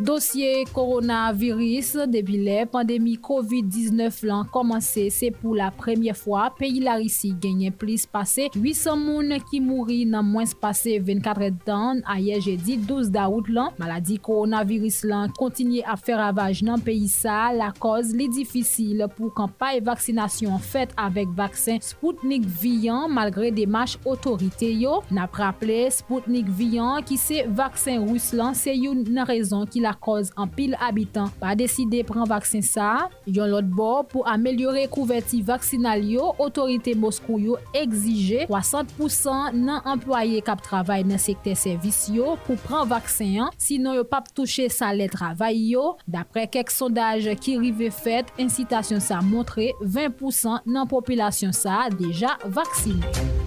Dosye 0.00 0.64
koronavirus 0.72 2.06
debi 2.08 2.38
le 2.40 2.62
pandemi 2.72 3.18
COVID-19 3.20 4.22
lan 4.24 4.46
komanse 4.48 5.02
se 5.12 5.28
pou 5.34 5.52
la 5.58 5.66
premye 5.76 6.14
fwa 6.16 6.46
peyi 6.56 6.80
la 6.86 6.94
risi 6.96 7.34
genyen 7.42 7.74
plis 7.76 8.06
pase 8.08 8.46
800 8.54 8.94
moun 8.96 9.34
ki 9.50 9.60
mouri 9.60 9.98
nan 10.08 10.24
mwens 10.24 10.54
pase 10.56 10.94
24 11.04 11.44
etan 11.50 12.00
aye 12.14 12.38
jedi 12.40 12.78
12 12.88 13.10
daout 13.12 13.50
lan. 13.52 13.74
Maladi 13.82 14.16
koronavirus 14.24 15.02
lan 15.10 15.34
kontinye 15.36 15.82
a 15.84 15.98
fe 16.00 16.16
ravaj 16.16 16.64
nan 16.64 16.80
peyi 16.86 17.04
sa 17.12 17.50
la 17.52 17.68
koz 17.76 18.14
li 18.16 18.30
difisil 18.32 19.04
pou 19.18 19.28
kampay 19.36 19.82
vaksinasyon 19.84 20.64
fet 20.64 20.96
avek 20.96 21.36
vaksin 21.36 21.84
Spoutnik 21.84 22.48
Viyan 22.64 23.12
malgre 23.12 23.52
demache 23.52 24.00
otorite 24.08 24.72
yo. 24.80 25.02
Na 25.12 25.28
praple 25.28 25.82
Spoutnik 25.92 26.48
Viyan 26.48 27.04
ki 27.04 27.20
se 27.20 27.44
vaksin 27.44 28.08
rous 28.08 28.32
lan. 28.32 28.56
Se 28.56 28.72
yon 28.72 29.04
nan 29.12 29.28
rezon 29.28 29.68
ki 29.68 29.84
la 29.84 29.89
la 29.90 29.96
koz 29.98 30.30
an 30.38 30.50
pil 30.54 30.76
abitan 30.78 31.30
pa 31.40 31.56
deside 31.58 32.04
pran 32.08 32.28
vaksin 32.30 32.64
sa. 32.64 33.08
Yon 33.26 33.50
lot 33.52 33.66
bo 33.66 33.90
pou 34.10 34.26
amelyore 34.30 34.86
kouverti 34.92 35.42
vaksinal 35.46 36.04
yo, 36.06 36.30
otorite 36.42 36.94
Moskou 36.98 37.40
yo 37.42 37.58
exije 37.76 38.46
60% 38.50 39.58
nan 39.58 39.84
employe 39.90 40.42
kap 40.46 40.62
travay 40.66 41.04
nan 41.06 41.20
sekte 41.20 41.56
servis 41.58 42.04
yo 42.12 42.36
pou 42.46 42.58
pran 42.66 42.88
vaksin 42.90 43.46
an, 43.46 43.54
sinon 43.60 43.98
yo 43.98 44.06
pap 44.08 44.30
touche 44.36 44.68
sa 44.72 44.92
le 44.96 45.10
travay 45.10 45.58
yo. 45.72 45.96
Dapre 46.10 46.46
kek 46.50 46.72
sondaj 46.72 47.28
ki 47.40 47.58
rive 47.62 47.90
fet, 47.94 48.30
incitasyon 48.40 49.02
sa 49.04 49.20
montre 49.24 49.72
20% 49.82 50.70
nan 50.70 50.88
populasyon 50.90 51.54
sa 51.56 51.86
deja 51.92 52.36
vaksine. 52.46 53.39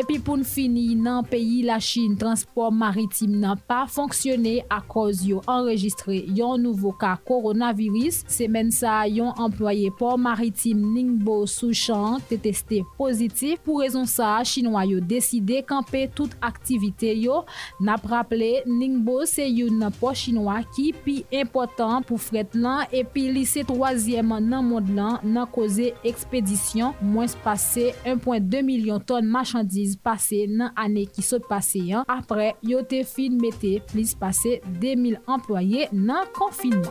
Epi 0.00 0.16
pou 0.24 0.38
n 0.40 0.44
fini 0.48 0.94
nan 0.96 1.26
peyi 1.28 1.58
la 1.66 1.74
Chin, 1.82 2.14
transport 2.16 2.72
maritim 2.72 3.34
nan 3.42 3.58
pa 3.68 3.82
fonksyone 3.90 4.62
a 4.72 4.78
koz 4.88 5.26
yo 5.28 5.42
enregistre 5.44 6.14
yon 6.38 6.62
nouvo 6.64 6.94
ka 6.96 7.10
koronavirus. 7.28 8.22
Semen 8.32 8.70
sa 8.72 9.02
yon 9.10 9.34
employe 9.36 9.90
port 9.98 10.16
maritim 10.22 10.80
Ningbo 10.94 11.42
Souchan 11.50 12.22
te 12.30 12.38
teste 12.40 12.78
pozitif. 12.96 13.60
Pou 13.66 13.82
rezon 13.82 14.08
sa, 14.08 14.38
Chinwa 14.48 14.86
yo 14.88 15.02
deside 15.04 15.58
kampe 15.68 16.06
tout 16.16 16.32
aktivite 16.48 17.12
yo. 17.20 17.42
Nap 17.84 18.08
rappele, 18.08 18.62
Ningbo 18.70 19.18
se 19.28 19.44
yon 19.50 19.82
nan 19.82 19.92
port 20.00 20.16
Chinwa 20.22 20.62
ki 20.78 20.94
pi 21.04 21.18
important 21.42 22.08
pou 22.08 22.16
fret 22.16 22.56
lan 22.56 22.86
epi 22.88 23.26
lise 23.34 23.66
3e 23.68 24.24
nan 24.24 24.64
mond 24.64 24.94
lan 24.96 25.20
nan 25.28 25.44
koze 25.52 25.92
ekspedisyon. 26.08 26.96
Mwen 27.04 27.28
se 27.34 27.44
pase 27.44 27.90
1.2 28.08 28.64
milyon 28.64 29.04
ton 29.04 29.28
machandise. 29.28 29.89
plis 29.90 29.98
pase 29.98 30.46
nan 30.46 30.72
ane 30.78 31.06
ki 31.10 31.22
sot 31.24 31.46
pase 31.48 31.80
yon. 31.82 32.04
Apre, 32.08 32.54
yo 32.62 32.82
te 32.86 33.02
fin 33.04 33.34
mette 33.40 33.80
plis 33.90 34.14
pase 34.14 34.60
2000 34.80 35.18
employe 35.26 35.88
nan 35.92 36.28
konfinman. 36.36 36.90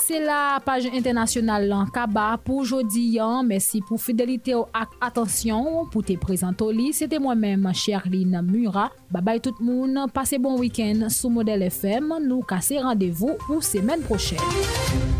Se 0.00 0.18
la 0.18 0.58
page 0.64 0.90
internasyonal 0.90 1.68
lan 1.70 1.90
kaba 1.94 2.34
pou 2.42 2.64
jodi 2.66 3.14
yan, 3.14 3.46
mersi 3.46 3.78
pou 3.86 3.98
fidelite 3.98 4.56
ou 4.58 4.66
ak 4.74 4.96
atensyon 5.06 5.86
pou 5.92 6.02
te 6.02 6.16
prezento 6.18 6.66
li. 6.74 6.90
Sete 6.94 7.20
mwen 7.22 7.38
men, 7.38 7.70
Sherline 7.74 8.42
Mura. 8.42 8.88
Babay 9.10 9.38
tout 9.38 9.62
moun, 9.62 9.94
pase 10.14 10.38
bon 10.42 10.58
week-end 10.58 11.06
sou 11.14 11.30
Model 11.30 11.62
FM, 11.70 12.16
nou 12.26 12.42
kase 12.42 12.82
randevou 12.82 13.38
pou 13.46 13.62
semen 13.62 14.02
prochen. 14.06 15.19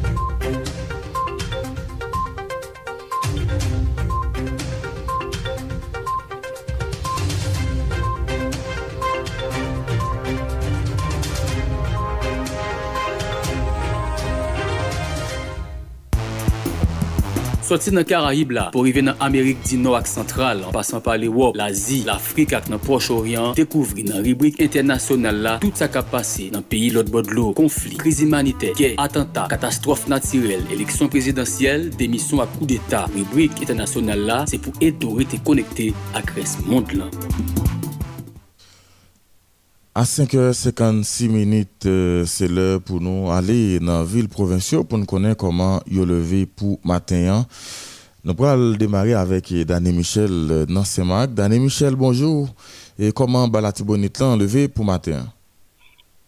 Soti 17.71 17.93
nan 17.95 18.03
Karayib 18.03 18.51
la, 18.51 18.65
pou 18.75 18.83
rive 18.83 19.05
nan 19.05 19.21
Amerik 19.23 19.61
di 19.63 19.77
nou 19.79 19.95
ak 19.95 20.09
sentral, 20.11 20.65
an 20.67 20.75
pasan 20.75 20.99
pa 21.07 21.15
l'Ewop, 21.15 21.55
l'Azi, 21.55 22.01
l'Afrik 22.03 22.57
ak 22.59 22.67
nan 22.73 22.83
Proche-Orient, 22.83 23.55
dekouvri 23.55 24.03
nan 24.09 24.25
ribrik 24.27 24.59
internasyonal 24.65 25.39
la, 25.45 25.53
tout 25.63 25.79
sa 25.79 25.87
kap 25.87 26.11
pase 26.11 26.49
nan 26.51 26.67
peyi 26.67 26.91
lot 26.91 27.07
bodlo, 27.15 27.53
konflik, 27.55 28.01
kriz 28.03 28.25
imanite, 28.27 28.73
gey, 28.75 28.97
atenta, 28.99 29.47
katastrof 29.55 30.09
natirel, 30.11 30.67
eleksyon 30.75 31.15
prezidentyel, 31.15 31.93
demisyon 31.95 32.43
ak 32.43 32.57
kou 32.57 32.67
d'Etat. 32.67 33.15
Ribrik 33.15 33.63
internasyonal 33.63 34.27
la, 34.27 34.41
se 34.51 34.59
pou 34.59 34.75
eto 34.83 35.15
rete 35.21 35.39
konekte 35.47 35.93
ak 36.19 36.35
res 36.41 36.59
mond 36.67 36.91
lan. 36.99 37.15
À 40.01 40.05
5h56 40.05 41.29
minutes, 41.29 41.85
euh, 41.85 42.25
c'est 42.25 42.49
l'heure 42.49 42.81
pour 42.81 43.03
nous 43.03 43.31
aller 43.31 43.79
dans 43.81 43.99
la 43.99 44.03
ville 44.03 44.31
provinciale 44.31 44.85
pour 44.89 44.97
nous 44.97 45.05
connaître 45.05 45.37
comment 45.37 45.81
y 45.87 45.97
levé 45.97 46.47
pour 46.47 46.79
matin. 46.83 47.45
Nous 48.25 48.33
allons 48.47 48.73
démarrer 48.79 49.13
avec 49.13 49.53
Danny 49.67 49.93
Michel 49.93 50.31
euh, 50.31 50.65
dans 50.65 50.85
CEMAC. 50.85 51.35
Danny 51.35 51.61
Michel, 51.61 51.97
bonjour. 51.97 52.49
Et 52.99 53.13
comment 53.13 53.47
Balati 53.47 53.85
Bonitlan 53.85 54.39
levé 54.39 54.69
pour 54.69 54.87
matin? 54.87 55.27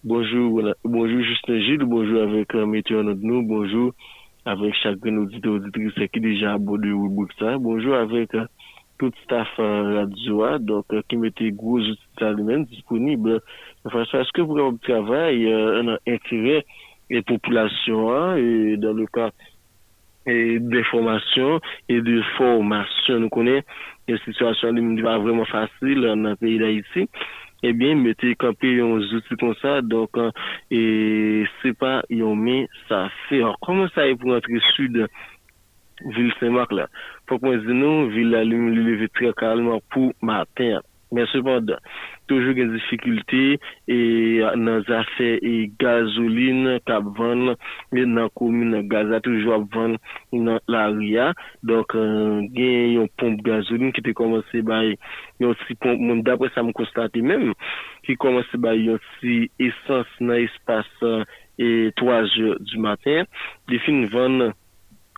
Bonjour, 0.04 0.60
bonjour 0.84 1.22
Justin 1.22 1.58
Gilles, 1.60 1.86
bonjour 1.86 2.20
avec 2.24 2.54
euh, 2.54 2.66
Météo 2.66 3.02
nous, 3.02 3.42
bonjour 3.42 3.94
avec 4.44 4.74
chacun 4.82 5.16
auditeur 5.16 5.54
auditrice 5.54 5.94
qui 5.94 6.18
est 6.18 6.20
déjà 6.20 6.52
abordé 6.52 6.90
au. 6.90 7.08
Bonjour 7.58 7.94
avec 7.94 8.36
tout 9.10 9.12
staff 9.24 9.48
radio, 9.56 10.58
donc 10.58 10.86
qui 11.08 11.16
mettait 11.16 11.50
gros 11.50 11.80
outils 11.80 12.34
lui-même 12.36 12.64
disponibles 12.66 13.40
de 13.84 13.90
façon 13.90 14.18
à 14.18 14.24
ce 14.24 14.30
que 14.32 14.42
pour 14.42 14.56
le 14.56 14.78
travail, 14.78 15.52
un 15.52 15.96
intérêt 16.06 16.64
des 17.10 17.22
populations 17.22 18.36
et 18.36 18.76
dans 18.76 18.92
le 18.92 19.06
cas 19.06 19.30
d'information 20.24 21.60
et 21.88 22.00
de 22.00 22.22
formation. 22.36 23.18
Nous 23.18 23.28
connaissons 23.28 23.66
une 24.06 24.18
situation 24.18 24.72
n'est 24.72 25.02
pas 25.02 25.18
vraiment 25.18 25.46
facile 25.46 26.02
dans 26.02 26.14
le 26.14 26.36
pays 26.36 26.58
d'Haïti. 26.58 27.08
Eh 27.64 27.72
bien, 27.72 27.94
mettez 27.94 28.34
campé 28.34 28.80
un 28.80 28.98
outils 28.98 29.36
comme 29.38 29.54
ça, 29.62 29.82
donc, 29.82 30.10
et 30.70 31.44
c'est 31.60 31.76
pas, 31.78 32.02
yon 32.10 32.34
met 32.34 32.68
ça 32.88 33.08
fait. 33.28 33.40
Comment 33.60 33.88
ça 33.94 34.08
est 34.08 34.16
pour 34.16 34.32
entrer 34.34 34.58
sud 34.74 35.08
vil 36.16 36.32
Saint-Marc 36.38 36.72
la. 36.76 36.88
Fok 37.30 37.44
mwen 37.44 37.60
zin 37.66 37.82
nou, 37.82 38.08
vil 38.14 38.32
la 38.34 38.42
lume 38.46 38.74
li 38.76 38.86
leve 38.90 39.10
tre 39.16 39.34
kalman 39.38 39.82
pou 39.94 40.14
matin. 40.24 40.80
Men 41.12 41.28
sepandan, 41.28 41.80
toujou 42.30 42.54
gen 42.56 42.70
difikulti 42.72 43.58
e 43.90 43.96
nan 44.56 44.80
zase 44.88 45.34
e 45.44 45.52
gazoline 45.80 46.78
kap 46.88 47.10
van 47.18 47.52
nan 47.92 48.30
komine 48.38 48.80
gaza 48.88 49.20
toujou 49.24 49.52
ap 49.58 49.66
van 49.76 49.98
nan 50.32 50.56
la 50.72 50.86
ria. 50.94 51.28
Donk 51.68 51.92
euh, 52.00 52.40
gen 52.56 52.96
yon 52.96 53.12
pompe 53.20 53.44
gazoline 53.44 53.92
ki 53.92 54.06
te 54.08 54.16
komanse 54.16 54.64
bay 54.64 54.94
yon 55.42 55.52
si 55.66 55.76
pompe 55.76 56.00
moun 56.00 56.24
dapre 56.24 56.48
sa 56.54 56.64
m 56.64 56.72
konstate 56.76 57.20
menm 57.20 57.52
ki 58.08 58.16
komanse 58.22 58.62
bay 58.64 58.80
yon 58.88 59.02
si 59.18 59.44
esans 59.60 60.16
nan 60.24 60.40
espasa 60.46 61.26
e 61.60 61.92
3 62.00 62.24
je 62.32 62.56
du 62.72 62.80
maten. 62.80 63.28
Defin 63.68 64.06
van 64.14 64.40
nan 64.40 64.56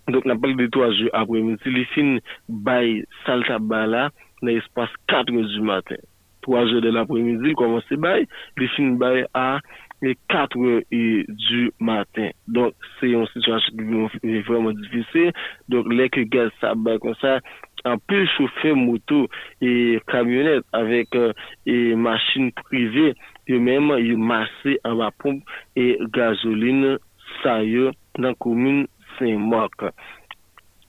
donc 0.09 0.22
on 0.26 0.38
parle 0.38 0.57
de 0.57 0.66
3 0.66 0.86
heures 0.86 1.11
après-midi 1.12 1.61
les 1.66 1.84
fins 1.86 2.18
by 2.48 3.05
salta 3.26 3.59
bala 3.59 4.11
dans 4.42 4.48
l'espace 4.48 4.90
4 5.09 5.32
heures 5.32 5.48
du 5.48 5.61
matin 5.61 5.96
3 6.44 6.61
heures 6.74 6.82
de 6.82 6.90
l'après-midi, 6.90 7.55
commence 7.55 7.84
bail, 7.90 8.26
les 8.57 8.68
films 8.68 8.98
bail 8.98 9.26
à 9.34 9.59
et 10.02 10.16
4 10.28 10.59
heures 10.59 10.82
du 10.90 11.72
matin. 11.80 12.28
Donc, 12.46 12.74
c'est 13.00 13.09
une 13.09 13.26
situation 13.28 13.76
qui 14.20 14.36
est 14.36 14.40
vraiment 14.42 14.72
difficile. 14.72 15.32
Donc, 15.68 15.86
les 15.90 16.11
que 16.11 16.20
gaz 16.20 16.50
ça 16.61 16.74
bat 16.74 16.98
comme 16.98 17.14
ça, 17.20 17.40
un 17.84 17.96
peu 17.98 18.26
chauffé 18.36 18.72
moto 18.72 19.28
et 19.61 19.98
camionnette 20.07 20.64
avec 20.72 21.14
euh, 21.14 21.32
et 21.66 21.94
machine 21.94 22.52
privée, 22.52 23.14
et 23.46 23.59
même 23.59 23.94
il 23.98 24.18
massé 24.18 24.78
en 24.84 24.94
la 24.94 25.11
pompe 25.11 25.42
et 25.76 25.98
gasoline, 26.12 26.98
est, 27.44 27.90
dans 28.18 28.28
la 28.28 28.34
commune 28.34 28.86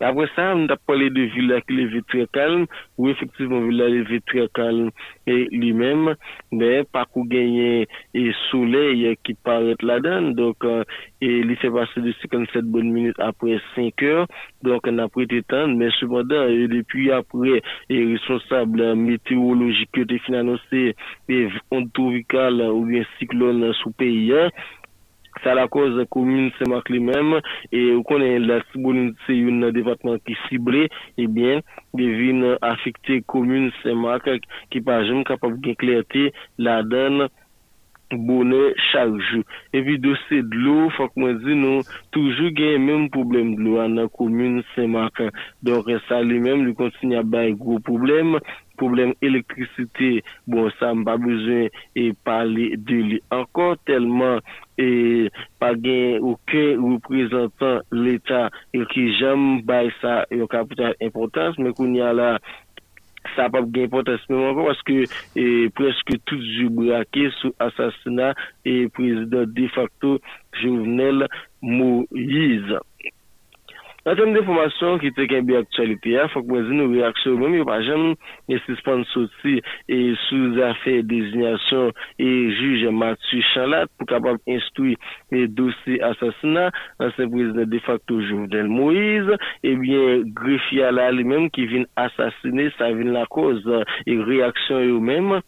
Apre 0.04 0.26
sa, 0.36 0.50
m 0.52 0.66
da 0.68 0.76
pale 0.76 1.08
de 1.16 1.24
villa 1.32 1.62
ki 1.64 1.76
leve 1.78 2.02
tre 2.12 2.26
kalm, 2.36 2.66
ou 3.00 3.08
efektivman 3.08 3.64
villa 3.70 3.88
leve 3.88 4.20
tre 4.28 4.44
kalm 4.58 4.90
e 5.32 5.38
li 5.56 5.72
menm, 5.78 6.12
be, 6.60 6.84
pa 6.92 7.06
kou 7.08 7.24
genye 7.32 7.88
e 8.12 8.26
souley 8.50 9.08
ki 9.24 9.38
paret 9.48 9.86
la 9.88 10.02
dan, 10.04 10.34
donk 10.36 10.68
li 11.24 11.58
se 11.62 11.72
pase 11.72 12.04
de 12.04 12.12
57 12.20 12.68
bon 12.76 12.92
minute 12.92 13.24
apre 13.24 13.56
5 13.72 14.06
eur, 14.10 14.28
donk 14.68 14.92
an 14.92 15.06
apre 15.08 15.30
te 15.32 15.40
tan, 15.48 15.78
men 15.80 15.94
soubadan, 15.96 16.52
e 16.52 16.68
depi 16.76 17.08
apre 17.16 17.62
e 17.64 18.06
responsable 18.12 18.92
meteorologik 19.00 20.04
yo 20.04 20.10
te 20.12 20.20
finanose 20.28 20.88
e 21.32 21.44
ontovikal 21.72 22.68
ou 22.68 22.84
bien 22.92 23.08
siklon 23.16 23.64
sou 23.80 23.96
peyi 23.96 24.28
ya, 24.34 24.50
sa 25.44 25.56
la 25.58 25.68
koz 25.72 25.98
komune 26.14 26.52
Semak 26.60 26.90
li 26.94 27.02
menm 27.04 27.38
e 27.72 27.82
ou 27.96 28.04
konen 28.08 28.48
la 28.50 28.62
sibounite 28.72 29.38
yon 29.38 29.66
devatman 29.76 30.22
ki 30.28 30.38
sible 30.46 30.86
ebyen 31.22 31.64
devin 31.98 32.44
afekte 32.66 33.22
komune 33.32 33.74
Semak 33.82 34.30
ki 34.74 34.84
pa 34.86 35.02
jen 35.08 35.26
kapab 35.28 35.60
gen 35.66 35.80
klerte 35.82 36.30
la 36.58 36.82
dan 38.16 38.26
bonen 38.28 38.74
chaljou 38.91 39.43
evi 39.76 39.97
dosye 39.99 40.41
dlo 40.51 40.89
fok 40.95 41.16
mwen 41.20 41.39
zi 41.43 41.55
nou 41.59 41.84
toujou 42.16 42.51
gen 42.55 42.84
menm 42.86 43.09
poublem 43.11 43.55
dlo 43.59 43.82
an 43.84 43.99
komune 44.16 44.63
Semak 44.74 45.22
donk 45.63 45.89
sa 46.07 46.22
li 46.22 46.39
menm 46.39 46.66
li 46.66 46.76
kontinya 46.76 47.24
bay 47.24 47.53
gro 47.53 47.80
poublem 47.84 48.38
poublem 48.78 49.13
elektrisite 49.24 50.22
bon 50.47 50.72
sa 50.80 50.93
mba 50.95 51.18
bezen 51.18 51.70
e 51.95 52.11
pale 52.24 52.76
de 52.88 52.99
li 53.11 53.20
ankon 53.32 53.80
telman 53.88 54.41
e 54.80 55.30
pa 55.59 55.72
gen 55.80 56.20
ouke 56.20 56.66
reprezentan 56.76 57.84
l'Etat 57.91 58.51
e 58.76 58.84
ki 58.91 59.07
jem 59.20 59.61
bay 59.68 59.91
sa 60.01 60.24
yon 60.32 60.51
kapital 60.51 60.95
importans, 60.99 61.55
men 61.59 61.76
koun 61.76 61.95
ya 61.95 62.11
la 62.16 62.36
sa 63.34 63.48
pa 63.52 63.62
gen 63.66 63.88
importans 63.88 64.24
men 64.30 64.44
ankon, 64.52 64.70
paske 64.70 64.98
preske 65.78 66.20
tout 66.30 66.44
ju 66.60 66.70
brake 66.78 67.30
sou 67.40 67.56
asasina 67.66 68.34
e 68.68 68.86
prezident 68.96 69.52
de 69.58 69.68
facto 69.76 70.18
Jouvenel 70.62 71.28
Moïse. 71.62 72.82
Nan 74.06 74.20
tem 74.20 74.36
de 74.36 74.41
formasyon 74.45 74.99
ki 75.01 75.10
te 75.18 75.26
ken 75.32 75.47
bi 75.47 75.56
aktualite 75.58 76.12
ya, 76.14 76.28
fok 76.30 76.45
mwen 76.45 76.68
zin 76.68 76.78
nou 76.78 76.91
reaksyon 76.93 77.39
mwen, 77.39 77.56
mi 77.56 77.64
pa 77.66 77.80
jen 77.82 78.03
mwen 78.03 78.53
esispan 78.53 79.01
soti 79.10 79.56
e 79.89 79.97
sou 80.28 80.51
zafè 80.60 80.99
dezinyasyon 81.10 81.89
e 82.22 82.30
juj 82.60 82.86
Mathieu 82.93 83.41
Chalat 83.49 83.89
pou 83.97 84.06
kapab 84.14 84.38
instoui 84.45 84.93
e 85.34 85.47
dosi 85.58 85.97
asasina 86.06 86.68
nan 87.01 87.16
se 87.18 87.26
prezident 87.34 87.74
de 87.74 87.82
facto 87.88 88.22
Jouvenel 88.22 88.70
Moïse, 88.70 89.41
e 89.66 89.74
bien 89.82 90.30
Grifia 90.38 90.93
la 90.93 91.10
li 91.10 91.26
menm 91.26 91.49
ki 91.49 91.66
vin 91.74 91.89
asasine, 92.06 92.70
sa 92.78 92.93
vin 92.93 93.10
la 93.18 93.26
koz 93.34 93.66
e 94.06 94.22
reaksyon 94.22 94.86
yo 94.86 95.01
menm. 95.01 95.39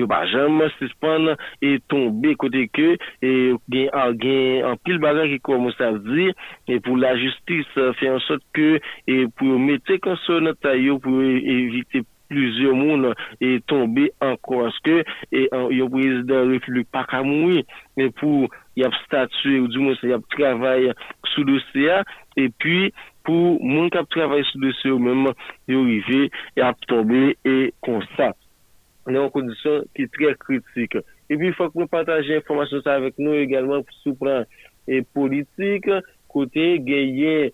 yo 0.00 0.08
ba 0.10 0.22
jam 0.30 0.62
suspon 0.78 1.32
e 1.62 1.76
tombe 1.90 2.34
kote 2.40 2.66
ke 2.74 2.94
e 3.24 3.32
gen, 3.72 3.90
an, 3.92 4.16
gen 4.20 4.66
an 4.70 4.80
pil 4.86 5.00
bagan 5.02 5.30
ki 5.32 5.38
kwa 5.44 5.60
mousav 5.62 6.00
zi 6.08 6.30
e 6.70 6.80
pou 6.84 6.98
la 7.00 7.14
justis 7.20 7.68
fe 7.74 8.10
an 8.10 8.20
sot 8.26 8.42
ke 8.56 8.80
e 9.10 9.24
pou 9.36 9.54
yo 9.54 9.60
mette 9.62 10.00
konson 10.04 10.52
ta 10.62 10.74
yo 10.78 10.98
pou 11.02 11.22
yo 11.22 11.38
evite 11.58 12.04
plizye 12.32 12.72
moun 12.74 13.10
e 13.44 13.58
tombe 13.70 14.08
an 14.24 14.36
kwa 14.44 14.68
aske 14.70 15.00
e 15.30 15.46
an, 15.54 15.68
yo 15.74 15.88
prezident 15.92 16.50
reflux 16.52 16.88
pa 16.92 17.04
kamoui 17.10 17.64
e 18.00 18.10
pou 18.20 18.48
yap 18.80 18.94
statue 19.04 19.60
ou 19.62 19.70
di 19.70 19.82
mousa 19.82 20.10
yap 20.10 20.24
travay 20.34 20.90
sou 21.34 21.46
dosya 21.48 22.02
e 22.40 22.48
pi 22.62 22.88
pou 23.24 23.58
moun 23.62 23.92
kap 23.94 24.08
travay 24.12 24.44
sou 24.50 24.64
dosya 24.64 24.94
ou 24.96 25.02
mèm 25.02 25.28
yo 25.70 25.84
rive 25.86 26.26
e 26.28 26.32
yap 26.62 26.80
tombe 26.90 27.34
e 27.44 27.58
konsat 27.84 28.38
konsap 29.04 29.12
nan 29.12 29.22
yon 29.22 29.32
kondisyon 29.32 29.84
ki 29.94 30.06
tre 30.12 30.34
kritik. 30.38 30.96
E 31.28 31.36
pi 31.36 31.52
fok 31.56 31.74
mwen 31.74 31.88
pataje 31.88 32.38
informasyon 32.38 32.82
sa 32.84 32.96
avek 32.98 33.18
nou 33.18 33.34
egalman 33.34 33.84
pou 33.84 33.94
soupran 34.02 34.46
e 34.88 35.02
politik, 35.14 35.88
kote 36.28 36.78
geye 36.84 37.52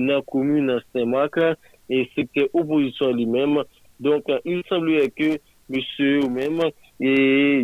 nan 0.00 0.22
komu 0.26 0.62
nan 0.62 0.80
Semak 0.92 1.38
e 1.88 2.06
seke 2.14 2.48
oposisyon 2.52 3.16
li 3.16 3.26
menm. 3.26 3.62
Donk, 4.02 4.26
il 4.44 4.62
semblye 4.66 5.10
ke 5.14 5.38
monsye 5.70 6.22
ou 6.24 6.30
menm 6.30 6.58
e 6.98 7.12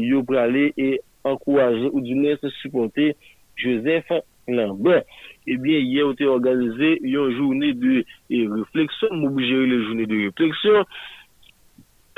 yo 0.07 0.22
prale 0.22 0.72
e 0.78 0.99
ankouaje 1.26 1.89
ou 1.91 2.01
di 2.01 2.14
nes 2.14 2.39
suponte 2.61 3.14
Joseph 3.59 4.12
Lambert. 4.47 5.07
E 5.49 5.57
bien, 5.57 5.80
yon 5.80 6.14
te 6.14 6.28
organize 6.28 6.99
yon 7.03 7.32
jouni 7.32 7.72
de 7.74 8.05
refleksyon, 8.30 9.16
mou 9.16 9.34
boujere 9.34 9.66
le 9.66 9.80
jouni 9.86 10.07
de 10.07 10.26
refleksyon 10.28 10.84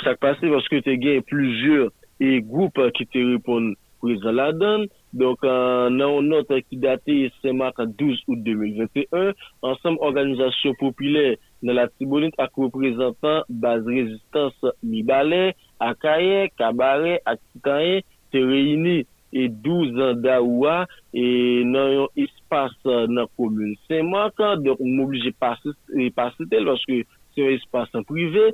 sa 0.05 0.17
kpase, 0.19 0.51
woske 0.53 0.83
te 0.87 0.97
gen 1.01 1.23
plusieurs 1.29 1.93
e 2.21 2.41
goup 2.45 2.79
uh, 2.81 2.91
ki 2.95 3.07
te 3.11 3.23
repon 3.33 3.73
prezant 4.01 4.37
la 4.37 4.49
dan, 4.57 4.87
donk 5.17 5.43
uh, 5.45 5.89
nan 5.93 6.07
ou 6.07 6.25
not 6.25 6.51
uh, 6.53 6.61
ki 6.65 6.79
date 6.81 7.17
semak 7.41 7.81
12 7.81 8.25
out 8.31 8.43
2021, 8.47 9.33
ansam 9.71 9.99
organizasyon 10.05 10.77
popile 10.81 11.25
nan 11.65 11.77
la 11.77 11.87
Tibonit 11.93 12.37
ak 12.41 12.57
reprezentan 12.61 13.45
baz 13.63 13.85
rezistans 13.89 14.57
Mibale, 14.85 15.55
Akaye, 15.81 16.49
Kabare, 16.61 17.19
Akitanye, 17.29 18.03
te 18.31 18.45
reyni 18.45 19.03
e 19.33 19.47
12 19.49 20.01
an 20.03 20.23
da 20.25 20.41
oua 20.43 20.85
e 21.15 21.63
nan 21.69 21.95
yon 21.95 22.25
espas 22.25 22.75
nan 23.11 23.29
komoun 23.37 23.77
semak, 23.87 24.41
donk 24.65 24.83
mou 24.83 25.09
oblije 25.09 25.33
pase 25.39 25.75
euh, 25.97 26.49
tel 26.51 26.69
woske 26.71 27.05
se 27.35 27.45
yon 27.45 27.55
espas 27.59 27.93
an 27.97 28.07
privé, 28.09 28.51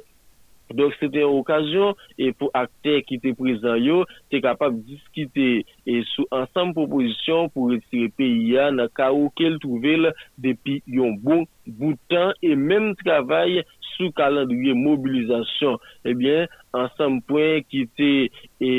Donk 0.74 0.96
se 0.98 1.08
te 1.12 1.22
an 1.22 1.36
okasyon, 1.38 1.94
e 2.18 2.32
pou 2.34 2.50
akte 2.56 2.98
ki 3.06 3.20
te 3.22 3.32
prezan 3.38 3.78
yo, 3.82 4.00
te 4.32 4.40
kapab 4.44 4.78
diskite 4.88 5.48
e 5.86 6.00
sou 6.12 6.26
ansam 6.34 6.72
proposisyon 6.76 7.52
pou 7.54 7.70
retire 7.74 8.10
PIA 8.18 8.72
nan 8.74 8.90
ka 8.96 9.12
ou 9.14 9.30
ke 9.38 9.46
l 9.52 9.60
trouvel 9.62 10.10
depi 10.42 10.80
yon 10.90 11.14
bon 11.22 11.46
boutan 11.66 12.34
e 12.42 12.54
menm 12.58 12.94
travay 13.02 13.62
sou 13.94 14.12
kalandriye 14.16 14.74
mobilizasyon. 14.76 15.78
Ebyen, 16.08 16.50
ansam 16.76 17.20
poen 17.28 17.64
ki 17.70 17.86
te 17.96 18.10
e, 18.26 18.70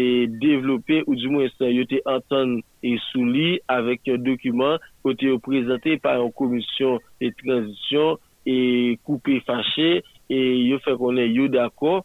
devlope 0.43 1.01
ou 1.05 1.17
di 1.17 1.31
mwen 1.31 1.49
se 1.55 1.71
yo 1.71 1.87
te 1.89 2.03
anton 2.09 2.59
e 2.85 2.95
sou 3.09 3.25
li 3.25 3.57
avek 3.71 4.11
yon 4.11 4.23
dokumen 4.27 4.77
kote 5.05 5.31
yo 5.31 5.39
prezante 5.43 5.97
par 6.03 6.19
yon 6.21 6.33
komisyon 6.37 7.01
e 7.23 7.31
transisyon 7.41 8.21
e 8.47 8.59
koupe 9.07 9.41
fache 9.47 10.03
e 10.31 10.39
yo 10.67 10.79
fè 10.83 10.95
konen 10.99 11.33
yo 11.33 11.47
d'akor, 11.51 12.03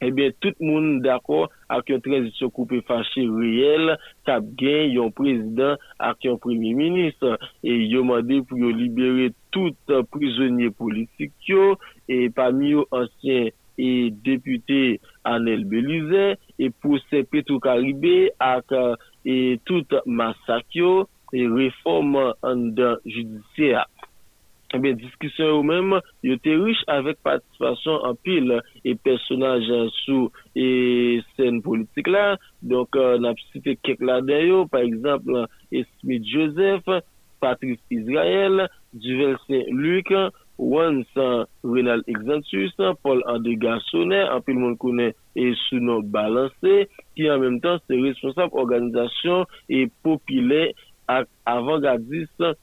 ebyen 0.00 0.32
tout 0.40 0.56
moun 0.64 1.00
d'akor 1.04 1.50
ak 1.72 1.92
yon 1.92 2.02
transisyon 2.04 2.52
koupe 2.56 2.80
fache 2.88 3.26
reyel, 3.28 3.94
kap 4.28 4.46
gen 4.60 4.94
yon 4.94 5.12
prezident 5.16 5.80
ak 6.00 6.24
yon 6.28 6.40
premi 6.40 6.72
ministre, 6.78 7.36
e 7.60 7.76
yo 7.92 8.04
mande 8.08 8.40
pou 8.48 8.60
yo 8.60 8.72
libere 8.74 9.30
tout 9.54 9.96
prizonye 10.14 10.70
politik 10.78 11.34
yo, 11.50 11.74
e 12.08 12.28
pa 12.34 12.48
mi 12.54 12.74
yo 12.74 12.86
ansyen 12.96 13.50
e 13.80 14.10
depute 14.24 15.00
Anel 15.28 15.64
Belize, 15.68 16.34
e 16.60 16.68
pou 16.80 17.00
se 17.08 17.22
Petro 17.28 17.60
Karibé 17.64 18.30
ak 18.40 18.72
e, 19.24 19.56
tout 19.68 19.96
masak 20.04 20.76
yo, 20.76 21.08
e 21.32 21.46
reform 21.46 22.16
an 22.42 22.70
dan 22.76 23.00
judisye 23.06 23.76
ak. 23.84 23.99
Eh 24.70 24.78
Ebe, 24.78 24.92
diskisyon 24.94 25.50
ou 25.56 25.62
menm, 25.66 25.96
yo 26.22 26.36
te 26.44 26.52
riche 26.54 26.84
avèk 26.94 27.18
patisipasyon 27.26 28.04
an 28.06 28.18
pil 28.22 28.52
e 28.86 28.92
personaj 29.02 29.66
sou 30.04 30.28
e 30.54 30.66
sen 31.34 31.58
politik 31.64 32.06
la. 32.06 32.36
Donk, 32.62 32.94
euh, 32.94 33.18
nap 33.18 33.40
site 33.48 33.74
kek 33.82 34.04
la 34.06 34.20
den 34.22 34.46
yo, 34.46 34.60
par 34.70 34.86
exemple, 34.86 35.42
Esmit 35.74 36.22
Joseph, 36.30 36.86
Patrice 37.42 37.82
Israel, 37.90 38.68
Duvel 38.94 39.34
Saint-Luc, 39.48 40.14
Wans 40.60 41.18
Renal 41.64 42.04
Exantus, 42.06 42.76
Paul-André 43.02 43.56
Garçonnet, 43.58 44.28
an 44.30 44.44
pil 44.46 44.60
moun 44.60 44.78
konen 44.78 45.16
e 45.34 45.50
sou 45.66 45.82
nou 45.82 46.06
balanse, 46.14 46.84
ki 47.18 47.30
an 47.32 47.42
menm 47.42 47.58
tan 47.64 47.82
se 47.88 47.98
responsab 48.06 48.54
organizasyon 48.54 49.48
e 49.66 49.88
popile 50.04 50.68
ak 51.10 51.26
avangardiste 51.48 52.54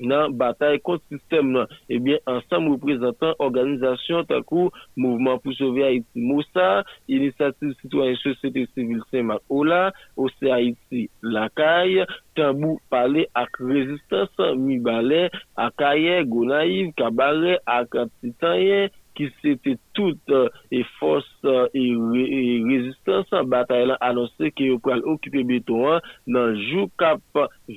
nan 0.00 0.34
batay 0.38 0.78
kont 0.84 1.02
sistem 1.12 1.52
nan. 1.54 1.70
Eh 1.88 1.96
Ebyen, 1.96 2.20
ansam 2.28 2.68
reprezentan 2.74 3.32
organizasyon 3.42 4.26
takou 4.28 4.72
Mouvement 4.96 5.40
pou 5.40 5.56
Sauve 5.56 5.84
Haiti 5.86 6.20
Moussa, 6.20 6.84
Inisiativ 7.08 7.72
Citoyen 7.80 8.18
Société 8.20 8.66
Civile 8.74 9.04
Saint-Marc-Ola, 9.10 9.92
Ose 10.16 10.52
Haiti 10.52 11.06
Lakay, 11.22 12.04
Tambou 12.36 12.80
Palé 12.92 13.26
ak 13.34 13.56
Rezistans 13.60 14.36
Mibale, 14.60 15.30
Akaye, 15.56 16.20
Gonaiv, 16.28 16.92
Kabare, 17.00 17.58
ak 17.64 17.96
Titanyen, 18.20 18.92
ki 19.16 19.28
sete 19.40 19.76
tout 19.96 20.20
e 20.28 20.40
euh, 20.80 20.84
fos 20.98 21.26
e, 21.42 21.48
euh, 21.48 21.96
re, 22.12 22.24
e 22.24 22.40
rezistans 22.68 23.32
batay 23.52 23.86
lan 23.88 24.00
anonsè 24.04 24.52
ki 24.56 24.70
yo 24.70 24.80
pral 24.84 25.04
okipe 25.08 25.44
beton 25.48 25.86
an 25.94 26.08
nan 26.36 26.56
jou 26.68 26.90
kap 27.00 27.22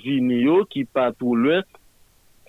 vini 0.03 0.41
yo 0.43 0.61
ki 0.72 0.86
patou 0.95 1.38
lwen 1.39 1.63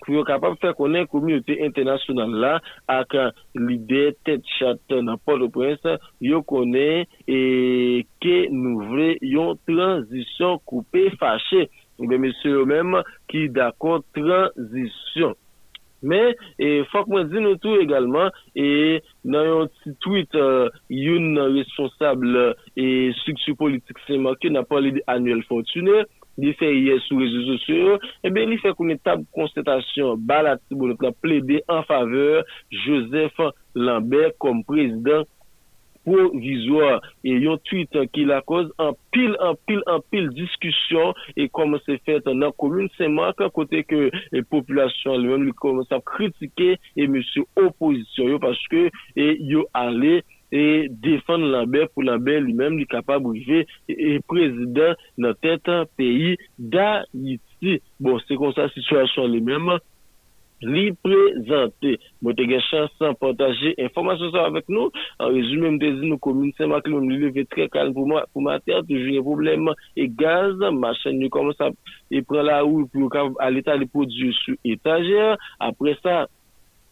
pou 0.01 0.15
yo 0.17 0.23
kapap 0.27 0.57
fè 0.61 0.73
konen 0.77 1.07
komyote 1.11 1.57
internasyonal 1.67 2.33
la 2.43 2.53
ak 2.89 3.15
lide 3.57 4.11
tet 4.25 4.45
chat 4.57 4.97
nan 4.97 5.19
Port-au-Prince, 5.25 5.97
yo 6.23 6.41
konen 6.47 7.05
e 7.29 7.41
ke 8.23 8.37
nou 8.53 8.89
vre 8.91 9.13
yon 9.25 9.59
transisyon 9.69 10.59
koupe 10.69 11.09
fache. 11.21 11.67
Mbe 12.01 12.17
mese 12.23 12.49
yo 12.49 12.65
menm 12.65 12.97
ki 13.29 13.47
dakon 13.53 14.01
transisyon. 14.17 15.37
Men, 16.01 16.33
e, 16.57 16.81
fok 16.89 17.09
mwen 17.11 17.27
di 17.29 17.41
nou 17.43 17.59
tou 17.61 17.77
egalman, 17.83 18.31
e, 18.57 19.01
nan 19.29 19.45
yon 19.45 19.67
ti 19.83 19.93
tweet 20.01 20.33
uh, 20.33 20.71
yon 20.89 21.37
responsable 21.53 22.47
e, 22.73 22.85
suksyon 23.21 23.59
politik 23.59 24.01
seman 24.07 24.39
ki 24.41 24.49
nan 24.55 24.65
pali 24.69 24.95
di 24.95 25.03
Anuel 25.13 25.43
Fortuné, 25.45 26.01
li 26.39 26.53
fè 26.59 26.69
yè 26.71 26.97
sou 27.07 27.19
rezo 27.21 27.43
sosyo, 27.49 27.97
ebe 28.27 28.45
li 28.47 28.59
fè 28.61 28.73
konen 28.77 29.01
tab 29.03 29.25
konstatasyon 29.35 30.23
balat 30.29 30.61
tibonit 30.69 31.01
la 31.03 31.11
ple 31.23 31.41
de 31.47 31.61
an 31.71 31.83
faveur 31.89 32.45
Joseph 32.85 33.39
Lambert 33.75 34.37
kom 34.41 34.63
prezident 34.67 35.27
provizwa. 36.05 36.99
E 37.25 37.35
yon 37.43 37.59
tweet 37.67 37.95
ki 38.13 38.25
la 38.29 38.41
koz 38.47 38.69
an 38.81 38.95
pil, 39.13 39.35
an 39.43 39.57
pil, 39.67 39.81
an 39.91 40.01
pil 40.13 40.29
diskusyon 40.37 41.13
e 41.37 41.47
koman 41.53 41.81
se 41.85 41.97
fèt 42.07 42.29
nan 42.33 42.53
komoun 42.61 42.89
seman 42.97 43.35
kan 43.39 43.51
kote 43.53 43.83
ke 43.87 44.07
e, 44.09 44.43
populasyon 44.53 45.21
li 45.21 45.31
mèm 45.31 45.47
li 45.49 45.55
koman 45.61 45.87
sa 45.89 46.01
kritike 46.13 46.75
e 46.77 47.07
mèm 47.07 47.21
oposisyon 47.67 48.33
yo 48.33 48.41
paske 48.41 48.87
e 49.15 49.27
yo 49.51 49.67
ale 49.77 50.21
e 50.51 50.89
defan 51.03 51.47
Lambert 51.53 51.93
pou 51.95 52.05
Lambert 52.05 52.43
li 52.45 52.55
mèm 52.57 52.77
li 52.79 52.87
kapab 52.91 53.25
ouve 53.29 53.63
e 53.87 54.17
prezident 54.29 54.99
nan 55.21 55.37
tèt 55.43 55.71
peyi 55.97 56.35
da 56.57 57.05
iti. 57.13 57.79
Bon, 58.01 58.19
se 58.25 58.37
kon 58.39 58.53
sa 58.57 58.67
situasyon 58.73 59.31
li 59.31 59.41
mèm 59.47 59.71
li 60.61 60.91
prezante. 61.01 61.95
Mwen 62.21 62.35
te 62.37 62.45
gen 62.49 62.61
chansan 62.67 63.15
pantaje 63.21 63.71
informasyon 63.81 64.33
sa 64.35 64.43
avèk 64.49 64.67
nou. 64.73 64.91
An 65.23 65.31
rezume 65.33 65.71
mte 65.77 65.93
zi 65.97 66.09
nou 66.09 66.21
komine 66.21 66.53
seman 66.59 66.83
ki 66.83 66.93
mèm 66.93 67.07
li 67.09 67.21
leve 67.23 67.47
tre 67.53 67.69
kalm 67.73 67.95
pou 67.95 68.43
mater 68.43 68.83
toujou 68.89 69.15
yon 69.15 69.25
problem 69.25 69.71
e 69.95 70.09
gaz 70.19 70.59
ma 70.75 70.93
chen 70.99 71.17
nou 71.21 71.33
koman 71.33 71.55
sa 71.57 71.71
e 72.11 72.21
pren 72.27 72.45
la 72.49 72.59
ou 72.67 72.85
pou 72.91 73.09
aleta 73.41 73.79
li 73.79 73.87
pou 73.89 74.05
di 74.09 74.33
sou 74.43 74.59
etajer. 74.75 75.39
Apre 75.63 75.95
sa 76.03 76.25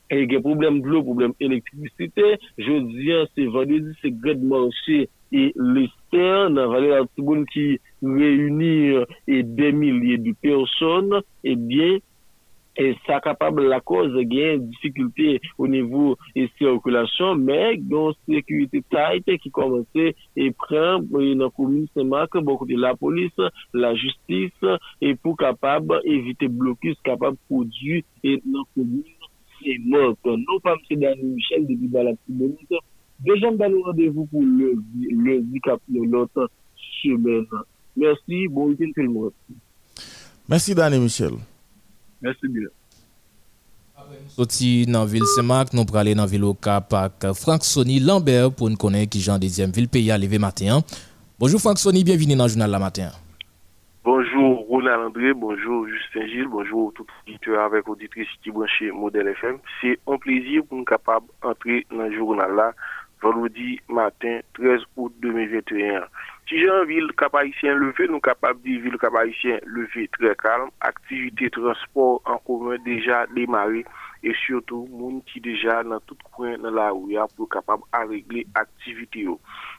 e 0.09 0.25
gen 0.29 0.43
problem 0.45 0.81
blou, 0.85 1.05
problem 1.05 1.35
elektrisite. 1.43 2.35
Jodian 2.57 3.29
se 3.35 3.47
vandezi 3.53 3.95
se 4.01 4.13
gred 4.23 4.43
manche 4.43 5.05
e 5.31 5.51
lester 5.55 6.49
nan 6.49 6.69
vali 6.71 6.91
la 6.91 7.05
tiboun 7.13 7.45
ki 7.53 7.65
reyouni 8.01 9.05
e 9.29 9.41
demilye 9.57 10.17
di 10.25 10.33
person 10.41 11.19
e 11.45 11.55
bien 11.55 11.99
e 12.79 12.93
sa 13.05 13.19
kapab 13.19 13.59
la 13.59 13.79
koz 13.83 14.15
gen 14.31 14.63
difikulte 14.71 15.35
ou 15.57 15.67
nivou 15.67 16.15
e 16.33 16.47
sirkulasyon 16.55 17.43
men 17.45 17.77
gen 17.91 18.15
sekurite 18.23 18.81
taite 18.93 19.37
ki 19.43 19.51
komanse 19.53 20.13
e 20.15 20.49
pren 20.63 21.05
nan 21.11 21.53
koumine 21.53 21.91
semak 21.93 22.39
bon 22.39 22.57
kote 22.61 22.79
la 22.79 22.95
polis, 22.97 23.35
la 23.73 23.93
justis 23.93 24.55
e 25.03 25.13
pou 25.19 25.37
kapab 25.37 25.93
evite 26.01 26.49
blokis 26.49 26.97
kapab 27.05 27.37
prodju 27.49 28.01
e 28.23 28.39
nan 28.45 28.65
koumine 28.73 29.18
se 29.59 29.75
mok. 29.85 30.31
Nou 30.45 30.61
pa 30.63 30.75
mse 30.79 30.97
Dani 31.01 31.35
Michel 31.35 31.67
de 31.67 31.77
Bibalati 31.79 32.39
Benite, 32.39 32.81
dejan 33.27 33.59
ban 33.59 33.71
nou 33.73 33.85
radevou 33.91 34.27
pou 34.31 34.43
le 34.43 35.37
zikap 35.53 35.83
nou 35.91 36.07
lotan 36.09 36.49
semen. 37.01 37.45
Mersi, 37.99 38.47
bon 38.47 38.71
week-end 38.71 38.91
tout 38.95 39.03
le 39.03 39.09
monde. 39.09 39.33
Mersi 40.47 40.75
Dani 40.75 40.99
Michel. 40.99 41.39
Mersi 42.21 42.47
bien. 42.47 42.69
Soti 44.33 44.85
nan 44.89 45.07
vil 45.09 45.25
Semak, 45.35 45.73
nou 45.75 45.85
prale 45.89 46.15
nan 46.17 46.29
vil 46.29 46.45
Okap 46.49 46.93
ak 46.97 47.29
Frank 47.37 47.65
Sony 47.67 47.99
Lambert 48.01 48.55
pou 48.57 48.71
nou 48.71 48.79
konen 48.79 49.05
ki 49.11 49.21
jan 49.25 49.41
dezyem 49.41 49.73
vil 49.75 49.89
peyi 49.91 50.13
a 50.13 50.17
leve 50.17 50.39
maten. 50.41 50.81
Bonjour 51.39 51.61
Frank 51.61 51.81
Sony, 51.81 52.05
bienveni 52.07 52.37
nan 52.39 52.49
jounal 52.49 52.71
la 52.73 52.81
maten. 52.81 53.11
Bonjour 54.89 55.87
Justin 55.87 56.25
Gilles, 56.25 56.47
bonjour 56.47 56.91
tout 56.93 57.05
auditeur 57.21 57.63
avec 57.63 57.87
auditrice 57.87 58.27
qui 58.41 58.49
branche 58.49 58.81
Modèle 58.91 59.27
FM. 59.27 59.59
C'est 59.79 59.99
un 60.07 60.17
plaisir 60.17 60.63
pour 60.67 60.79
nous 60.79 60.83
capable 60.83 61.27
d'entrer 61.43 61.85
dans 61.91 62.05
le 62.05 62.11
journal 62.11 62.55
là, 62.55 62.73
vendredi 63.21 63.79
matin 63.87 64.39
13 64.55 64.81
août 64.97 65.13
2021. 65.21 66.05
Si 66.47 66.59
j'ai 66.59 66.69
un 66.71 66.85
ville 66.85 67.11
capacien 67.15 67.75
levé, 67.75 68.07
nous 68.07 68.19
capables 68.19 68.63
de 68.63 68.81
ville 68.81 68.97
capacien 68.97 69.59
levé 69.63 70.07
très 70.07 70.35
calme, 70.35 70.69
activité 70.81 71.51
transport 71.51 72.23
en 72.25 72.39
commun 72.39 72.77
déjà 72.83 73.27
démarré 73.27 73.85
et 74.23 74.33
surtout 74.47 74.87
monde 74.91 75.23
qui 75.25 75.39
déjà 75.39 75.83
dans 75.83 75.99
tout 75.99 76.17
coin 76.31 76.57
dans 76.57 76.71
la 76.71 76.89
rue 76.89 77.15
pour 77.37 77.47
capable 77.47 77.83
à 77.91 78.05
régler 78.05 78.47
activité. 78.55 79.27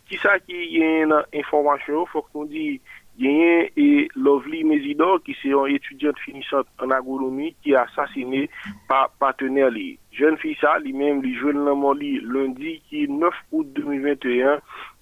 Qui 0.08 0.16
ça 0.18 0.38
qui 0.38 0.80
a 0.80 1.02
une 1.02 1.22
information, 1.34 2.06
faut 2.06 2.22
qu'on 2.32 2.44
dise 2.44 2.80
genyen 3.20 3.68
e 3.76 4.08
Lovely 4.16 4.64
Mezidor 4.64 5.20
ki 5.24 5.36
se 5.40 5.52
yon 5.52 5.70
etudyant 5.74 6.18
finisant 6.24 6.68
an 6.82 6.94
agronomi 6.96 7.52
ki 7.64 7.76
asasine 7.78 8.46
pa 8.88 9.04
patener 9.22 9.70
li. 9.74 9.88
Jen 10.16 10.38
fi 10.40 10.56
sa 10.60 10.74
li 10.82 10.92
menm 10.96 11.22
li 11.24 11.36
jwen 11.36 11.60
nanman 11.66 12.00
li 12.00 12.16
lundi 12.24 12.78
ki 12.90 13.06
9 13.12 13.30
out 13.54 13.72
2021 13.78 14.60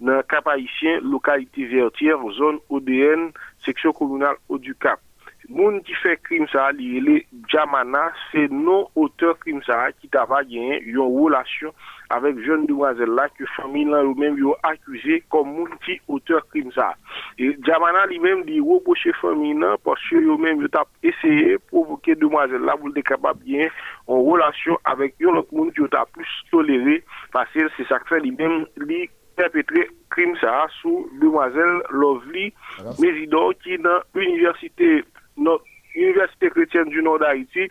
nan 0.08 0.24
Kapayisyen 0.30 1.04
lokalite 1.14 1.68
vertier 1.70 2.18
zon 2.38 2.60
ODN 2.68 3.30
seksyon 3.66 3.96
komunal 3.96 4.36
Odukap. 4.52 5.00
Moun 5.48 5.78
ki 5.80 5.94
fe 6.02 6.16
krim 6.20 6.44
sa 6.52 6.66
li 6.76 6.98
ele 6.98 7.22
Djamana 7.48 8.10
se 8.28 8.48
non 8.52 8.90
auteur 8.98 9.38
krim 9.40 9.62
sa 9.64 9.86
ki 9.96 10.10
tava 10.12 10.42
genyen 10.44 10.84
yon 10.92 11.14
relasyon 11.14 11.72
avèk 12.14 12.40
joun 12.44 12.66
dewazel 12.68 13.12
la 13.16 13.26
ki 13.34 13.46
fami 13.56 13.84
lan 13.88 14.10
ou 14.10 14.18
mèm 14.18 14.38
yo 14.40 14.54
akuse 14.68 15.20
kom 15.32 15.50
moun 15.56 15.74
ki 15.84 15.98
auteur 16.08 16.44
krim 16.52 16.70
sa. 16.76 16.90
E 17.36 17.52
Djamana 17.64 18.06
li 18.10 18.20
mèm 18.22 18.44
li 18.48 18.60
wopoche 18.64 19.12
fami 19.20 19.54
nan 19.58 19.76
porsye 19.84 20.22
yo 20.24 20.38
mèm 20.40 20.62
yo 20.64 20.70
tap 20.72 20.88
eseye 21.06 21.58
provoke 21.72 22.16
dewazel 22.22 22.64
la 22.68 22.78
voul 22.80 22.96
dekabab 22.96 23.42
gen 23.46 23.68
an 24.08 24.24
relasyon 24.30 24.80
avèk 24.92 25.18
yon 25.24 25.38
lot 25.38 25.52
moun 25.52 25.72
ki 25.74 25.84
yo 25.84 25.92
tap 25.92 26.10
plus 26.16 26.34
tolere 26.52 27.00
pasel 27.34 27.70
se 27.76 27.86
sakfe 27.90 28.20
li 28.24 28.32
mèm 28.38 28.64
li 28.88 29.04
perpetre 29.38 29.84
krim 30.14 30.34
sa 30.40 30.64
sou 30.80 31.06
dewazel 31.22 31.82
Lovely 31.94 32.48
Mezidor 32.98 33.54
ki 33.62 33.78
nan 33.84 34.02
Universite 34.18 35.04
Chrétienne 36.50 36.90
du 36.90 37.02
Nord 37.02 37.20
d'Haïti 37.20 37.68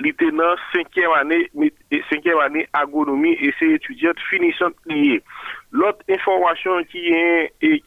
li 0.00 0.12
tenan 0.16 0.56
5è 0.72 1.04
anè 2.40 2.66
agonomi 2.70 3.34
e 3.36 3.52
se 3.58 3.72
etudyat 3.76 4.18
finisant 4.30 4.76
liye. 4.88 5.20
Lot 5.70 6.02
informasyon 6.08 6.86
ki 6.92 7.02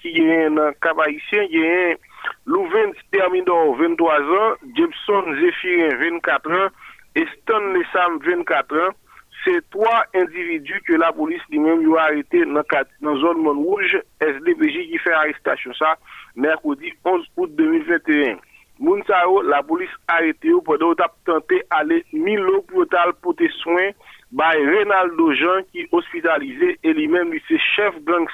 gen 0.04 0.60
nan 0.60 0.76
kabayisyen, 0.86 1.50
gen 1.50 1.98
Louven 2.46 2.94
Termidor 3.12 3.76
23 3.78 4.38
an, 4.42 4.56
Jepson 4.78 5.34
Zephyrin 5.40 6.22
24 6.22 6.62
an, 6.62 6.70
Eston 7.16 7.74
Lessam 7.74 8.20
24 8.22 8.86
an, 8.86 8.96
se 9.44 9.60
3 9.74 10.02
individu 10.22 10.80
ke 10.88 10.98
la 10.98 11.12
polis 11.14 11.44
li 11.54 11.62
men 11.62 11.84
yo 11.86 11.98
arete 12.02 12.46
nan 12.50 13.22
zon 13.22 13.44
Monrouge, 13.46 14.02
SDPJ 14.22 14.90
ki 14.92 15.02
fe 15.04 15.14
arrestasyon 15.14 15.78
sa, 15.78 15.96
Merkodi 16.36 16.94
11 17.06 17.30
out 17.38 17.58
2021. 17.58 18.42
Moun 18.80 19.00
sa 19.08 19.22
yo, 19.24 19.40
la 19.48 19.62
polis 19.64 19.92
arete 20.12 20.50
yo 20.52 20.60
pou 20.66 20.76
do 20.80 20.90
tap 21.00 21.14
tante 21.28 21.62
ale 21.72 22.02
milo 22.12 22.60
pou 22.68 22.84
tal 22.92 23.14
pote 23.24 23.48
soin 23.62 23.94
bay 24.36 24.66
Reynaldo 24.68 25.30
Jean 25.40 25.64
ki 25.72 25.86
ospitalize 25.96 26.74
e 26.84 26.96
li 26.98 27.06
men 27.08 27.32
li 27.32 27.40
se 27.48 27.60
chef 27.72 27.96
gang 28.10 28.28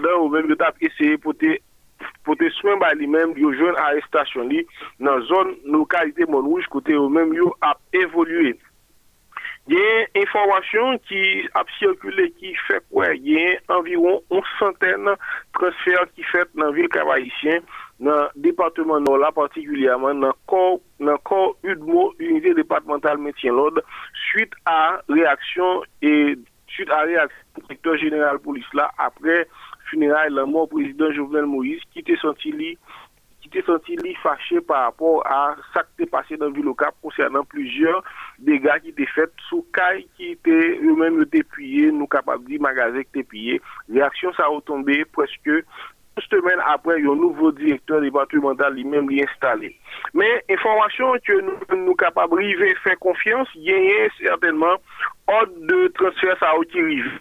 do 0.00 0.14
ou 0.16 0.30
men 0.32 0.48
yo 0.48 0.56
tap 0.56 0.80
eseye 0.80 1.18
pote 1.20 2.48
soin 2.56 2.80
bay 2.80 2.96
li 2.96 3.10
men 3.10 3.36
yo 3.36 3.52
joun 3.52 3.76
arrestasyon 3.84 4.48
li 4.48 4.64
nan 4.96 5.20
zon 5.28 5.52
nou 5.66 5.84
kalite 5.84 6.24
Monrouge 6.24 6.70
kote 6.72 6.96
ou 6.96 7.12
men 7.12 7.36
yo 7.36 7.52
ap 7.60 7.82
evolue. 7.92 8.56
Yen 9.68 10.08
informasyon 10.16 10.96
ki 11.04 11.20
ap 11.58 11.68
sirkule 11.76 12.30
ki 12.40 12.56
fek 12.64 12.88
wè, 12.96 13.12
yen 13.20 13.60
environ 13.76 14.24
on 14.32 14.42
santen 14.56 15.12
transfer 15.58 16.08
ki 16.16 16.24
fet 16.32 16.48
nan 16.56 16.72
vil 16.74 16.88
Kabayisyen 16.96 17.60
nan 18.00 18.30
departement 18.34 19.00
nor 19.04 19.20
la, 19.20 19.30
partikulyaman 19.36 20.22
nan 20.24 20.36
kor 20.48 21.56
UDMO, 21.62 22.14
Unité 22.18 22.54
Départementale 22.54 23.18
Métien 23.18 23.52
Lode, 23.52 23.82
suite 24.30 24.56
a 24.64 25.00
reaksyon 25.08 25.82
et 26.02 26.38
suite 26.66 26.90
a 26.90 27.02
reaksyon 27.02 27.62
directeur 27.66 27.96
général 27.98 28.38
police 28.38 28.72
la, 28.74 28.90
apre 28.98 29.44
funérail 29.90 30.32
la 30.32 30.46
mort 30.46 30.68
président 30.68 31.12
Jovenel 31.12 31.46
Moïse, 31.50 31.84
ki 31.92 32.04
te 32.06 32.16
senti 32.22 32.54
li 32.54 32.74
ki 33.40 33.48
te 33.54 33.62
senti 33.66 33.96
li 33.96 34.12
faché 34.20 34.60
par 34.60 34.84
rapport 34.84 35.24
a 35.26 35.56
sa 35.74 35.82
ki 35.86 36.02
te 36.02 36.08
passe 36.12 36.36
nan 36.40 36.52
Vilocap 36.56 36.96
konsernan 37.04 37.46
plusieurs 37.48 38.04
dégâts 38.46 38.84
ki 38.84 38.92
te 38.96 39.06
fète 39.14 39.46
sou 39.48 39.64
kay 39.76 40.04
ki 40.18 40.34
te 40.46 40.58
ou 40.84 40.96
mèm 41.00 41.18
le 41.20 41.26
te 41.28 41.42
puyé, 41.56 41.88
nou 41.90 42.08
kapab 42.10 42.44
di 42.48 42.60
magazèk 42.62 43.10
te 43.16 43.24
puyé. 43.26 43.58
Reaksyon 43.90 44.36
sa 44.36 44.50
ou 44.52 44.62
tombe 44.64 44.98
preske 45.16 45.62
semen 46.26 46.60
apre 46.72 46.98
yon 47.00 47.20
nouvo 47.22 47.52
direktor 47.56 48.02
departemental 48.04 48.74
li 48.76 48.84
mèm 48.88 49.08
li 49.10 49.22
installé. 49.24 49.72
Men, 50.16 50.42
informasyon 50.52 51.22
ke 51.26 51.38
nou 51.76 51.96
kapab 52.00 52.34
rive 52.38 52.74
fè 52.84 52.98
konfians, 53.02 53.50
yenye 53.56 54.10
certainman 54.18 54.78
od 55.30 55.58
de 55.70 55.82
transfer 55.98 56.38
sa 56.42 56.54
ou 56.58 56.68
ki 56.68 56.86
rive. 56.86 57.18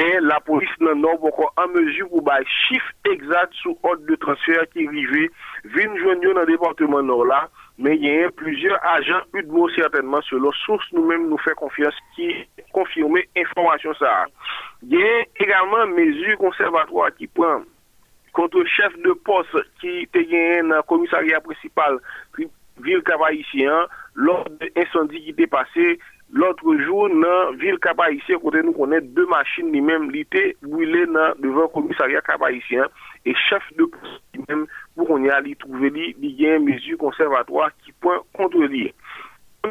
Et 0.00 0.20
la 0.24 0.38
police 0.40 0.72
nan 0.80 1.02
nou 1.04 1.20
boko 1.20 1.50
an 1.60 1.68
mesure 1.74 2.06
pou 2.08 2.24
bay 2.24 2.46
chif 2.48 2.84
exact 3.10 3.52
sou 3.60 3.76
hot 3.84 4.00
de 4.08 4.16
transfer 4.22 4.64
ki 4.72 4.86
rive 4.88 5.26
vin 5.74 5.98
jwenyo 6.00 6.32
nan 6.38 6.48
departement 6.48 7.04
nou 7.04 7.26
la 7.28 7.42
men 7.76 8.00
yen 8.00 8.32
plusieurs 8.38 8.80
agents 8.94 9.36
udmo 9.36 9.66
certainement 9.76 10.24
selon 10.30 10.56
source 10.62 10.88
nou 10.96 11.04
men 11.10 11.26
nou 11.28 11.40
fè 11.44 11.52
konfiance 11.60 12.00
ki 12.16 12.30
konfirme 12.72 13.26
informasyon 13.44 13.98
sa 14.00 14.14
yen 14.94 15.28
egalman 15.44 15.92
mesure 15.92 16.38
konservatoir 16.40 17.12
ki 17.18 17.28
pran 17.36 17.68
kontre 18.36 18.64
chef 18.72 18.96
de 19.04 19.14
poste 19.26 19.64
ki 19.82 20.06
te 20.14 20.24
yen 20.28 20.72
nan 20.72 20.86
komisariya 20.90 21.42
principal 21.44 22.00
vil 22.82 23.04
kavayisyen 23.06 23.88
lor 24.16 24.48
de 24.60 24.70
incendi 24.74 25.20
ki 25.26 25.36
te 25.38 25.48
pase 25.50 25.94
L'autre 26.34 26.78
jour, 26.78 27.10
nan 27.12 27.56
vil 27.60 27.76
Kabayisyen, 27.84 28.38
kote 28.40 28.62
nou 28.64 28.72
konen, 28.72 29.04
de 29.12 29.24
machin 29.28 29.68
li 29.68 29.82
men 29.84 30.06
li 30.14 30.22
te 30.32 30.40
bouyle 30.64 31.02
nan 31.12 31.34
devan 31.44 31.68
komisarya 31.74 32.22
Kabayisyen, 32.24 32.88
e 33.28 33.34
chef 33.36 33.66
de 33.76 33.84
poste 33.92 34.38
li 34.38 34.46
men 34.46 34.62
pou 34.96 35.10
konen 35.10 35.44
li 35.44 35.52
trouve 35.60 35.90
li 35.92 36.08
li 36.22 36.30
gen 36.38 36.64
mezu 36.64 36.96
konservatoir 37.02 37.74
ki 37.82 37.92
pon 38.00 38.24
kontre 38.38 38.70
li. 38.72 38.86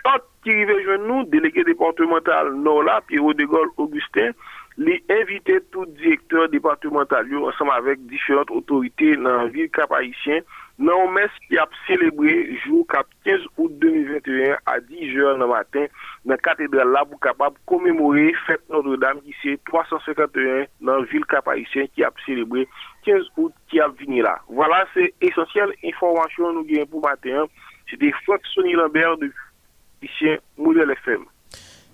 L'autre 0.04 0.30
ki 0.46 0.54
rive 0.60 0.78
jwen 0.84 1.10
nou, 1.10 1.26
delege 1.34 1.66
departemental 1.66 2.54
Nola, 2.62 3.00
Pierrot 3.10 3.42
de 3.42 3.50
Gaulle 3.50 3.74
Augustin, 3.82 4.38
li 4.80 4.98
invite 5.12 5.60
tout 5.74 5.90
direkteur 6.00 6.48
departemental 6.52 7.28
yo 7.32 7.48
ansam 7.50 7.72
avek 7.74 8.02
diferent 8.12 8.52
otorite 8.56 9.16
nan 9.20 9.50
vil 9.52 9.70
Kabayisyen, 9.76 10.46
nan 10.82 10.96
ou 10.96 11.12
mes 11.14 11.34
ki 11.46 11.60
ap 11.62 11.74
celebre 11.86 12.34
jou 12.64 12.86
kap 12.92 13.10
15 13.28 13.46
out 13.60 13.74
2021 13.84 14.56
a 14.66 14.78
10 14.80 15.14
jeur 15.14 15.38
nan 15.40 15.52
matin 15.52 15.88
nan 16.28 16.40
katedral 16.42 16.94
la 16.96 17.04
pou 17.08 17.22
kapap 17.22 17.58
komemore 17.70 18.32
fèt 18.48 18.64
Notre-Dame 18.72 19.22
ki 19.26 19.36
se 19.42 19.56
351 19.70 20.70
nan 20.88 21.06
vil 21.12 21.28
kapayisyen 21.30 21.90
ki 21.94 22.06
ap 22.08 22.18
celebre 22.26 22.66
15 23.08 23.30
out 23.38 23.56
ki 23.72 23.82
ap 23.84 23.98
vini 24.00 24.24
la. 24.26 24.38
Voilà, 24.50 24.84
se 24.96 25.12
esensyal 25.24 25.74
informasyon 25.82 26.58
nou 26.58 26.68
gen 26.70 26.88
pou 26.90 27.04
matin. 27.04 27.50
Se 27.90 28.00
de 28.00 28.14
Franck 28.24 28.48
Sonny 28.54 28.78
Lambert 28.78 29.20
de 29.22 29.32
Kapayisyen 29.32 30.40
Moudel 30.58 30.96
FM. 30.96 31.28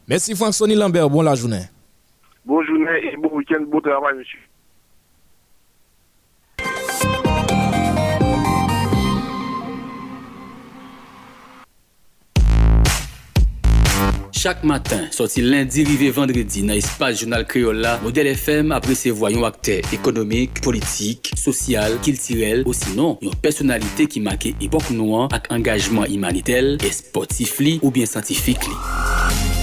Merci 0.07 0.35
Franck 0.35 0.53
Sonny 0.53 0.75
Lambert, 0.75 1.09
bon 1.09 1.25
la 1.25 1.35
jounen. 1.35 1.76
Bon 2.47 2.63
jounen 2.63 2.87
et 3.03 3.17
bon 3.17 3.29
week-end, 3.33 3.65
bon 3.67 3.81
travay, 3.81 4.13
monsi. 4.15 4.37
Chak 14.31 14.63
matin, 14.63 15.09
soti 15.11 15.43
lendi 15.43 15.83
rive 15.83 16.13
vendredi 16.15 16.63
nan 16.63 16.79
espas 16.79 17.19
jounal 17.19 17.43
kreola, 17.51 17.97
Model 18.05 18.31
FM 18.31 18.71
apresevoy 18.77 19.35
yon 19.35 19.43
akte 19.49 19.81
ekonomik, 19.91 20.63
politik, 20.63 21.33
sosyal, 21.35 21.99
kiltirel, 22.05 22.63
osinon 22.63 23.19
yon 23.27 23.35
personalite 23.43 24.07
ki 24.07 24.23
make 24.23 24.55
epok 24.63 24.93
nouan 24.95 25.27
ak 25.35 25.51
engajman 25.51 26.07
imanitel, 26.15 26.77
esportif 26.87 27.57
li 27.59 27.81
ou 27.83 27.91
bien 27.91 28.07
santifik 28.07 28.71
li. 28.71 29.56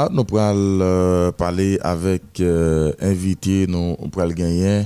Voilà, 0.00 0.14
nous 0.14 0.24
pourrons 0.24 0.78
euh, 0.80 1.30
parler 1.32 1.78
avec 1.82 2.40
euh, 2.40 2.90
invité, 3.02 3.66
nous 3.68 3.96
pourrons 4.10 4.28
gagner 4.28 4.84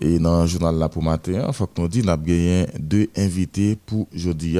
et 0.00 0.18
dans 0.18 0.40
le 0.42 0.46
journal 0.46 0.76
là 0.76 0.88
pour 0.88 1.02
matin, 1.02 1.44
il 1.46 1.52
faut 1.52 1.66
que 1.66 1.78
nous 1.78 1.88
dit 1.88 2.00
nous 2.02 2.08
avons 2.08 2.22
gagné 2.22 2.66
deux 2.78 3.06
invités 3.18 3.76
pour 3.84 4.06
aujourd'hui. 4.14 4.58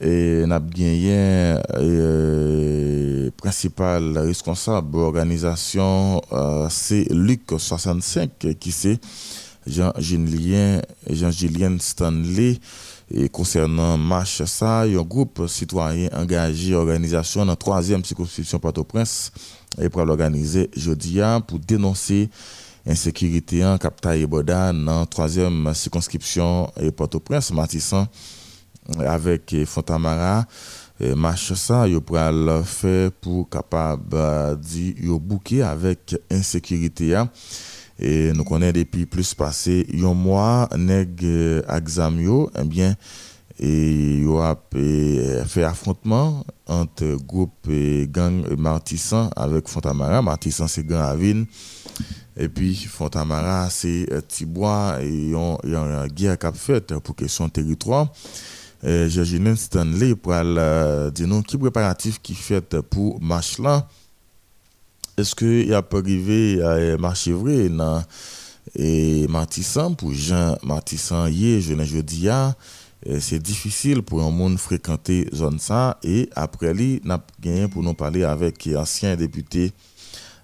Et 0.00 0.44
nous 0.46 0.52
avons 0.54 0.66
gagné 0.66 1.56
euh, 1.74 3.30
principal 3.36 4.16
responsable 4.18 4.92
de 4.92 4.98
l'organisation, 4.98 6.22
euh, 6.30 6.68
c'est 6.70 7.08
Luc 7.10 7.40
65 7.58 8.30
qui 8.60 8.70
c'est 8.70 9.00
Jean-Julien 9.66 10.80
Jean 11.10 11.78
Stanley. 11.80 12.60
Et 13.08 13.28
concernant 13.28 13.96
marche 13.96 14.42
ça, 14.44 14.80
un 14.80 15.02
groupe 15.02 15.46
citoyen 15.46 16.08
engagé 16.12 16.74
organisation 16.74 17.40
dans 17.44 17.52
la 17.52 17.56
troisième 17.56 18.04
circonscription 18.04 18.58
Port-au-Prince 18.58 19.30
et 19.80 19.88
pour 19.88 20.04
l'organiser 20.04 20.68
jeudi 20.76 21.20
pour 21.46 21.60
dénoncer 21.60 22.28
insécurité 22.84 23.64
en 23.64 23.78
Capta 23.78 24.16
et 24.16 24.26
Boda 24.26 24.72
dans 24.72 25.00
la 25.00 25.06
troisième 25.06 25.72
circonscription 25.72 26.68
et 26.80 26.90
Port-au-Prince, 26.90 27.52
Matissan 27.52 28.06
avec 28.98 29.54
Fontamara. 29.66 30.44
Marche 31.14 31.52
ça, 31.54 31.84
pourra 32.04 32.32
le 32.32 32.62
faire 32.62 33.12
pour 33.12 33.48
capable 33.48 34.58
dire 34.58 35.18
bouquet 35.20 35.62
avec 35.62 36.16
insécurité. 36.30 37.14
Et 37.98 38.32
nous 38.34 38.44
connaissons 38.44 38.72
depuis 38.78 39.06
plus 39.06 39.32
passé 39.34 39.86
un 39.94 40.12
mois, 40.12 40.68
nèg 40.76 41.24
exam 41.68 42.18
eh 42.20 42.64
bien, 42.64 42.94
et 43.58 44.18
y 44.18 44.38
a 44.38 44.54
fait 45.46 45.64
affrontement 45.64 46.44
entre 46.66 47.16
groupe 47.26 47.68
et 47.70 48.06
gang 48.10 48.44
Martissan 48.58 49.30
avec 49.34 49.66
Fontamara. 49.68 50.20
Martissan, 50.20 50.68
c'est 50.68 50.86
gang 50.86 51.00
Avine. 51.00 51.46
Et 52.36 52.48
puis, 52.48 52.74
Fontamara, 52.74 53.70
c'est 53.70 54.06
Tibois 54.28 54.98
et 55.00 55.08
il 55.08 55.30
y 55.30 55.34
a 55.34 55.58
une 55.64 56.06
guerre 56.08 56.38
qui 56.38 56.46
a 56.46 56.52
fait 56.52 56.92
pour 56.98 57.16
question 57.16 57.48
territoire. 57.48 58.12
Virginie 58.82 59.56
Stanley 59.56 60.14
pour 60.14 60.34
dire 60.34 61.26
nous 61.26 61.42
qui 61.42 61.56
préparatif 61.56 62.20
qui 62.20 62.34
fait 62.34 62.78
pour 62.82 63.22
marche 63.22 63.58
là 63.58 63.88
eske 65.16 65.48
yap 65.70 65.94
rive 66.04 66.60
e 66.60 66.96
machevre 67.00 67.70
nan 67.72 68.04
e 68.76 69.24
matisan 69.32 69.94
pou 69.96 70.12
jan 70.12 70.58
matisan 70.66 71.30
ye 71.32 71.56
jene 71.64 71.86
jodi 71.88 72.26
ya 72.26 72.52
e, 73.00 73.16
se 73.24 73.38
difisil 73.40 74.02
pou 74.04 74.20
yon 74.20 74.34
moun 74.36 74.58
frekante 74.60 75.22
zon 75.32 75.56
sa 75.62 75.96
e 76.04 76.26
apre 76.36 76.74
li 76.76 76.88
nap 77.08 77.30
genyen 77.40 77.72
pou 77.72 77.84
nou 77.84 77.96
pale 77.96 78.26
avek 78.28 78.68
ansyen 78.76 79.16
depute 79.16 79.70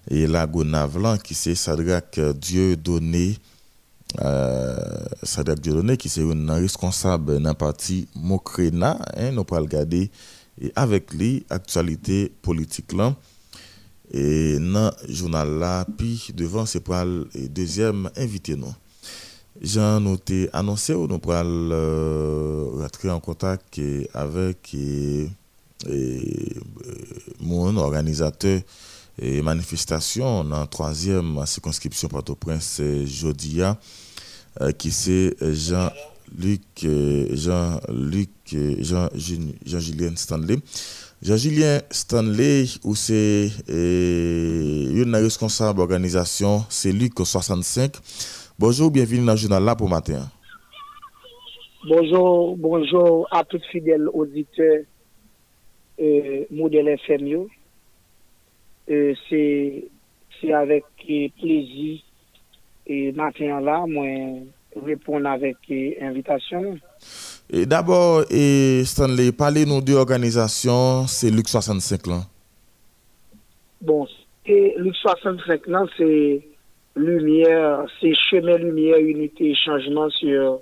e 0.09 0.23
lago 0.27 0.65
navlan 0.65 1.21
ki 1.21 1.37
se 1.37 1.53
Sadrak 1.55 2.17
Dieudonné 2.41 3.35
euh, 4.19 5.05
Sadrak 5.21 5.61
Dieudonné 5.61 5.99
ki 6.01 6.09
se 6.09 6.25
yon 6.25 6.41
nan 6.47 6.63
responsab 6.63 7.29
nan 7.37 7.53
parti 7.59 8.07
Mokrena 8.17 8.95
nou 9.35 9.45
pal 9.47 9.69
gade 9.69 10.07
e 10.57 10.73
avek 10.77 11.13
li 11.17 11.31
aktualite 11.53 12.27
politik 12.45 12.97
lan. 12.97 13.15
Et 14.11 14.57
dans 14.59 14.91
le 15.07 15.13
journal 15.13 15.49
là, 15.57 15.85
puis 15.97 16.27
devant, 16.33 16.65
c'est 16.65 16.81
pour 16.81 16.95
le 16.95 17.27
deuxième 17.49 18.09
invité 18.15 18.55
nous. 18.55 18.73
Jean 19.61 19.99
noté 19.99 20.49
annoncé, 20.51 20.93
nous 20.93 21.19
pourrons 21.19 21.69
euh, 21.71 22.69
rentrer 22.79 23.09
en 23.09 23.19
contact 23.19 23.79
avec 24.13 24.75
mon 27.39 27.77
organisateur 27.77 28.61
et 29.19 29.41
manifestation 29.41 30.43
dans 30.43 30.61
la 30.61 30.67
troisième 30.67 31.45
circonscription 31.45 32.07
Port-au-Prince 32.07 32.81
Jodia, 33.05 33.79
euh, 34.61 34.71
qui 34.71 34.91
c'est 34.91 35.35
Jean-Luc 35.39 36.61
euh, 36.83 37.27
Jean-Luc 37.35 38.29
Jean-Julien 39.65 40.15
Stanley. 40.15 40.57
Jean-Julien 41.23 41.79
Stanley, 41.89 42.65
ou 42.83 42.95
c'est 42.95 43.47
une 43.69 45.15
responsable 45.15 45.79
organisation, 45.79 46.65
c'est 46.69 46.91
Luc 46.91 47.13
65. 47.17 47.93
Bonjour, 48.59 48.91
bienvenue 48.91 49.25
dans 49.25 49.31
le 49.31 49.37
journal 49.37 49.63
là 49.63 49.73
pour 49.73 49.87
matin. 49.87 50.27
Bonjour, 51.87 52.57
bonjour 52.57 53.25
à 53.31 53.45
tous 53.45 53.61
fidèles 53.71 54.09
auditeurs 54.09 54.83
euh, 56.01 56.43
modèle 56.51 56.89
FM. 56.89 57.47
Euh, 58.91 59.13
c'est 59.29 60.53
avec 60.53 60.83
plaisir 61.39 62.01
et 62.85 63.13
matin 63.13 63.61
là, 63.61 63.85
moi, 63.87 64.05
répondre 64.75 65.27
avec 65.27 65.55
invitation. 66.01 66.77
Et 67.55 67.67
d'abord, 67.67 68.23
Stanley, 68.83 69.31
parlez-nous 69.31 69.79
de 69.79 69.91
l'organisation, 69.91 71.05
c'est 71.05 71.29
Luc 71.29 71.47
65 71.47 72.07
là. 72.07 72.21
Bon, 73.79 74.07
et 74.43 74.73
Luc 74.79 74.95
65 74.95 75.67
là, 75.67 75.85
c'est 75.95 76.41
lumière, 76.95 77.85
c'est 78.01 78.15
chemin 78.15 78.57
lumière, 78.57 78.97
unité 78.97 79.51
et 79.51 79.55
changement 79.55 80.09
sur 80.09 80.61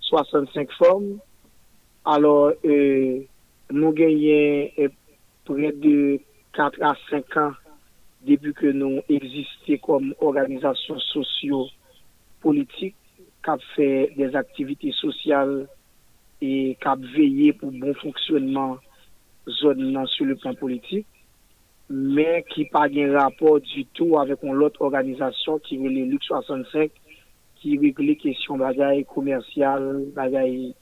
65 0.00 0.72
formes. 0.72 1.18
Alors, 2.06 2.52
euh, 2.64 3.20
nous 3.70 3.92
gagnons 3.92 4.70
euh, 4.78 4.88
près 5.44 5.72
de 5.72 6.18
4 6.54 6.82
à 6.82 6.94
5 7.10 7.36
ans 7.36 7.52
depuis 8.26 8.54
que 8.54 8.68
nous 8.68 9.02
existons 9.10 9.76
comme 9.82 10.14
organisation 10.18 10.98
socio-politique 10.98 12.94
qui 13.44 13.50
fait 13.76 14.14
des 14.16 14.34
activités 14.34 14.92
sociales 14.92 15.68
e 16.42 16.74
kap 16.82 17.02
veye 17.14 17.52
pou 17.58 17.70
bon 17.70 17.94
fonksyonman 18.00 18.76
zon 19.60 19.80
nan 19.94 20.08
sou 20.10 20.26
le 20.26 20.36
plan 20.42 20.56
politik, 20.58 21.06
men 21.92 22.42
ki 22.50 22.66
pa 22.72 22.86
gen 22.90 23.12
rapor 23.14 23.60
du 23.66 23.84
tou 23.96 24.18
avek 24.20 24.42
on 24.46 24.58
lot 24.58 24.78
organizasyon 24.82 25.62
ki 25.66 25.78
rele 25.82 26.06
Luke 26.10 26.26
65, 26.26 26.90
ki 27.62 27.78
regle 27.82 28.16
kesyon 28.18 28.62
bagay 28.62 29.04
komersyal, 29.12 29.88
bagay 30.16 30.72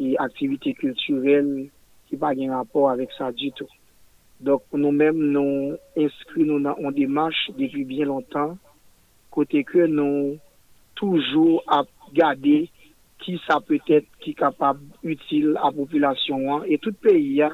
e 0.00 0.14
aktivite 0.22 0.76
kulturel, 0.78 1.50
ki 2.08 2.18
pa 2.20 2.32
gen 2.38 2.54
rapor 2.54 2.90
avek 2.92 3.14
sa 3.16 3.30
du 3.34 3.50
tou. 3.58 3.70
Dok 4.40 4.64
nou 4.78 4.94
men 4.96 5.18
nou 5.34 5.74
inskri 6.00 6.46
nou 6.48 6.62
nan 6.62 6.78
on 6.80 6.94
demache 6.96 7.52
depi 7.58 7.82
bien 7.88 8.08
lontan, 8.08 8.54
kote 9.34 9.62
ke 9.68 9.86
nou 9.90 10.36
toujou 10.98 11.60
ap 11.70 11.90
gade 12.16 12.70
ki 13.20 13.36
sa 13.46 13.58
peut-et 13.64 14.06
ki 14.24 14.34
kapab 14.38 14.80
util 15.04 15.56
a 15.60 15.70
populasyon 15.74 16.46
an, 16.54 16.64
e 16.64 16.78
tout 16.80 16.96
peyi 17.04 17.40
ya, 17.40 17.50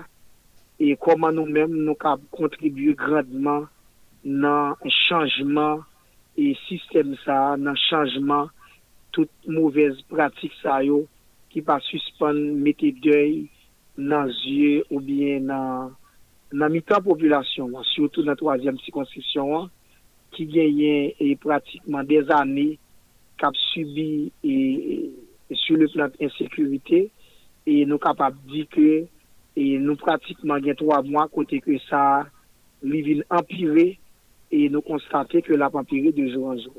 e 0.79 0.95
koman 1.01 1.37
nou 1.37 1.49
men 1.51 1.73
nou 1.87 1.97
kap 1.99 2.23
kontribuye 2.37 2.95
gradman 2.99 3.67
nan 4.27 4.77
chanjman 5.07 5.83
e 6.37 6.53
sistem 6.67 7.15
sa, 7.25 7.57
nan 7.59 7.79
chanjman 7.87 8.51
tout 9.17 9.31
mouvez 9.49 9.97
pratik 10.13 10.55
sa 10.61 10.83
yo 10.85 11.05
ki 11.53 11.63
pa 11.65 11.79
suspon 11.87 12.37
mette 12.63 12.93
dèy 13.03 13.47
nan 13.97 14.29
zye 14.43 14.83
ou 14.91 15.01
bien 15.01 15.47
nan, 15.49 15.95
nan 16.53 16.75
mitan 16.75 17.05
populasyon 17.07 17.79
an, 17.81 17.87
surtout 17.95 18.27
nan 18.27 18.37
toazyem 18.39 18.77
psikonstisyon 18.83 19.55
an, 19.63 19.71
ki 20.37 20.45
genyen 20.53 21.15
e 21.23 21.33
pratikman 21.41 22.07
des 22.09 22.29
ane 22.35 22.75
kap 23.41 23.57
subi 23.71 24.29
e, 24.45 24.53
e 24.53 24.97
sur 25.53 25.77
le 25.77 25.89
plan 25.89 26.09
d'insécurité, 26.21 27.11
et 27.67 27.85
nous 27.87 27.99
capables 27.99 28.39
de 28.47 28.53
dire 28.53 28.67
que 28.71 29.07
et 29.57 29.79
nous 29.79 29.97
pratiquement 29.97 30.59
gagnons 30.59 30.75
trois 30.75 31.03
mois 31.03 31.29
côté 31.33 31.61
que 31.61 31.79
ça 31.89 32.27
vient 32.83 33.23
empirer 33.31 33.99
et 34.51 34.69
nous 34.69 34.83
constatons 34.83 35.41
que 35.41 35.55
la 35.55 35.71
empiré 35.73 36.13
de 36.13 36.29
jour 36.31 36.49
en 36.49 36.57
jour. 36.57 36.75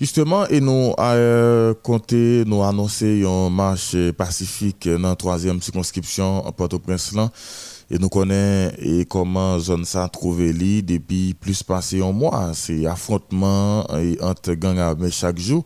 Justement, 0.00 0.46
et 0.48 0.60
nous 0.60 0.92
euh, 0.98 1.74
compté, 1.74 2.42
nous 2.44 2.62
annoncé 2.62 3.20
une 3.20 3.54
marche 3.54 3.96
pacifique 4.18 4.88
dans 4.88 5.10
la 5.10 5.16
troisième 5.16 5.60
circonscription 5.60 6.44
en 6.44 6.50
Port-au-Prince. 6.50 7.14
Et 7.88 7.98
nous 7.98 8.08
connaissons 8.08 9.04
comment 9.08 9.58
zone 9.60 9.84
ça 9.84 10.08
trouvé 10.08 10.52
depuis 10.82 11.34
plus 11.34 11.62
passé 11.62 12.02
un 12.02 12.10
mois. 12.10 12.52
C'est 12.54 12.84
affrontement 12.86 13.86
entre 14.20 14.54
gangs 14.54 14.78
armés 14.78 15.10
chaque 15.12 15.38
jour. 15.38 15.64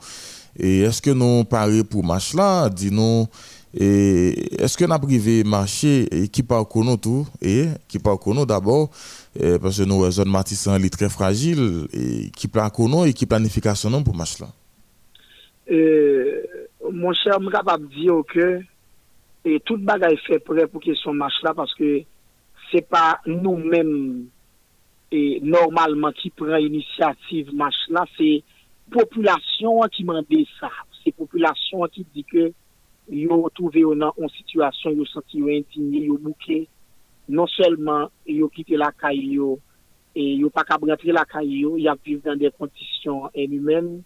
Et 0.58 0.80
est-ce 0.80 1.02
que 1.02 1.10
nous 1.10 1.44
parions 1.44 1.84
pour 1.84 2.04
marche 2.04 2.34
là, 2.34 2.68
dis-nous, 2.68 3.26
est-ce 3.74 4.76
que 4.76 4.84
nous 4.86 4.98
privé 4.98 5.44
marché? 5.44 6.08
Et 6.10 6.28
qui 6.28 6.42
parle 6.42 6.64
nous 6.76 6.96
tout? 6.96 7.26
Et 7.42 7.66
qui 7.88 7.98
parle 7.98 8.18
nous 8.26 8.46
d'abord? 8.46 8.90
Parce 9.60 9.78
que 9.78 9.84
nous 9.84 10.10
zone 10.10 10.30
Matissan 10.30 10.82
est 10.82 10.90
très 10.90 11.10
fragile 11.10 11.86
et 11.92 12.30
qui 12.30 12.48
parle 12.48 12.70
nous 12.78 13.04
et 13.04 13.12
qui 13.12 13.26
planification 13.26 14.02
pour 14.02 14.16
marche 14.16 14.38
là? 14.38 14.48
Mon 16.90 17.12
cher, 17.12 17.34
je 17.38 17.42
suis 17.42 17.52
capable 17.52 17.88
de 17.88 17.94
dire 17.94 18.22
que 18.32 18.60
et 19.44 19.60
tout 19.60 19.76
bagaille 19.76 20.18
fait 20.26 20.38
prêt 20.38 20.66
pour 20.66 20.80
que 20.80 20.94
son 20.94 21.12
marche 21.12 21.42
là 21.42 21.52
parce 21.54 21.74
que 21.74 22.02
c'est 22.72 22.88
pas 22.88 23.20
nous-mêmes 23.26 24.24
et 25.12 25.40
normalement 25.42 26.10
qui 26.12 26.30
prend 26.30 26.56
l'initiative 26.56 27.54
marche 27.54 27.76
là, 27.90 28.04
c'est 28.16 28.42
populasyon 28.94 29.90
ki 29.94 30.06
mande 30.06 30.44
sa. 30.56 30.70
Se 31.02 31.12
populasyon 31.16 31.90
ki 31.94 32.06
di 32.14 32.24
ke 32.26 32.46
yo 33.08 33.38
touve 33.54 33.82
yo 33.82 33.94
nan 33.94 34.14
an 34.18 34.32
situasyon, 34.34 34.96
yo 34.98 35.06
santi 35.10 35.42
yo 35.42 35.50
intinye, 35.52 36.06
yo 36.08 36.18
bouke, 36.18 36.64
non 37.28 37.46
selman 37.50 38.10
yo 38.26 38.48
kite 38.50 38.78
la 38.78 38.90
kay 38.94 39.18
yo, 39.36 39.56
e 40.16 40.34
yo 40.40 40.50
pa 40.50 40.64
ka 40.66 40.78
brentre 40.82 41.14
la 41.14 41.26
kay 41.28 41.46
yo, 41.62 41.76
yo 41.78 41.94
vive 42.04 42.24
dan 42.26 42.38
de 42.38 42.50
kontisyon 42.50 43.30
enumen, 43.34 44.00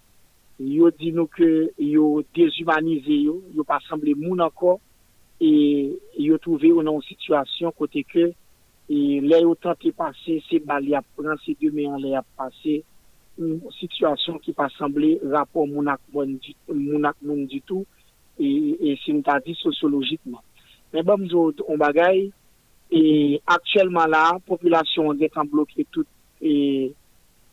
yo 0.61 0.91
di 0.93 1.13
nou 1.17 1.31
ke 1.33 1.71
yo 1.81 2.21
dezumanize 2.37 3.17
yo, 3.25 3.41
yo 3.57 3.65
pa 3.65 3.81
semble 3.87 4.15
moun 4.19 4.45
anko, 4.45 4.79
e 5.41 5.97
yo 6.21 6.37
touve 6.45 6.69
yo 6.69 6.85
nan 6.85 7.01
an 7.01 7.07
situasyon 7.09 7.77
kote 7.79 8.05
ke, 8.09 8.31
e 8.91 9.21
le 9.25 9.43
yo 9.47 9.55
tante 9.57 9.93
pase, 9.97 10.41
se 10.49 10.61
bali 10.61 10.97
ap 10.99 11.07
pran, 11.17 11.41
se 11.45 11.57
deme 11.61 11.89
an 11.89 12.01
le 12.03 12.17
ap 12.21 12.29
pase, 12.37 12.83
situasyon 13.79 14.41
ki 14.45 14.53
pa 14.57 14.69
semble 14.77 15.17
rapor 15.33 15.69
moun 15.71 15.89
ak 15.89 16.03
moun 16.13 16.37
di, 16.43 16.55
di 17.53 17.61
tou 17.69 17.87
e 18.41 18.97
simtadi 19.05 19.55
sociologikman. 19.61 20.43
Men 20.93 21.07
bom 21.07 21.27
zot, 21.31 21.61
on 21.71 21.79
bagay, 21.81 22.25
e 22.91 23.03
aktyelman 23.47 24.11
la, 24.11 24.25
populasyon 24.49 25.21
dek 25.21 25.37
an 25.39 25.51
blokye 25.51 25.87
tout 25.95 26.09
e, 26.43 26.91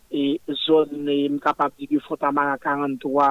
e 0.09 0.23
zon 0.65 1.09
e, 1.11 1.27
mkapap 1.35 1.75
di 1.77 1.89
ki 1.91 2.01
Fontamara 2.07 2.57
43 2.63 3.27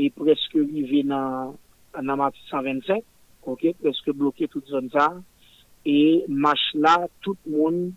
e 0.00 0.08
preske 0.14 0.62
rive 0.62 1.02
nan, 1.10 1.52
nan 2.00 2.18
map 2.22 2.38
127, 2.48 3.04
ok, 3.44 3.74
preske 3.82 4.14
blokye 4.16 4.48
tout 4.52 4.64
zon 4.72 4.88
sa, 4.94 5.10
e 5.84 6.24
mach 6.28 6.64
la, 6.80 6.96
tout 7.20 7.38
moun 7.50 7.90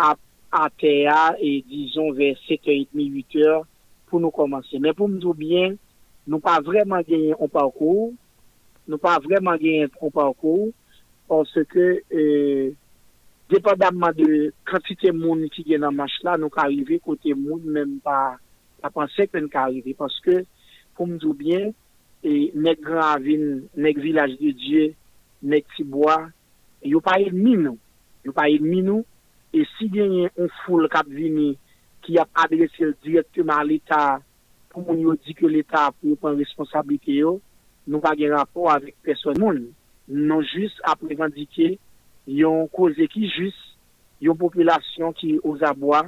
ap 0.00 0.20
atea 0.64 1.36
e 1.42 1.58
dizon 1.68 2.14
ver 2.16 2.38
7h30-8h 2.46 3.64
pou 4.10 4.22
nou 4.22 4.34
komanse. 4.34 4.80
Men 4.82 4.96
pou 4.96 5.10
mdou 5.10 5.36
bien, 5.36 5.76
nou 6.26 6.42
pa 6.42 6.58
vreman 6.64 7.04
genyen 7.06 7.38
an 7.42 7.50
parkour, 7.52 8.10
nou 8.86 9.02
pa 9.02 9.16
vreman 9.22 9.60
genyen 9.62 9.92
an 10.00 10.12
parkour, 10.14 10.70
parce 11.26 11.62
ke 11.70 11.86
euh, 12.14 12.74
depadabman 13.50 14.14
de 14.16 14.50
kantite 14.66 15.12
moun 15.14 15.44
ki 15.54 15.64
gen 15.66 15.84
nan 15.86 15.96
mach 15.96 16.14
la, 16.26 16.36
nou 16.38 16.52
ka 16.52 16.66
arrive 16.66 17.00
kote 17.02 17.34
moun 17.38 17.66
menm 17.74 17.98
pa 18.04 18.36
pa 18.82 18.92
panse 18.94 19.26
ke 19.30 19.42
nou 19.42 19.52
ka 19.52 19.66
arrive. 19.66 19.96
Parce 19.98 20.18
ke 20.24 20.42
pou 20.98 21.08
mdou 21.10 21.34
bien, 21.38 21.72
e, 22.22 22.50
nek 22.54 22.80
Gran 22.84 23.18
Avin, 23.18 23.44
nek 23.78 24.00
Vilaj 24.02 24.36
de 24.40 24.54
Dieu, 24.56 24.94
nek 25.46 25.66
Tiboua, 25.76 26.30
yo 26.86 27.02
pa 27.04 27.18
el 27.22 27.34
mi 27.36 27.56
nou. 27.58 27.78
Yo 28.26 28.34
pa 28.34 28.48
el 28.50 28.64
mi 28.64 28.82
nou, 28.86 29.04
E 29.54 29.64
si 29.76 29.88
genyen 29.92 30.32
un 30.40 30.50
foule 30.62 30.88
kap 30.92 31.08
vini 31.10 31.54
ki 32.06 32.18
ap 32.22 32.30
adrese 32.42 32.92
direktman 33.04 33.66
l'Etat 33.68 34.24
pou 34.72 34.84
moun 34.84 35.02
yo 35.02 35.14
di 35.22 35.34
ke 35.36 35.48
l'Etat 35.50 35.94
pou 35.96 36.12
yo 36.12 36.18
pon 36.20 36.38
responsabilite 36.38 37.14
yo, 37.18 37.36
nou 37.86 38.02
pa 38.02 38.14
gen 38.18 38.34
rapor 38.34 38.72
avik 38.74 38.96
person 39.06 39.38
moun. 39.40 39.62
Non 40.06 40.44
jist 40.54 40.78
ap 40.86 41.02
revandike 41.06 41.76
yon 42.26 42.66
koze 42.74 43.06
ki 43.10 43.26
jist, 43.30 43.62
yon 44.22 44.38
populasyon 44.38 45.14
ki 45.18 45.36
yo 45.36 45.56
zabwa, 45.62 46.04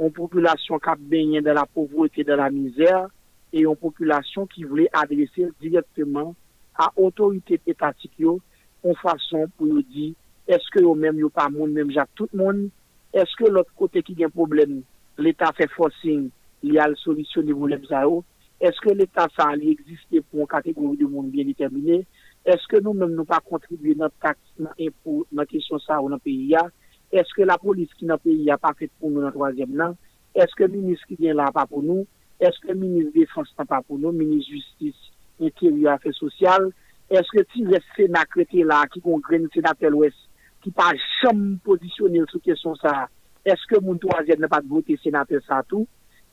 yon 0.00 0.12
populasyon 0.14 0.82
kap 0.84 1.00
benyen 1.10 1.44
de 1.44 1.52
la 1.56 1.66
povrote 1.66 2.24
de 2.26 2.36
la 2.38 2.50
mizer, 2.52 3.08
e 3.54 3.62
yon 3.64 3.78
populasyon 3.80 4.48
ki 4.52 4.66
vle 4.68 4.88
adrese 4.96 5.50
direktman 5.62 6.32
a 6.74 6.90
otorite 6.98 7.60
etatik 7.70 8.12
yo, 8.18 8.38
kon 8.82 8.96
fason 9.00 9.48
pou 9.56 9.70
yo 9.70 9.82
di 9.88 10.12
eske 10.46 10.82
yo 10.82 10.94
menm 10.94 11.18
yo 11.18 11.30
pa 11.32 11.48
moun 11.48 11.72
menm 11.72 11.92
jak 11.92 12.10
tout 12.18 12.32
moun, 12.36 12.68
eske 13.16 13.48
lot 13.48 13.68
kote 13.78 14.02
ki 14.04 14.16
gen 14.18 14.32
problem, 14.34 14.82
l'Etat 15.16 15.56
fe 15.56 15.68
forcing 15.72 16.28
li 16.64 16.78
al 16.80 16.96
solisyon 17.00 17.46
di 17.48 17.56
voulem 17.56 17.84
za 17.88 18.02
yo, 18.04 18.20
eske 18.64 18.92
l'Etat 18.94 19.32
sa 19.36 19.50
li 19.56 19.72
egziste 19.72 20.20
pou 20.28 20.44
an 20.44 20.50
kategori 20.52 20.98
di 21.00 21.08
moun 21.08 21.30
bien 21.32 21.48
determine, 21.48 22.02
eske 22.44 22.80
nou 22.82 22.92
menm 22.96 23.14
nou 23.16 23.28
pa 23.28 23.40
kontribuye 23.44 23.96
nan 24.00 24.12
tax, 24.20 24.40
nan 24.60 24.76
impou, 24.76 25.24
nan 25.32 25.48
kesyon 25.48 25.80
sa 25.84 26.00
ou 26.02 26.12
nan 26.12 26.20
peyi 26.24 26.52
ya, 26.52 26.66
eske 27.14 27.46
la 27.48 27.56
polis 27.62 27.92
ki 27.96 28.10
nan 28.10 28.20
peyi 28.20 28.50
ya 28.50 28.58
pa 28.60 28.74
fet 28.76 28.92
pou 28.98 29.12
nou 29.12 29.24
nan 29.24 29.32
troasyem 29.32 29.72
nan, 29.80 29.96
eske 30.36 30.68
minis 30.68 31.00
ki 31.08 31.16
gen 31.22 31.38
la 31.40 31.48
pa 31.54 31.64
pou 31.70 31.80
nou, 31.84 32.04
eske 32.42 32.76
minis 32.76 33.08
defans 33.14 33.48
nan 33.56 33.70
pa 33.70 33.80
pou 33.80 33.96
nou, 33.96 34.12
minis 34.12 34.44
justice, 34.50 35.12
interior, 35.40 35.94
affaires 35.94 36.20
sosyal, 36.20 36.68
eske 37.14 37.46
ti 37.52 37.64
res 37.70 37.84
senakre 37.96 38.44
te 38.50 38.64
la 38.66 38.82
ki 38.90 39.00
kon 39.04 39.22
gren 39.24 39.48
senate 39.54 39.88
l'Ouest 39.88 40.20
ki 40.64 40.72
pa 40.74 40.90
jom 41.20 41.44
posisyonel 41.66 42.24
sou 42.30 42.40
kesyon 42.44 42.78
sa, 42.80 43.04
eske 43.44 43.80
moun 43.82 44.00
toazen 44.00 44.40
ne 44.40 44.48
pat 44.50 44.64
vote 44.68 44.96
senate 45.02 45.42
sa 45.44 45.60
tou, 45.68 45.84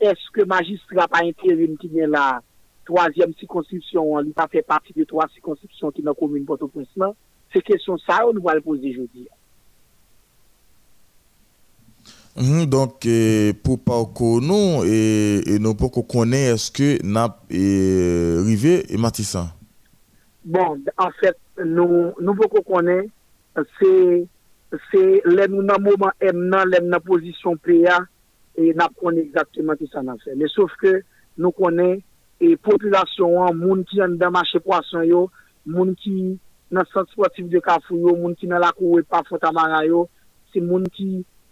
eske 0.01 0.47
magistra 0.49 1.09
pa 1.11 1.25
interim 1.27 1.75
ki 1.81 1.91
gen 1.91 2.15
la 2.15 2.39
toazen 2.87 3.35
si 3.37 3.49
konstitusyon, 3.51 4.23
li 4.25 4.33
pa 4.37 4.47
fe 4.51 4.63
pati 4.65 4.95
de 4.95 5.05
toazen 5.09 5.35
si 5.35 5.45
konstitusyon 5.45 5.93
ki 5.97 6.07
nan 6.07 6.17
komoun 6.17 6.47
Port-au-Prince-Lan, 6.47 7.13
se 7.51 7.61
kesyon 7.67 7.99
sa 8.05 8.23
ou 8.25 8.33
nou 8.33 8.47
va 8.47 8.55
l'poze 8.57 8.95
jodi. 8.95 9.27
Mm, 12.35 12.65
donc, 12.71 13.05
eh, 13.05 13.51
pou 13.59 13.75
pa 13.75 13.97
ou 13.99 14.07
konon, 14.15 14.85
eh, 14.87 15.43
eh, 15.43 15.57
nou 15.59 15.75
pou 15.75 15.91
konen 16.07 16.53
eske 16.53 16.95
nap 17.03 17.41
rive 17.51 18.77
matisan? 18.95 19.49
Bon, 20.45 20.79
en 20.95 21.11
fèt, 21.19 21.35
fait, 21.35 21.65
nou, 21.67 22.13
nou 22.23 22.33
pou 22.39 22.63
konen 22.63 23.09
se 23.55 25.01
lèm 25.27 25.55
nou 25.55 25.65
nan 25.65 25.81
mouman 25.83 26.15
m 26.23 26.45
nan, 26.51 26.69
lèm 26.69 26.87
nan 26.91 27.03
pozisyon 27.05 27.59
PA, 27.63 28.01
e 28.59 28.71
nap 28.77 28.95
konen 28.99 29.23
exactement 29.23 29.79
ki 29.79 29.89
sa 29.91 30.03
nan 30.05 30.19
fè. 30.23 30.35
Me 30.39 30.47
souf 30.51 30.73
ke 30.81 30.99
nou 31.39 31.55
konen, 31.55 31.99
e 32.41 32.55
populasyon 32.65 33.41
an, 33.45 33.59
moun 33.59 33.83
ki 33.89 34.01
an 34.03 34.17
dan 34.21 34.33
mache 34.35 34.61
poason 34.63 35.05
yo, 35.07 35.25
moun 35.67 35.93
ki 35.99 36.37
nan 36.71 36.87
sat 36.93 37.11
sportif 37.11 37.49
de 37.51 37.61
kafou 37.63 37.99
yo, 37.99 38.15
moun 38.17 38.37
ki 38.39 38.49
nan 38.49 38.63
lakou 38.63 38.95
we 38.95 39.05
pa 39.07 39.21
fotamara 39.27 39.83
yo, 39.87 40.07
se 40.53 40.63
moun 40.63 40.87
ki 40.95 41.09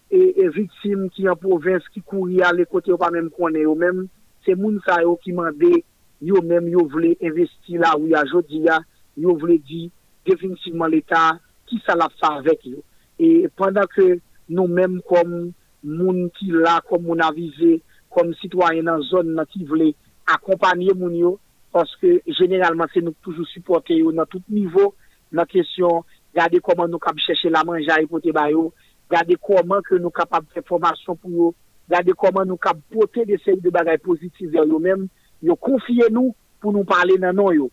e, 0.10 0.20
e 0.20 0.48
viksim 0.56 1.08
ki 1.14 1.28
an 1.30 1.38
povens 1.40 1.86
ki 1.94 2.02
kouri 2.08 2.42
a 2.44 2.54
le 2.56 2.66
kote 2.70 2.92
yo 2.92 2.98
pa 3.00 3.12
menm 3.14 3.30
konen 3.36 3.68
yo 3.68 3.76
menm, 3.78 4.08
se 4.48 4.56
moun 4.58 4.80
sa 4.88 5.02
yo 5.04 5.18
ki 5.22 5.36
mande 5.38 5.84
yo 6.24 6.42
menm 6.44 6.72
yo 6.72 6.88
vle 6.92 7.14
investi 7.20 7.78
la 7.80 7.94
ou 8.00 8.08
ya 8.10 8.24
jodi 8.32 8.64
ya, 8.66 8.80
yo 9.20 9.36
vle 9.40 9.60
di 9.68 9.88
definitivman 10.28 10.92
l'Etat 10.92 11.40
ki 11.70 11.80
sa 11.86 11.96
la 11.98 12.10
fa 12.20 12.36
avèk 12.40 12.66
yo. 12.72 12.84
E 13.20 13.48
pandan 13.60 13.88
ke 13.94 14.18
nou 14.50 14.68
menm 14.68 15.00
kom 15.08 15.52
moun 15.84 16.26
ki 16.36 16.52
la, 16.56 16.80
kom 16.88 17.06
moun 17.08 17.22
avize, 17.24 17.78
kom 18.14 18.34
sitwayen 18.42 18.88
nan 18.90 19.04
zon 19.08 19.36
nan 19.38 19.48
ki 19.52 19.66
vle 19.70 19.92
akompanyen 20.30 20.98
moun 21.00 21.16
yo, 21.18 21.36
paske 21.74 22.20
genelman 22.38 22.90
se 22.94 23.04
nou 23.04 23.16
toujou 23.24 23.48
supporte 23.54 23.96
yo 23.98 24.12
nan 24.16 24.28
tout 24.30 24.44
nivou, 24.52 24.94
nan 25.32 25.48
kesyon 25.50 26.04
gade 26.36 26.62
koman 26.66 26.90
nou 26.92 27.02
kap 27.02 27.18
chèche 27.22 27.52
la 27.54 27.64
manja 27.68 28.00
e 28.00 28.06
ipote 28.06 28.34
bayo, 28.36 28.70
gade 29.12 29.38
koman 29.42 29.84
ke 29.86 30.00
nou 30.02 30.14
kap 30.14 30.34
ap 30.38 30.48
preformasyon 30.54 31.18
pou 31.22 31.34
yo, 31.34 31.50
gade 31.90 32.14
koman 32.18 32.50
nou 32.50 32.62
kap 32.62 32.80
pote 32.94 33.26
de 33.30 33.38
seri 33.44 33.62
de 33.64 33.74
bagay 33.74 34.00
pozitiv 34.02 34.56
yo 34.58 34.80
menm, 34.82 35.08
yo 35.42 35.56
konfye 35.56 36.10
nou 36.14 36.34
pou 36.62 36.74
nou 36.76 36.88
pale 36.88 37.18
nan 37.22 37.38
nou 37.38 37.54
yo. 37.56 37.70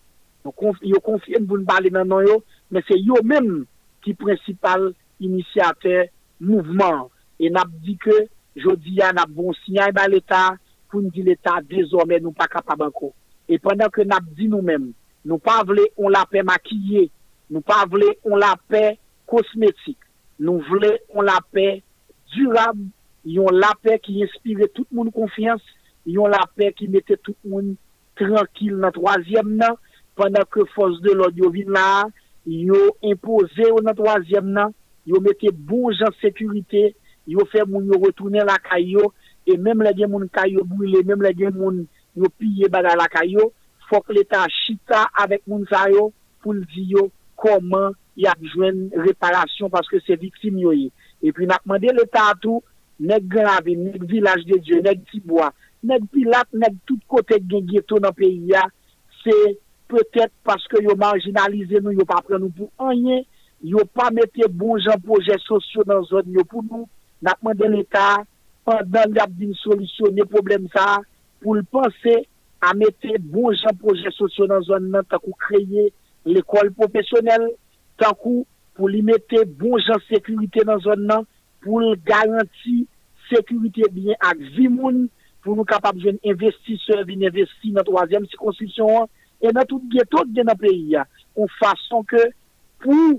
Yo 0.46 0.52
konfye 0.54 1.40
nou 1.40 1.48
pou 1.48 1.58
nou 1.58 1.68
pale 1.68 1.90
nan 1.92 2.08
nou 2.08 2.24
yo, 2.24 2.40
men 2.70 2.84
se 2.86 2.98
yo 3.00 3.18
menm 3.24 3.64
ki 4.06 4.14
prinsipal 4.18 4.92
inisiatè 5.20 6.06
mouvman. 6.40 7.08
E 7.42 7.50
nap 7.52 7.72
di 7.84 7.96
ke, 8.00 8.16
jodi 8.56 9.00
ya 9.00 9.10
nap 9.12 9.32
bon 9.34 9.52
sinyay 9.64 9.90
eh 9.90 9.96
ba 9.96 10.06
l'Etat, 10.08 10.62
pou 10.88 11.02
n 11.02 11.10
di 11.12 11.24
l'Etat 11.26 11.66
dezormè 11.68 12.22
nou 12.22 12.32
pa 12.36 12.46
kapab 12.48 12.86
anko. 12.86 13.12
E 13.50 13.58
pandan 13.62 13.92
ke 13.92 14.06
nap 14.06 14.24
di 14.38 14.48
nou 14.50 14.64
men, 14.64 14.92
nou 15.26 15.42
pa 15.42 15.60
vle 15.66 15.84
on 15.98 16.14
la 16.14 16.24
pe 16.30 16.42
makiye, 16.46 17.06
nou 17.50 17.62
pa 17.66 17.82
vle 17.90 18.14
on 18.26 18.38
la 18.40 18.54
pe 18.70 18.96
kosmetik, 19.30 19.98
nou 20.38 20.62
vle 20.70 20.94
on 21.14 21.26
la 21.26 21.40
pe 21.52 21.80
durab, 22.34 22.78
yon 23.26 23.58
la 23.58 23.72
pe 23.82 23.98
ki 24.02 24.20
inspire 24.22 24.70
tout 24.74 24.86
moun 24.94 25.10
konfians, 25.14 25.62
yon 26.06 26.30
la 26.30 26.44
pe 26.54 26.70
ki 26.78 26.88
mette 26.92 27.18
tout 27.26 27.36
moun 27.44 27.74
tranquil 28.18 28.78
nan 28.80 28.94
troasyem 28.94 29.50
nan, 29.58 29.76
pandan 30.16 30.46
ke 30.50 30.64
fos 30.74 31.00
de 31.04 31.12
l'odyo 31.14 31.50
vin 31.54 31.74
la 31.74 32.06
yo 32.46 32.96
impose 33.02 33.66
yo 33.66 33.82
nan 33.82 33.96
troasyem 33.98 34.48
nan, 34.54 34.72
yo 35.06 35.20
mette 35.22 35.50
bon 35.52 35.92
jan 35.94 36.14
sekurite, 36.22 36.94
yo 37.26 37.44
fe 37.50 37.64
moun 37.66 37.90
yo 37.90 37.98
retounen 38.02 38.46
la 38.46 38.56
kayo, 38.62 39.10
e 39.46 39.58
menm 39.58 39.82
la 39.82 39.92
gen 39.96 40.10
moun 40.12 40.30
kayo 40.32 40.64
brile, 40.66 41.02
menm 41.06 41.22
la 41.22 41.34
gen 41.34 41.54
moun 41.58 41.84
yo 42.16 42.30
piye 42.38 42.70
bada 42.72 42.94
la 42.98 43.08
kayo, 43.10 43.50
fok 43.90 44.10
l'Etat 44.14 44.50
chita 44.64 45.04
avek 45.22 45.44
moun 45.46 45.66
sayo 45.70 46.10
pou 46.42 46.54
l'di 46.56 46.88
yo 46.94 47.08
koman 47.38 47.94
yak 48.18 48.40
jwen 48.54 48.86
reparasyon 49.04 49.70
paske 49.74 50.00
se 50.06 50.16
viksim 50.18 50.58
yo 50.62 50.72
ye. 50.74 50.88
E 51.22 51.32
pi 51.34 51.46
nakman 51.50 51.82
de 51.82 51.92
l'Etat 51.94 52.40
tou, 52.42 52.62
nek 52.98 53.26
grave, 53.30 53.76
nek 53.76 54.06
vilaj 54.08 54.46
de 54.48 54.58
Diyo, 54.64 54.80
nek 54.84 55.04
tibwa, 55.10 55.50
nek 55.86 56.06
pilat, 56.14 56.48
nek 56.56 56.78
tout 56.88 57.02
kote 57.10 57.38
gen 57.44 57.66
ghetto 57.68 58.00
nan 58.02 58.14
peyi 58.16 58.54
ya, 58.54 58.64
se 59.22 59.34
peut-être 59.88 60.32
parce 60.44 60.66
que 60.68 60.82
yo 60.82 60.96
marginalisé 60.96 61.80
nous, 61.80 61.92
yo 61.92 62.04
pas 62.04 62.22
pris 62.22 62.34
nous 62.38 62.50
pour 62.50 62.70
rien, 62.78 63.22
yo 63.62 63.78
pas 63.94 64.10
mettre 64.10 64.48
bon 64.50 64.78
gens 64.78 64.98
projets 65.04 65.38
sociaux 65.38 65.84
dans 65.84 66.02
zone 66.02 66.32
yo 66.32 66.44
pour 66.44 66.62
nous, 66.64 66.88
n'a 67.22 67.34
demandé 67.40 67.68
l'État 67.68 68.18
pendant 68.64 69.14
y 69.14 69.18
a 69.18 69.26
solutionner 69.54 70.22
problème 70.22 70.68
ça 70.74 70.98
pour 71.40 71.54
le 71.54 71.62
penser 71.62 72.28
à 72.60 72.74
mettre 72.74 73.06
bon 73.20 73.52
gens 73.52 73.76
projets 73.78 74.10
sociaux 74.10 74.46
dans 74.46 74.62
zone 74.62 74.90
nan 74.90 75.02
tant 75.08 75.18
créer 75.38 75.92
l'école 76.24 76.72
professionnelle, 76.72 77.48
tant 77.98 78.16
pour 78.74 78.88
lui 78.88 79.02
mettre 79.02 79.44
bon 79.46 79.78
gens 79.78 80.00
sécurité 80.08 80.64
dans 80.64 80.78
zone 80.80 81.06
nan 81.06 81.22
pour 81.60 81.80
garantir 82.04 82.86
sécurité 83.32 83.82
bien 83.90 84.14
à 84.20 84.34
vie 84.34 84.68
moun 84.68 85.08
pour 85.42 85.54
nous 85.54 85.64
capables 85.64 86.00
d'investisseurs, 86.00 87.04
d'investir 87.06 87.72
dans 87.72 87.78
la 87.78 87.84
troisième 87.84 88.26
circonscription, 88.26 89.08
e 89.42 89.52
nan 89.52 89.66
tout 89.68 89.82
ghetto 89.92 90.24
gen 90.34 90.48
nan 90.50 90.58
peyi 90.60 90.94
ya, 90.94 91.06
ou 91.36 91.48
fason 91.60 92.04
ke 92.08 92.22
pou 92.82 93.16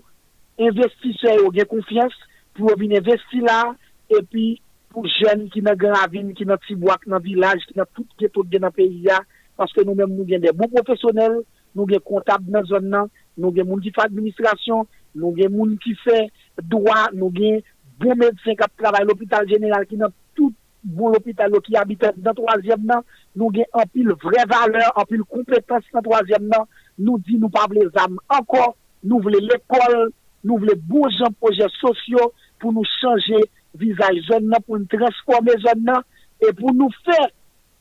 investise 0.67 1.35
yo 1.37 1.51
gen 1.53 1.69
konfians, 1.69 2.15
pou 2.57 2.71
yo 2.71 2.77
bin 2.79 2.95
investi 2.97 3.43
la, 3.45 3.75
e 4.09 4.21
pi 4.25 4.47
pou 4.93 5.09
jen 5.19 5.45
ki 5.53 5.61
nan 5.65 5.77
gravine, 5.79 6.33
ki 6.37 6.47
nan 6.49 6.61
tibouak, 6.65 7.05
nan 7.11 7.23
vilaj, 7.23 7.61
ki 7.69 7.77
nan 7.77 7.89
tout 7.93 8.07
ghetto 8.19 8.45
gen 8.51 8.65
nan 8.65 8.75
peyi 8.75 9.05
ya, 9.09 9.21
paske 9.57 9.85
nou 9.85 9.97
men 9.97 10.09
nou 10.13 10.25
gen 10.29 10.43
de 10.43 10.53
bon 10.57 10.71
profesyonel, 10.73 11.41
nou 11.77 11.89
gen 11.89 12.03
kontab 12.05 12.45
nan 12.49 12.65
zon 12.69 12.87
nan, 12.93 13.11
nou 13.37 13.53
gen 13.53 13.67
moun 13.69 13.83
ki 13.83 13.93
fa 13.95 14.07
administrasyon, 14.09 14.87
nou 15.17 15.33
gen 15.37 15.53
moun 15.53 15.75
ki 15.81 15.93
fe 16.03 16.23
doa, 16.69 17.07
nou 17.13 17.29
gen 17.35 17.61
bon 18.01 18.17
medsen 18.17 18.57
kap 18.57 18.73
travay 18.79 19.05
l'opital 19.05 19.47
general 19.49 19.85
ki 19.89 19.99
nan 20.01 20.13
tout 20.37 20.53
bon 20.83 21.09
l'hôpital 21.09 21.51
qui 21.63 21.75
habite 21.75 22.05
dans 22.17 22.33
troisième 22.33 22.85
nan, 22.85 23.01
nous 23.35 23.49
gagne 23.49 23.65
en 23.73 23.83
pile 23.85 24.13
vraie 24.21 24.45
valeur, 24.47 24.91
en 24.95 25.05
pile 25.05 25.23
compétence 25.23 25.83
dans 25.93 26.01
troisième 26.01 26.47
nan, 26.47 26.65
nous 26.97 27.19
dit 27.19 27.37
nous 27.37 27.49
pas 27.49 27.65
les 27.71 27.87
âmes 27.97 28.19
encore, 28.29 28.75
nous 29.03 29.19
voulons 29.19 29.39
l'école, 29.39 30.11
nous 30.43 30.57
voulons 30.57 30.73
bons 30.83 31.09
gens 31.09 31.31
projets 31.39 31.67
sociaux 31.79 32.33
pour 32.59 32.73
nous 32.73 32.83
changer 33.01 33.49
visage 33.75 34.19
zone 34.29 34.47
nan, 34.47 34.61
pour 34.65 34.79
nous 34.79 34.85
transformer 34.85 35.53
zone 35.59 35.83
nan, 35.83 36.01
et 36.47 36.53
pour 36.53 36.73
nous 36.73 36.89
faire 37.03 37.27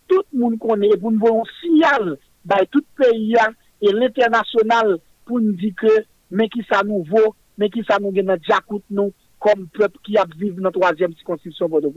tout 0.09 0.23
le 0.33 0.39
monde 0.39 0.59
connaît, 0.59 0.97
pour 0.97 1.13
nous 1.13 1.19
voir 1.19 1.35
un 1.35 1.61
signal 1.61 2.19
dans 2.45 2.65
tout 2.71 2.85
pays 2.97 3.35
et 3.83 3.93
l'international 3.93 4.99
pour 5.25 5.41
nous 5.41 5.53
dire 5.53 5.75
que 5.77 6.05
mais 6.31 6.49
qui 6.49 6.65
ça 6.71 6.83
nous 6.83 7.05
vaut, 7.05 7.35
mais 7.59 7.71
qui 7.71 7.85
ça 7.89 7.99
nous 8.01 8.11
gagne 8.11 8.27
dans 8.27 8.81
nous 8.91 9.13
comme 9.39 9.69
peuple 9.69 9.99
qui 10.03 10.17
a 10.17 10.25
vivre 10.37 10.57
dans 10.57 10.65
la 10.65 10.71
troisième 10.73 11.15
circonscription 11.15 11.69
de 11.69 11.89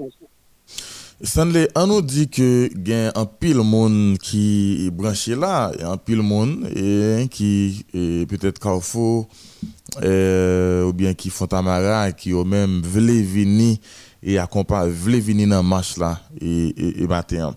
3e 1.20 1.26
konstitusyon 1.26 1.28
vode 1.28 1.28
konstitusyon. 1.28 1.28
Stanley, 1.28 1.68
an 1.76 1.90
nou 1.92 2.00
di 2.00 2.28
ke 2.32 2.70
gen 2.72 3.10
an 3.18 3.26
pil 3.42 3.60
moun 3.68 4.16
ki 4.24 4.88
branche 4.96 5.36
la, 5.36 5.68
an 5.84 6.00
pil 6.00 6.22
moun 6.24 6.64
ki 7.34 7.50
petet 8.30 8.60
Kaufo 8.64 9.28
ou 10.00 10.94
bien 10.96 11.18
ki 11.20 11.30
Fontamara 11.30 12.06
ki 12.16 12.32
ou 12.38 12.48
men 12.48 12.80
vle 12.80 13.20
vini 13.28 13.74
e 14.24 14.38
akompa 14.40 14.86
vle 14.88 15.20
vini 15.20 15.48
nan 15.50 15.68
mach 15.68 15.98
la 16.00 16.16
e 16.40 17.06
baten. 17.08 17.52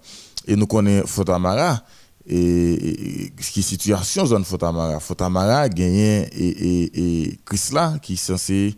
et 0.47 0.57
nous 0.57 0.67
connaissons 0.67 1.07
Fotamara 1.07 1.83
et, 2.27 3.33
qui 3.53 3.63
situation 3.63 4.27
zone 4.27 4.45
Fotamara. 4.45 5.01
Fotamara 5.01 5.69
gagné 5.69 6.29
et, 6.33 7.23
et, 7.25 7.39
Chrysla 7.45 7.99
qui 8.01 8.17
censé 8.17 8.75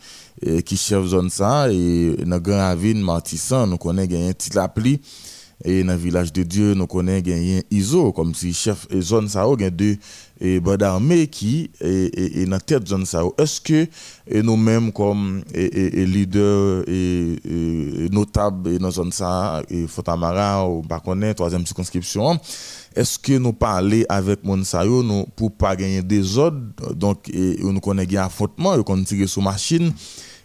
qui 0.64 0.76
chef 0.76 1.04
zone 1.06 1.30
ça 1.30 1.70
et 1.70 2.16
dans 2.24 2.38
Grand 2.38 2.58
Ravine 2.58 3.00
Martissan 3.00 3.66
nous 3.66 3.76
connaissons 3.76 4.10
gagné 4.10 4.34
Tilapli 4.34 5.00
et 5.64 5.84
dans 5.84 5.96
village 5.96 6.32
de 6.32 6.42
Dieu 6.42 6.74
nous 6.74 6.86
connaissons 6.86 7.22
gagné 7.22 7.62
ISO 7.70 8.12
comme 8.12 8.34
si 8.34 8.52
chef 8.52 8.86
zone 9.00 9.28
ça 9.28 9.42
a 9.44 9.70
deux 9.70 9.96
et 10.40 10.60
bandes 10.60 10.82
armées 10.82 11.26
qui 11.26 11.70
est 11.80 12.36
et, 12.36 12.46
dans 12.46 12.58
tête 12.58 12.86
zone 12.88 13.06
ça 13.06 13.22
est-ce 13.38 13.60
que 13.60 13.86
nous 14.42 14.56
mêmes 14.56 14.92
comme 14.92 15.42
et, 15.54 16.06
leaders 16.06 16.84
et, 16.88 18.08
notables 18.10 18.78
dans 18.78 18.90
zone 18.90 19.12
ça 19.12 19.62
et 19.68 19.86
Fotamara 19.86 20.68
ou 20.68 20.82
pas 20.82 21.00
connaître 21.00 21.36
troisième 21.36 21.66
circonscription 21.66 22.38
est-ce 22.96 23.18
que 23.18 23.32
nous 23.38 23.52
parlons 23.52 24.04
avec 24.08 24.44
mon 24.44 24.56
nous 24.56 25.26
pour 25.34 25.50
pas 25.50 25.74
gagner 25.74 26.00
des 26.00 26.38
ordres? 26.38 26.94
Donc 26.94 27.28
et, 27.28 27.58
nous 27.60 27.80
connaissons 27.80 28.16
un 28.16 28.22
affrontement 28.22 28.80
qu'on 28.84 29.02
tire 29.02 29.28
sur 29.28 29.42
machine 29.42 29.92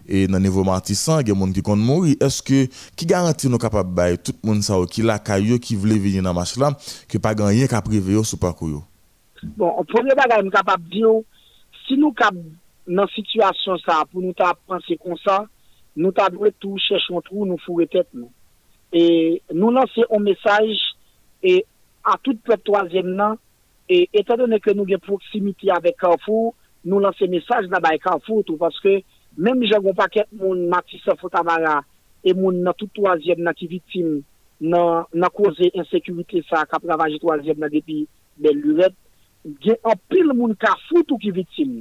et 0.09 0.27
dans 0.27 0.39
niveau 0.39 0.63
martissant, 0.63 1.19
il 1.19 1.27
y 1.27 1.31
a 1.31 1.35
gens 1.35 1.51
qui 1.51 1.61
comptent 1.61 1.79
mourir. 1.79 2.15
Est-ce 2.19 2.41
que, 2.41 2.67
qui 2.95 3.05
garantit 3.05 3.47
nous 3.47 3.59
capables 3.59 3.93
de 3.93 4.15
tout 4.15 4.33
le 4.43 4.49
monde 4.49 4.89
qui 4.89 5.03
la 5.03 5.19
caillou, 5.19 5.59
qui 5.59 5.75
voulait 5.75 5.99
venir 5.99 6.23
dans 6.23 6.33
marche 6.33 6.57
là, 6.57 6.75
que 7.07 7.19
pas 7.19 7.35
rien 7.37 7.67
qu'à 7.67 7.81
prévoir 7.81 8.25
sur 8.25 8.39
parcours? 8.39 8.88
Bon, 9.43 9.71
premier 9.87 10.17
bagay 10.19 10.41
m 10.43 10.49
kapap 10.51 10.81
diyo, 10.91 11.21
si 11.85 11.95
nou 11.99 12.11
kap 12.17 12.35
nan 12.89 13.07
situasyon 13.13 13.79
sa 13.85 14.01
pou 14.09 14.23
nou 14.23 14.35
ta 14.35 14.51
pranse 14.67 14.97
kon 14.99 15.15
sa, 15.21 15.45
nou 15.95 16.11
ta 16.15 16.27
dwe 16.33 16.51
tou 16.59 16.79
chèchon 16.83 17.23
trou 17.23 17.47
nou 17.47 17.61
fure 17.63 17.87
tèt 17.91 18.09
nou. 18.11 18.27
E 18.91 19.39
nou 19.53 19.71
lanse 19.75 20.03
on 20.11 20.25
mesaj 20.25 20.67
e 21.45 21.61
a 22.03 22.17
tout 22.19 22.39
pep 22.43 22.65
toazem 22.67 23.13
nan, 23.15 23.37
e 23.87 24.03
etan 24.11 24.41
donè 24.43 24.59
ke 24.63 24.75
nou 24.75 24.89
gen 24.89 24.99
proksimiti 25.05 25.71
avè 25.71 25.95
Kanfou, 25.95 26.53
nou 26.83 27.03
lanse 27.03 27.31
mesaj 27.31 27.69
nan 27.71 27.83
bay 27.83 28.01
Kanfou 28.03 28.43
tou, 28.43 28.59
paske 28.59 28.99
mèm 29.39 29.63
jagon 29.71 29.95
paket 29.95 30.27
moun 30.35 30.67
Matissa 30.71 31.15
Fotamara 31.21 31.79
e 32.25 32.35
moun 32.35 32.59
nan 32.65 32.75
tout 32.75 32.91
toazem 32.97 33.39
nan 33.45 33.55
ki 33.55 33.71
vitim 33.71 34.17
nan, 34.59 35.05
nan 35.15 35.31
koze 35.31 35.71
insekurite 35.71 36.43
sa 36.49 36.67
kap 36.67 36.83
ravaje 36.83 37.21
toazem 37.23 37.61
nan 37.61 37.71
depi 37.71 38.03
bel 38.39 38.59
luret, 38.59 38.95
gen 39.63 39.79
apil 39.87 40.33
moun 40.33 40.55
ka 40.59 40.73
foun 40.87 41.05
tou 41.07 41.19
ki 41.21 41.31
vitim. 41.35 41.79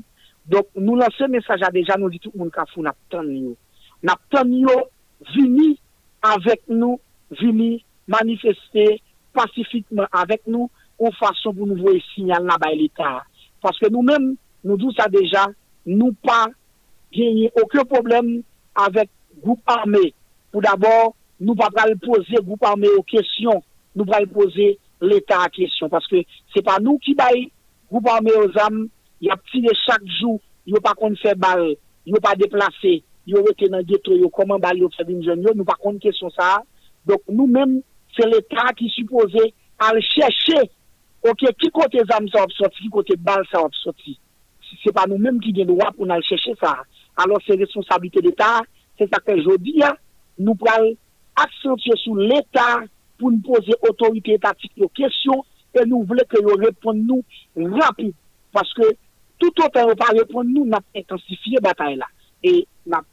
Dok 0.48 0.70
nou 0.80 0.96
lanse 1.00 1.28
mesaja 1.30 1.70
deja 1.74 1.98
nou 2.00 2.12
di 2.12 2.20
tout 2.22 2.34
moun 2.38 2.52
ka 2.54 2.66
foun 2.72 2.88
nap 2.88 2.98
tan 3.12 3.28
yo. 3.32 3.54
Nap 4.02 4.22
tan 4.32 4.50
yo 4.54 4.74
vini 5.34 5.74
avèk 6.24 6.64
nou, 6.70 6.98
vini 7.40 7.78
manifestè 8.08 8.98
pasifikman 9.36 10.08
avèk 10.16 10.46
nou 10.48 10.70
ou 10.98 11.12
fason 11.18 11.54
pou 11.54 11.68
nou 11.68 11.78
voye 11.82 12.02
sinyal 12.12 12.46
na 12.46 12.58
bay 12.60 12.76
l'Etat. 12.78 13.26
Paske 13.62 13.90
nou 13.90 14.02
men, 14.06 14.32
nou 14.64 14.78
dou 14.80 14.94
sa 14.96 15.08
deja, 15.12 15.46
nou 15.86 16.14
pa 16.24 16.46
genye 17.14 17.50
okè 17.62 17.84
problem 17.90 18.38
avèk 18.78 19.10
goup 19.44 19.60
armè. 19.70 20.08
Pou 20.52 20.64
d'abord, 20.64 21.14
nou 21.38 21.58
pa 21.58 21.68
pral 21.74 21.94
pose 22.02 22.42
goup 22.44 22.64
armè 22.66 22.90
ou 22.96 23.06
kesyon, 23.06 23.60
nou 23.94 24.08
pral 24.08 24.26
pose 24.32 24.72
l'État 25.00 25.42
à 25.42 25.48
question. 25.48 25.88
Parce 25.88 26.06
que 26.06 26.16
c'est 26.54 26.64
pas 26.64 26.78
nous 26.80 26.98
qui 26.98 27.14
baillons 27.14 27.50
groupe 27.90 28.08
armé 28.08 28.32
aux 28.32 28.58
âmes, 28.58 28.88
il 29.20 29.28
y 29.28 29.30
a 29.30 29.36
tiré 29.50 29.74
chaque 29.86 30.06
jour, 30.20 30.40
il 30.66 30.72
n'y 30.72 30.78
a 30.78 30.80
pas 30.80 30.94
qu'on 30.94 31.14
fait 31.16 31.36
balle, 31.36 31.74
il 32.06 32.12
n'y 32.12 32.18
a 32.18 32.20
pas 32.20 32.34
déplacé, 32.34 33.02
il 33.26 33.34
y 33.34 33.36
a 33.36 33.40
été 33.40 33.68
dans 33.68 33.78
le 33.78 33.82
ghetto, 33.82 34.12
il 34.12 34.22
y 34.22 34.24
a 34.24 34.28
comment 34.30 34.58
balle, 34.58 34.78
il 34.78 34.88
fait 34.94 35.10
une 35.10 35.22
jeune, 35.22 35.44
nous 35.54 35.64
pas 35.64 35.74
qu'on 35.80 35.98
question 35.98 36.30
ça. 36.30 36.62
Donc 37.06 37.20
nous-mêmes, 37.28 37.82
c'est 38.16 38.26
l'État 38.26 38.72
qui 38.76 38.88
supposé 38.90 39.54
aller 39.78 40.02
chercher, 40.02 40.70
ok, 41.24 41.52
qui 41.58 41.70
côté 41.70 42.00
âmes 42.10 42.28
ça 42.28 42.44
sorti, 42.56 42.82
qui 42.82 42.88
côté 42.88 43.16
balle 43.16 43.44
ça 43.50 43.60
sorti. 43.82 44.18
C'est 44.84 44.92
pas 44.92 45.06
nous-mêmes 45.08 45.40
qui 45.40 45.50
avons 45.50 45.72
le 45.72 45.78
droit 45.78 45.92
pour 45.92 46.10
aller 46.10 46.22
chercher 46.22 46.54
ça. 46.62 46.76
Alors 47.16 47.38
c'est 47.46 47.56
responsabilité 47.56 48.20
d'État, 48.20 48.60
c'est 48.98 49.08
ça 49.12 49.18
que 49.20 49.40
je 49.40 49.56
dis, 49.56 49.82
hein. 49.82 49.96
nous 50.38 50.54
prenons 50.54 50.94
accentuer 51.36 51.96
sur 51.96 52.16
l'État 52.16 52.80
pou 53.18 53.32
nou 53.34 53.42
pose 53.44 53.74
otorite 53.90 54.36
etatik 54.38 54.72
yo 54.78 54.88
kesyon, 54.96 55.42
e 55.76 55.84
nou 55.86 56.06
vle 56.08 56.24
ke 56.30 56.40
yo 56.42 56.56
repon 56.60 57.02
nou 57.06 57.22
rapide, 57.78 58.16
paske 58.54 58.94
tout 59.38 59.64
an 59.66 59.92
yo 59.92 59.96
pa 59.98 60.12
repon 60.16 60.48
nou, 60.50 60.66
nap 60.66 60.86
intensifiye 60.96 61.62
batay 61.64 61.98
la. 61.98 62.08
E 62.42 62.62
nap, 62.88 63.06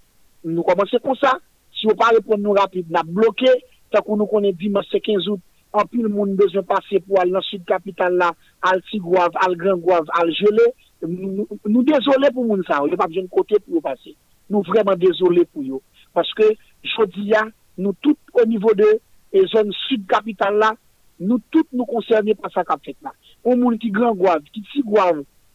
nou 0.46 0.66
komanse 0.68 1.02
kon 1.04 1.18
sa, 1.20 1.36
si 1.76 1.90
yo 1.90 1.98
pa 2.00 2.12
repon 2.16 2.42
nou 2.42 2.58
rapide, 2.58 2.90
nap 2.94 3.10
bloke, 3.10 3.52
takou 3.94 4.18
nou 4.18 4.30
konen 4.30 4.56
dimanse 4.58 5.02
15 5.02 5.30
out, 5.34 5.44
anpil 5.76 6.08
moun 6.08 6.36
bezon 6.40 6.64
pase 6.68 7.02
pou 7.04 7.20
al 7.20 7.34
nan 7.34 7.44
sud 7.46 7.66
kapital 7.68 8.16
la, 8.20 8.32
al 8.70 8.82
tigwav, 8.90 9.36
al 9.44 9.58
grangwav, 9.60 10.08
al 10.20 10.32
jele, 10.36 10.70
nou, 11.04 11.48
nou 11.68 11.84
dezole 11.88 12.32
pou 12.32 12.48
moun 12.48 12.64
sa, 12.68 12.82
yo 12.88 13.00
pa 13.00 13.10
bjen 13.12 13.28
kote 13.32 13.60
pou 13.64 13.78
yo 13.78 13.84
pase. 13.84 14.16
Nou 14.52 14.66
vreman 14.68 15.00
dezole 15.02 15.44
pou 15.52 15.66
yo, 15.66 15.82
paske 16.16 16.54
jodi 16.96 17.32
ya, 17.34 17.44
nou 17.82 17.96
tout 18.06 18.38
o 18.38 18.46
nivou 18.48 18.78
de 18.78 18.88
la 19.42 19.48
zone 19.48 19.72
sud 19.88 20.08
capitale 20.08 20.58
là, 20.58 20.74
nous 21.20 21.40
tous 21.52 21.66
nous 21.74 21.86
concernés 21.86 22.36
par 22.36 22.52
ça 22.52 22.64
qu'a 22.64 22.78
fait 22.84 22.96
là. 23.02 23.12
Un 23.46 23.56
monde 23.56 23.78
qui 23.78 23.90
grand 23.90 24.16
qui 24.54 24.62
petit 24.62 24.84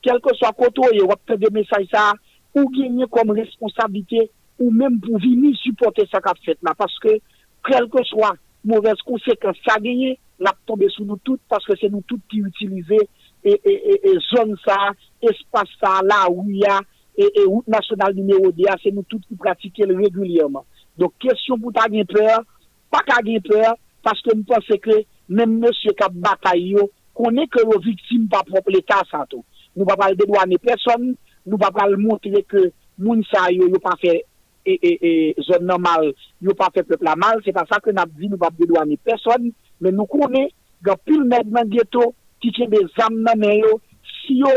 quel 0.03 0.21
que 0.21 0.35
soit 0.35 0.53
côté, 0.53 0.81
il 0.93 1.01
y 1.01 1.03
a 1.03 1.37
des 1.37 1.51
messages 1.51 1.87
ça, 1.93 2.13
ou 2.55 2.71
gagner 2.71 3.05
comme 3.11 3.31
responsabilité, 3.31 4.31
ou 4.59 4.71
même 4.71 5.01
pour 5.01 5.19
venir 5.19 5.57
supporter 5.57 6.09
ça 6.11 6.21
qu'a 6.21 6.33
fait 6.45 6.59
là. 6.63 6.73
Parce 6.77 6.99
que, 7.01 7.19
quel 7.69 7.89
que 7.89 8.03
soit 8.05 8.35
mauvaise 8.65 9.01
conséquence 9.05 9.57
ça 9.67 9.79
gagné, 9.79 10.19
l'a 10.39 10.55
tombé 10.67 10.89
sur 10.89 11.05
nous 11.05 11.19
toutes 11.23 11.41
parce 11.49 11.65
que 11.67 11.75
c'est 11.79 11.91
nous 11.91 12.03
toutes 12.07 12.27
qui 12.31 12.39
utilisons 12.39 12.97
et, 13.45 13.61
et, 13.65 14.01
et, 14.09 14.19
zone 14.35 14.57
ça, 14.65 14.77
espace 15.23 15.69
ça, 15.83 16.01
là 16.03 16.31
où 16.31 16.47
il 16.49 16.59
y 16.59 16.65
a, 16.65 16.81
et, 17.17 17.29
et 17.37 17.45
route 17.45 17.69
nationale 17.69 18.15
numéro 18.15 18.51
2, 18.51 18.65
c'est 18.83 18.93
nous 18.93 19.05
toutes 19.09 19.27
qui 19.27 19.35
pratiquons 19.35 19.87
régulièrement. 19.87 20.65
Donc, 20.97 21.13
question 21.19 21.59
pour 21.59 21.73
ta 21.73 21.89
pa 22.93 23.03
kage 23.07 23.39
peur, 23.47 23.77
paske 24.05 24.33
mwen 24.35 24.47
pense 24.49 24.79
ke, 24.85 25.03
men 25.31 25.59
monsye 25.63 25.95
kap 25.99 26.15
batay 26.25 26.73
yo, 26.75 26.89
konen 27.17 27.49
ke 27.53 27.63
yo 27.65 27.79
viktim 27.85 28.27
pa 28.33 28.43
prop 28.49 28.69
l'Etat 28.73 29.09
sa 29.11 29.25
to. 29.31 29.43
Nou 29.77 29.87
pa 29.89 29.97
pal 30.01 30.17
dedwane 30.19 30.59
person, 30.63 31.13
nou 31.47 31.61
pa 31.61 31.71
pal 31.75 31.97
montre 32.01 32.43
ke 32.51 32.69
moun 33.01 33.23
sa 33.31 33.49
yo 33.55 33.69
yo 33.71 33.81
pa 33.83 33.95
fe 34.01 34.21
e, 34.21 34.75
e, 34.75 34.93
e, 34.93 35.13
zon 35.47 35.67
nan 35.69 35.83
mal, 35.83 36.11
yo 36.43 36.55
pa 36.59 36.71
fe 36.75 36.85
pepla 36.87 37.17
mal, 37.19 37.41
se 37.45 37.55
pa 37.57 37.65
sa 37.71 37.81
ke 37.83 37.95
nap 37.97 38.13
di 38.17 38.29
nou 38.29 38.41
pa 38.41 38.51
dedwane 38.57 38.99
person, 39.07 39.51
men 39.81 39.97
nou 39.97 40.11
konen, 40.11 40.51
gen 40.85 41.01
pil 41.07 41.25
med 41.29 41.51
men 41.53 41.71
geto, 41.73 42.11
ki 42.41 42.53
kebe 42.57 42.83
zam 42.97 43.21
nan 43.25 43.41
men 43.41 43.59
yo, 43.61 43.77
si 44.25 44.41
yo 44.41 44.53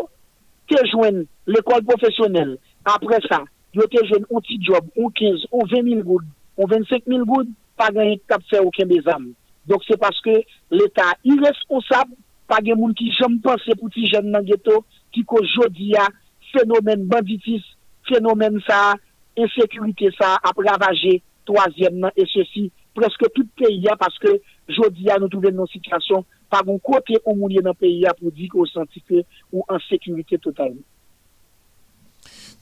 te 0.72 0.80
jwen 0.92 1.24
l'ekol 1.52 1.84
profesyonel, 1.88 2.56
apre 2.88 3.20
sa, 3.28 3.44
yo 3.76 3.88
te 3.92 4.02
jwen 4.08 4.26
ou 4.30 4.42
ti 4.46 4.60
job, 4.64 4.88
ou 4.96 5.12
15, 5.20 5.48
ou 5.52 5.68
20 5.68 5.88
mil 5.90 6.04
goud, 6.08 6.28
ou 6.58 6.70
25 6.72 7.10
mil 7.12 7.26
goud, 7.28 7.52
pas 7.78 7.90
gagner 7.90 8.22
cap 8.28 8.42
aucun 8.62 8.86
des 8.86 9.08
âmes. 9.08 9.34
Donc 9.66 9.82
c'est 9.88 10.00
parce 10.00 10.20
que 10.22 10.42
l'État 10.72 11.14
irresponsable, 11.24 12.14
pas 12.48 12.60
de 12.62 12.74
monde 12.74 12.94
qui 12.96 13.12
jamais 13.12 13.40
pensé 13.42 13.76
pour 13.80 13.90
ces 13.94 14.06
jeunes 14.06 14.32
dans 14.32 14.44
ghetto, 14.44 14.86
qui 15.12 15.24
qu'aujourd'hui 15.24 15.96
a 15.96 16.08
phénomène 16.52 17.06
banditisme, 17.06 17.66
phénomène 18.08 18.60
ça, 18.68 18.96
insécurité 19.38 20.10
ça, 20.20 20.38
a 20.44 20.52
ravagé 20.56 21.22
troisième 21.46 22.10
et 22.16 22.26
ceci 22.32 22.72
presque 22.94 23.26
tout 23.34 23.44
le 23.58 23.66
pays 23.66 23.88
parce 24.00 24.18
que 24.20 24.42
aujourd'hui 24.70 25.08
nous 25.20 25.28
trouvons 25.28 25.50
une 25.50 25.68
situation 25.68 26.24
pas 26.50 26.62
bon 26.62 26.78
côté 26.80 27.18
on 27.26 27.36
mourir 27.36 27.62
dans 27.64 27.72
le 27.72 27.76
pays 27.76 28.06
pour 28.20 28.32
dire 28.32 28.50
qu'on 28.52 28.66
senti 28.66 29.02
que 29.02 29.24
ou 29.52 29.64
en 29.68 29.80
sécurité 29.90 30.38
totale. 30.38 30.76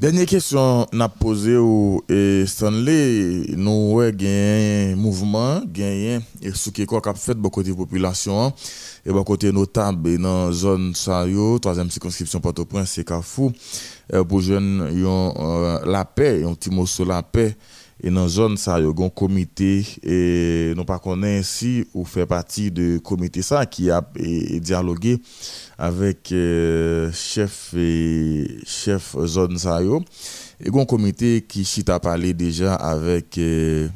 Dernière 0.01 0.25
question 0.25 0.87
n'a 0.93 1.09
posé 1.09 1.57
au 1.57 2.03
Stanley, 2.47 3.45
nous 3.55 4.01
avons 4.01 4.25
un 4.25 4.95
mouvement, 4.95 5.61
gagné 5.63 6.17
et 6.41 6.51
ce 6.55 6.71
qui 6.71 6.81
est 6.81 6.87
fait 7.17 7.35
beaucoup 7.35 7.61
de 7.61 7.71
population 7.71 8.51
et 9.05 9.11
beaucoup 9.11 9.37
de 9.37 9.51
notables 9.51 10.17
dans 10.17 10.47
la 10.47 10.51
zone 10.53 10.95
Sayo, 10.95 11.59
troisième 11.59 11.91
circonscription 11.91 12.39
Port-au-Prince, 12.39 12.93
c'est 12.95 13.03
Carrefour, 13.03 13.51
euh, 14.11 14.23
pour 14.23 14.41
jeunes, 14.41 14.89
euh, 14.91 15.79
la 15.85 16.03
paix, 16.03 16.43
un 16.45 16.55
petit 16.55 16.71
mot 16.71 16.87
sur 16.87 17.05
la 17.05 17.21
paix 17.21 17.55
et 18.03 18.09
dans 18.09 18.23
la 18.23 18.27
zone 18.27 18.57
ça 18.57 18.79
il 18.79 18.85
y 18.85 18.87
a 18.87 19.05
un 19.05 19.09
comité. 19.09 19.85
Et 20.03 20.73
nous 20.75 20.85
pas 20.85 20.99
connaît 20.99 21.43
si 21.43 21.85
ou 21.93 22.03
fait 22.03 22.25
partie 22.25 22.71
de 22.71 22.97
comité 22.97 23.41
ça 23.41 23.65
qui 23.65 23.91
a 23.91 24.03
dialogué 24.59 25.17
avec 25.77 26.31
euh, 26.31 27.11
chef 27.13 27.73
et 27.77 28.59
chef 28.65 29.15
zone 29.25 29.57
ça 29.57 29.81
yo. 29.81 30.03
Et 30.63 30.69
un 30.69 30.85
comité 30.85 31.45
qui 31.47 31.83
a 31.87 31.99
parlé 31.99 32.33
déjà 32.33 32.75
avec 32.75 33.37
euh, 33.37 33.87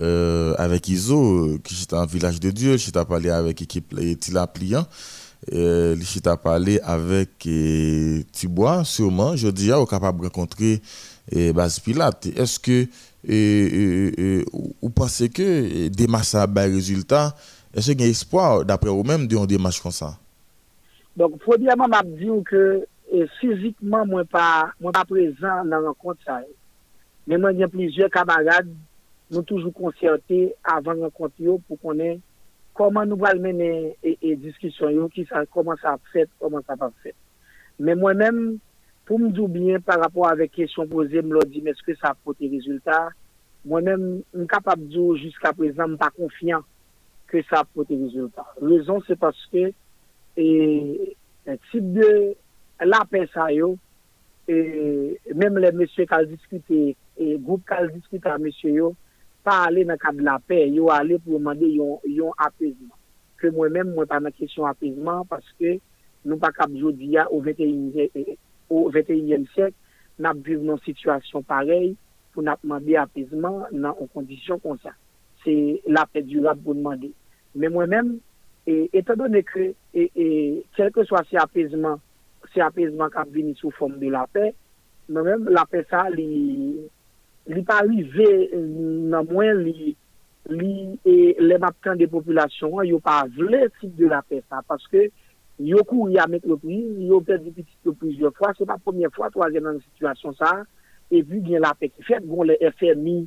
euh, 0.00 0.54
avec 0.58 0.88
ISO 0.88 1.58
qui 1.64 1.74
est 1.82 1.92
en 1.92 2.04
village 2.06 2.40
de 2.40 2.50
Dieu, 2.50 2.76
qui 2.76 2.90
a 2.96 3.04
parlé 3.04 3.30
avec 3.30 3.60
l'équipe 3.60 3.94
Tila 4.20 4.46
Pliant. 4.46 4.86
Euh, 5.52 5.94
a 6.24 6.36
parlé 6.38 6.80
avec 6.80 7.46
Tibois 8.32 8.82
sûrement 8.84 9.36
je 9.36 9.48
dis 9.48 9.70
au 9.72 9.84
capable 9.84 10.20
de 10.20 10.24
rencontrer 10.24 10.80
et 11.30 11.52
Bas 11.52 11.80
Pilate. 11.82 12.26
Est-ce 12.26 12.58
que 12.60 12.86
vous 14.82 14.90
pensez 14.90 15.28
que 15.28 15.88
démarche 15.88 16.34
a 16.34 16.46
bel 16.46 16.72
résultat? 16.72 17.34
Est-ce 17.74 17.92
qu'il 17.92 18.02
y 18.02 18.04
a 18.04 18.08
espoir 18.08 18.64
d'après 18.64 18.90
vous-même 18.90 19.26
de 19.26 19.34
yon 19.34 19.46
démarche 19.46 19.80
comme 19.80 19.92
ça? 19.92 20.18
Donc, 21.16 21.38
premièrement, 21.38 21.88
m'a 21.88 22.02
dit 22.02 22.28
que 22.44 22.86
fizikman 23.38 24.08
mwen 24.08 24.28
pa, 24.30 24.72
pa 24.92 25.04
prezant 25.08 25.68
nan 25.68 25.86
renkont 25.88 26.20
sa 26.26 26.40
e. 26.42 26.50
Men 27.28 27.42
mwen 27.42 27.58
gen 27.60 27.72
plizye 27.72 28.08
kamarad 28.12 28.68
nou 29.32 29.44
toujou 29.46 29.72
konsyante 29.76 30.40
avan 30.74 31.04
renkont 31.04 31.34
yo 31.42 31.58
pou 31.68 31.80
konen 31.82 32.20
koman 32.76 33.08
nou 33.10 33.20
val 33.22 33.40
menen 33.42 33.92
e, 34.02 34.16
e 34.18 34.34
diskisyon 34.40 34.96
yo 34.96 35.08
ki 35.12 35.26
sa 35.30 35.44
koman 35.54 35.78
sa 35.82 35.94
ap 35.96 36.14
fet, 36.14 36.30
koman 36.42 36.64
sa 36.66 36.76
ap 36.78 36.94
fet. 37.04 37.16
Men 37.78 38.00
mwen 38.00 38.20
men 38.20 38.42
Pou 39.04 39.20
mdou 39.20 39.50
byen 39.52 39.82
par 39.84 40.00
rapport 40.00 40.30
avek 40.30 40.54
kesyon 40.56 40.88
pose 40.88 41.20
m 41.20 41.32
lodi 41.36 41.60
m 41.60 41.68
eske 41.74 41.92
sa 41.98 42.14
apote 42.14 42.48
rezultat, 42.48 43.12
mwen 43.68 43.84
men 43.84 44.04
m 44.32 44.46
kapap 44.48 44.80
djou 44.80 45.18
jiska 45.18 45.52
prezant 45.58 45.92
m 45.92 45.98
pa 46.00 46.08
konfyan 46.14 46.64
ke 47.28 47.42
sa 47.50 47.60
apote 47.66 47.98
rezultat. 48.00 48.48
Rezon 48.64 49.02
se 49.04 49.16
paske 49.20 49.66
e 50.40 50.46
tip 51.68 51.90
de 51.98 52.08
la 52.88 53.02
pensa 53.10 53.50
yo, 53.52 53.74
e 54.48 54.56
menm 55.36 55.60
le 55.60 55.74
msye 55.76 56.08
kal 56.08 56.24
diskute, 56.30 56.80
e 56.96 57.36
goup 57.44 57.66
kal 57.68 57.90
diskute 57.92 58.32
a 58.32 58.38
msye 58.40 58.72
yo, 58.78 58.94
pa 59.44 59.58
ale 59.66 59.84
nan 59.84 60.00
kab 60.00 60.16
la 60.24 60.38
pe, 60.40 60.62
yo 60.72 60.88
ale 60.92 61.20
pou 61.20 61.42
mande 61.44 61.68
yon, 61.68 62.00
yon 62.08 62.32
apesman. 62.40 62.96
Ke 63.36 63.52
mwen 63.52 63.76
men 63.76 63.92
mwen 63.92 64.08
pa 64.08 64.22
nan 64.24 64.32
kesyon 64.32 64.72
apesman 64.72 65.28
paske 65.28 65.76
nou 66.24 66.40
pa 66.40 66.48
kap 66.56 66.72
jodi 66.72 67.12
ya 67.18 67.28
ou 67.28 67.44
vete 67.44 67.68
yon 67.68 67.92
au 68.70 68.90
21e 68.92 69.44
sièk, 69.54 69.74
nap 70.22 70.38
viv 70.46 70.62
nan 70.62 70.78
situasyon 70.84 71.44
parey 71.48 71.94
pou 72.34 72.44
nap 72.46 72.62
mande 72.66 72.96
apizman 72.98 73.64
nan 73.72 73.92
an 73.92 74.10
kondisyon 74.14 74.60
kon 74.62 74.78
sa. 74.82 74.94
Se 75.44 75.54
la 75.90 76.06
pe 76.10 76.22
durab 76.26 76.62
pou 76.64 76.76
mande. 76.78 77.10
Men 77.54 77.74
mwen 77.74 77.90
men, 77.92 78.12
e, 78.66 78.88
etan 78.96 79.18
don 79.20 79.38
ekre, 79.38 79.72
kelke 80.78 81.06
swa 81.08 81.22
se 81.28 81.38
apizman, 81.42 82.00
se 82.52 82.62
apizman 82.64 83.12
kap 83.14 83.30
vini 83.34 83.54
sou 83.58 83.74
form 83.78 83.98
de 84.02 84.12
la 84.14 84.24
pe, 84.30 84.50
mwen 85.10 85.28
men, 85.28 85.50
la 85.54 85.66
pe 85.70 85.84
sa 85.90 86.06
li, 86.12 86.28
li 87.50 87.66
pa 87.66 87.82
li 87.86 88.06
ve 88.14 88.30
mm, 88.54 89.10
nan 89.12 89.28
mwen 89.30 89.62
li, 89.66 89.92
li 90.52 90.72
e 91.08 91.34
lem 91.40 91.64
ap 91.64 91.76
kan 91.84 91.98
de 92.00 92.08
populasyon, 92.10 92.82
yo 92.88 92.98
pa 93.04 93.22
vle 93.36 93.66
si 93.78 93.90
de 93.98 94.10
la 94.10 94.22
pe 94.26 94.42
sa, 94.48 94.64
paske 94.66 95.08
Yo 95.62 95.84
kou 95.86 96.08
ya 96.10 96.24
met 96.26 96.42
l'oprise, 96.50 97.04
yo 97.06 97.20
pet 97.22 97.44
di 97.44 97.52
pitit 97.54 97.86
l'oprise 97.86 98.18
yo 98.18 98.32
fwa, 98.34 98.50
se 98.58 98.66
pa 98.66 98.74
premier 98.82 99.12
fwa, 99.14 99.28
toazen 99.30 99.62
nan 99.62 99.76
situasyon 99.84 100.34
sa, 100.34 100.50
e 101.14 101.20
vu 101.22 101.38
gen 101.46 101.62
la 101.62 101.70
pek. 101.78 101.92
Fèk 102.08 102.24
gon 102.26 102.48
le 102.48 102.56
FMI, 102.74 103.20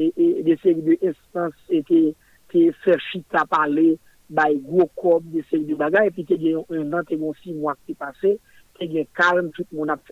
e 0.00 0.28
de 0.46 0.56
seri 0.62 0.80
de 0.86 0.96
instans, 1.10 1.58
e 1.68 1.82
te 1.84 2.62
fè 2.86 2.96
chita 3.10 3.44
pale, 3.50 3.98
bay 4.32 4.56
gwo 4.64 4.86
kob, 4.96 5.26
de 5.34 5.42
seri 5.50 5.66
de 5.68 5.76
bagay, 5.76 6.08
e 6.08 6.14
pi 6.16 6.24
te 6.30 6.38
gen 6.40 6.62
yon 6.62 6.88
nan, 6.88 7.04
te 7.04 7.18
gen 7.20 7.36
6 7.42 7.58
mwak 7.58 7.82
te 7.84 7.98
pase, 8.00 8.32
te 8.80 8.88
gen 8.88 9.04
kalm, 9.20 9.52
tout 9.52 9.68
moun 9.76 9.92
ap 9.92 10.08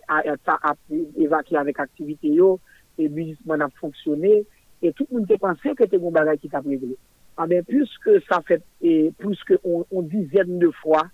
evaki 0.93 1.57
avèk 1.57 1.81
aktivite 1.87 2.35
yo, 2.37 2.59
e 3.01 3.09
bizisman 3.09 3.65
ap 3.65 3.73
fonksyonè, 3.81 4.35
e 4.85 4.93
tout 4.93 5.09
moun 5.09 5.25
te 5.25 5.39
panse 5.41 5.73
ke 5.79 5.89
te 5.89 5.97
gon 5.97 6.13
bagay 6.13 6.37
ki 6.37 6.53
ta 6.53 6.61
pregle. 6.61 6.93
A 7.41 7.49
men, 7.49 7.65
plus 7.65 7.89
ke 8.05 8.19
sa 8.29 8.43
fèt, 8.45 8.61
plus 9.17 9.41
ke 9.49 9.57
on 9.65 10.05
dizen 10.13 10.59
de 10.61 10.69
fwa, 10.83 11.07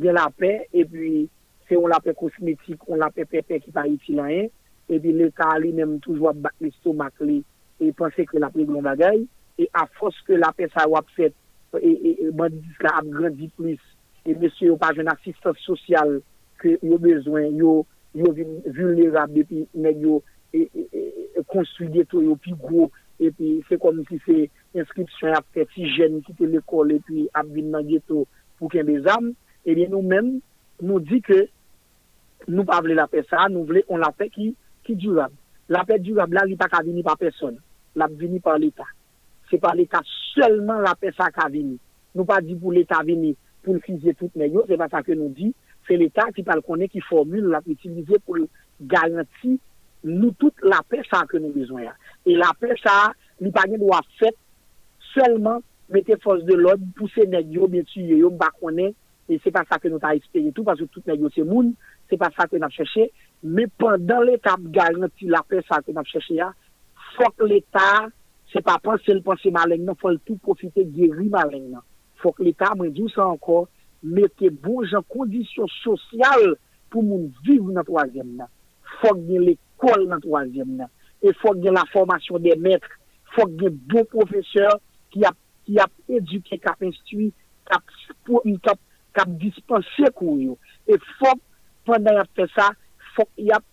gen 0.00 0.16
la 0.16 0.28
pe, 0.30 0.52
e 0.72 0.84
pi 0.88 1.26
se 1.68 1.78
on 1.78 1.90
la 1.90 2.00
pe 2.04 2.14
kosmetik, 2.18 2.84
on 2.90 3.00
la 3.02 3.10
pe 3.14 3.26
pepe 3.28 3.60
ki 3.64 3.72
pa 3.74 3.86
iti 3.90 4.16
lan 4.16 4.32
en, 4.34 4.50
e 4.86 5.00
pi 5.02 5.14
le 5.16 5.30
ka 5.34 5.54
li 5.62 5.72
menm 5.74 5.98
toujwa 6.04 6.34
bak 6.44 6.54
li 6.62 6.70
stomak 6.78 7.24
li, 7.26 7.40
e 7.82 7.90
panse 7.96 8.26
ke 8.28 8.40
la 8.42 8.52
pe 8.54 8.66
glon 8.68 8.86
bagay, 8.86 9.24
e 9.58 9.68
a 9.72 9.86
fos 9.98 10.16
ke 10.28 10.38
la 10.38 10.52
pe 10.56 10.68
sa 10.74 10.86
wap 10.90 11.08
fet, 11.16 11.34
e 11.76 12.30
bandis 12.36 12.84
la 12.84 12.98
ap 13.00 13.08
grandi 13.12 13.50
plis, 13.56 13.82
e 14.26 14.34
mesye 14.34 14.70
yo 14.70 14.76
pa 14.80 14.92
jen 14.96 15.10
asistans 15.12 15.58
sosyal 15.64 16.18
ke 16.60 16.76
yo 16.82 16.98
bezwen, 17.02 17.56
yo, 17.60 17.80
yo 18.16 18.32
vulnerab 18.32 19.34
depi 19.34 19.66
men 19.74 20.00
yo 20.02 20.20
e, 20.52 20.64
e, 20.64 20.86
e, 20.86 21.42
konstruide 21.52 22.06
to 22.10 22.22
yo 22.24 22.36
pi 22.42 22.54
gro, 22.60 22.88
e 23.20 23.30
pi 23.32 23.56
se 23.68 23.78
kom 23.80 24.02
si 24.10 24.20
se 24.24 24.38
inskripsyon 24.76 25.36
ap 25.38 25.46
fet 25.56 25.72
si 25.74 25.88
jen 25.96 26.20
ki 26.26 26.36
te 26.38 26.48
lekol 26.52 26.94
pi 27.06 27.26
ap 27.36 27.48
vin 27.54 27.72
nan 27.74 27.86
geto 27.88 28.24
pou 28.56 28.72
ken 28.72 28.88
bezam, 28.88 29.32
Eh 29.66 29.72
ebyen 29.74 29.90
nou 29.90 30.06
men 30.06 30.36
nou 30.78 31.02
di 31.02 31.18
ke 31.26 31.40
nou 32.46 32.62
pa 32.68 32.78
vle 32.84 32.94
la 32.94 33.08
pe 33.10 33.24
sa, 33.26 33.48
nou 33.50 33.66
vle 33.66 33.82
on 33.90 33.98
la 33.98 34.12
pe 34.14 34.28
ki, 34.30 34.52
ki 34.86 34.94
durab. 35.02 35.32
La 35.72 35.82
pe 35.88 35.98
durab 35.98 36.34
la 36.36 36.44
li 36.46 36.54
pa 36.58 36.68
ka 36.70 36.84
vini 36.86 37.02
pa 37.02 37.16
person, 37.18 37.56
la 37.98 38.06
vini 38.06 38.38
pa 38.42 38.54
l'Etat. 38.62 38.92
Se 39.50 39.58
pa 39.62 39.72
l'Etat, 39.74 40.06
selman 40.36 40.84
la 40.84 40.94
pe 40.98 41.10
sa 41.16 41.32
ka 41.34 41.48
vini. 41.50 41.74
Nou 42.14 42.26
pa 42.28 42.38
di 42.44 42.54
pou 42.54 42.70
l'Etat 42.74 43.08
vini 43.08 43.32
pou 43.66 43.74
l'fizye 43.74 44.14
tout 44.14 44.30
me 44.38 44.46
yo, 44.46 44.62
se 44.68 44.78
pa 44.78 44.86
sa 44.92 45.02
ke 45.02 45.16
nou 45.18 45.34
di, 45.34 45.50
se 45.88 45.98
l'Etat 45.98 46.30
ki 46.36 46.44
pal 46.46 46.62
konen 46.66 46.90
ki 46.92 47.02
formule 47.08 47.50
la 47.50 47.62
pou 47.64 47.74
itilize 47.74 48.20
pou 48.22 48.46
garanti 48.92 49.56
nou 50.06 50.30
tout 50.38 50.62
la 50.62 50.78
pe 50.86 51.00
sa 51.08 51.24
ke 51.26 51.40
nou 51.42 51.50
bezwen 51.56 51.88
ya. 51.88 51.96
E 52.22 52.36
la 52.38 52.52
pe 52.60 52.70
sa, 52.78 53.10
li 53.42 53.50
pa 53.54 53.66
gen 53.66 53.82
do 53.82 53.90
a 53.96 53.98
fet, 54.20 54.38
selman 55.10 55.58
mette 55.90 56.14
fos 56.22 56.44
de 56.46 56.54
l'od, 56.54 56.82
pou 56.94 57.10
se 57.10 57.26
negyo, 57.26 57.66
bietu 57.72 58.04
yo 58.06 58.20
yo, 58.22 58.30
mba 58.34 58.52
konen, 58.60 58.94
et 59.28 59.40
c'est 59.42 59.50
pas 59.50 59.64
ça 59.68 59.78
que 59.78 59.88
nous 59.88 59.98
avons 60.02 60.14
espéré 60.14 60.52
tout, 60.52 60.64
parce 60.64 60.78
que 60.78 60.84
tout 60.84 61.02
n'est 61.06 61.18
que 61.18 61.42
monde, 61.42 61.72
c'est 62.08 62.16
pas 62.16 62.30
ça 62.36 62.46
que 62.46 62.56
nous 62.56 62.62
avons 62.62 62.70
cherché, 62.70 63.12
mais 63.42 63.66
pendant 63.66 64.20
l'étape 64.20 64.62
garantie, 64.64 65.26
la 65.26 65.42
paix, 65.42 65.62
ça 65.68 65.80
que 65.82 65.90
nous 65.90 65.98
avons 65.98 66.04
cherché, 66.04 66.40
faut 67.16 67.30
que 67.36 67.44
l'État, 67.44 68.06
c'est 68.52 68.62
pas 68.62 68.78
penser 68.78 69.14
le 69.14 69.22
penser 69.22 69.50
malin, 69.50 69.78
non, 69.78 69.94
faut 70.00 70.14
tout 70.18 70.36
profiter 70.36 70.84
guérir 70.84 71.30
malin, 71.30 71.60
non. 71.70 71.80
Faut 72.16 72.32
que 72.32 72.42
l'État, 72.42 72.72
moi, 72.76 72.88
dis 72.88 73.10
ça 73.14 73.26
encore, 73.26 73.68
mettez 74.02 74.50
bon, 74.50 74.82
en 74.94 75.02
conditions 75.02 75.66
sociales 75.82 76.56
pour 76.90 77.02
nous 77.02 77.32
vivre 77.44 77.72
dans 77.72 77.80
le 77.80 77.84
troisième, 77.84 78.36
non. 78.36 78.46
Faut 79.00 79.14
que 79.14 79.40
l'école 79.40 80.08
dans 80.08 80.14
le 80.14 80.20
troisième, 80.20 80.76
non. 80.76 80.86
Et 81.22 81.32
faut 81.32 81.52
que 81.52 81.68
la 81.68 81.84
formation 81.92 82.38
des 82.38 82.54
maîtres, 82.56 82.88
faut 83.34 83.46
que 83.46 83.68
bons 83.68 84.04
professeurs 84.04 84.78
qui 85.10 85.24
a, 85.24 85.32
qui 85.64 85.78
a 85.78 85.86
éduqué, 86.08 86.58
qui 86.58 86.68
a 86.68 86.76
instruit, 86.86 87.32
qui 87.66 87.74
a, 87.74 88.40
qui 88.44 88.68
a 88.68 88.74
kap 89.16 89.30
dispanse 89.40 90.10
kou 90.16 90.36
yo. 90.42 90.56
E 90.88 90.98
fok, 91.16 91.40
pandan 91.88 92.20
ap 92.22 92.30
fe 92.36 92.46
sa, 92.54 92.70
fok 93.16 93.30
yap 93.40 93.64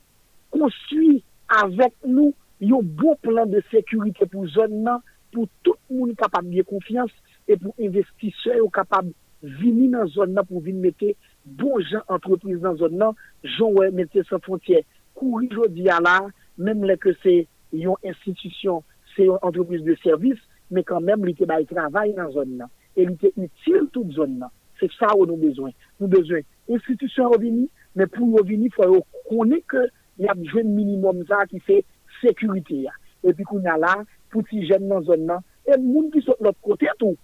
konsui 0.54 1.20
avèk 1.62 1.96
nou 2.08 2.32
yon 2.64 2.86
bon 3.00 3.18
plan 3.26 3.50
de 3.50 3.62
sekurite 3.72 4.28
pou 4.32 4.48
zon 4.54 4.80
nan, 4.86 5.02
pou 5.34 5.50
tout 5.66 5.80
moun 5.92 6.14
kapab 6.18 6.48
liye 6.48 6.64
konfians, 6.68 7.12
e 7.50 7.58
pou 7.60 7.74
investisye 7.82 8.60
yo 8.60 8.70
kapab 8.74 9.10
vini 9.44 9.90
nan 9.92 10.08
zon 10.14 10.32
nan 10.36 10.48
pou 10.48 10.64
vini 10.64 10.80
mette 10.86 11.14
bon 11.44 11.82
jan 11.84 12.06
entreprise 12.08 12.62
nan 12.64 12.78
zon 12.80 12.96
nan, 13.00 13.18
joun 13.44 13.80
wè 13.82 13.90
mette 13.96 14.24
sa 14.30 14.40
fontye. 14.46 14.84
Kouri 15.18 15.50
jodi 15.52 15.90
ala, 15.92 16.22
mèm 16.58 16.86
lè 16.88 16.98
ke 17.02 17.14
se 17.22 17.44
yon 17.76 18.00
institisyon, 18.08 18.82
se 19.14 19.28
yon 19.28 19.42
entreprise 19.42 19.86
de 19.86 19.98
servis, 20.06 20.40
mè 20.74 20.86
kan 20.88 21.04
mèm 21.06 21.26
li 21.28 21.36
te 21.38 21.48
baye 21.50 21.68
travay 21.70 22.14
nan 22.18 22.32
zon 22.34 22.58
nan. 22.62 22.72
E 22.96 23.06
li 23.10 23.18
te 23.20 23.34
util 23.36 23.90
tout 23.94 24.10
zon 24.16 24.38
nan. 24.40 24.54
Se 24.84 24.90
sa 24.98 25.14
ou 25.16 25.24
nou 25.24 25.40
bezwen. 25.40 25.72
Nou 26.02 26.12
bezwen 26.12 26.44
institisyon 26.72 27.32
revini, 27.32 27.70
men 27.96 28.10
pou 28.12 28.36
revini 28.36 28.68
fwa 28.74 28.90
yo 28.92 29.04
konen 29.30 29.62
ke 29.72 29.86
yap 30.20 30.40
jwen 30.50 30.74
minimum 30.76 31.22
za 31.30 31.46
ki 31.48 31.62
se 31.64 31.78
sekurite 32.20 32.82
ya. 32.84 32.96
E 33.24 33.32
pi 33.32 33.46
koun 33.48 33.64
ya 33.64 33.78
la, 33.80 33.96
pou 34.34 34.44
ti 34.50 34.66
jen 34.68 34.90
nan 34.90 35.06
zon 35.08 35.24
nan, 35.30 35.46
e 35.64 35.78
moun 35.80 36.10
ki 36.12 36.24
sot 36.26 36.42
lot 36.44 36.58
kote 36.66 36.92
tou. 37.00 37.16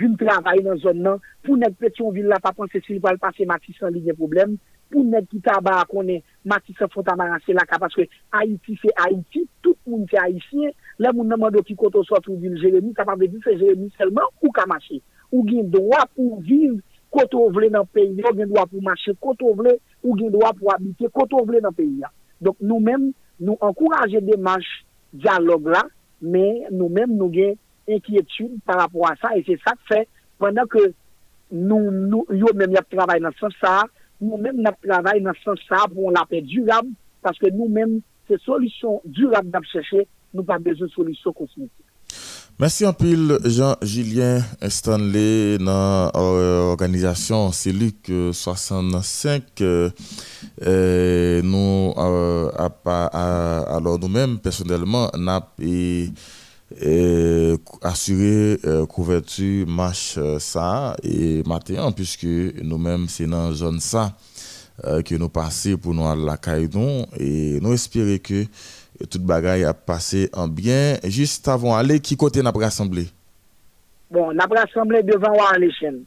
Vin 0.00 0.16
travay 0.18 0.62
nan 0.66 0.80
zon 0.82 0.98
nan, 1.04 1.22
pou 1.46 1.58
nek 1.60 1.78
petyon 1.78 2.14
vil 2.16 2.26
la 2.30 2.40
pa 2.42 2.50
panse 2.56 2.82
si 2.86 2.98
val 3.02 3.20
pase 3.22 3.46
matisan 3.46 3.94
li 3.94 4.02
gen 4.08 4.18
problem, 4.18 4.58
pou 4.90 5.06
nek 5.06 5.28
ki 5.30 5.38
taba 5.46 5.76
konen 5.90 6.24
matisan 6.50 6.90
fonta 6.90 7.14
maranse 7.18 7.54
la 7.54 7.62
ka 7.70 7.78
paske 7.78 8.08
Haiti 8.34 8.74
se 8.82 8.90
Haiti, 8.98 9.44
tout 9.62 9.78
moun 9.86 10.02
se 10.10 10.18
Haitien, 10.18 10.74
le 10.98 11.14
moun 11.14 11.30
nan 11.30 11.38
mando 11.42 11.62
ki 11.62 11.78
koto 11.78 12.02
sot 12.06 12.26
ou 12.26 12.42
vil 12.42 12.58
Jeremie, 12.58 12.96
ka 12.98 13.06
pa 13.06 13.14
ve 13.18 13.30
di 13.30 13.38
se 13.46 13.54
Jeremie 13.54 13.94
selman 13.98 14.26
ou 14.42 14.50
ka 14.54 14.66
mache. 14.70 14.98
ou 15.30 15.44
gen 15.46 15.70
doa 15.72 16.04
pou 16.14 16.40
viv 16.44 16.78
koto 17.10 17.46
vle 17.54 17.70
nan 17.72 17.86
peyi 17.94 18.18
yo, 18.20 18.32
gen 18.36 18.50
doa 18.50 18.66
pou 18.70 18.82
mache 18.84 19.14
koto 19.22 19.54
vle, 19.58 19.76
ou 20.04 20.16
gen 20.18 20.30
doa 20.34 20.52
pou 20.56 20.70
habite 20.72 21.10
koto 21.14 21.42
vle 21.46 21.62
nan 21.64 21.74
peyi 21.76 22.02
ya. 22.04 22.10
Donk 22.42 22.60
nou 22.64 22.82
men, 22.82 23.10
nou 23.40 23.58
ankouraje 23.64 24.22
demache 24.26 24.84
diyalog 25.16 25.68
la, 25.74 25.84
men 26.20 26.68
nou 26.70 26.90
men 26.92 27.16
nou 27.16 27.30
gen 27.34 27.56
enkyetude 27.90 28.60
par 28.66 28.82
rapport 28.82 29.10
a 29.10 29.16
sa, 29.20 29.34
e 29.36 29.42
se 29.46 29.56
sa 29.64 29.74
te 29.78 29.88
fe, 29.90 30.02
pwennan 30.40 30.68
ke 30.70 30.90
nou, 31.50 31.90
nou, 31.90 32.24
yo 32.36 32.52
men 32.56 32.76
yap 32.76 32.88
travay 32.92 33.22
nan 33.22 33.34
san 33.40 33.52
sa, 33.58 33.80
nou 34.22 34.38
men 34.40 34.62
yap 34.66 34.78
travay 34.84 35.22
nan 35.24 35.36
san 35.42 35.58
sa 35.66 35.86
pou 35.90 36.12
la 36.14 36.26
pe 36.30 36.42
durab, 36.46 36.88
paske 37.24 37.50
nou 37.56 37.68
men 37.72 37.98
se 38.30 38.38
solisyon 38.46 39.02
durab 39.18 39.50
dap 39.52 39.66
cheche, 39.72 40.06
nou 40.30 40.46
pa 40.46 40.60
bezon 40.62 40.90
solisyon 40.94 41.34
kosmik. 41.36 41.72
Merci 42.60 42.84
en 42.84 42.92
pile 42.92 43.38
Jean-Julien 43.42 44.44
Stanley 44.68 45.56
dans 45.56 46.10
l'organisation 46.14 47.52
CELUC 47.52 48.12
65. 48.34 49.62
nous, 51.42 51.94
alors 51.96 53.98
nous-mêmes, 53.98 54.38
personnellement, 54.40 55.10
n'a 55.16 55.48
et 55.58 56.10
assurer 57.80 58.58
euh, 58.66 58.84
couverture 58.84 59.66
marche 59.66 60.16
euh, 60.18 60.38
ça 60.38 60.94
et 61.02 61.42
matin 61.44 61.90
puisque 61.90 62.28
nous-mêmes 62.62 63.08
c'est 63.08 63.26
dans 63.26 63.52
zone 63.52 63.80
ça 63.80 64.14
euh, 64.84 65.02
que 65.02 65.16
nous 65.16 65.28
passons 65.28 65.76
pour 65.76 65.94
nous 65.94 66.06
à 66.06 66.14
la 66.14 66.36
Caïdon 66.36 67.06
et 67.18 67.58
nous 67.60 67.72
espérons 67.72 68.18
que 68.22 68.44
toute 69.08 69.22
bagaille 69.22 69.64
a 69.64 69.74
passé 69.74 70.30
en 70.32 70.48
bien. 70.48 70.96
Juste 71.04 71.48
avant 71.48 71.76
aller 71.76 72.00
qui 72.00 72.16
côté 72.16 72.42
n'a 72.42 72.52
pas 72.52 72.60
rassemblé? 72.60 73.08
Bon 74.10 74.32
n'a 74.32 74.46
pas 74.48 74.60
rassemblé 74.60 75.02
devant 75.02 75.32
les 75.58 75.70
chaînes 75.72 76.04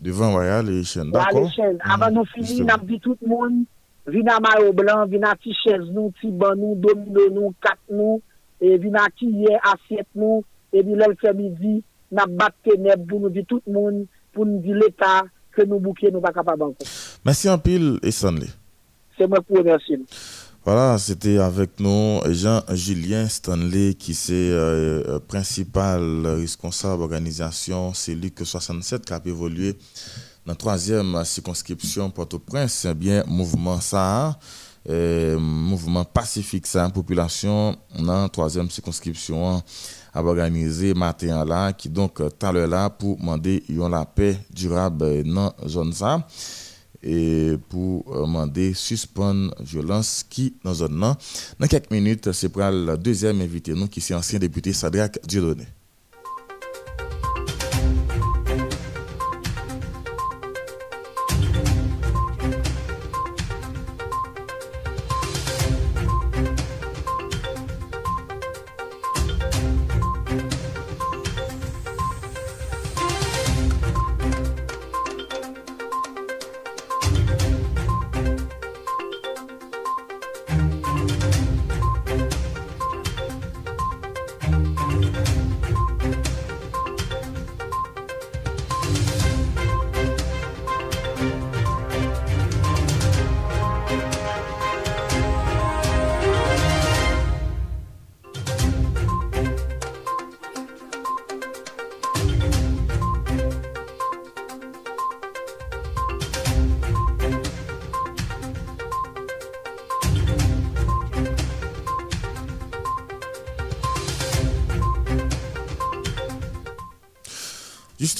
devant 0.00 0.38
les 0.62 0.84
chaînes 0.84 1.10
d'accord. 1.10 1.50
Avant 1.80 2.10
nous 2.10 2.24
finir 2.24 2.64
n'a 2.64 2.78
dit 2.78 3.00
tout 3.00 3.16
le 3.20 3.28
monde 3.28 3.64
vin 4.06 4.26
à 4.28 4.38
maillot 4.40 4.72
blanc 4.72 5.06
vin 5.06 5.22
à 5.28 5.34
petit 5.34 5.54
chaise 5.64 5.82
nous 5.92 6.10
petit 6.10 6.30
banc 6.30 6.54
nous 6.56 6.76
domino 6.76 7.30
nous 7.30 7.54
quatre 7.60 7.78
nous 7.90 8.22
et 8.60 8.78
vina 8.78 9.06
qui 9.16 9.44
est 9.44 9.58
assiette 9.62 10.06
nous 10.14 10.44
et 10.72 10.82
puis 10.82 10.94
l'autre 10.94 11.34
midi 11.34 11.82
n'a 12.12 12.26
battre 12.26 12.56
ténèbres 12.64 13.06
pour 13.06 13.20
nous 13.20 13.30
dire 13.30 13.44
tout 13.48 13.60
le 13.66 13.72
monde 13.72 14.06
pour 14.32 14.46
nous 14.46 14.60
dire 14.60 14.76
l'état 14.76 15.24
que 15.52 15.62
nous 15.62 15.80
bouquer 15.80 16.10
nous 16.12 16.20
pas 16.20 16.32
capable 16.32 16.62
encore. 16.62 16.86
Merci 17.24 17.48
en 17.48 17.58
pile 17.58 17.98
et 18.02 18.12
Stanley 18.12 18.46
c'est 19.18 19.26
moi 19.26 19.40
pour 19.42 19.58
remercier 19.58 19.98
voilà, 20.72 20.98
c'était 20.98 21.38
avec 21.38 21.80
nous 21.80 22.20
Jean-Julien 22.28 23.28
Stanley, 23.28 23.94
qui 23.94 24.12
est 24.12 24.30
euh, 24.30 25.02
euh, 25.08 25.18
principal 25.18 26.24
responsable 26.24 27.02
organisation 27.02 27.92
CELIC 27.92 28.46
67, 28.46 29.04
qui 29.04 29.12
a 29.12 29.20
évolué 29.24 29.72
dans 30.46 30.52
la 30.52 30.54
troisième 30.54 31.24
circonscription 31.24 32.08
Port-au-Prince, 32.10 32.86
eh 32.88 32.94
bien 32.94 33.24
mouvement 33.26 33.80
ça. 33.80 34.38
Euh, 34.88 35.40
mouvement 35.40 36.04
pacifique 36.04 36.68
ça 36.68 36.88
population 36.88 37.76
dans 37.98 38.28
troisième 38.28 38.70
circonscription 38.70 39.62
a 40.14 40.22
organisé 40.22 40.94
matin 40.94 41.44
là 41.44 41.72
qui 41.74 41.90
donc 41.90 42.14
tout 42.16 42.52
là 42.52 42.88
pour 42.88 43.18
demander 43.18 43.62
la 43.68 44.06
paix 44.06 44.38
durable 44.50 45.22
dans 45.24 45.52
zone 45.66 45.92
ça 45.92 46.26
et 47.02 47.56
pour 47.68 48.04
demander 48.04 48.74
suspendre 48.74 49.54
violence 49.60 50.24
qui 50.28 50.54
dans 50.64 50.74
zone 50.74 50.98
là 51.00 51.16
dans 51.58 51.66
quelques 51.66 51.90
minutes 51.90 52.32
c'est 52.32 52.48
pour 52.48 52.62
le 52.62 52.96
deuxième 52.96 53.40
invité 53.40 53.72
nous 53.74 53.88
qui 53.88 54.00
est 54.00 54.14
ancien 54.14 54.38
député 54.38 54.72
Sadrak 54.72 55.18
Dieudonné 55.26 55.66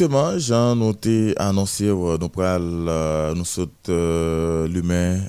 Justement, 0.00 0.38
Jean 0.38 0.76
noté 0.76 1.34
annoncé 1.36 1.84
euh, 1.84 2.16
nous 2.16 2.30
euh, 2.38 3.34
nous 3.34 3.44
saute 3.44 3.90
euh, 3.90 4.66
l'humain 4.66 5.20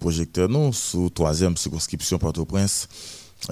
projecteur 0.00 0.48
nous 0.48 0.72
sous 0.72 1.08
troisième 1.08 1.56
circonscription 1.56 2.18
Port-au-Prince 2.18 2.88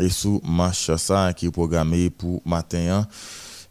et 0.00 0.08
sous 0.08 0.40
marche 0.44 0.92
ça 0.96 1.32
qui 1.32 1.46
est 1.46 1.50
programmé 1.52 2.10
pour 2.10 2.42
matin 2.44 3.06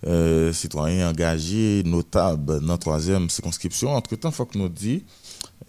hein. 0.08 0.54
citoyens 0.54 1.10
engagés 1.10 1.84
notables 1.84 2.62
dans 2.62 2.78
troisième 2.78 3.30
circonscription. 3.30 3.94
Entre-temps, 3.94 4.30
il 4.30 4.36
faut 4.36 4.46
que 4.46 4.58
nous 4.58 4.70
dit 4.70 5.04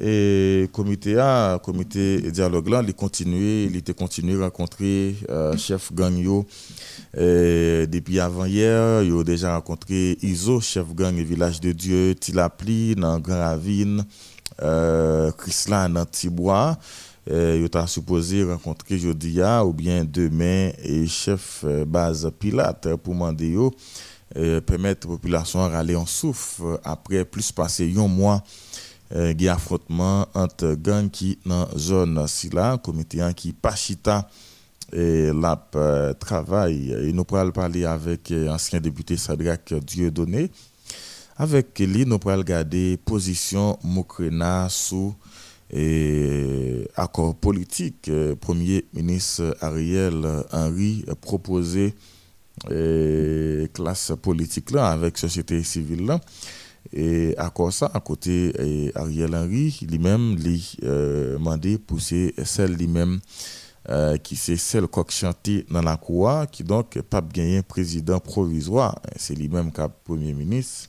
et 0.02 0.68
comité 0.72 1.16
A, 1.18 1.60
comité 1.62 2.30
dialogue 2.32 2.68
là, 2.68 2.82
il 2.84 2.92
continue, 2.92 3.64
il 3.66 3.76
était 3.76 3.94
continué 3.94 4.40
à 4.42 4.46
rencontrer 4.46 5.14
chef 5.56 5.92
gang 5.92 6.12
depuis 7.14 8.18
avant 8.18 8.44
hier, 8.44 9.02
il 9.02 9.16
a 9.16 9.22
déjà 9.22 9.54
rencontré 9.54 10.18
Iso, 10.22 10.60
chef 10.60 10.92
gang 10.94 11.16
et 11.16 11.22
village 11.22 11.60
de 11.60 11.72
Dieu, 11.72 12.14
Tilapli, 12.16 12.96
dans 12.96 13.20
Grand 13.20 13.38
Ravine, 13.38 14.04
euh, 14.60 15.30
Chryslan 15.32 15.88
dans 15.88 16.04
Tibois. 16.04 16.76
il 17.26 17.68
a 17.72 17.86
supposé 17.86 18.44
rencontrer 18.44 18.98
Jodia 18.98 19.64
ou 19.64 19.72
bien 19.72 20.04
demain 20.04 20.70
et 20.82 21.06
chef 21.06 21.62
euh, 21.64 21.84
base 21.84 22.30
Pilate 22.38 22.96
pour 22.96 23.14
demander 23.14 23.56
euh, 24.36 24.60
permettre 24.60 25.06
la 25.06 25.14
population 25.14 25.66
de 25.66 25.72
râler 25.72 25.96
en 25.96 26.06
souffle 26.06 26.78
après 26.84 27.24
plus 27.24 27.50
passé 27.52 27.92
un 27.96 28.08
mois 28.08 28.42
euh, 29.14 29.34
affrontement 29.48 30.26
entre 30.34 30.74
gang 30.74 31.10
qui 31.10 31.38
dans 31.44 31.68
zone 31.76 32.26
là 32.52 32.78
comité 32.78 33.20
qui 33.36 33.52
Pachita 33.52 34.28
et 34.92 35.30
la 35.32 35.68
euh, 35.76 36.12
travail. 36.14 36.92
Et 36.92 37.12
nous 37.12 37.24
pourrons 37.24 37.50
parler 37.50 37.84
avec 37.84 38.30
euh, 38.30 38.48
ancien 38.48 38.80
député 38.80 39.16
Sadrak 39.16 39.74
Dieudonné. 39.74 40.50
Avec 41.36 41.78
lui, 41.78 42.04
nous 42.04 42.18
pourrons 42.18 42.36
regarder 42.36 42.98
position 42.98 43.78
Mokrena 43.82 44.68
sous 44.68 45.14
et 45.70 46.86
accord 46.96 47.34
politique. 47.34 48.08
Euh, 48.08 48.36
Premier 48.36 48.84
ministre 48.92 49.56
Ariel 49.60 50.26
Henry 50.52 51.04
proposé 51.20 51.94
classe 53.72 54.12
politique 54.20 54.70
là 54.72 54.88
avec 54.88 55.16
société 55.16 55.62
civile 55.64 56.04
là. 56.04 56.20
Et 56.92 57.34
à 57.38 57.50
quoi 57.50 57.70
ça, 57.70 57.90
à 57.92 58.00
côté 58.00 58.52
Ariel 58.94 59.34
Henry, 59.34 59.78
lui-même, 59.88 60.36
lui 60.36 60.76
demandé 60.82 61.78
pousser 61.78 62.34
celle 62.44 62.74
lui-même 62.74 63.20
euh, 63.88 64.16
qui 64.16 64.36
c'est 64.36 64.56
celle 64.56 64.86
qui 64.86 65.00
chanté 65.08 65.66
dans 65.68 65.82
la 65.82 65.96
cour, 65.96 66.30
qui 66.52 66.62
donc 66.62 67.00
pas 67.02 67.20
gagné 67.20 67.62
président 67.62 68.20
provisoire. 68.20 68.96
C'est 69.16 69.34
lui-même 69.34 69.72
qui 69.72 69.80
a 69.80 69.88
premier 69.88 70.32
ministre. 70.32 70.88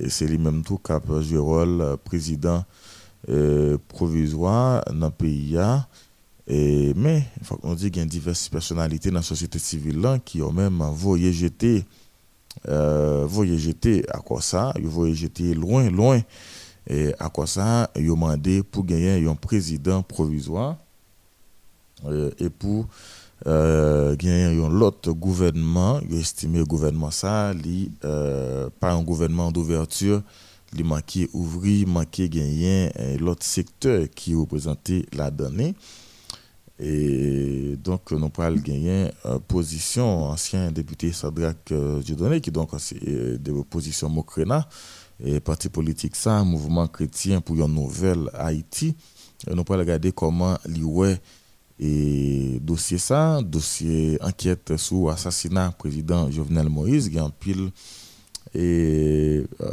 Et 0.00 0.10
c'est 0.10 0.26
lui-même 0.26 0.64
tout 0.64 0.78
qui 0.78 0.90
a 0.90 1.00
joué 1.20 1.38
rôle 1.38 1.80
euh, 1.80 1.96
président 1.96 2.64
euh, 3.28 3.78
provisoire 3.86 4.82
dans 4.92 5.06
le 5.06 5.12
pays. 5.12 5.56
Mais 6.48 7.22
il 7.40 7.46
faut 7.46 7.56
qu'on 7.56 7.74
dise 7.74 7.90
qu'il 7.90 8.02
y 8.02 8.04
a 8.04 8.08
diverses 8.08 8.48
personnalités 8.48 9.10
dans 9.10 9.16
la 9.16 9.22
société 9.22 9.60
civile 9.60 10.20
qui 10.24 10.42
ont 10.42 10.52
même 10.52 10.82
voyé 10.92 11.32
jeter, 11.32 11.84
euh, 12.68 13.56
jeter 13.58 14.04
à 14.10 14.18
quoi 14.18 14.40
ça, 14.40 14.72
ils 14.78 14.86
voyaient 14.86 15.14
jeter 15.14 15.54
loin, 15.54 15.90
loin. 15.90 16.20
Et 16.88 17.14
à 17.18 17.28
quoi 17.28 17.46
ça, 17.46 17.90
ils 17.96 18.10
ont 18.10 18.38
pour 18.70 18.84
gagner 18.84 19.26
un 19.26 19.34
président 19.34 20.02
provisoire. 20.02 20.76
Euh, 22.06 22.30
et 22.38 22.50
pour 22.50 22.86
euh, 23.46 24.16
gagner 24.16 24.54
l'autre 24.68 25.12
gouvernement, 25.12 26.00
il 26.08 26.18
estimé 26.18 26.58
le 26.58 26.64
gouvernement 26.64 27.10
ça, 27.10 27.52
li, 27.52 27.90
euh, 28.04 28.68
pas 28.80 28.92
un 28.92 29.02
gouvernement 29.02 29.52
d'ouverture, 29.52 30.22
il 30.76 30.84
manquait 30.84 31.28
ouvrir, 31.32 31.86
manquait 31.86 32.28
gagner 32.28 32.90
l'autre 33.20 33.44
secteur 33.44 34.06
qui 34.14 34.34
représentait 34.34 35.04
la 35.12 35.30
donnée. 35.30 35.74
Et 36.84 37.76
donc, 37.76 38.10
nous 38.10 38.28
parlons 38.28 38.56
gagner 38.60 39.08
euh, 39.26 39.38
position. 39.38 40.24
Ancien 40.24 40.72
député 40.72 41.12
Sadrak 41.12 41.70
euh, 41.70 42.02
qui 42.40 42.50
donc 42.50 42.70
c'est 42.78 43.40
de 43.40 43.52
position 43.62 44.08
Mokrena, 44.08 44.68
et 45.24 45.38
parti 45.38 45.68
politique 45.68 46.16
ça, 46.16 46.42
mouvement 46.42 46.88
chrétien 46.88 47.40
pour 47.40 47.54
une 47.54 47.72
nouvelle 47.72 48.28
Haïti. 48.34 48.96
nous 49.48 49.62
parlons 49.62 49.82
regarder 49.82 50.10
comment 50.10 50.58
l'IWE 50.66 51.18
et 51.78 52.58
dossier 52.60 52.98
ça, 52.98 53.40
dossier 53.42 54.18
enquête 54.20 54.76
sur 54.76 55.10
assassinat 55.10 55.70
président 55.78 56.28
Jovenel 56.32 56.68
Moïse, 56.68 57.16
un 57.16 57.30
pile 57.30 57.70
et 58.54 59.21
euh, 59.60 59.70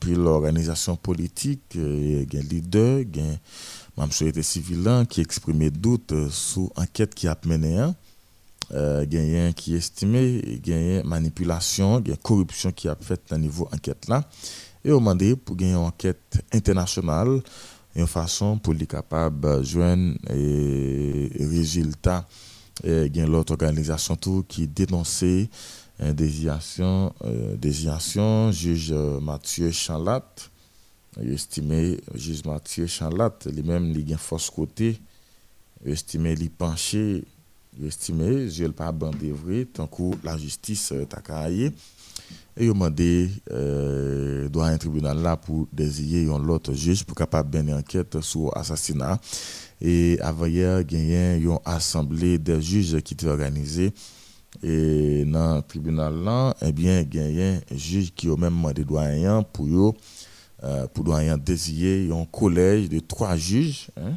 pile 0.00 0.20
organisation 0.20 0.96
politique, 0.96 1.74
il 1.74 2.32
y 2.32 2.36
a 2.36 2.40
un 2.40 2.42
leader, 2.42 3.00
il 3.00 3.16
y 3.16 3.20
a 3.20 3.38
même 3.96 4.12
société 4.12 4.42
civile 4.42 5.06
qui 5.08 5.20
exprimait 5.20 5.70
doute 5.70 6.12
sur 6.30 6.70
enquête 6.76 7.14
qui 7.14 7.28
a 7.28 7.38
mené 7.46 7.78
hein. 7.78 7.94
euh, 8.72 9.06
gagné 9.06 9.52
qui 9.54 9.74
estimé 9.74 10.60
gagné 10.62 11.02
manipulation, 11.02 12.00
gagné 12.00 12.18
corruption 12.22 12.72
qui 12.72 12.88
a 12.88 12.96
fait 13.00 13.20
à 13.30 13.38
niveau 13.38 13.68
enquête 13.72 14.06
là 14.08 14.28
et 14.84 14.92
on 14.92 14.98
demandé 14.98 15.34
pour 15.34 15.56
une 15.58 15.76
enquête 15.76 16.44
internationale 16.52 17.40
une 17.94 18.06
façon 18.06 18.58
pour 18.58 18.74
les 18.74 18.86
capables 18.86 19.40
de 19.40 19.62
joindre 19.62 20.16
et 20.30 21.30
désignation 25.98 27.14
euh, 27.24 27.56
désignation 27.56 28.52
juge 28.52 28.92
Mathieu 28.92 29.70
Chanlat. 29.70 30.24
Estimé 31.22 31.98
juge 32.14 32.44
Mathieu 32.44 32.86
Chanlat 32.86 33.32
lui-même 33.46 33.90
il 33.94 34.04
gain 34.04 34.16
force 34.16 34.50
côté. 34.50 34.98
Estimé 35.84 36.34
il 36.38 36.50
penché. 36.50 37.24
Estimé 37.82 38.48
je 38.50 38.64
le 38.64 38.72
pas 38.72 38.92
bandé 38.92 39.32
vrai 39.32 39.64
tant 39.64 39.86
que 39.86 40.02
la 40.24 40.36
justice 40.36 40.92
t'a 41.08 41.20
caillé 41.20 41.72
et 42.56 42.64
il 42.64 42.70
a 42.70 42.72
demandé 42.72 43.30
euh, 43.50 44.48
doit 44.48 44.68
un 44.68 44.78
tribunal 44.78 45.20
là 45.20 45.36
pour 45.36 45.68
désigner 45.72 46.28
un 46.30 46.48
autre 46.48 46.72
juge 46.72 47.04
pour 47.04 47.14
capable 47.14 47.58
une 47.58 47.74
enquête 47.74 48.20
sur 48.22 48.56
assassinat. 48.56 49.20
Et 49.80 50.18
avant 50.22 50.46
hier 50.46 50.82
gagné 50.84 51.36
une 51.36 51.58
assemblée 51.64 52.38
des 52.38 52.60
juges 52.62 52.98
qui 53.02 53.14
était 53.14 53.26
organisée 53.26 53.92
et 54.62 55.24
dans 55.24 55.56
le 55.56 55.62
tribunal 55.62 56.14
là 56.22 56.54
eh 56.62 56.72
bien 56.72 57.02
gagné 57.02 57.60
un 57.70 57.76
juge 57.76 58.12
qui 58.14 58.28
a 58.28 58.36
même 58.36 58.54
demandé 58.54 58.84
doyen 58.84 59.42
pour 59.42 59.66
yo, 59.68 59.96
euh, 60.64 60.86
pour 60.88 61.04
doyen 61.04 61.36
désigner 61.36 62.10
un 62.12 62.24
collège 62.24 62.88
de 62.88 62.98
trois 63.00 63.36
juges 63.36 63.88
hein? 63.96 64.12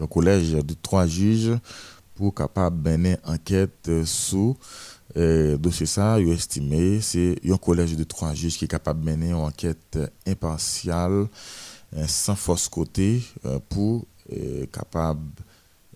un 0.00 0.06
collège 0.06 0.52
de 0.52 0.74
trois 0.80 1.06
juges 1.06 1.52
pour 2.14 2.34
capable 2.34 2.88
mener 2.88 3.16
enquête 3.24 3.90
sur 4.04 4.56
euh, 5.16 5.58
dossier 5.58 5.86
ça, 5.86 6.18
il 6.18 6.30
estimé 6.30 7.00
c'est 7.00 7.36
un 7.48 7.56
collège 7.56 7.96
de 7.96 8.04
trois 8.04 8.32
juges 8.34 8.56
qui 8.56 8.64
est 8.64 8.68
capable 8.68 9.04
mener 9.04 9.28
une 9.28 9.34
enquête 9.34 9.98
impartiale 10.26 11.26
euh, 11.94 12.06
sans 12.06 12.36
force 12.36 12.68
côté 12.68 13.22
euh, 13.44 13.58
pour 13.68 14.06
euh, 14.32 14.64
capable 14.72 15.20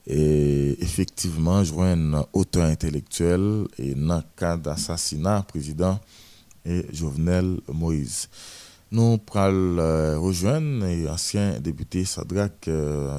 et 0.06 0.76
effectivement 0.80 1.56
un 1.58 2.24
auteur 2.32 2.64
intellectuel 2.64 3.66
et 3.78 3.94
dans 3.94 4.16
le 4.16 4.22
cas 4.36 4.56
d'assassinat 4.56 5.42
président 5.42 5.98
et 6.64 6.86
Jovenel 6.92 7.58
Moïse. 7.72 8.28
Nous 8.92 9.18
prenons 9.18 10.22
rejoindre 10.22 10.86
l'ancien 11.04 11.58
député 11.58 12.04
Sadrak 12.04 12.70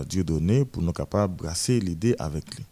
Dieudonné 0.07 0.63
pour 0.63 0.81
nous 0.81 0.93
capables 0.93 1.35
de 1.35 1.43
brasser 1.43 1.79
l'idée 1.79 2.15
avec 2.17 2.45
lui. 2.55 2.65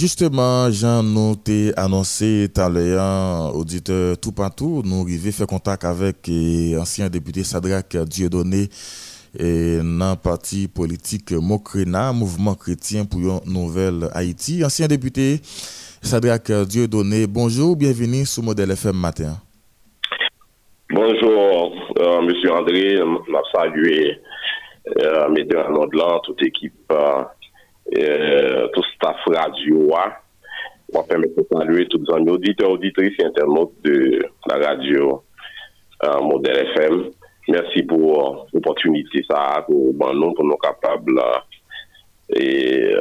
Justement, 0.00 0.70
Jean 0.70 1.02
nous 1.02 1.34
t'a 1.36 1.78
annoncé 1.78 2.48
talent 2.54 3.50
auditeur 3.54 4.16
tout 4.16 4.32
partout, 4.32 4.80
nous 4.82 5.02
arrivons 5.02 5.30
faire 5.30 5.46
contact 5.46 5.84
avec 5.84 6.26
eh, 6.26 6.72
l'ancien 6.74 7.10
député 7.10 7.44
Sadrak 7.44 7.98
Dieudonné 8.08 8.70
eh, 9.38 9.44
et 9.44 9.76
dans 9.76 10.12
le 10.12 10.16
parti 10.16 10.68
politique 10.68 11.32
Mokrena, 11.32 12.14
mouvement 12.14 12.54
chrétien 12.54 13.04
pour 13.04 13.20
une 13.20 13.52
nouvelle 13.52 14.08
Haïti. 14.14 14.64
Ancien 14.64 14.86
député 14.88 15.40
Sadrak 16.00 16.50
Dieudonné, 16.50 17.26
bonjour, 17.26 17.76
bienvenue 17.76 18.24
sur 18.24 18.42
Modèle 18.42 18.70
FM 18.70 18.96
Matin. 18.96 19.34
Bonjour, 20.88 21.74
euh, 21.98 22.22
Monsieur 22.22 22.54
André, 22.54 22.96
m'a 23.28 23.42
salué, 23.54 24.18
euh, 24.98 25.28
mesdames 25.28 25.74
de 25.92 25.98
l'an, 25.98 26.20
toute 26.20 26.42
équipe. 26.42 26.72
Euh, 26.90 27.22
tout 28.72 28.82
staff 28.94 29.16
radio. 29.26 29.90
On 30.92 31.02
permettre 31.04 31.36
de 31.36 31.46
saluer 31.52 31.86
tous 31.86 32.02
les 32.02 32.32
auditeurs, 32.32 32.70
auditrices 32.70 33.14
et 33.20 33.24
internautes 33.24 33.74
de 33.84 34.18
la 34.46 34.56
radio 34.56 35.22
euh, 36.04 36.20
Modèle 36.20 36.66
FM. 36.68 37.10
Merci 37.48 37.82
pour 37.84 38.46
l'opportunité 38.52 39.24
ça, 39.28 39.64
pour, 39.66 40.14
nous, 40.14 40.34
pour 40.34 40.60
capables 40.60 41.20
et 42.34 42.92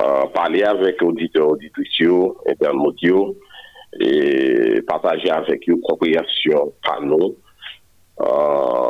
euh, 0.00 0.26
parler 0.34 0.62
avec 0.62 1.02
auditeurs, 1.02 1.50
auditrices, 1.50 2.08
internautes 2.48 3.36
et 4.00 4.82
partager 4.82 5.30
avec 5.30 5.68
eux 5.68 5.76
compréhension 5.82 6.72
par 6.84 7.00
nous 7.02 7.36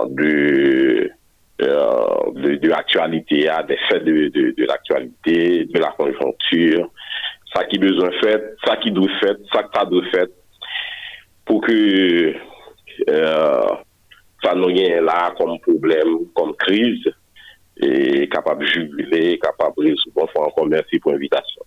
de 0.09 1.11
euh, 1.63 2.33
de, 2.35 2.69
l'actualité, 2.69 3.49
des 3.69 3.77
faits 3.89 4.05
de, 4.05 4.29
de, 4.29 4.67
l'actualité, 4.67 5.65
de 5.67 5.79
la 5.79 5.93
conjoncture, 5.93 6.91
ça 7.55 7.65
qui 7.65 7.79
besoin 7.79 8.11
fait, 8.23 8.55
ça 8.65 8.77
qui 8.77 8.91
doit 8.91 9.09
fait, 9.21 9.37
ça 9.53 9.63
qui 9.63 9.69
pas 9.73 9.85
doit 9.85 10.05
fait, 10.13 10.31
pour 11.45 11.61
que 11.61 12.35
euh, 13.09 13.69
ça 14.43 14.55
nous 14.55 14.69
là 14.69 15.33
comme 15.39 15.59
problème, 15.61 16.27
comme 16.35 16.55
crise, 16.57 17.05
et 17.77 18.29
capable 18.29 18.65
de 18.65 18.67
jubiler, 18.67 19.39
capable 19.39 19.75
de 19.79 19.91
résoudre. 19.91 20.29
Encore 20.37 20.67
merci 20.67 20.99
pour 20.99 21.13
l'invitation. 21.13 21.63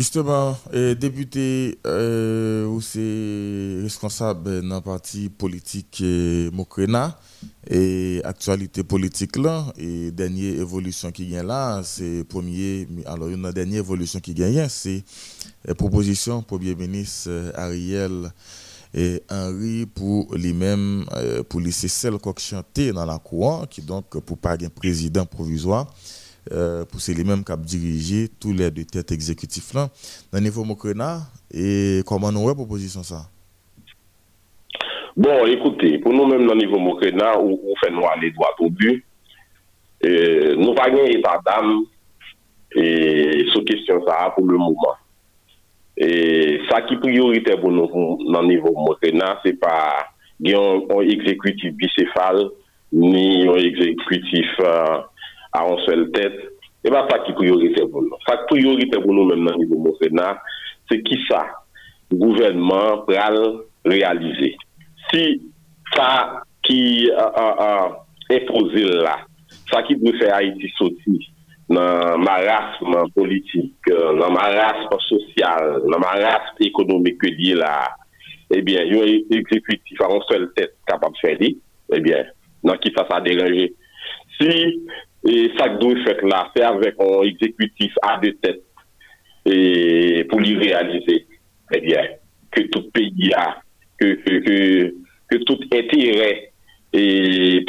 Justement, 0.00 0.56
euh, 0.72 0.94
député 0.94 1.78
euh, 1.86 2.64
ou 2.64 2.80
c'est 2.80 3.82
responsable 3.82 4.66
d'un 4.66 4.80
parti 4.80 5.28
politique 5.28 5.98
euh, 6.00 6.50
Mokrena 6.52 7.18
et 7.68 8.22
actualité 8.24 8.82
politique 8.82 9.36
là 9.36 9.66
et 9.76 10.10
dernière 10.10 10.54
évolution 10.58 11.10
qui 11.12 11.26
vient 11.26 11.42
là, 11.42 11.82
c'est 11.84 12.24
premier 12.24 12.88
alors 13.04 13.28
une 13.28 13.50
dernière 13.50 13.80
évolution 13.80 14.20
qui 14.20 14.32
gagne 14.32 14.66
c'est 14.70 15.04
la 15.66 15.74
proposition 15.74 16.40
premier 16.40 16.74
ministre 16.74 17.52
Ariel 17.54 18.32
et 18.94 19.22
Henri 19.28 19.84
pour 19.84 20.34
lui-même 20.34 21.04
pour 21.50 21.60
laisser 21.60 21.88
celle 21.88 22.14
chanter 22.38 22.92
dans 22.92 23.04
la 23.04 23.18
cour 23.18 23.66
qui 23.68 23.82
donc 23.82 24.18
pour 24.20 24.38
pas 24.38 24.54
un 24.54 24.70
président 24.74 25.26
provisoire 25.26 25.92
Euh, 26.52 26.84
pour 26.86 27.00
c'est 27.00 27.12
lui-même 27.12 27.44
qui 27.44 27.52
a 27.52 27.56
dirigé 27.56 28.28
tous 28.40 28.52
les 28.54 28.70
deux 28.70 28.84
têtes 28.84 29.12
exécutifs 29.12 29.74
là 29.74 29.88
dans 30.32 30.38
le 30.38 30.44
niveau 30.44 30.64
Mokrena 30.64 31.20
et 31.52 32.00
comment 32.06 32.32
nous 32.32 32.48
la 32.48 32.54
proposition 32.54 33.02
ça 33.02 33.28
Bon, 35.16 35.44
écoutez, 35.46 35.98
pour 35.98 36.12
nous-mêmes 36.14 36.46
dans 36.46 36.54
le 36.54 36.60
niveau 36.60 36.78
Mokrena, 36.78 37.38
on, 37.38 37.58
on 37.62 37.74
fait 37.76 37.90
nous 37.92 38.06
aller 38.06 38.30
droit 38.30 38.54
au 38.58 38.70
but. 38.70 39.04
Euh, 40.06 40.56
nous 40.56 40.72
pas 40.72 40.88
gagner 40.88 41.18
état 41.18 41.38
d'âme 41.44 41.82
et 42.74 43.44
sous 43.52 43.62
question 43.64 44.02
ça 44.06 44.32
pour 44.34 44.46
le 44.46 44.56
moment. 44.56 44.94
Et 45.96 46.60
ça 46.70 46.80
qui 46.82 46.94
est 46.94 47.00
priorité 47.00 47.54
pour 47.58 47.70
nous 47.70 47.86
dans 48.32 48.40
le 48.40 48.48
niveau 48.48 48.72
Mokrena, 48.74 49.40
c'est 49.44 49.60
pas 49.60 50.06
un 50.42 51.00
exécutif 51.02 51.74
bicéphale 51.74 52.48
ni 52.92 53.46
un 53.46 53.56
exécutif 53.56 54.46
euh, 54.60 55.00
à 55.52 55.66
une 55.66 55.78
seule 55.84 56.10
tête, 56.12 56.38
eh 56.84 56.88
et 56.88 56.90
bien, 56.90 57.02
pas 57.04 57.18
qui 57.20 57.32
priorité 57.32 57.86
pour 57.86 58.02
nous. 58.02 58.10
Pas 58.26 58.38
priorité 58.48 58.98
pour 59.00 59.12
nous, 59.12 59.26
même 59.26 59.44
dans 59.44 59.52
le 59.52 59.58
niveau 59.58 59.78
Mofena, 59.78 60.40
c'est 60.90 61.02
qui 61.02 61.18
ça, 61.28 61.46
le 62.10 62.16
gouvernement, 62.16 62.98
pral 63.06 63.38
réaliser. 63.84 64.56
Si 65.12 65.42
ça 65.94 66.42
qui 66.62 67.10
euh, 67.10 67.16
euh, 67.18 67.52
euh, 67.60 68.36
est 68.36 68.46
posé 68.46 68.84
là, 68.84 69.18
ça 69.70 69.82
qui 69.82 69.96
peut 69.96 70.16
faire 70.18 70.34
Haïti 70.34 70.68
sortir 70.76 71.20
dans 71.68 72.18
marasme 72.18 73.10
politique, 73.14 73.76
dans 73.88 74.30
marasme 74.30 74.98
social, 75.00 75.82
dans 75.88 75.98
marasme 75.98 76.56
économique 76.60 77.18
que 77.18 77.28
dit 77.28 77.54
là, 77.54 77.88
ebyen, 78.50 78.86
eh 78.86 78.94
yon 78.94 79.38
ekzekutif 79.38 80.00
an 80.04 80.22
sel 80.26 80.48
tèt 80.56 80.74
kapap 80.90 81.14
fè 81.22 81.36
li, 81.38 81.54
ebyen, 81.94 82.26
eh 82.26 82.66
nan 82.66 82.80
ki 82.82 82.92
sa 82.96 83.06
sa 83.08 83.20
deranje. 83.24 83.70
Si 84.36 84.50
E 85.20 85.50
sak 85.58 85.76
do 85.80 85.90
e 85.92 86.00
fèt 86.04 86.22
la, 86.24 86.46
fè 86.54 86.64
avèk 86.64 87.00
an 87.04 87.26
ekzekutif 87.28 87.96
a 88.08 88.14
de 88.22 88.32
tèt 88.40 88.60
e 89.44 89.56
pou 90.30 90.40
li 90.40 90.54
realize. 90.60 91.18
Eh 91.70 91.76
e 91.76 91.80
bè, 91.84 92.04
ke 92.54 92.64
tout 92.72 92.88
peyi 92.96 93.30
a, 93.36 93.46
ke, 94.00 94.14
ke, 94.24 94.38
ke, 94.46 94.56
ke 95.30 95.40
tout 95.46 95.66
entere 95.76 96.30
e 96.96 97.04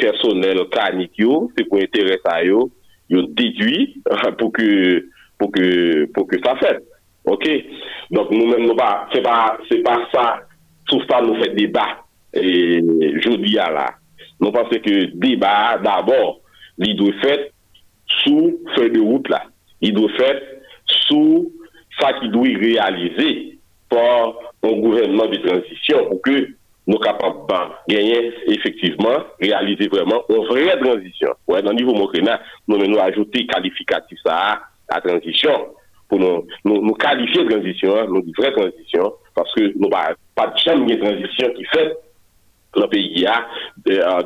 personel 0.00 0.64
kanik 0.72 1.20
yo, 1.20 1.44
se 1.54 1.66
pou 1.68 1.82
entere 1.82 2.16
sa 2.24 2.40
yo, 2.46 2.66
yo 3.12 3.26
dedwi 3.36 3.92
pou 4.40 4.50
ke 4.50 6.40
sa 6.42 6.56
fèt. 6.62 6.82
Ok? 7.28 7.46
Donk 8.12 8.32
nou 8.34 8.48
men 8.50 8.64
nou 8.64 8.74
ba, 8.78 9.06
se 9.12 9.20
pa, 9.22 9.54
pa 9.86 9.98
sa, 10.10 10.24
sou 10.90 11.04
sa 11.04 11.20
nou 11.22 11.38
fè 11.38 11.52
debat 11.54 12.00
e 12.34 12.80
jodi 13.22 13.58
a 13.60 13.68
la. 13.70 13.88
Nou 14.42 14.50
panse 14.54 14.80
ke 14.82 15.12
debat 15.20 15.84
d'abord 15.84 16.41
il 16.78 16.96
doit 16.96 17.12
faire 17.22 17.38
sous 18.24 18.58
feuille 18.74 18.92
de 18.92 19.00
route 19.00 19.28
là. 19.28 19.44
Il 19.80 19.94
doit 19.94 20.10
faire 20.16 20.40
sous 20.86 21.50
ça 22.00 22.12
qui 22.14 22.28
doit 22.28 22.42
réaliser 22.42 23.58
par 23.88 24.34
un 24.62 24.72
gouvernement 24.72 25.26
de 25.26 25.36
transition 25.36 26.06
pour 26.08 26.22
que 26.22 26.48
nous 26.86 26.98
capables 26.98 27.46
de 27.88 27.94
gagner 27.94 28.32
effectivement, 28.48 29.18
réaliser 29.40 29.88
vraiment 29.88 30.22
une 30.28 30.44
vraie 30.46 30.78
transition. 30.80 31.28
Ouais, 31.46 31.62
dans 31.62 31.70
le 31.70 31.76
niveau 31.76 31.94
Mokrena, 31.94 32.40
nous 32.66 32.78
nous 32.78 32.98
ajouter 32.98 33.46
qualificatif 33.46 34.18
ça 34.24 34.62
à 34.88 34.94
la 34.94 35.00
transition 35.00 35.74
nous, 36.18 36.46
nous 36.64 36.94
qualifier 36.94 37.44
de 37.44 37.50
transition, 37.50 38.14
une 38.14 38.32
vraie 38.36 38.52
transition, 38.52 39.12
parce 39.34 39.52
que 39.54 39.72
nous 39.78 39.88
pas 39.88 40.46
de 40.46 40.58
jamais 40.58 40.96
de 40.96 41.02
transition 41.02 41.52
qui 41.54 41.64
fait 41.66 41.96
la 42.78 42.88
peyi 42.90 43.24
ya 43.24 43.38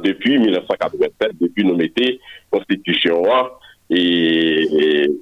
depi 0.02 0.36
1987, 0.42 1.36
depi 1.40 1.66
nou 1.66 1.78
mette 1.78 2.16
konstitisyon 2.54 3.26
an, 3.32 3.50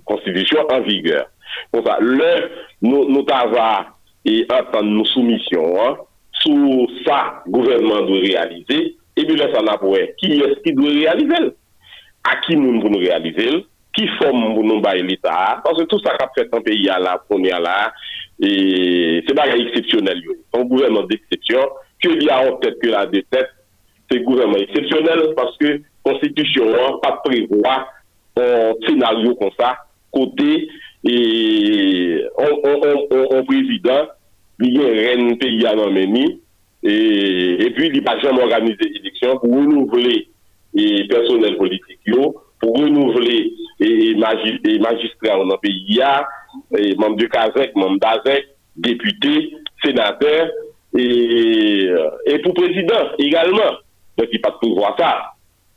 konstitisyon 0.08 0.72
an 0.74 0.84
vigeur. 0.88 1.28
Kon 1.72 1.84
sa, 1.86 1.98
le 2.02 2.32
nou 2.84 3.22
tava 3.28 3.68
e 4.26 4.42
atan 4.52 4.90
nou 4.92 5.08
soumisyon 5.12 5.78
an, 5.84 6.00
sou 6.42 6.88
sa 7.04 7.44
gouvernement 7.48 8.08
dwe 8.08 8.24
realize, 8.26 8.80
e 9.14 9.26
bi 9.26 9.36
la 9.38 9.50
sa 9.52 9.62
la 9.64 9.76
pou 9.80 9.96
e, 9.96 10.08
ki 10.20 10.40
eski 10.50 10.74
dwe 10.76 10.98
realize 10.98 11.38
el? 11.38 11.52
A 12.28 12.38
ki 12.44 12.58
moun 12.58 12.80
pou 12.82 12.92
nou 12.92 13.04
realize 13.04 13.48
el? 13.52 13.62
Ki 13.94 14.08
fom 14.18 14.40
moun 14.40 14.66
nou 14.66 14.82
baye 14.82 15.04
l'Etat? 15.06 15.62
Pansè 15.64 15.86
tout 15.86 16.02
sa 16.02 16.16
kap 16.18 16.34
fèt 16.34 16.52
an 16.56 16.64
peyi 16.66 16.88
ala, 16.90 17.14
poni 17.30 17.52
ala, 17.54 17.92
e 18.42 19.22
se 19.22 19.36
bagay 19.38 19.68
eksepsyonel 19.68 20.24
yo. 20.24 20.34
Son 20.50 20.66
gouvernement 20.66 21.06
d'eksepsyon, 21.10 21.76
il 22.12 22.24
y 22.24 22.30
a 22.30 22.52
en 22.52 22.56
tête 22.56 22.78
que 22.80 22.88
la 22.88 23.06
détête 23.06 23.48
c'est 24.10 24.20
gouvernement 24.20 24.58
exceptionnel 24.58 25.34
parce 25.36 25.56
que 25.58 25.80
constitution 26.02 26.64
hein, 26.74 26.98
pas 27.02 27.20
prévoit 27.24 27.88
un 28.36 28.72
scénario 28.86 29.34
comme 29.36 29.50
ça 29.58 29.76
côté 30.10 30.68
et 31.04 32.24
président, 33.46 34.08
il 34.60 34.74
y 34.74 34.80
a 34.80 35.32
un 35.32 35.36
pays 35.36 35.66
à 35.66 35.74
l'emmeni, 35.74 36.40
et, 36.82 37.66
et 37.66 37.70
puis 37.70 37.90
il 37.92 38.02
n'a 38.02 38.18
jamais 38.20 38.42
organisé 38.42 38.78
l'élection 38.82 39.38
pour 39.38 39.50
renouveler 39.50 40.28
les 40.74 41.06
personnels 41.06 41.56
politiques, 41.56 42.00
pour 42.60 42.76
renouveler 42.76 43.52
les 43.80 44.14
magistrats 44.14 45.36
dans 45.36 45.44
le 45.44 45.56
pays, 45.58 46.00
et 46.78 46.94
membres 46.96 47.16
du 47.16 47.28
CASEC, 47.28 47.74
membres 47.74 47.98
d'ASEC, 47.98 48.46
députés, 48.76 49.56
sénateurs, 49.84 50.48
et, 50.96 52.38
pour 52.42 52.54
président 52.54 53.10
également. 53.18 53.72
Donc 54.16 54.28
il 54.32 54.38
n'y 54.38 54.44
a 54.44 54.48
pas 54.48 54.50
de 54.50 54.68
pouvoir 54.68 54.96
ça. 54.98 55.32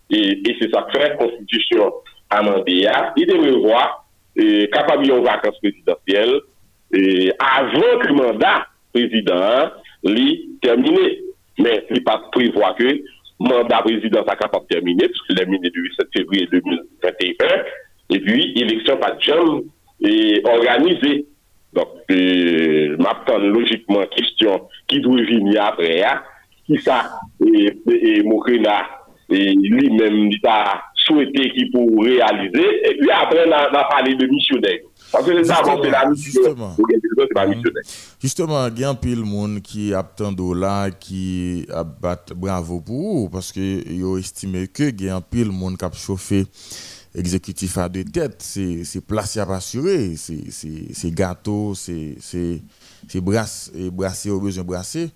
Et, 0.09 0.41
c'est 0.59 0.71
ça 0.71 0.83
que 0.83 0.99
fait 0.99 1.09
la 1.09 1.15
Constitution 1.15 1.91
amendée. 2.29 2.87
Il 3.17 3.25
devrait 3.25 3.59
voir 3.59 4.05
et 4.35 4.69
capable 4.71 5.11
en 5.11 5.21
vacances 5.21 5.57
présidentielles 5.59 6.39
avant 7.39 7.99
que 7.99 8.07
le 8.07 8.13
mandat 8.13 8.67
président 8.93 9.71
lui 10.03 10.49
terminé. 10.61 11.19
Mais 11.57 11.85
il 11.89 12.03
pas 12.03 12.21
prévoir 12.31 12.75
que 12.75 12.83
le 12.83 13.03
mandat 13.39 13.81
président 13.81 14.23
soit 14.23 14.35
capable 14.35 14.65
de 14.65 14.75
terminer, 14.75 15.07
puisque 15.07 15.25
qu'il 15.27 15.41
est 15.41 15.69
du 15.71 15.91
7 15.97 16.07
février 16.15 16.47
2021, 16.51 17.47
et 18.09 18.19
puis 18.19 18.53
l'élection 18.53 18.97
pas 18.97 19.11
de 19.11 20.47
organisée. 20.47 21.25
Donk, 21.77 22.11
map 23.03 23.25
tan 23.27 23.49
logikman 23.53 24.07
kistyon 24.15 24.65
ki 24.89 25.01
dwe 25.05 25.25
vini 25.29 25.57
apre 25.61 25.99
ya, 25.99 26.17
ki 26.67 26.79
sa 26.83 27.03
Mokrina 28.25 28.79
li 29.29 29.89
menm 29.91 30.29
li 30.31 30.39
ta 30.43 30.57
souwete 31.07 31.47
ki 31.53 31.67
pou 31.73 32.03
realize, 32.05 32.63
e 32.63 32.93
pi 32.99 33.11
apre 33.13 33.45
nan 33.51 33.75
pale 33.91 34.15
de 34.19 34.27
misyonèk. 34.31 34.85
Paske 35.11 35.35
le 35.35 35.43
zavon 35.47 35.83
se 35.83 35.91
la 35.91 36.03
misyonèk. 36.09 37.93
Justeman, 38.23 38.69
gen 38.75 38.97
pil 39.03 39.23
moun 39.27 39.59
ki 39.63 39.91
ap 39.97 40.15
tan 40.19 40.35
do 40.35 40.53
la 40.57 40.89
ki 40.91 41.67
ap 41.75 41.97
bat 42.03 42.33
bravo 42.35 42.81
pou 42.83 43.13
ou, 43.13 43.31
paske 43.33 43.63
yo 43.99 44.17
estime 44.19 44.65
ke 44.71 44.89
gen 44.95 45.23
pil 45.31 45.51
moun 45.51 45.77
kap 45.79 45.95
chofe 45.99 46.45
exécutif 47.17 47.77
à 47.77 47.89
deux 47.89 48.03
têtes, 48.03 48.41
c'est 48.41 49.01
placé 49.01 49.39
à 49.39 49.43
assurer, 49.51 50.15
c'est 50.17 51.11
gâteau, 51.11 51.73
c'est 51.75 52.15
c'est 53.07 53.21
brasser 53.21 54.29
au 54.29 54.39
besoin 54.39 54.63
brasser. 54.63 55.09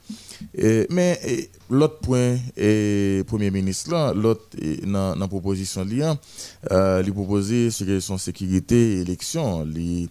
mais 0.90 1.50
l'autre 1.70 2.00
point, 2.00 2.38
Premier 3.28 3.52
ministre, 3.52 4.14
l'autre, 4.16 4.48
dans 4.86 5.16
la 5.16 5.28
proposition, 5.28 5.86
il 5.90 6.04
euh, 6.72 7.04
proposer 7.12 7.70
sur 7.70 8.02
son 8.02 8.18
sécurité 8.18 8.98
et 8.98 9.02
élection. 9.02 9.66
Il 9.76 10.10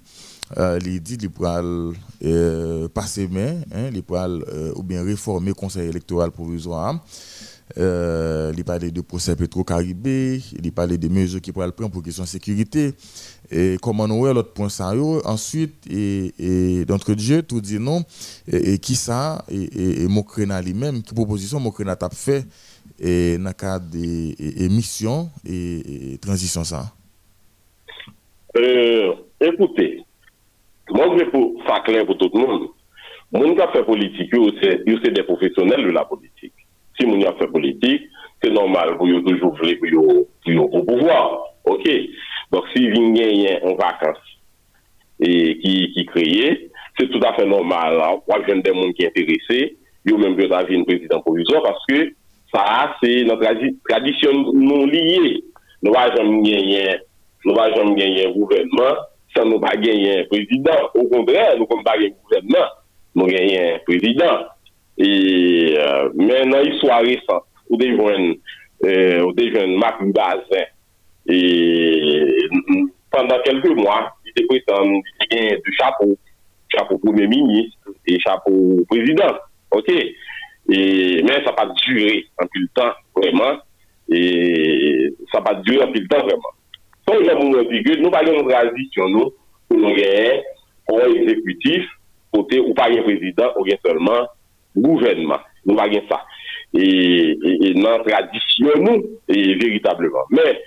euh, 0.58 0.78
dit 0.80 1.16
qu'il 1.16 1.30
pourra 1.30 1.62
euh, 1.62 2.88
passer 2.88 3.28
main, 3.28 3.60
hein, 3.72 3.90
il 3.92 4.02
euh, 4.10 4.72
ou 4.74 4.82
bien 4.82 5.04
réformer 5.04 5.48
le 5.48 5.54
conseil 5.54 5.88
électoral 5.88 6.32
provisoire. 6.32 7.04
Euh, 7.78 8.52
il 8.56 8.64
parlait 8.64 8.90
de 8.90 9.00
procès 9.00 9.36
Petro-Caribé, 9.36 10.40
il 10.62 10.72
parlait 10.72 10.98
des 10.98 11.08
mesures 11.08 11.40
qui 11.40 11.52
pourraient 11.52 11.70
prendre 11.70 11.92
pour 11.92 12.02
question 12.02 12.24
de 12.24 12.28
sécurité. 12.28 12.94
Et 13.50 13.76
comment 13.80 14.08
nous 14.08 14.18
voyons 14.18 14.34
l'autre 14.34 14.52
point 14.52 14.68
ça 14.68 14.92
Ensuite, 15.24 15.86
et, 15.90 16.32
et 16.38 16.84
d'entre 16.84 17.14
Dieu, 17.14 17.42
tout 17.42 17.60
dit 17.60 17.78
non. 17.78 18.02
Et, 18.50 18.78
qui 18.78 18.94
ça? 18.94 19.44
Et, 19.50 20.02
et, 20.02 20.08
Mokrena 20.08 20.60
lui-même, 20.60 21.02
qui 21.02 21.14
proposition 21.14 21.60
Mokrena 21.60 21.96
a 22.00 22.10
fait? 22.10 22.44
Et 22.98 23.38
dans 23.38 23.44
le 23.48 23.52
cadre 23.52 23.86
des 23.90 24.34
émissions 24.58 25.30
et, 25.48 26.18
transition 26.20 26.64
ça? 26.64 26.92
Euh, 28.56 29.12
Écoutez, 29.40 30.04
moi 30.90 31.06
je 31.12 31.24
vais 31.24 31.30
pour 31.30 31.62
faire 31.64 31.82
clair 31.84 32.04
pour 32.04 32.18
tout 32.18 32.30
le 32.34 32.40
monde. 32.40 32.68
Mon 33.32 33.54
qui 33.54 33.62
fait 33.72 33.84
politique, 33.84 34.30
c'est 34.60 35.14
des 35.14 35.22
professionnels 35.22 35.84
de 35.84 35.90
la 35.90 36.04
politique 36.04 36.52
si 37.00 37.08
moun 37.08 37.24
yon 37.24 37.38
fè 37.40 37.48
politik, 37.50 38.06
se 38.40 38.52
normal 38.52 38.94
pou 39.00 39.08
yo 39.08 39.24
toujou 39.24 39.56
vle 39.58 39.76
pou 39.80 39.90
yo 39.90 40.68
pou 40.68 40.84
pouvoir. 40.84 41.40
Ok, 41.70 41.86
donc 42.52 42.68
si 42.74 42.86
vin 42.92 43.14
gen 43.16 43.34
yon 43.42 43.68
en 43.70 43.76
vakans 43.80 44.20
e, 45.20 45.56
ki 45.60 46.06
kreye, 46.12 46.54
se 46.98 47.08
tout 47.12 47.24
afe 47.28 47.44
normal 47.48 47.98
la, 47.98 48.14
wak 48.28 48.48
jen 48.48 48.62
den 48.64 48.78
moun 48.78 48.94
ki 48.96 49.08
enterese, 49.08 49.60
yo 50.08 50.16
menm 50.20 50.38
yo 50.40 50.48
ta 50.52 50.62
vin 50.68 50.86
prezident 50.88 51.24
provizor, 51.24 51.64
paske 51.64 52.10
sa 52.50 52.64
se 53.00 53.20
nan 53.28 53.40
tradisyon 53.88 54.44
nou 54.56 54.88
liye. 54.90 55.38
Nou 55.80 55.96
wak 55.96 56.16
jen 56.16 56.40
genyen, 56.44 57.00
nou 57.46 57.56
wak 57.56 57.76
jen 57.76 57.94
genyen 57.96 58.34
gouvernement, 58.36 59.04
sa 59.32 59.44
nou 59.46 59.60
wak 59.62 59.80
genyen 59.84 60.26
prezident. 60.32 60.90
Ou 60.92 61.08
kontre, 61.12 61.44
nou 61.56 61.68
kon 61.70 61.84
wak 61.84 62.00
genyen 62.02 62.16
gouvernement, 62.18 62.80
nou 63.16 63.30
genyen 63.30 63.78
prezident. 63.86 64.50
E 65.00 65.74
euh, 65.78 66.10
men 66.12 66.50
nan 66.52 66.66
yi 66.66 66.74
swa 66.76 66.98
resan, 67.00 67.40
ou 67.70 67.78
devwen, 67.80 68.34
euh, 68.84 69.20
ou 69.24 69.32
devwen 69.32 69.78
mak 69.80 70.02
bazen. 70.12 70.66
E 71.24 71.38
pandan 73.14 73.40
kelke 73.46 73.70
mwa, 73.78 74.02
yi 74.26 74.34
te 74.36 74.44
pretan, 74.50 74.90
yi 74.92 75.14
te 75.22 75.28
gen 75.30 75.62
du 75.64 75.76
chapo, 75.78 76.08
chapo 76.74 76.98
premier 77.00 77.30
ministre, 77.32 77.94
e 78.04 78.18
chapo 78.20 78.52
prezident. 78.90 79.40
Ok? 79.72 79.88
E 80.68 80.80
men 81.24 81.46
sa 81.46 81.54
pa 81.56 81.64
dure 81.70 82.18
anpil 82.44 82.66
tan, 82.76 82.92
vreman. 83.16 83.62
E 84.12 84.20
sa 85.32 85.40
pa 85.46 85.54
dure 85.62 85.86
anpil 85.86 86.04
tan, 86.12 86.26
vreman. 86.28 86.58
Son 87.08 87.24
jan 87.24 87.40
moun 87.40 87.62
anpil, 87.62 87.88
nou 88.02 88.12
bagen 88.12 88.36
nou 88.36 88.50
tradisyon 88.52 89.16
nou, 89.16 89.32
pou 89.70 89.80
nou 89.80 89.96
gen, 89.96 90.44
pou 90.84 91.00
ekzekutif, 91.08 91.88
pou 92.34 92.44
te 92.52 92.60
ou 92.60 92.76
pa 92.76 92.90
gen 92.92 93.08
prezident, 93.08 93.56
ou 93.56 93.64
gen 93.64 93.80
seulement 93.86 94.28
gouvenman. 94.76 95.42
Nou 95.66 95.78
bagen 95.78 96.06
sa. 96.10 96.20
E 96.76 97.72
nan 97.78 98.04
tradisyon 98.06 98.84
nou, 98.86 99.02
e 99.30 99.54
veritableman. 99.60 100.30
Men, 100.36 100.60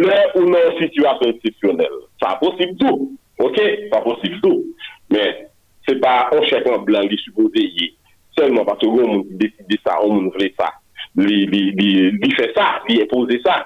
lè 0.00 0.18
ou 0.38 0.48
nan 0.48 0.76
situasyon 0.80 1.36
exceptionel, 1.36 2.02
sa 2.22 2.36
posib 2.40 2.76
tou. 2.80 3.10
Ok, 3.40 3.58
sa 3.92 4.02
posib 4.04 4.36
tou. 4.44 4.64
Men, 5.12 5.46
se 5.88 5.96
pa 6.02 6.28
an 6.34 6.44
chèkman 6.48 6.84
blan 6.86 7.08
li 7.10 7.18
supose 7.24 7.64
ye. 7.64 7.90
Sèlman 8.38 8.66
pati 8.68 8.86
ou 8.88 9.00
moun 9.00 9.24
deside 9.40 9.80
sa, 9.82 9.98
ou 10.04 10.14
moun 10.14 10.30
vle 10.36 10.50
sa. 10.56 10.70
Li 11.18 12.32
fè 12.36 12.50
sa, 12.54 12.72
li 12.88 13.00
epose 13.02 13.40
sa. 13.44 13.60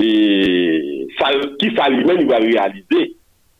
E 0.00 0.08
ki 1.60 1.72
sa 1.76 1.90
li 1.92 2.00
men 2.06 2.22
li 2.22 2.28
va 2.30 2.40
realize 2.42 3.02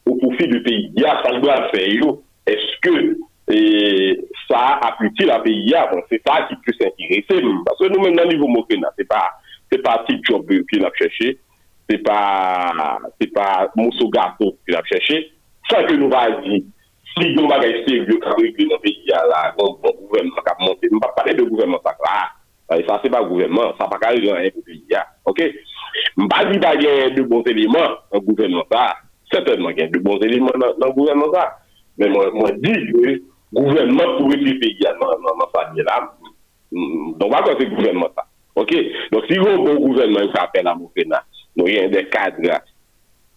ou 0.09 0.17
pou 0.17 0.33
fi 0.39 0.49
de 0.51 0.63
peyi 0.65 0.89
ya, 0.99 1.19
sa 1.23 1.35
li 1.35 1.43
do 1.43 1.51
a 1.53 1.59
fè 1.75 1.85
yo. 1.99 2.17
Eske 2.49 2.95
sa 4.49 4.79
aputi 4.81 5.25
la 5.25 5.41
peyi 5.41 5.71
ya, 5.71 5.87
bon, 5.91 6.03
se 6.09 6.19
pa 6.25 6.43
ki 6.49 6.57
plus 6.63 6.79
interese, 6.85 7.41
parce 7.67 7.89
nou 7.89 8.03
men 8.03 8.15
nan 8.17 8.29
nivou 8.31 8.51
mokre 8.51 8.79
nan, 8.81 8.93
se 8.99 9.07
pa, 9.09 9.23
se 9.73 9.79
pa 9.83 9.99
ti 10.07 10.19
job 10.29 10.51
ki 10.51 10.81
la 10.83 10.91
chèche, 10.99 11.33
se 11.91 11.99
pa, 12.05 12.19
se 13.21 13.29
pa 13.35 13.49
mousso 13.79 14.09
gato 14.13 14.53
ki 14.63 14.77
la 14.77 14.83
chèche, 14.89 15.23
sa 15.71 15.83
ke 15.89 15.97
nou 15.99 16.13
va 16.13 16.29
di, 16.43 16.61
si 17.13 17.33
yon 17.33 17.49
bagay 17.51 17.83
seryo 17.87 18.19
ka 18.23 18.37
regle 18.39 18.69
nan 18.71 18.83
peyi 18.85 19.11
ya 19.11 19.25
la, 19.31 19.43
bon, 19.59 19.77
bon, 19.83 19.97
gouvernement 20.05 20.39
sa 20.39 20.47
ka 20.51 20.57
monte, 20.61 20.93
nou 20.93 21.03
pa 21.03 21.13
pale 21.19 21.37
de 21.39 21.49
gouvernement 21.49 21.83
sa 21.85 21.97
ka, 21.99 22.21
sa 22.73 23.01
se 23.03 23.13
pa 23.13 23.25
gouvernement, 23.25 23.75
sa 23.81 23.91
pa 23.91 24.01
ka 24.03 24.15
regle 24.15 24.37
nan 24.37 24.63
peyi 24.69 24.85
ya, 24.93 25.05
ok? 25.29 25.45
Mba 26.21 26.45
di 26.49 26.61
bagay 26.61 27.11
de 27.17 27.27
bons 27.29 27.49
eleman 27.51 27.99
nan 28.13 28.25
gouvernement 28.25 28.69
sa, 28.73 28.97
certainement 29.33 29.75
gen 29.77 29.93
de 29.93 30.01
bons 30.01 30.25
eleman 30.25 30.57
nan 30.61 30.97
gouvernement 30.97 31.33
sa, 31.35 31.51
men 32.01 32.17
mwen 32.37 32.59
di, 32.63 32.73
yo, 32.93 33.21
gouvernement 33.53 34.17
pour 34.19 34.29
le 34.31 34.59
pays 34.59 34.79
dans 35.01 35.07
en 35.07 35.61
famille 35.61 35.83
là. 35.83 36.13
Mm, 36.73 37.19
donc, 37.19 37.31
pas 37.31 37.45
c'est 37.59 37.67
gouvernement 37.67 38.09
ça. 38.17 38.25
OK? 38.55 38.75
Donc, 39.13 39.25
si 39.31 39.39
vous 39.39 39.47
avez 39.47 39.55
un 39.55 39.65
bon 39.65 39.75
gouvernement 39.77 40.33
qui 40.33 40.39
appelle 40.39 40.67
à 40.67 40.75
Moukena, 40.75 41.23
donc 41.57 41.69
il 41.69 41.75
y 41.75 41.79
a 41.79 41.89
des 41.89 42.05
cadres 42.09 42.61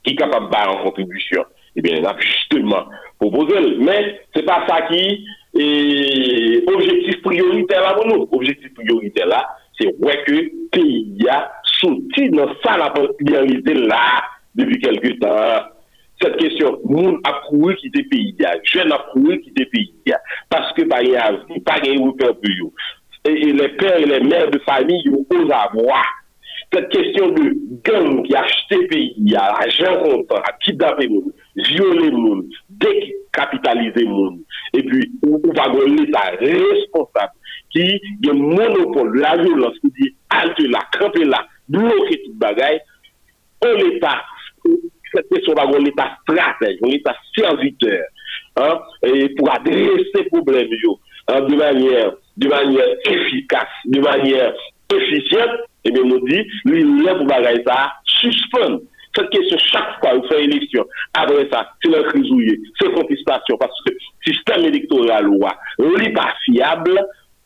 qui 0.04 0.12
sont 0.12 0.16
capables 0.16 0.50
de 0.50 0.56
faire 0.56 0.70
en 0.70 0.84
contribution, 0.84 1.46
eh 1.76 1.82
bien, 1.82 1.98
il 1.98 2.06
a 2.06 2.16
justement 2.20 2.86
proposé. 3.20 3.78
Mais 3.80 4.22
ce 4.34 4.40
n'est 4.40 4.46
pas 4.46 4.66
ça 4.68 4.84
qui 4.84 5.26
est 5.58 6.70
objectif 6.70 7.22
prioritaire 7.22 7.82
là 7.82 7.94
pour 7.94 8.08
nous. 8.08 8.28
Objectif 8.32 8.74
prioritaire 8.74 9.28
là, 9.28 9.48
c'est 9.80 9.88
ouais 10.00 10.24
que 10.26 10.32
le 10.32 10.52
pays 10.72 11.18
a 11.30 11.52
sorti 11.64 12.30
dans 12.30 12.48
ça 12.64 12.78
la 12.78 12.94
réalité 13.28 13.74
là 13.74 14.24
depuis 14.54 14.80
quelques 14.80 15.20
temps. 15.20 15.75
Cette 16.22 16.38
question, 16.38 16.80
moun 16.86 17.20
a 17.24 17.42
couru 17.48 17.76
quitter 17.76 18.04
pays, 18.04 18.36
jeune 18.64 18.92
a 18.92 19.00
couru 19.12 19.40
quitter 19.42 19.66
pays, 19.66 19.94
parce 20.50 20.72
que 20.74 20.84
pas 20.84 21.02
pas 21.66 21.80
pour 21.82 22.74
Et, 23.26 23.52
les 23.52 23.70
pères 23.70 23.98
et 23.98 24.06
les 24.06 24.22
mères 24.22 24.50
de 24.50 24.60
famille, 24.60 25.02
ils 25.04 25.12
osent 25.12 25.52
avoir. 25.52 26.06
Cette 26.74 26.90
question 26.90 27.30
de 27.30 27.54
gang 27.84 28.24
qui 28.24 28.36
a 28.36 28.42
acheté 28.42 28.88
pays, 28.88 29.36
à 29.36 29.60
l'argent 29.60 30.04
comptant, 30.04 30.38
à 30.38 30.54
kidnapper 30.64 31.08
moun, 31.08 31.34
violer 31.56 32.12
moun, 32.12 32.50
décapitaliser 32.70 34.06
moun, 34.06 34.40
et 34.74 34.84
puis, 34.84 35.12
on 35.24 35.38
va 35.54 35.68
l'État 35.86 36.32
responsable 36.40 37.34
qui 37.72 38.00
a 38.30 38.34
monopole, 38.34 39.20
la 39.20 39.36
violence, 39.36 39.78
qui 39.80 39.92
dit, 40.00 40.16
halte 40.30 40.60
là, 40.60 40.80
camper 40.98 41.26
là, 41.26 41.46
bloquer 41.68 42.22
toute 42.24 42.38
bagaille, 42.38 42.80
on 43.66 43.74
l'État 43.74 44.22
cette 45.16 45.30
question 45.30 45.54
va 45.54 45.66
l'État 45.80 46.18
stratège, 46.24 46.78
l'État 46.82 47.16
serviteur, 47.36 48.04
hein, 48.58 48.80
et 49.04 49.30
pour 49.30 49.52
adresser 49.54 50.06
ces 50.14 50.24
problèmes 50.26 50.70
hein, 51.28 51.42
de, 51.42 51.56
manière, 51.56 52.12
de 52.38 52.48
manière 52.48 52.86
efficace, 53.06 53.68
de 53.86 54.00
manière 54.00 54.54
efficiente, 54.94 55.60
et 55.84 55.90
eh 55.90 55.92
bien, 55.92 56.04
nous 56.04 56.28
dit, 56.28 56.44
lui, 56.66 56.84
pour 57.18 57.26
bagaille 57.26 57.64
ça, 57.66 57.92
suspendre. 58.06 58.82
Cette 59.16 59.30
question, 59.30 59.58
chaque 59.60 60.00
fois, 60.00 60.16
vous 60.16 60.28
faites 60.28 60.40
élection, 60.40 60.84
après 61.14 61.48
ça, 61.52 61.70
c'est 61.82 61.90
la 61.90 62.04
crise 62.04 62.30
c'est 62.80 62.92
contestation, 62.92 63.58
parce 63.58 63.80
que 63.86 63.94
le 63.94 64.34
système 64.34 64.66
électoral, 64.66 65.28
n'est 65.98 66.12
pas 66.12 66.34
fiable, 66.44 67.00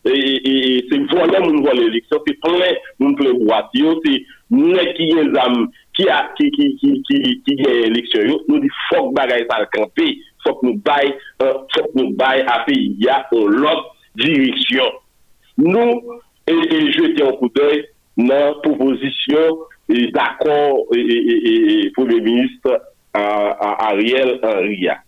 et, 0.06 0.86
c'est 0.90 1.00
voilà 1.12 1.40
nous 1.42 1.62
voit 1.62 1.74
l'élection, 1.74 2.18
c'est 2.26 2.40
plein, 2.40 2.74
nous 3.00 3.16
plein 3.16 3.34
boîtier, 3.34 3.86
c'est 4.06 4.24
Nè 4.50 4.86
ki 4.98 5.12
gen 5.12 5.30
zam, 5.36 5.60
ki 5.98 6.08
gen 7.60 7.94
leksyon 7.94 8.32
yo, 8.32 8.40
nou 8.48 8.62
di 8.64 8.72
fok 8.88 9.12
bagay 9.18 9.46
pal 9.50 9.68
kampe, 9.76 10.08
fok 10.46 10.64
nou 10.66 10.80
bay, 10.86 11.12
uh, 11.44 11.60
fok 11.76 11.94
nou 11.98 12.16
bay 12.18 12.42
api 12.50 12.78
ya 13.04 13.22
on 13.36 13.60
lot 13.62 13.92
direksyon. 14.18 14.98
Nou, 15.60 16.22
e, 16.48 16.56
e 16.56 16.80
jete 16.96 17.26
an 17.28 17.36
koutey 17.42 17.84
nan 18.20 18.58
proposisyon 18.64 19.62
e, 19.92 20.08
d'akon 20.16 20.96
e, 20.96 21.04
e, 21.04 21.20
e, 21.20 21.54
e, 21.74 21.78
Premier 21.98 22.24
Ministre 22.26 22.80
Ariel 23.14 24.38
Henria. 24.42 25.00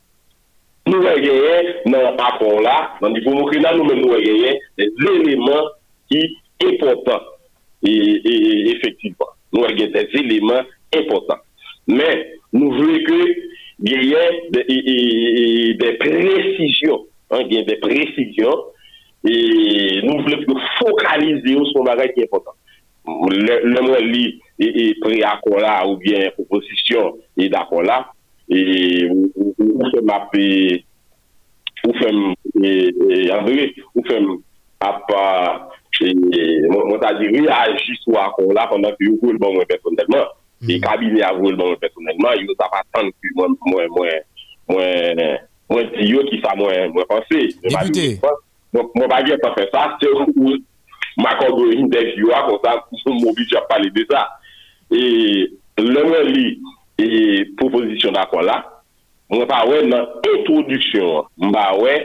Nou 0.89 1.01
wè 1.05 1.17
genyen 1.21 1.73
nan 1.93 2.19
akon 2.29 2.61
la, 2.65 2.77
nan 3.01 3.15
di 3.15 3.23
pou 3.25 3.37
mou 3.37 3.49
kri 3.49 3.61
nan 3.63 3.79
nou 3.79 3.87
men 3.87 4.01
nou 4.01 4.13
wè 4.13 4.21
genyen, 4.25 4.61
lè 4.81 5.17
lèman 5.25 5.69
ki 6.11 6.25
important. 6.67 7.30
efektivman. 7.81 9.31
Nou 9.51 9.67
a 9.67 9.73
gen 9.75 9.91
des 9.95 10.13
eleman 10.21 10.67
important. 10.95 11.41
Men, 11.89 12.25
nou 12.55 12.71
vle 12.77 13.01
ke 13.07 13.19
gen 13.87 14.05
gen 14.11 14.49
de 15.81 15.91
presisyon, 16.01 17.07
gen 17.49 17.67
de 17.67 17.77
presisyon, 17.81 18.65
nou 20.07 20.23
vle 20.25 20.39
ke 20.45 20.57
fokalize 20.79 21.55
yo 21.55 21.65
son 21.71 21.87
bagay 21.89 22.13
ki 22.15 22.25
important. 22.27 22.57
Le 23.33 23.81
mwen 23.81 24.09
li 24.13 24.25
pre-akon 25.01 25.61
la 25.63 25.81
ou 25.89 25.97
bien 26.01 26.29
proposisyon 26.37 27.17
e 27.39 27.49
d'akon 27.51 27.87
la, 27.87 28.03
ou 28.51 29.91
fèm 29.93 30.11
ap 30.13 30.35
ou 31.81 31.93
fèm 31.97 32.17
ou 33.95 34.05
fèm 34.07 34.27
ap 34.85 35.13
mwen 36.01 36.99
ta 37.01 37.13
di 37.19 37.27
reagi 37.27 37.95
sou 38.03 38.17
akon 38.17 38.53
la 38.55 38.67
pandan 38.67 38.95
ki 38.97 39.09
yo 39.09 39.17
roule 39.21 39.39
ban 39.39 39.53
mwen 39.55 39.67
personelman 39.69 40.25
e 40.69 40.79
kabine 40.79 41.21
a 41.23 41.31
roule 41.35 41.55
ban 41.57 41.67
mwen 41.67 41.81
personelman 41.83 42.45
yo 42.45 42.55
ta 42.59 42.69
pa 42.71 42.83
tan 42.93 43.11
ki 43.11 43.27
mwen 43.35 43.55
mwen 45.69 45.91
di 45.95 46.09
yo 46.09 46.23
ki 46.29 46.41
sa 46.43 46.55
mwen 46.55 46.93
pense 47.09 47.39
mwen 48.73 49.09
bagye 49.09 49.37
pa 49.43 49.53
fe 49.55 49.67
sa 49.71 49.97
se 50.01 50.09
ou 50.09 50.57
makon 51.21 51.55
do 51.57 51.71
yon 51.73 51.89
dek 51.91 52.15
yo 52.17 52.33
akon 52.35 52.59
sa 52.63 52.77
mwen 53.05 53.35
bi 53.37 53.47
jap 53.51 53.67
pale 53.69 53.89
de 53.93 54.05
sa 54.09 54.25
e 54.91 55.01
lè 55.81 56.03
mwen 56.07 56.33
li 56.33 56.47
e 57.01 57.45
proposisyon 57.59 58.17
akon 58.17 58.45
la 58.49 58.61
mwen 59.31 59.47
pa 59.47 59.63
wè 59.69 59.83
nan 59.87 60.07
introduksyon 60.33 61.29
mwen 61.37 61.55
pa 61.55 61.69
wè 61.79 61.95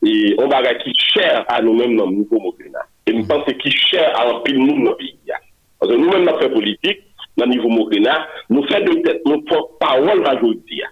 e 0.00 0.12
on 0.40 0.48
bagay 0.48 0.78
ki 0.80 0.94
chèr 1.12 1.44
a 1.48 1.60
nou 1.60 1.76
mèm 1.76 1.96
nan 1.96 2.12
mou 2.14 2.28
komokrina 2.30 2.84
E 3.10 3.12
mwen 3.12 3.26
panse 3.26 3.56
ki 3.58 3.70
chè 3.74 4.02
an 4.20 4.36
pil 4.44 4.60
nou 4.60 4.84
nan 4.84 4.94
peyi 4.98 5.16
ya. 5.26 5.38
Anse 5.82 5.96
nou 5.98 6.12
men 6.12 6.28
nan 6.28 6.36
fè 6.38 6.46
politik, 6.52 7.00
nan 7.40 7.50
nivou 7.50 7.72
mokrena, 7.72 8.20
nou 8.52 8.62
fè 8.70 8.78
de 8.84 8.94
tèt, 9.02 9.24
nou 9.26 9.42
fò 9.48 9.64
parol 9.82 10.22
majorite 10.22 10.78
ya. 10.78 10.90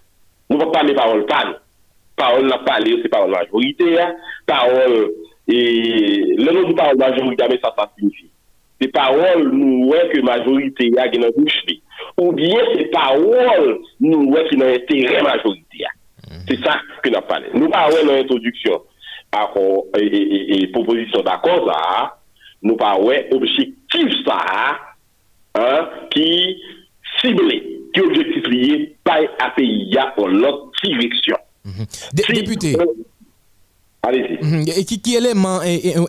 Nou 0.51 0.59
fò 0.65 0.73
pale 0.73 0.97
parol 0.99 1.23
pan. 1.31 1.53
Parol 2.19 2.49
la 2.51 2.59
pale 2.67 2.91
yo 2.91 2.99
se 3.05 3.11
parol 3.13 3.37
majorite 3.37 3.93
ya. 3.93 4.09
Parol, 4.51 4.97
e, 5.47 5.61
lè 6.41 6.57
nou 6.57 6.67
di 6.67 6.75
parol 6.81 6.99
majorite 7.05 7.45
ya, 7.45 7.51
men 7.53 7.63
sa 7.63 7.71
sa 7.77 7.87
signifi. 7.93 8.27
Se 8.83 8.91
parol 8.99 9.47
nou 9.53 9.93
wè 9.93 10.03
ke 10.11 10.25
majorite 10.27 10.91
ya 10.99 11.07
genan 11.15 11.35
bouch 11.39 11.63
li. 11.71 11.79
Ou 12.19 12.35
bien 12.35 12.75
se 12.75 12.89
parol 12.97 13.77
nou 14.03 14.27
wè 14.35 14.49
ki 14.51 14.59
nan 14.59 14.75
etere 14.75 15.23
majorite 15.23 15.85
ya. 15.87 15.95
Se 16.51 16.59
sa 16.67 16.81
ke 17.05 17.15
nan 17.15 17.31
pale. 17.31 17.55
Nou 17.55 17.71
parol 17.71 18.11
nan 18.11 18.25
introduksyon. 18.25 18.83
akon, 19.31 19.83
e, 19.99 20.05
e, 20.05 20.39
e 20.57 20.59
proposisyon 20.73 21.25
d'akon 21.27 21.67
sa, 21.69 21.81
nou 22.65 22.79
pa 22.81 22.95
wè 23.01 23.27
objektif 23.37 24.15
sa, 24.25 24.39
an, 25.59 25.93
ki 26.15 26.29
sible, 27.19 27.61
ki 27.95 28.07
objektif 28.07 28.49
liye, 28.53 28.81
pay 29.07 29.29
api 29.45 29.69
ya 29.95 30.11
kon 30.17 30.41
lot 30.43 30.59
direksyon. 30.83 31.41
Mm 31.65 31.73
-hmm. 31.73 31.87
De, 32.15 32.23
si, 32.23 32.33
deputé, 32.33 32.77
mm 32.77 32.87
-hmm. 34.43 34.85
ki, 34.89 35.01
ki 35.01 35.17
eleman 35.17 35.61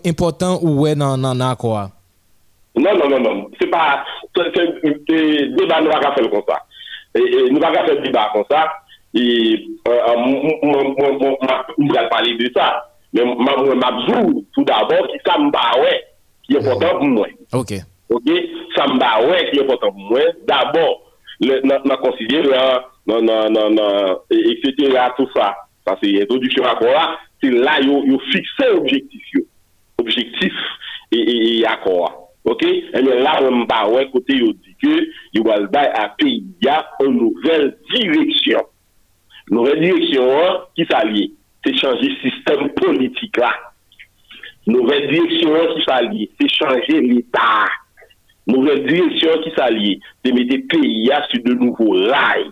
important 0.04 0.60
ou 0.64 0.86
wè 0.86 0.96
nan, 0.96 1.22
nan 1.22 1.42
akon 1.42 1.78
a? 1.78 1.90
Non, 2.80 2.98
non, 2.98 3.10
non, 3.10 3.22
non, 3.22 3.52
se 3.60 3.68
pa, 3.68 4.06
debat 4.34 5.82
nou 5.82 5.92
baka 5.92 6.14
fel 6.16 6.30
kon 6.32 6.44
sa. 6.48 6.58
Nou 7.50 7.60
baka 7.60 7.84
fel 7.88 8.00
debat 8.06 8.32
kon 8.32 8.46
sa, 8.48 8.62
e 9.12 9.24
mwen 9.84 10.96
pali 12.12 12.38
de 12.40 12.48
sa, 12.56 12.66
Mais 13.14 13.24
moi, 13.26 13.76
m'absous, 13.76 14.46
tout 14.54 14.64
d'abord, 14.64 15.08
qui 15.08 15.16
qui 16.44 16.54
est 16.56 16.60
important 16.60 16.98
pour 17.00 17.08
moi. 17.08 17.28
Ok. 17.54 17.74
OK? 18.10 18.30
Ça 18.76 18.86
qui 19.52 19.58
est 19.60 19.64
important 19.64 19.92
pour 19.92 20.00
moi. 20.02 20.20
D'abord, 20.48 21.02
hein, 22.54 22.82
na- 23.08 23.22
na- 23.22 23.50
na- 23.50 23.70
na- 23.70 24.16
et- 24.32 24.52
etc., 24.64 25.00
tout 25.18 25.28
ça. 25.36 25.56
Ça, 25.88 25.98
c'est 26.02 26.22
introduction 26.22 26.64
à 26.66 26.76
quoi. 26.76 27.18
C'est 27.42 27.50
là, 27.52 27.80
yo, 27.82 28.04
yo 28.06 28.20
fixé 28.32 28.70
objectif, 28.74 29.22
yo. 29.34 29.42
Objectif 30.00 30.54
et, 31.12 31.60
et 31.60 31.66
accord. 31.66 32.30
OK? 32.44 32.64
Et 32.64 33.02
bien 33.02 33.16
là, 33.16 33.40
va 33.66 33.90
ouais, 33.90 34.10
côté, 34.12 34.36
yo 34.38 34.54
dit 34.54 34.76
que, 34.82 35.08
yo 35.34 35.44
à 35.96 36.10
il 36.28 36.46
y 36.62 36.68
a 36.68 36.88
une 37.04 37.18
nouvelle 37.18 37.78
direction. 37.96 38.60
Nouvelle 39.50 39.80
hein, 41.66 41.72
qui. 41.72 41.72
C'est 41.72 41.78
changer 41.78 42.16
système 42.22 42.70
politique 42.70 43.38
là. 43.38 43.54
Nouvelle 44.68 45.10
direction 45.10 45.56
hein, 45.56 45.68
qui 45.76 45.84
s'allie. 45.84 46.30
C'est 46.40 46.50
changer 46.50 47.02
l'État. 47.02 47.66
Nouvelle 48.48 48.86
direction 48.86 49.42
qui 49.44 49.52
s'allie. 49.56 50.00
C'est 50.24 50.32
mettre 50.32 50.56
le 50.56 50.68
pays 50.68 51.12
sur 51.30 51.44
de 51.44 51.54
nouveaux 51.54 51.92
rails. 51.92 52.52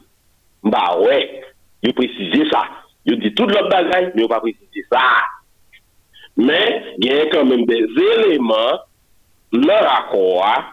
Bah 0.63 0.97
ouais, 0.99 1.41
il 1.83 1.93
préciser 1.93 2.49
ça. 2.49 2.63
Il 3.05 3.19
dit 3.19 3.33
tout 3.33 3.45
l'autre 3.45 3.69
bagaille, 3.69 4.11
mais 4.15 4.23
il 4.23 4.27
pas 4.27 4.39
préciser 4.39 4.85
ça. 4.91 4.99
Mais 6.35 6.83
il 6.99 7.05
y 7.05 7.11
a 7.11 7.25
quand 7.27 7.45
même 7.45 7.65
des 7.65 7.85
éléments 8.25 8.79
leur 9.53 9.99
accord 9.99 10.63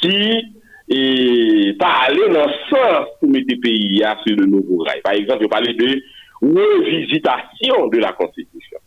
qui 0.00 0.54
et 0.90 1.76
pas 1.78 2.06
aller 2.06 2.28
dans 2.28 2.46
le 2.46 2.52
sens 2.70 3.06
pour 3.20 3.28
mettre 3.28 3.46
le 3.48 3.60
pays 3.60 4.02
sur 4.26 4.36
de 4.36 4.44
nouveaux 4.44 4.84
rails. 4.84 5.02
Par 5.02 5.14
exemple, 5.14 5.42
je 5.42 5.48
parlais 5.48 5.74
de 5.74 6.02
revisitation 6.42 7.88
de 7.88 7.98
la 7.98 8.12
Constitution. 8.12 8.78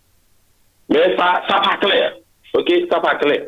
Mais 0.90 1.15
ça, 1.18 1.41
ça 1.48 1.60
pas 1.60 1.78
clair. 1.78 2.15
OK? 2.53 2.72
Ça 2.90 2.99
pas 2.99 3.15
clair. 3.15 3.48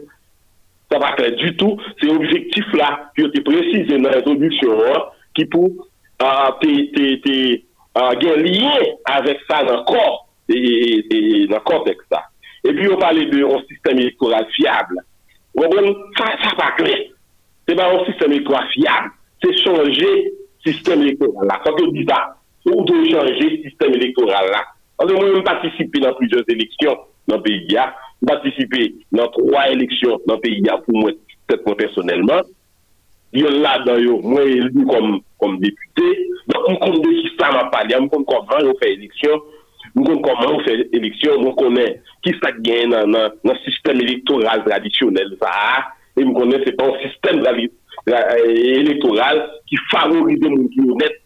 Ça 0.91 0.99
pas 0.99 1.13
clair 1.13 1.31
du 1.33 1.55
tout. 1.57 1.77
C'est 2.01 2.09
objectif 2.09 2.65
là 2.73 3.11
qui 3.15 3.23
a 3.23 3.27
été 3.27 3.41
précisé 3.41 3.97
dans 3.97 4.09
la 4.09 4.17
résolution 4.17 4.71
hein, 4.85 5.03
qui 5.35 5.45
pour 5.45 5.69
euh, 6.21 6.51
euh, 7.97 8.15
lien 8.37 8.79
avec 9.05 9.39
ça 9.49 9.63
dans 9.63 9.77
le 9.77 9.83
corps 9.83 10.27
et, 10.49 11.47
dans 11.47 11.59
le. 11.59 12.23
Et 12.63 12.73
puis 12.73 12.89
on 12.89 12.97
parlait 12.97 13.25
de 13.25 13.43
un 13.43 13.61
système 13.67 13.99
électoral 13.99 14.47
fiable. 14.55 14.95
Comprenez? 15.55 15.95
Ça, 16.17 16.25
ça 16.43 16.55
pas 16.55 16.71
clair. 16.71 16.97
C'est 17.67 17.75
pas 17.75 17.93
un 17.93 18.05
système 18.05 18.31
électoral 18.31 18.67
fiable. 18.69 19.11
C'est 19.43 19.57
changer 19.63 20.31
le 20.65 20.71
système 20.71 21.01
électoral. 21.01 21.47
Quand 21.63 21.73
on 21.81 21.91
dit 21.91 22.05
ça, 22.07 22.37
ou 22.69 22.85
de 22.87 23.01
chanje 23.09 23.49
sistem 23.65 23.97
elektoral 23.97 24.49
la. 24.53 24.63
Anse 25.01 25.15
mwen 25.15 25.33
mwen 25.33 25.45
patisipe 25.47 26.01
nan 26.03 26.15
plusieurs 26.19 26.49
eleksyon 26.53 26.99
nan 27.31 27.41
PIA, 27.43 27.89
patisipe 28.27 28.89
nan 29.15 29.31
3 29.35 29.63
eleksyon 29.73 30.21
nan 30.29 30.41
PIA 30.43 30.77
pou 30.85 30.99
mwen 30.99 31.17
tèt 31.51 31.65
mwen 31.65 31.79
personelman, 31.79 32.45
yon 33.33 33.59
la 33.63 33.79
dan 33.87 33.99
yo 34.03 34.19
mwen 34.21 34.51
elu 34.59 34.85
kom 34.87 35.57
depute, 35.63 36.09
mwen 36.51 36.79
kon 36.83 36.99
de 37.01 37.15
ki 37.17 37.33
sa 37.39 37.51
mwen 37.55 37.71
pali, 37.73 37.97
mwen 37.97 38.11
kon 38.13 38.27
kon 38.29 38.45
van 38.51 38.67
yo 38.67 38.75
fè 38.81 38.93
eleksyon, 38.93 39.41
mwen 39.95 40.07
kon 40.11 40.21
kon 40.27 40.39
van 40.39 40.53
yo 40.53 40.61
fè 40.67 40.77
eleksyon, 40.99 41.41
mwen 41.41 41.57
konen 41.57 41.97
ki 42.23 42.35
sa 42.37 42.53
gen 42.61 42.93
nan, 42.93 43.11
nan, 43.15 43.33
nan 43.43 43.59
sistem 43.65 43.99
elektoral 44.05 44.63
tradisyonel 44.67 45.33
sa 45.41 45.49
a, 45.73 45.81
e 46.13 46.21
mwen 46.21 46.37
konen 46.37 46.63
se 46.63 46.75
pan 46.77 46.93
sistem 47.01 47.41
elektoral 48.05 49.43
ki 49.71 49.81
favorize 49.89 50.47
moun 50.47 50.69
ki 50.71 50.85
yon 50.85 51.01
net 51.01 51.22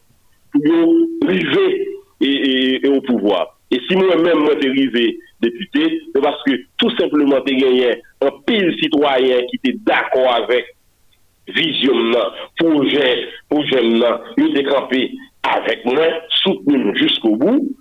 arriver 1.25 1.87
et, 2.21 2.87
au 2.87 3.01
pouvoir. 3.01 3.57
Et 3.71 3.79
si 3.87 3.95
moi-même, 3.95 4.39
moi, 4.39 4.55
t'es 4.55 4.69
arrivé 4.69 5.19
député, 5.41 6.01
c'est 6.13 6.21
parce 6.21 6.41
que 6.43 6.51
tout 6.77 6.89
simplement, 6.97 7.41
t'es 7.41 7.55
gagné 7.55 7.91
un 8.21 8.31
pile 8.45 8.75
citoyen 8.81 9.37
qui 9.49 9.57
était 9.57 9.77
d'accord 9.85 10.33
avec 10.33 10.65
vision 11.47 11.93
projet, 12.57 13.27
projet 13.49 13.83
yo 13.83 14.47
te 14.53 14.61
campé 14.69 15.11
avec 15.43 15.85
moi, 15.85 16.05
soutenu 16.43 16.95
jusqu'au 16.97 17.35
bout, 17.35 17.77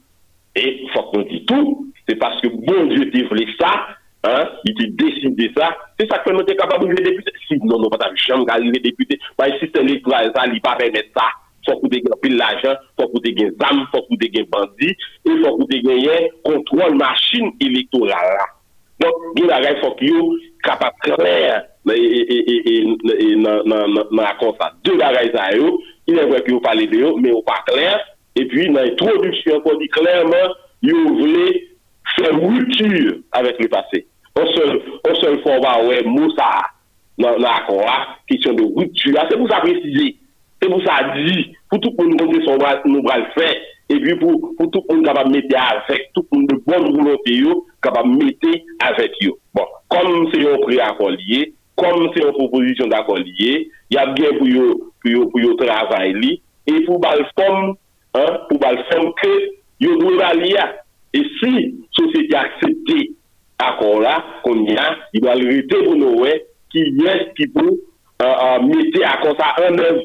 et 0.55 0.87
faut 0.93 1.03
qu'on 1.05 1.23
dise 1.23 1.45
tout, 1.47 1.93
c'est 2.09 2.17
parce 2.17 2.41
que 2.41 2.49
bon 2.49 2.87
Dieu 2.87 3.11
te 3.11 3.29
voulait 3.29 3.49
ça, 3.59 3.87
hein, 4.25 4.49
il 4.65 4.75
te 4.75 4.85
décidé 5.05 5.51
ça, 5.57 5.77
c'est 5.99 6.11
ça 6.11 6.19
que 6.19 6.31
nous 6.31 6.39
sommes 6.39 6.57
capables 6.57 6.95
de 6.95 7.03
député. 7.03 7.33
Sinon, 7.49 7.79
nous 7.79 7.89
pas 7.89 8.11
jamais 8.15 8.45
arriver 8.49 8.79
député, 8.79 9.19
bah, 9.39 9.49
le 9.49 9.59
système 9.59 9.89
électoral, 9.89 10.33
ça, 10.35 10.45
il 10.47 10.61
pas 10.61 10.77
permettre 10.77 11.09
ça. 11.17 11.27
fòk 11.67 11.85
ou 11.85 11.91
de 11.93 11.99
gen 12.05 12.17
pil 12.23 12.37
l'ajan, 12.41 12.77
fòk 12.99 13.11
ou 13.15 13.21
de 13.25 13.33
gen 13.37 13.51
zam, 13.61 13.77
fòk 13.93 14.07
ou 14.11 14.19
de 14.21 14.29
gen 14.35 14.47
bandi, 14.53 14.91
e 15.27 15.29
fòk 15.43 15.57
ou 15.63 15.69
de 15.71 15.79
gen 15.85 15.99
yen 16.05 16.23
kontrol 16.47 16.93
machin 17.01 17.45
elektoral 17.65 18.29
la. 18.39 18.47
Don, 19.03 19.15
gen 19.37 19.49
la 19.51 19.59
gen 19.65 19.77
fòk 19.83 19.99
yo 20.07 20.21
kapap 20.67 20.95
kler 21.05 21.65
nan 21.87 21.97
akon 24.27 24.53
sa. 24.59 24.67
De 24.87 24.93
la 24.99 25.09
gen 25.19 25.33
sa 25.35 25.45
yo, 25.57 25.67
ilè 26.11 26.23
wèk 26.33 26.47
yo 26.53 26.59
pale 26.65 26.85
de 26.91 26.99
yo, 27.05 27.11
men 27.21 27.31
yo 27.35 27.41
pa 27.47 27.59
kler, 27.69 27.99
e 28.37 28.39
pi 28.51 28.61
nan 28.73 28.91
introduksyon 28.93 29.63
kon 29.65 29.77
di 29.81 29.89
klerman, 29.95 30.47
yo 30.87 30.99
vle 31.19 31.47
fè 32.17 32.29
mouture 32.37 33.07
avèk 33.37 33.57
le 33.65 33.69
pase. 33.73 33.99
On 34.37 34.47
se 34.53 35.29
fòk 35.43 35.59
ba 35.65 35.73
wè 35.87 35.97
mousa 36.07 36.51
nan 37.23 37.45
akon 37.49 37.81
la, 37.83 37.97
kisyon 38.31 38.55
de 38.59 38.65
mouture, 38.77 39.21
se 39.31 39.35
mousa 39.41 39.59
precizi. 39.65 40.09
Se 40.57 40.69
pou 40.71 40.81
sa 40.85 41.01
di, 41.13 41.43
pou 41.69 41.81
tout 41.83 41.99
moun 42.01 42.17
konti 42.17 42.41
son 42.47 42.63
nou 42.89 43.05
bral 43.05 43.27
fè, 43.35 43.49
e 43.93 43.99
pi 44.03 44.15
pou, 44.21 44.55
pou 44.57 44.71
tout 44.73 44.87
moun 44.89 45.05
kapab 45.05 45.29
mette 45.33 45.57
avèk, 45.61 46.09
tout 46.17 46.25
moun 46.33 46.47
de 46.49 46.57
bon 46.65 46.87
volonté 46.95 47.37
yo, 47.43 47.59
kapab 47.85 48.09
mette 48.09 48.55
avèk 48.87 49.19
yo. 49.21 49.37
Bon, 49.55 49.69
kom 49.93 50.25
se 50.33 50.41
yo 50.41 50.57
pri 50.65 50.81
akon 50.81 51.13
liye, 51.21 51.51
kom 51.77 52.09
se 52.15 52.25
yo 52.25 52.33
proposisyon 52.39 52.89
d'akon 52.93 53.21
liye, 53.27 53.67
yap 53.93 54.17
gen 54.17 54.41
pou 54.41 54.49
yo, 54.49 54.71
pou 55.05 55.13
yo, 55.13 55.29
pou 55.35 55.45
yo 55.45 55.53
travay 55.61 56.17
li, 56.17 56.33
e 56.67 56.81
pou 56.87 56.99
bal 57.05 57.21
fòm, 57.37 57.77
pou 58.49 58.59
bal 58.63 58.81
fòm 58.89 59.13
ke 59.21 59.35
yo 59.85 60.01
dwe 60.01 60.17
bal 60.23 60.41
liya. 60.41 60.71
E 61.17 61.23
si 61.37 61.53
sosè 61.97 62.25
ki 62.31 62.37
aksepte 62.41 62.99
akon 63.69 64.01
la, 64.09 64.17
kon 64.41 64.65
ya, 64.73 64.89
yi 65.13 65.21
bal 65.25 65.45
rite 65.53 65.85
pou 65.85 66.01
nouè, 66.01 66.33
ki 66.73 66.89
yes 67.05 67.29
ki 67.37 67.53
pou 67.55 67.77
uh, 67.77 68.25
uh, 68.25 68.59
mette 68.65 69.05
akon 69.13 69.37
sa 69.39 69.53
an 69.69 69.85
ev, 69.85 70.01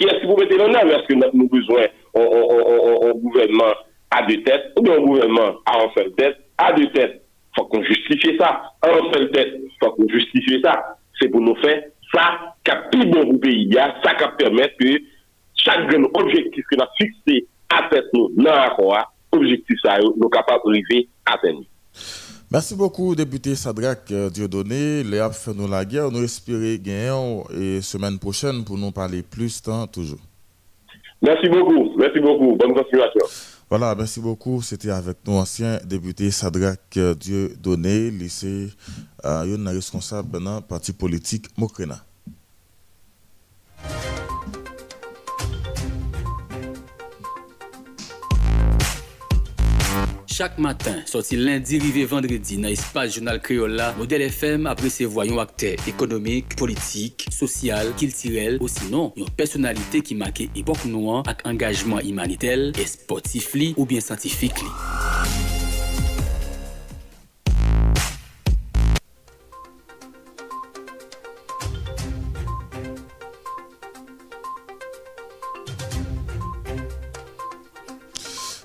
Ki 0.00 0.08
eski 0.08 0.24
pou 0.24 0.40
mette 0.40 0.56
nan 0.56 0.72
nan? 0.72 0.90
Eski 0.96 1.18
nou 1.20 1.48
bezwen 1.52 1.90
an 2.16 3.18
gouvernement 3.20 3.82
a 4.16 4.22
de 4.24 4.38
tèt 4.46 4.70
ou 4.80 4.88
an 4.94 5.04
gouvernement 5.04 5.58
a 5.68 5.74
an 5.82 5.90
sel 5.92 6.08
tèt? 6.16 6.38
A 6.60 6.70
de 6.76 6.86
tèt, 6.94 7.18
fòk 7.58 7.68
kon 7.74 7.84
justifiye 7.84 8.38
sa. 8.38 8.48
A 8.80 8.94
an 8.96 9.10
sel 9.12 9.28
tèt, 9.34 9.52
fòk 9.82 9.98
kon 9.98 10.08
justifiye 10.14 10.62
sa. 10.64 10.78
Se 11.20 11.28
pou 11.28 11.44
nou 11.44 11.58
fè, 11.60 11.76
sa 12.14 12.24
ka 12.64 12.78
pi 12.88 13.04
bon 13.10 13.28
pou 13.28 13.42
peyi 13.44 13.68
ya, 13.74 13.90
sa 14.00 14.16
ka 14.16 14.32
permèt 14.40 14.78
ke 14.80 14.96
chak 15.60 15.84
gen 15.92 16.08
objektif 16.14 16.64
ki 16.70 16.80
nan 16.80 16.88
fikse 16.96 17.42
a 17.76 17.84
tèt 17.92 18.08
nou 18.16 18.32
nan 18.40 18.56
akwa, 18.70 19.04
objektif 19.36 19.84
sa 19.84 20.00
yo 20.00 20.14
nou 20.16 20.32
kapap 20.32 20.64
rive 20.64 21.04
a 21.28 21.36
tèt 21.44 21.52
nou. 21.58 21.68
Merci 22.52 22.74
beaucoup, 22.74 23.14
député 23.14 23.54
Sadrak 23.54 24.10
euh, 24.10 24.28
Dieudonné. 24.28 25.04
Ap 25.20 25.32
fait 25.34 25.54
nous 25.54 25.68
la 25.68 25.84
guerre. 25.84 26.10
Nous 26.10 26.24
espérons 26.24 26.76
gagner 26.82 27.44
et 27.56 27.80
semaine 27.80 28.18
prochaine 28.18 28.64
pour 28.64 28.76
nous 28.76 28.90
parler 28.90 29.22
plus 29.22 29.62
temps 29.62 29.86
toujours. 29.86 30.18
Merci 31.22 31.48
beaucoup. 31.48 31.96
Merci 31.96 32.18
beaucoup. 32.18 32.56
Bonne 32.56 32.74
continuation. 32.74 33.24
Voilà, 33.68 33.94
merci 33.94 34.18
beaucoup. 34.20 34.62
C'était 34.62 34.90
avec 34.90 35.18
nous 35.24 35.34
ancien 35.34 35.78
député 35.84 36.32
Sadrak 36.32 36.80
euh, 36.96 37.14
Dieudonné, 37.14 38.10
lycée 38.10 38.70
euh, 39.24 39.56
responsable 39.66 40.42
dans 40.42 40.56
le 40.56 40.60
parti 40.62 40.92
politique 40.92 41.46
Mokrena. 41.56 42.00
Chak 50.30 50.58
matin, 50.58 51.02
soti 51.10 51.34
lundi, 51.34 51.80
rive 51.82 52.04
vendredi 52.06 52.54
nan 52.62 52.70
espas 52.70 53.10
jounal 53.10 53.40
Kriola, 53.42 53.88
Model 53.98 54.22
FM 54.28 54.68
aprese 54.70 55.08
voyon 55.10 55.40
akte 55.42 55.72
ekonomik, 55.90 56.54
politik, 56.60 57.26
sosyal, 57.34 57.90
kiltirel, 57.98 58.60
osinon 58.62 59.10
yon 59.18 59.32
personalite 59.36 60.04
ki 60.06 60.14
make 60.20 60.46
epok 60.54 60.86
nouan 60.86 61.26
ak 61.30 61.42
engajman 61.50 62.06
imanitel, 62.06 62.70
esportif 62.78 63.56
li 63.58 63.72
ou 63.74 63.90
bien 63.90 64.04
santifik 64.04 64.62
li. 64.62 65.59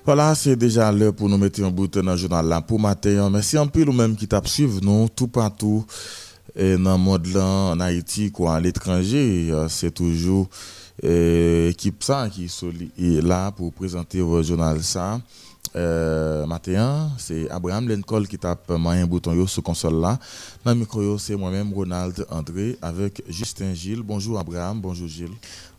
Voilà, 0.06 0.36
c'est 0.36 0.54
déjà 0.54 0.92
l'heure 0.92 1.12
pour 1.12 1.28
nous 1.28 1.36
mettre 1.36 1.60
en 1.64 1.70
bout 1.72 1.88
dans 1.88 2.12
le 2.12 2.16
journal 2.16 2.46
là 2.46 2.60
pour 2.60 2.78
matin. 2.78 3.28
Merci 3.28 3.58
un 3.58 3.66
peu 3.66 3.82
nous-mêmes 3.82 4.14
qui 4.14 4.28
t'ap 4.28 4.46
suivre 4.46 4.78
nous 4.80 5.08
tout 5.08 5.26
partout 5.26 5.84
dans 6.54 6.92
le 6.92 6.96
monde 6.96 7.26
là, 7.26 7.44
en 7.44 7.80
Haïti, 7.80 8.30
quoi, 8.30 8.54
à 8.54 8.60
l'étranger. 8.60 9.48
Euh, 9.50 9.66
c'est 9.68 9.90
toujours 9.90 10.48
l'équipe 11.02 12.04
ça 12.04 12.28
qui 12.30 12.44
est 12.44 13.20
là 13.20 13.50
pour 13.50 13.72
présenter 13.72 14.18
le 14.18 14.42
journal 14.44 14.80
ça. 14.80 15.20
Euh, 15.74 16.46
c'est 17.18 17.50
Abraham 17.50 17.88
Lencol 17.88 18.28
qui 18.28 18.38
tape 18.38 18.70
un 18.70 19.06
bouton 19.06 19.34
yo 19.34 19.48
sur 19.48 19.64
console 19.64 20.00
là. 20.00 20.20
Dans 20.64 20.72
le 20.72 20.78
micro, 20.78 21.18
c'est 21.18 21.34
moi-même, 21.34 21.72
Ronald 21.74 22.24
André, 22.30 22.78
avec 22.80 23.24
Justin 23.28 23.74
Gilles. 23.74 24.02
Bonjour 24.02 24.38
Abraham, 24.38 24.80
bonjour 24.80 25.08
Gilles. 25.08 25.34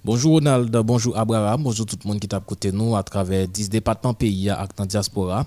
Bonjour 0.08 0.34
Ronald, 0.36 0.72
bonjour 0.86 1.18
Abraham, 1.18 1.64
bonjour 1.64 1.86
tout 1.86 1.98
le 2.02 2.08
monde 2.08 2.22
qui 2.22 2.30
tape 2.30 2.46
côté 2.46 2.72
nous 2.72 2.96
à 2.96 3.04
travers 3.04 3.46
10 3.46 3.70
départements 3.70 4.14
pays 4.14 4.50
à 4.50 4.66
la 4.80 4.86
diaspora. 4.86 5.46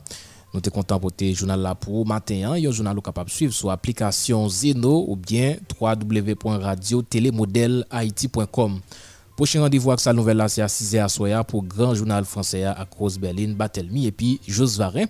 Nous 0.53 0.61
sommes 0.63 0.71
contents 0.71 1.01
pour 1.01 1.13
le 1.19 1.33
journal 1.33 1.61
là 1.61 1.75
pour 1.75 2.07
matin. 2.07 2.53
Un 2.53 2.71
journal 2.71 3.01
capable 3.01 3.31
de 3.31 3.35
suivre 3.35 3.55
sur 3.55 3.69
l'application 3.69 4.47
Zeno 4.51 5.07
ou 5.09 5.17
bien 5.17 5.57
www.radio-télémodèle-haïti.com. 5.81 8.81
Prochain 9.35 9.63
rendez-vous 9.63 9.93
avec 9.93 10.01
sa 10.01 10.13
nouvelle 10.13 10.37
là, 10.37 10.51
c'est 10.51 10.61
à 10.61 10.67
6h 10.67 11.09
soir 11.09 11.43
pour 11.47 11.65
Grand 11.65 11.95
Journal 11.95 12.27
Français 12.27 12.65
à 12.65 12.87
Rose 12.99 13.19
Berlin, 13.19 13.55
Batelmi 13.57 14.09
et 14.09 14.13
puis 14.13 14.41
Jos 14.47 14.77
Varin. 14.77 15.07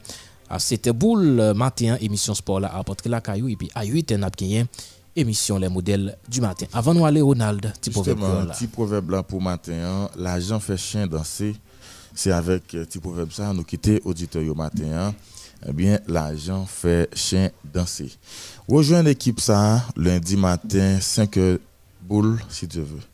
C'était 0.59 0.93
boule 0.93 1.55
matin, 1.56 1.97
émission 2.01 2.35
sport 2.35 2.60
là 2.60 2.68
à 2.68 2.85
la 3.06 3.20
Caillou 3.20 3.48
et 3.48 3.56
puis 3.56 3.68
à 3.74 3.85
8 3.85 4.12
h 4.12 4.66
émission 5.20 5.59
Les 5.59 5.68
modèles 5.68 6.16
du 6.28 6.40
matin. 6.40 6.66
Avant 6.72 6.94
de 6.94 7.01
aller, 7.01 7.20
Ronald, 7.20 7.72
petit 7.74 7.90
proverbe 7.90 8.20
là. 8.20 8.55
Petit 8.55 8.66
proverbe 8.66 9.10
là 9.10 9.22
pour 9.22 9.40
matin, 9.40 9.72
hein. 9.72 10.10
l'argent 10.16 10.59
fait 10.59 10.76
chien 10.76 11.06
danser. 11.06 11.55
C'est 12.14 12.32
avec 12.32 12.66
petit 12.68 12.98
proverbe 12.98 13.30
ça, 13.30 13.52
nous 13.52 13.62
quitter 13.62 14.01
auditeur 14.05 14.42
au 14.51 14.55
matin. 14.55 14.84
Hein. 14.92 15.14
Eh 15.68 15.72
bien, 15.72 15.98
l'argent 16.09 16.64
fait 16.66 17.09
chien 17.14 17.51
danser. 17.72 18.10
Rejoins 18.66 19.02
l'équipe 19.02 19.40
ça 19.40 19.84
lundi 19.97 20.36
matin, 20.36 20.98
5 21.01 21.36
h 21.36 21.59
boule 22.02 22.38
si 22.48 22.66
tu 22.66 22.80
veux. 22.80 23.10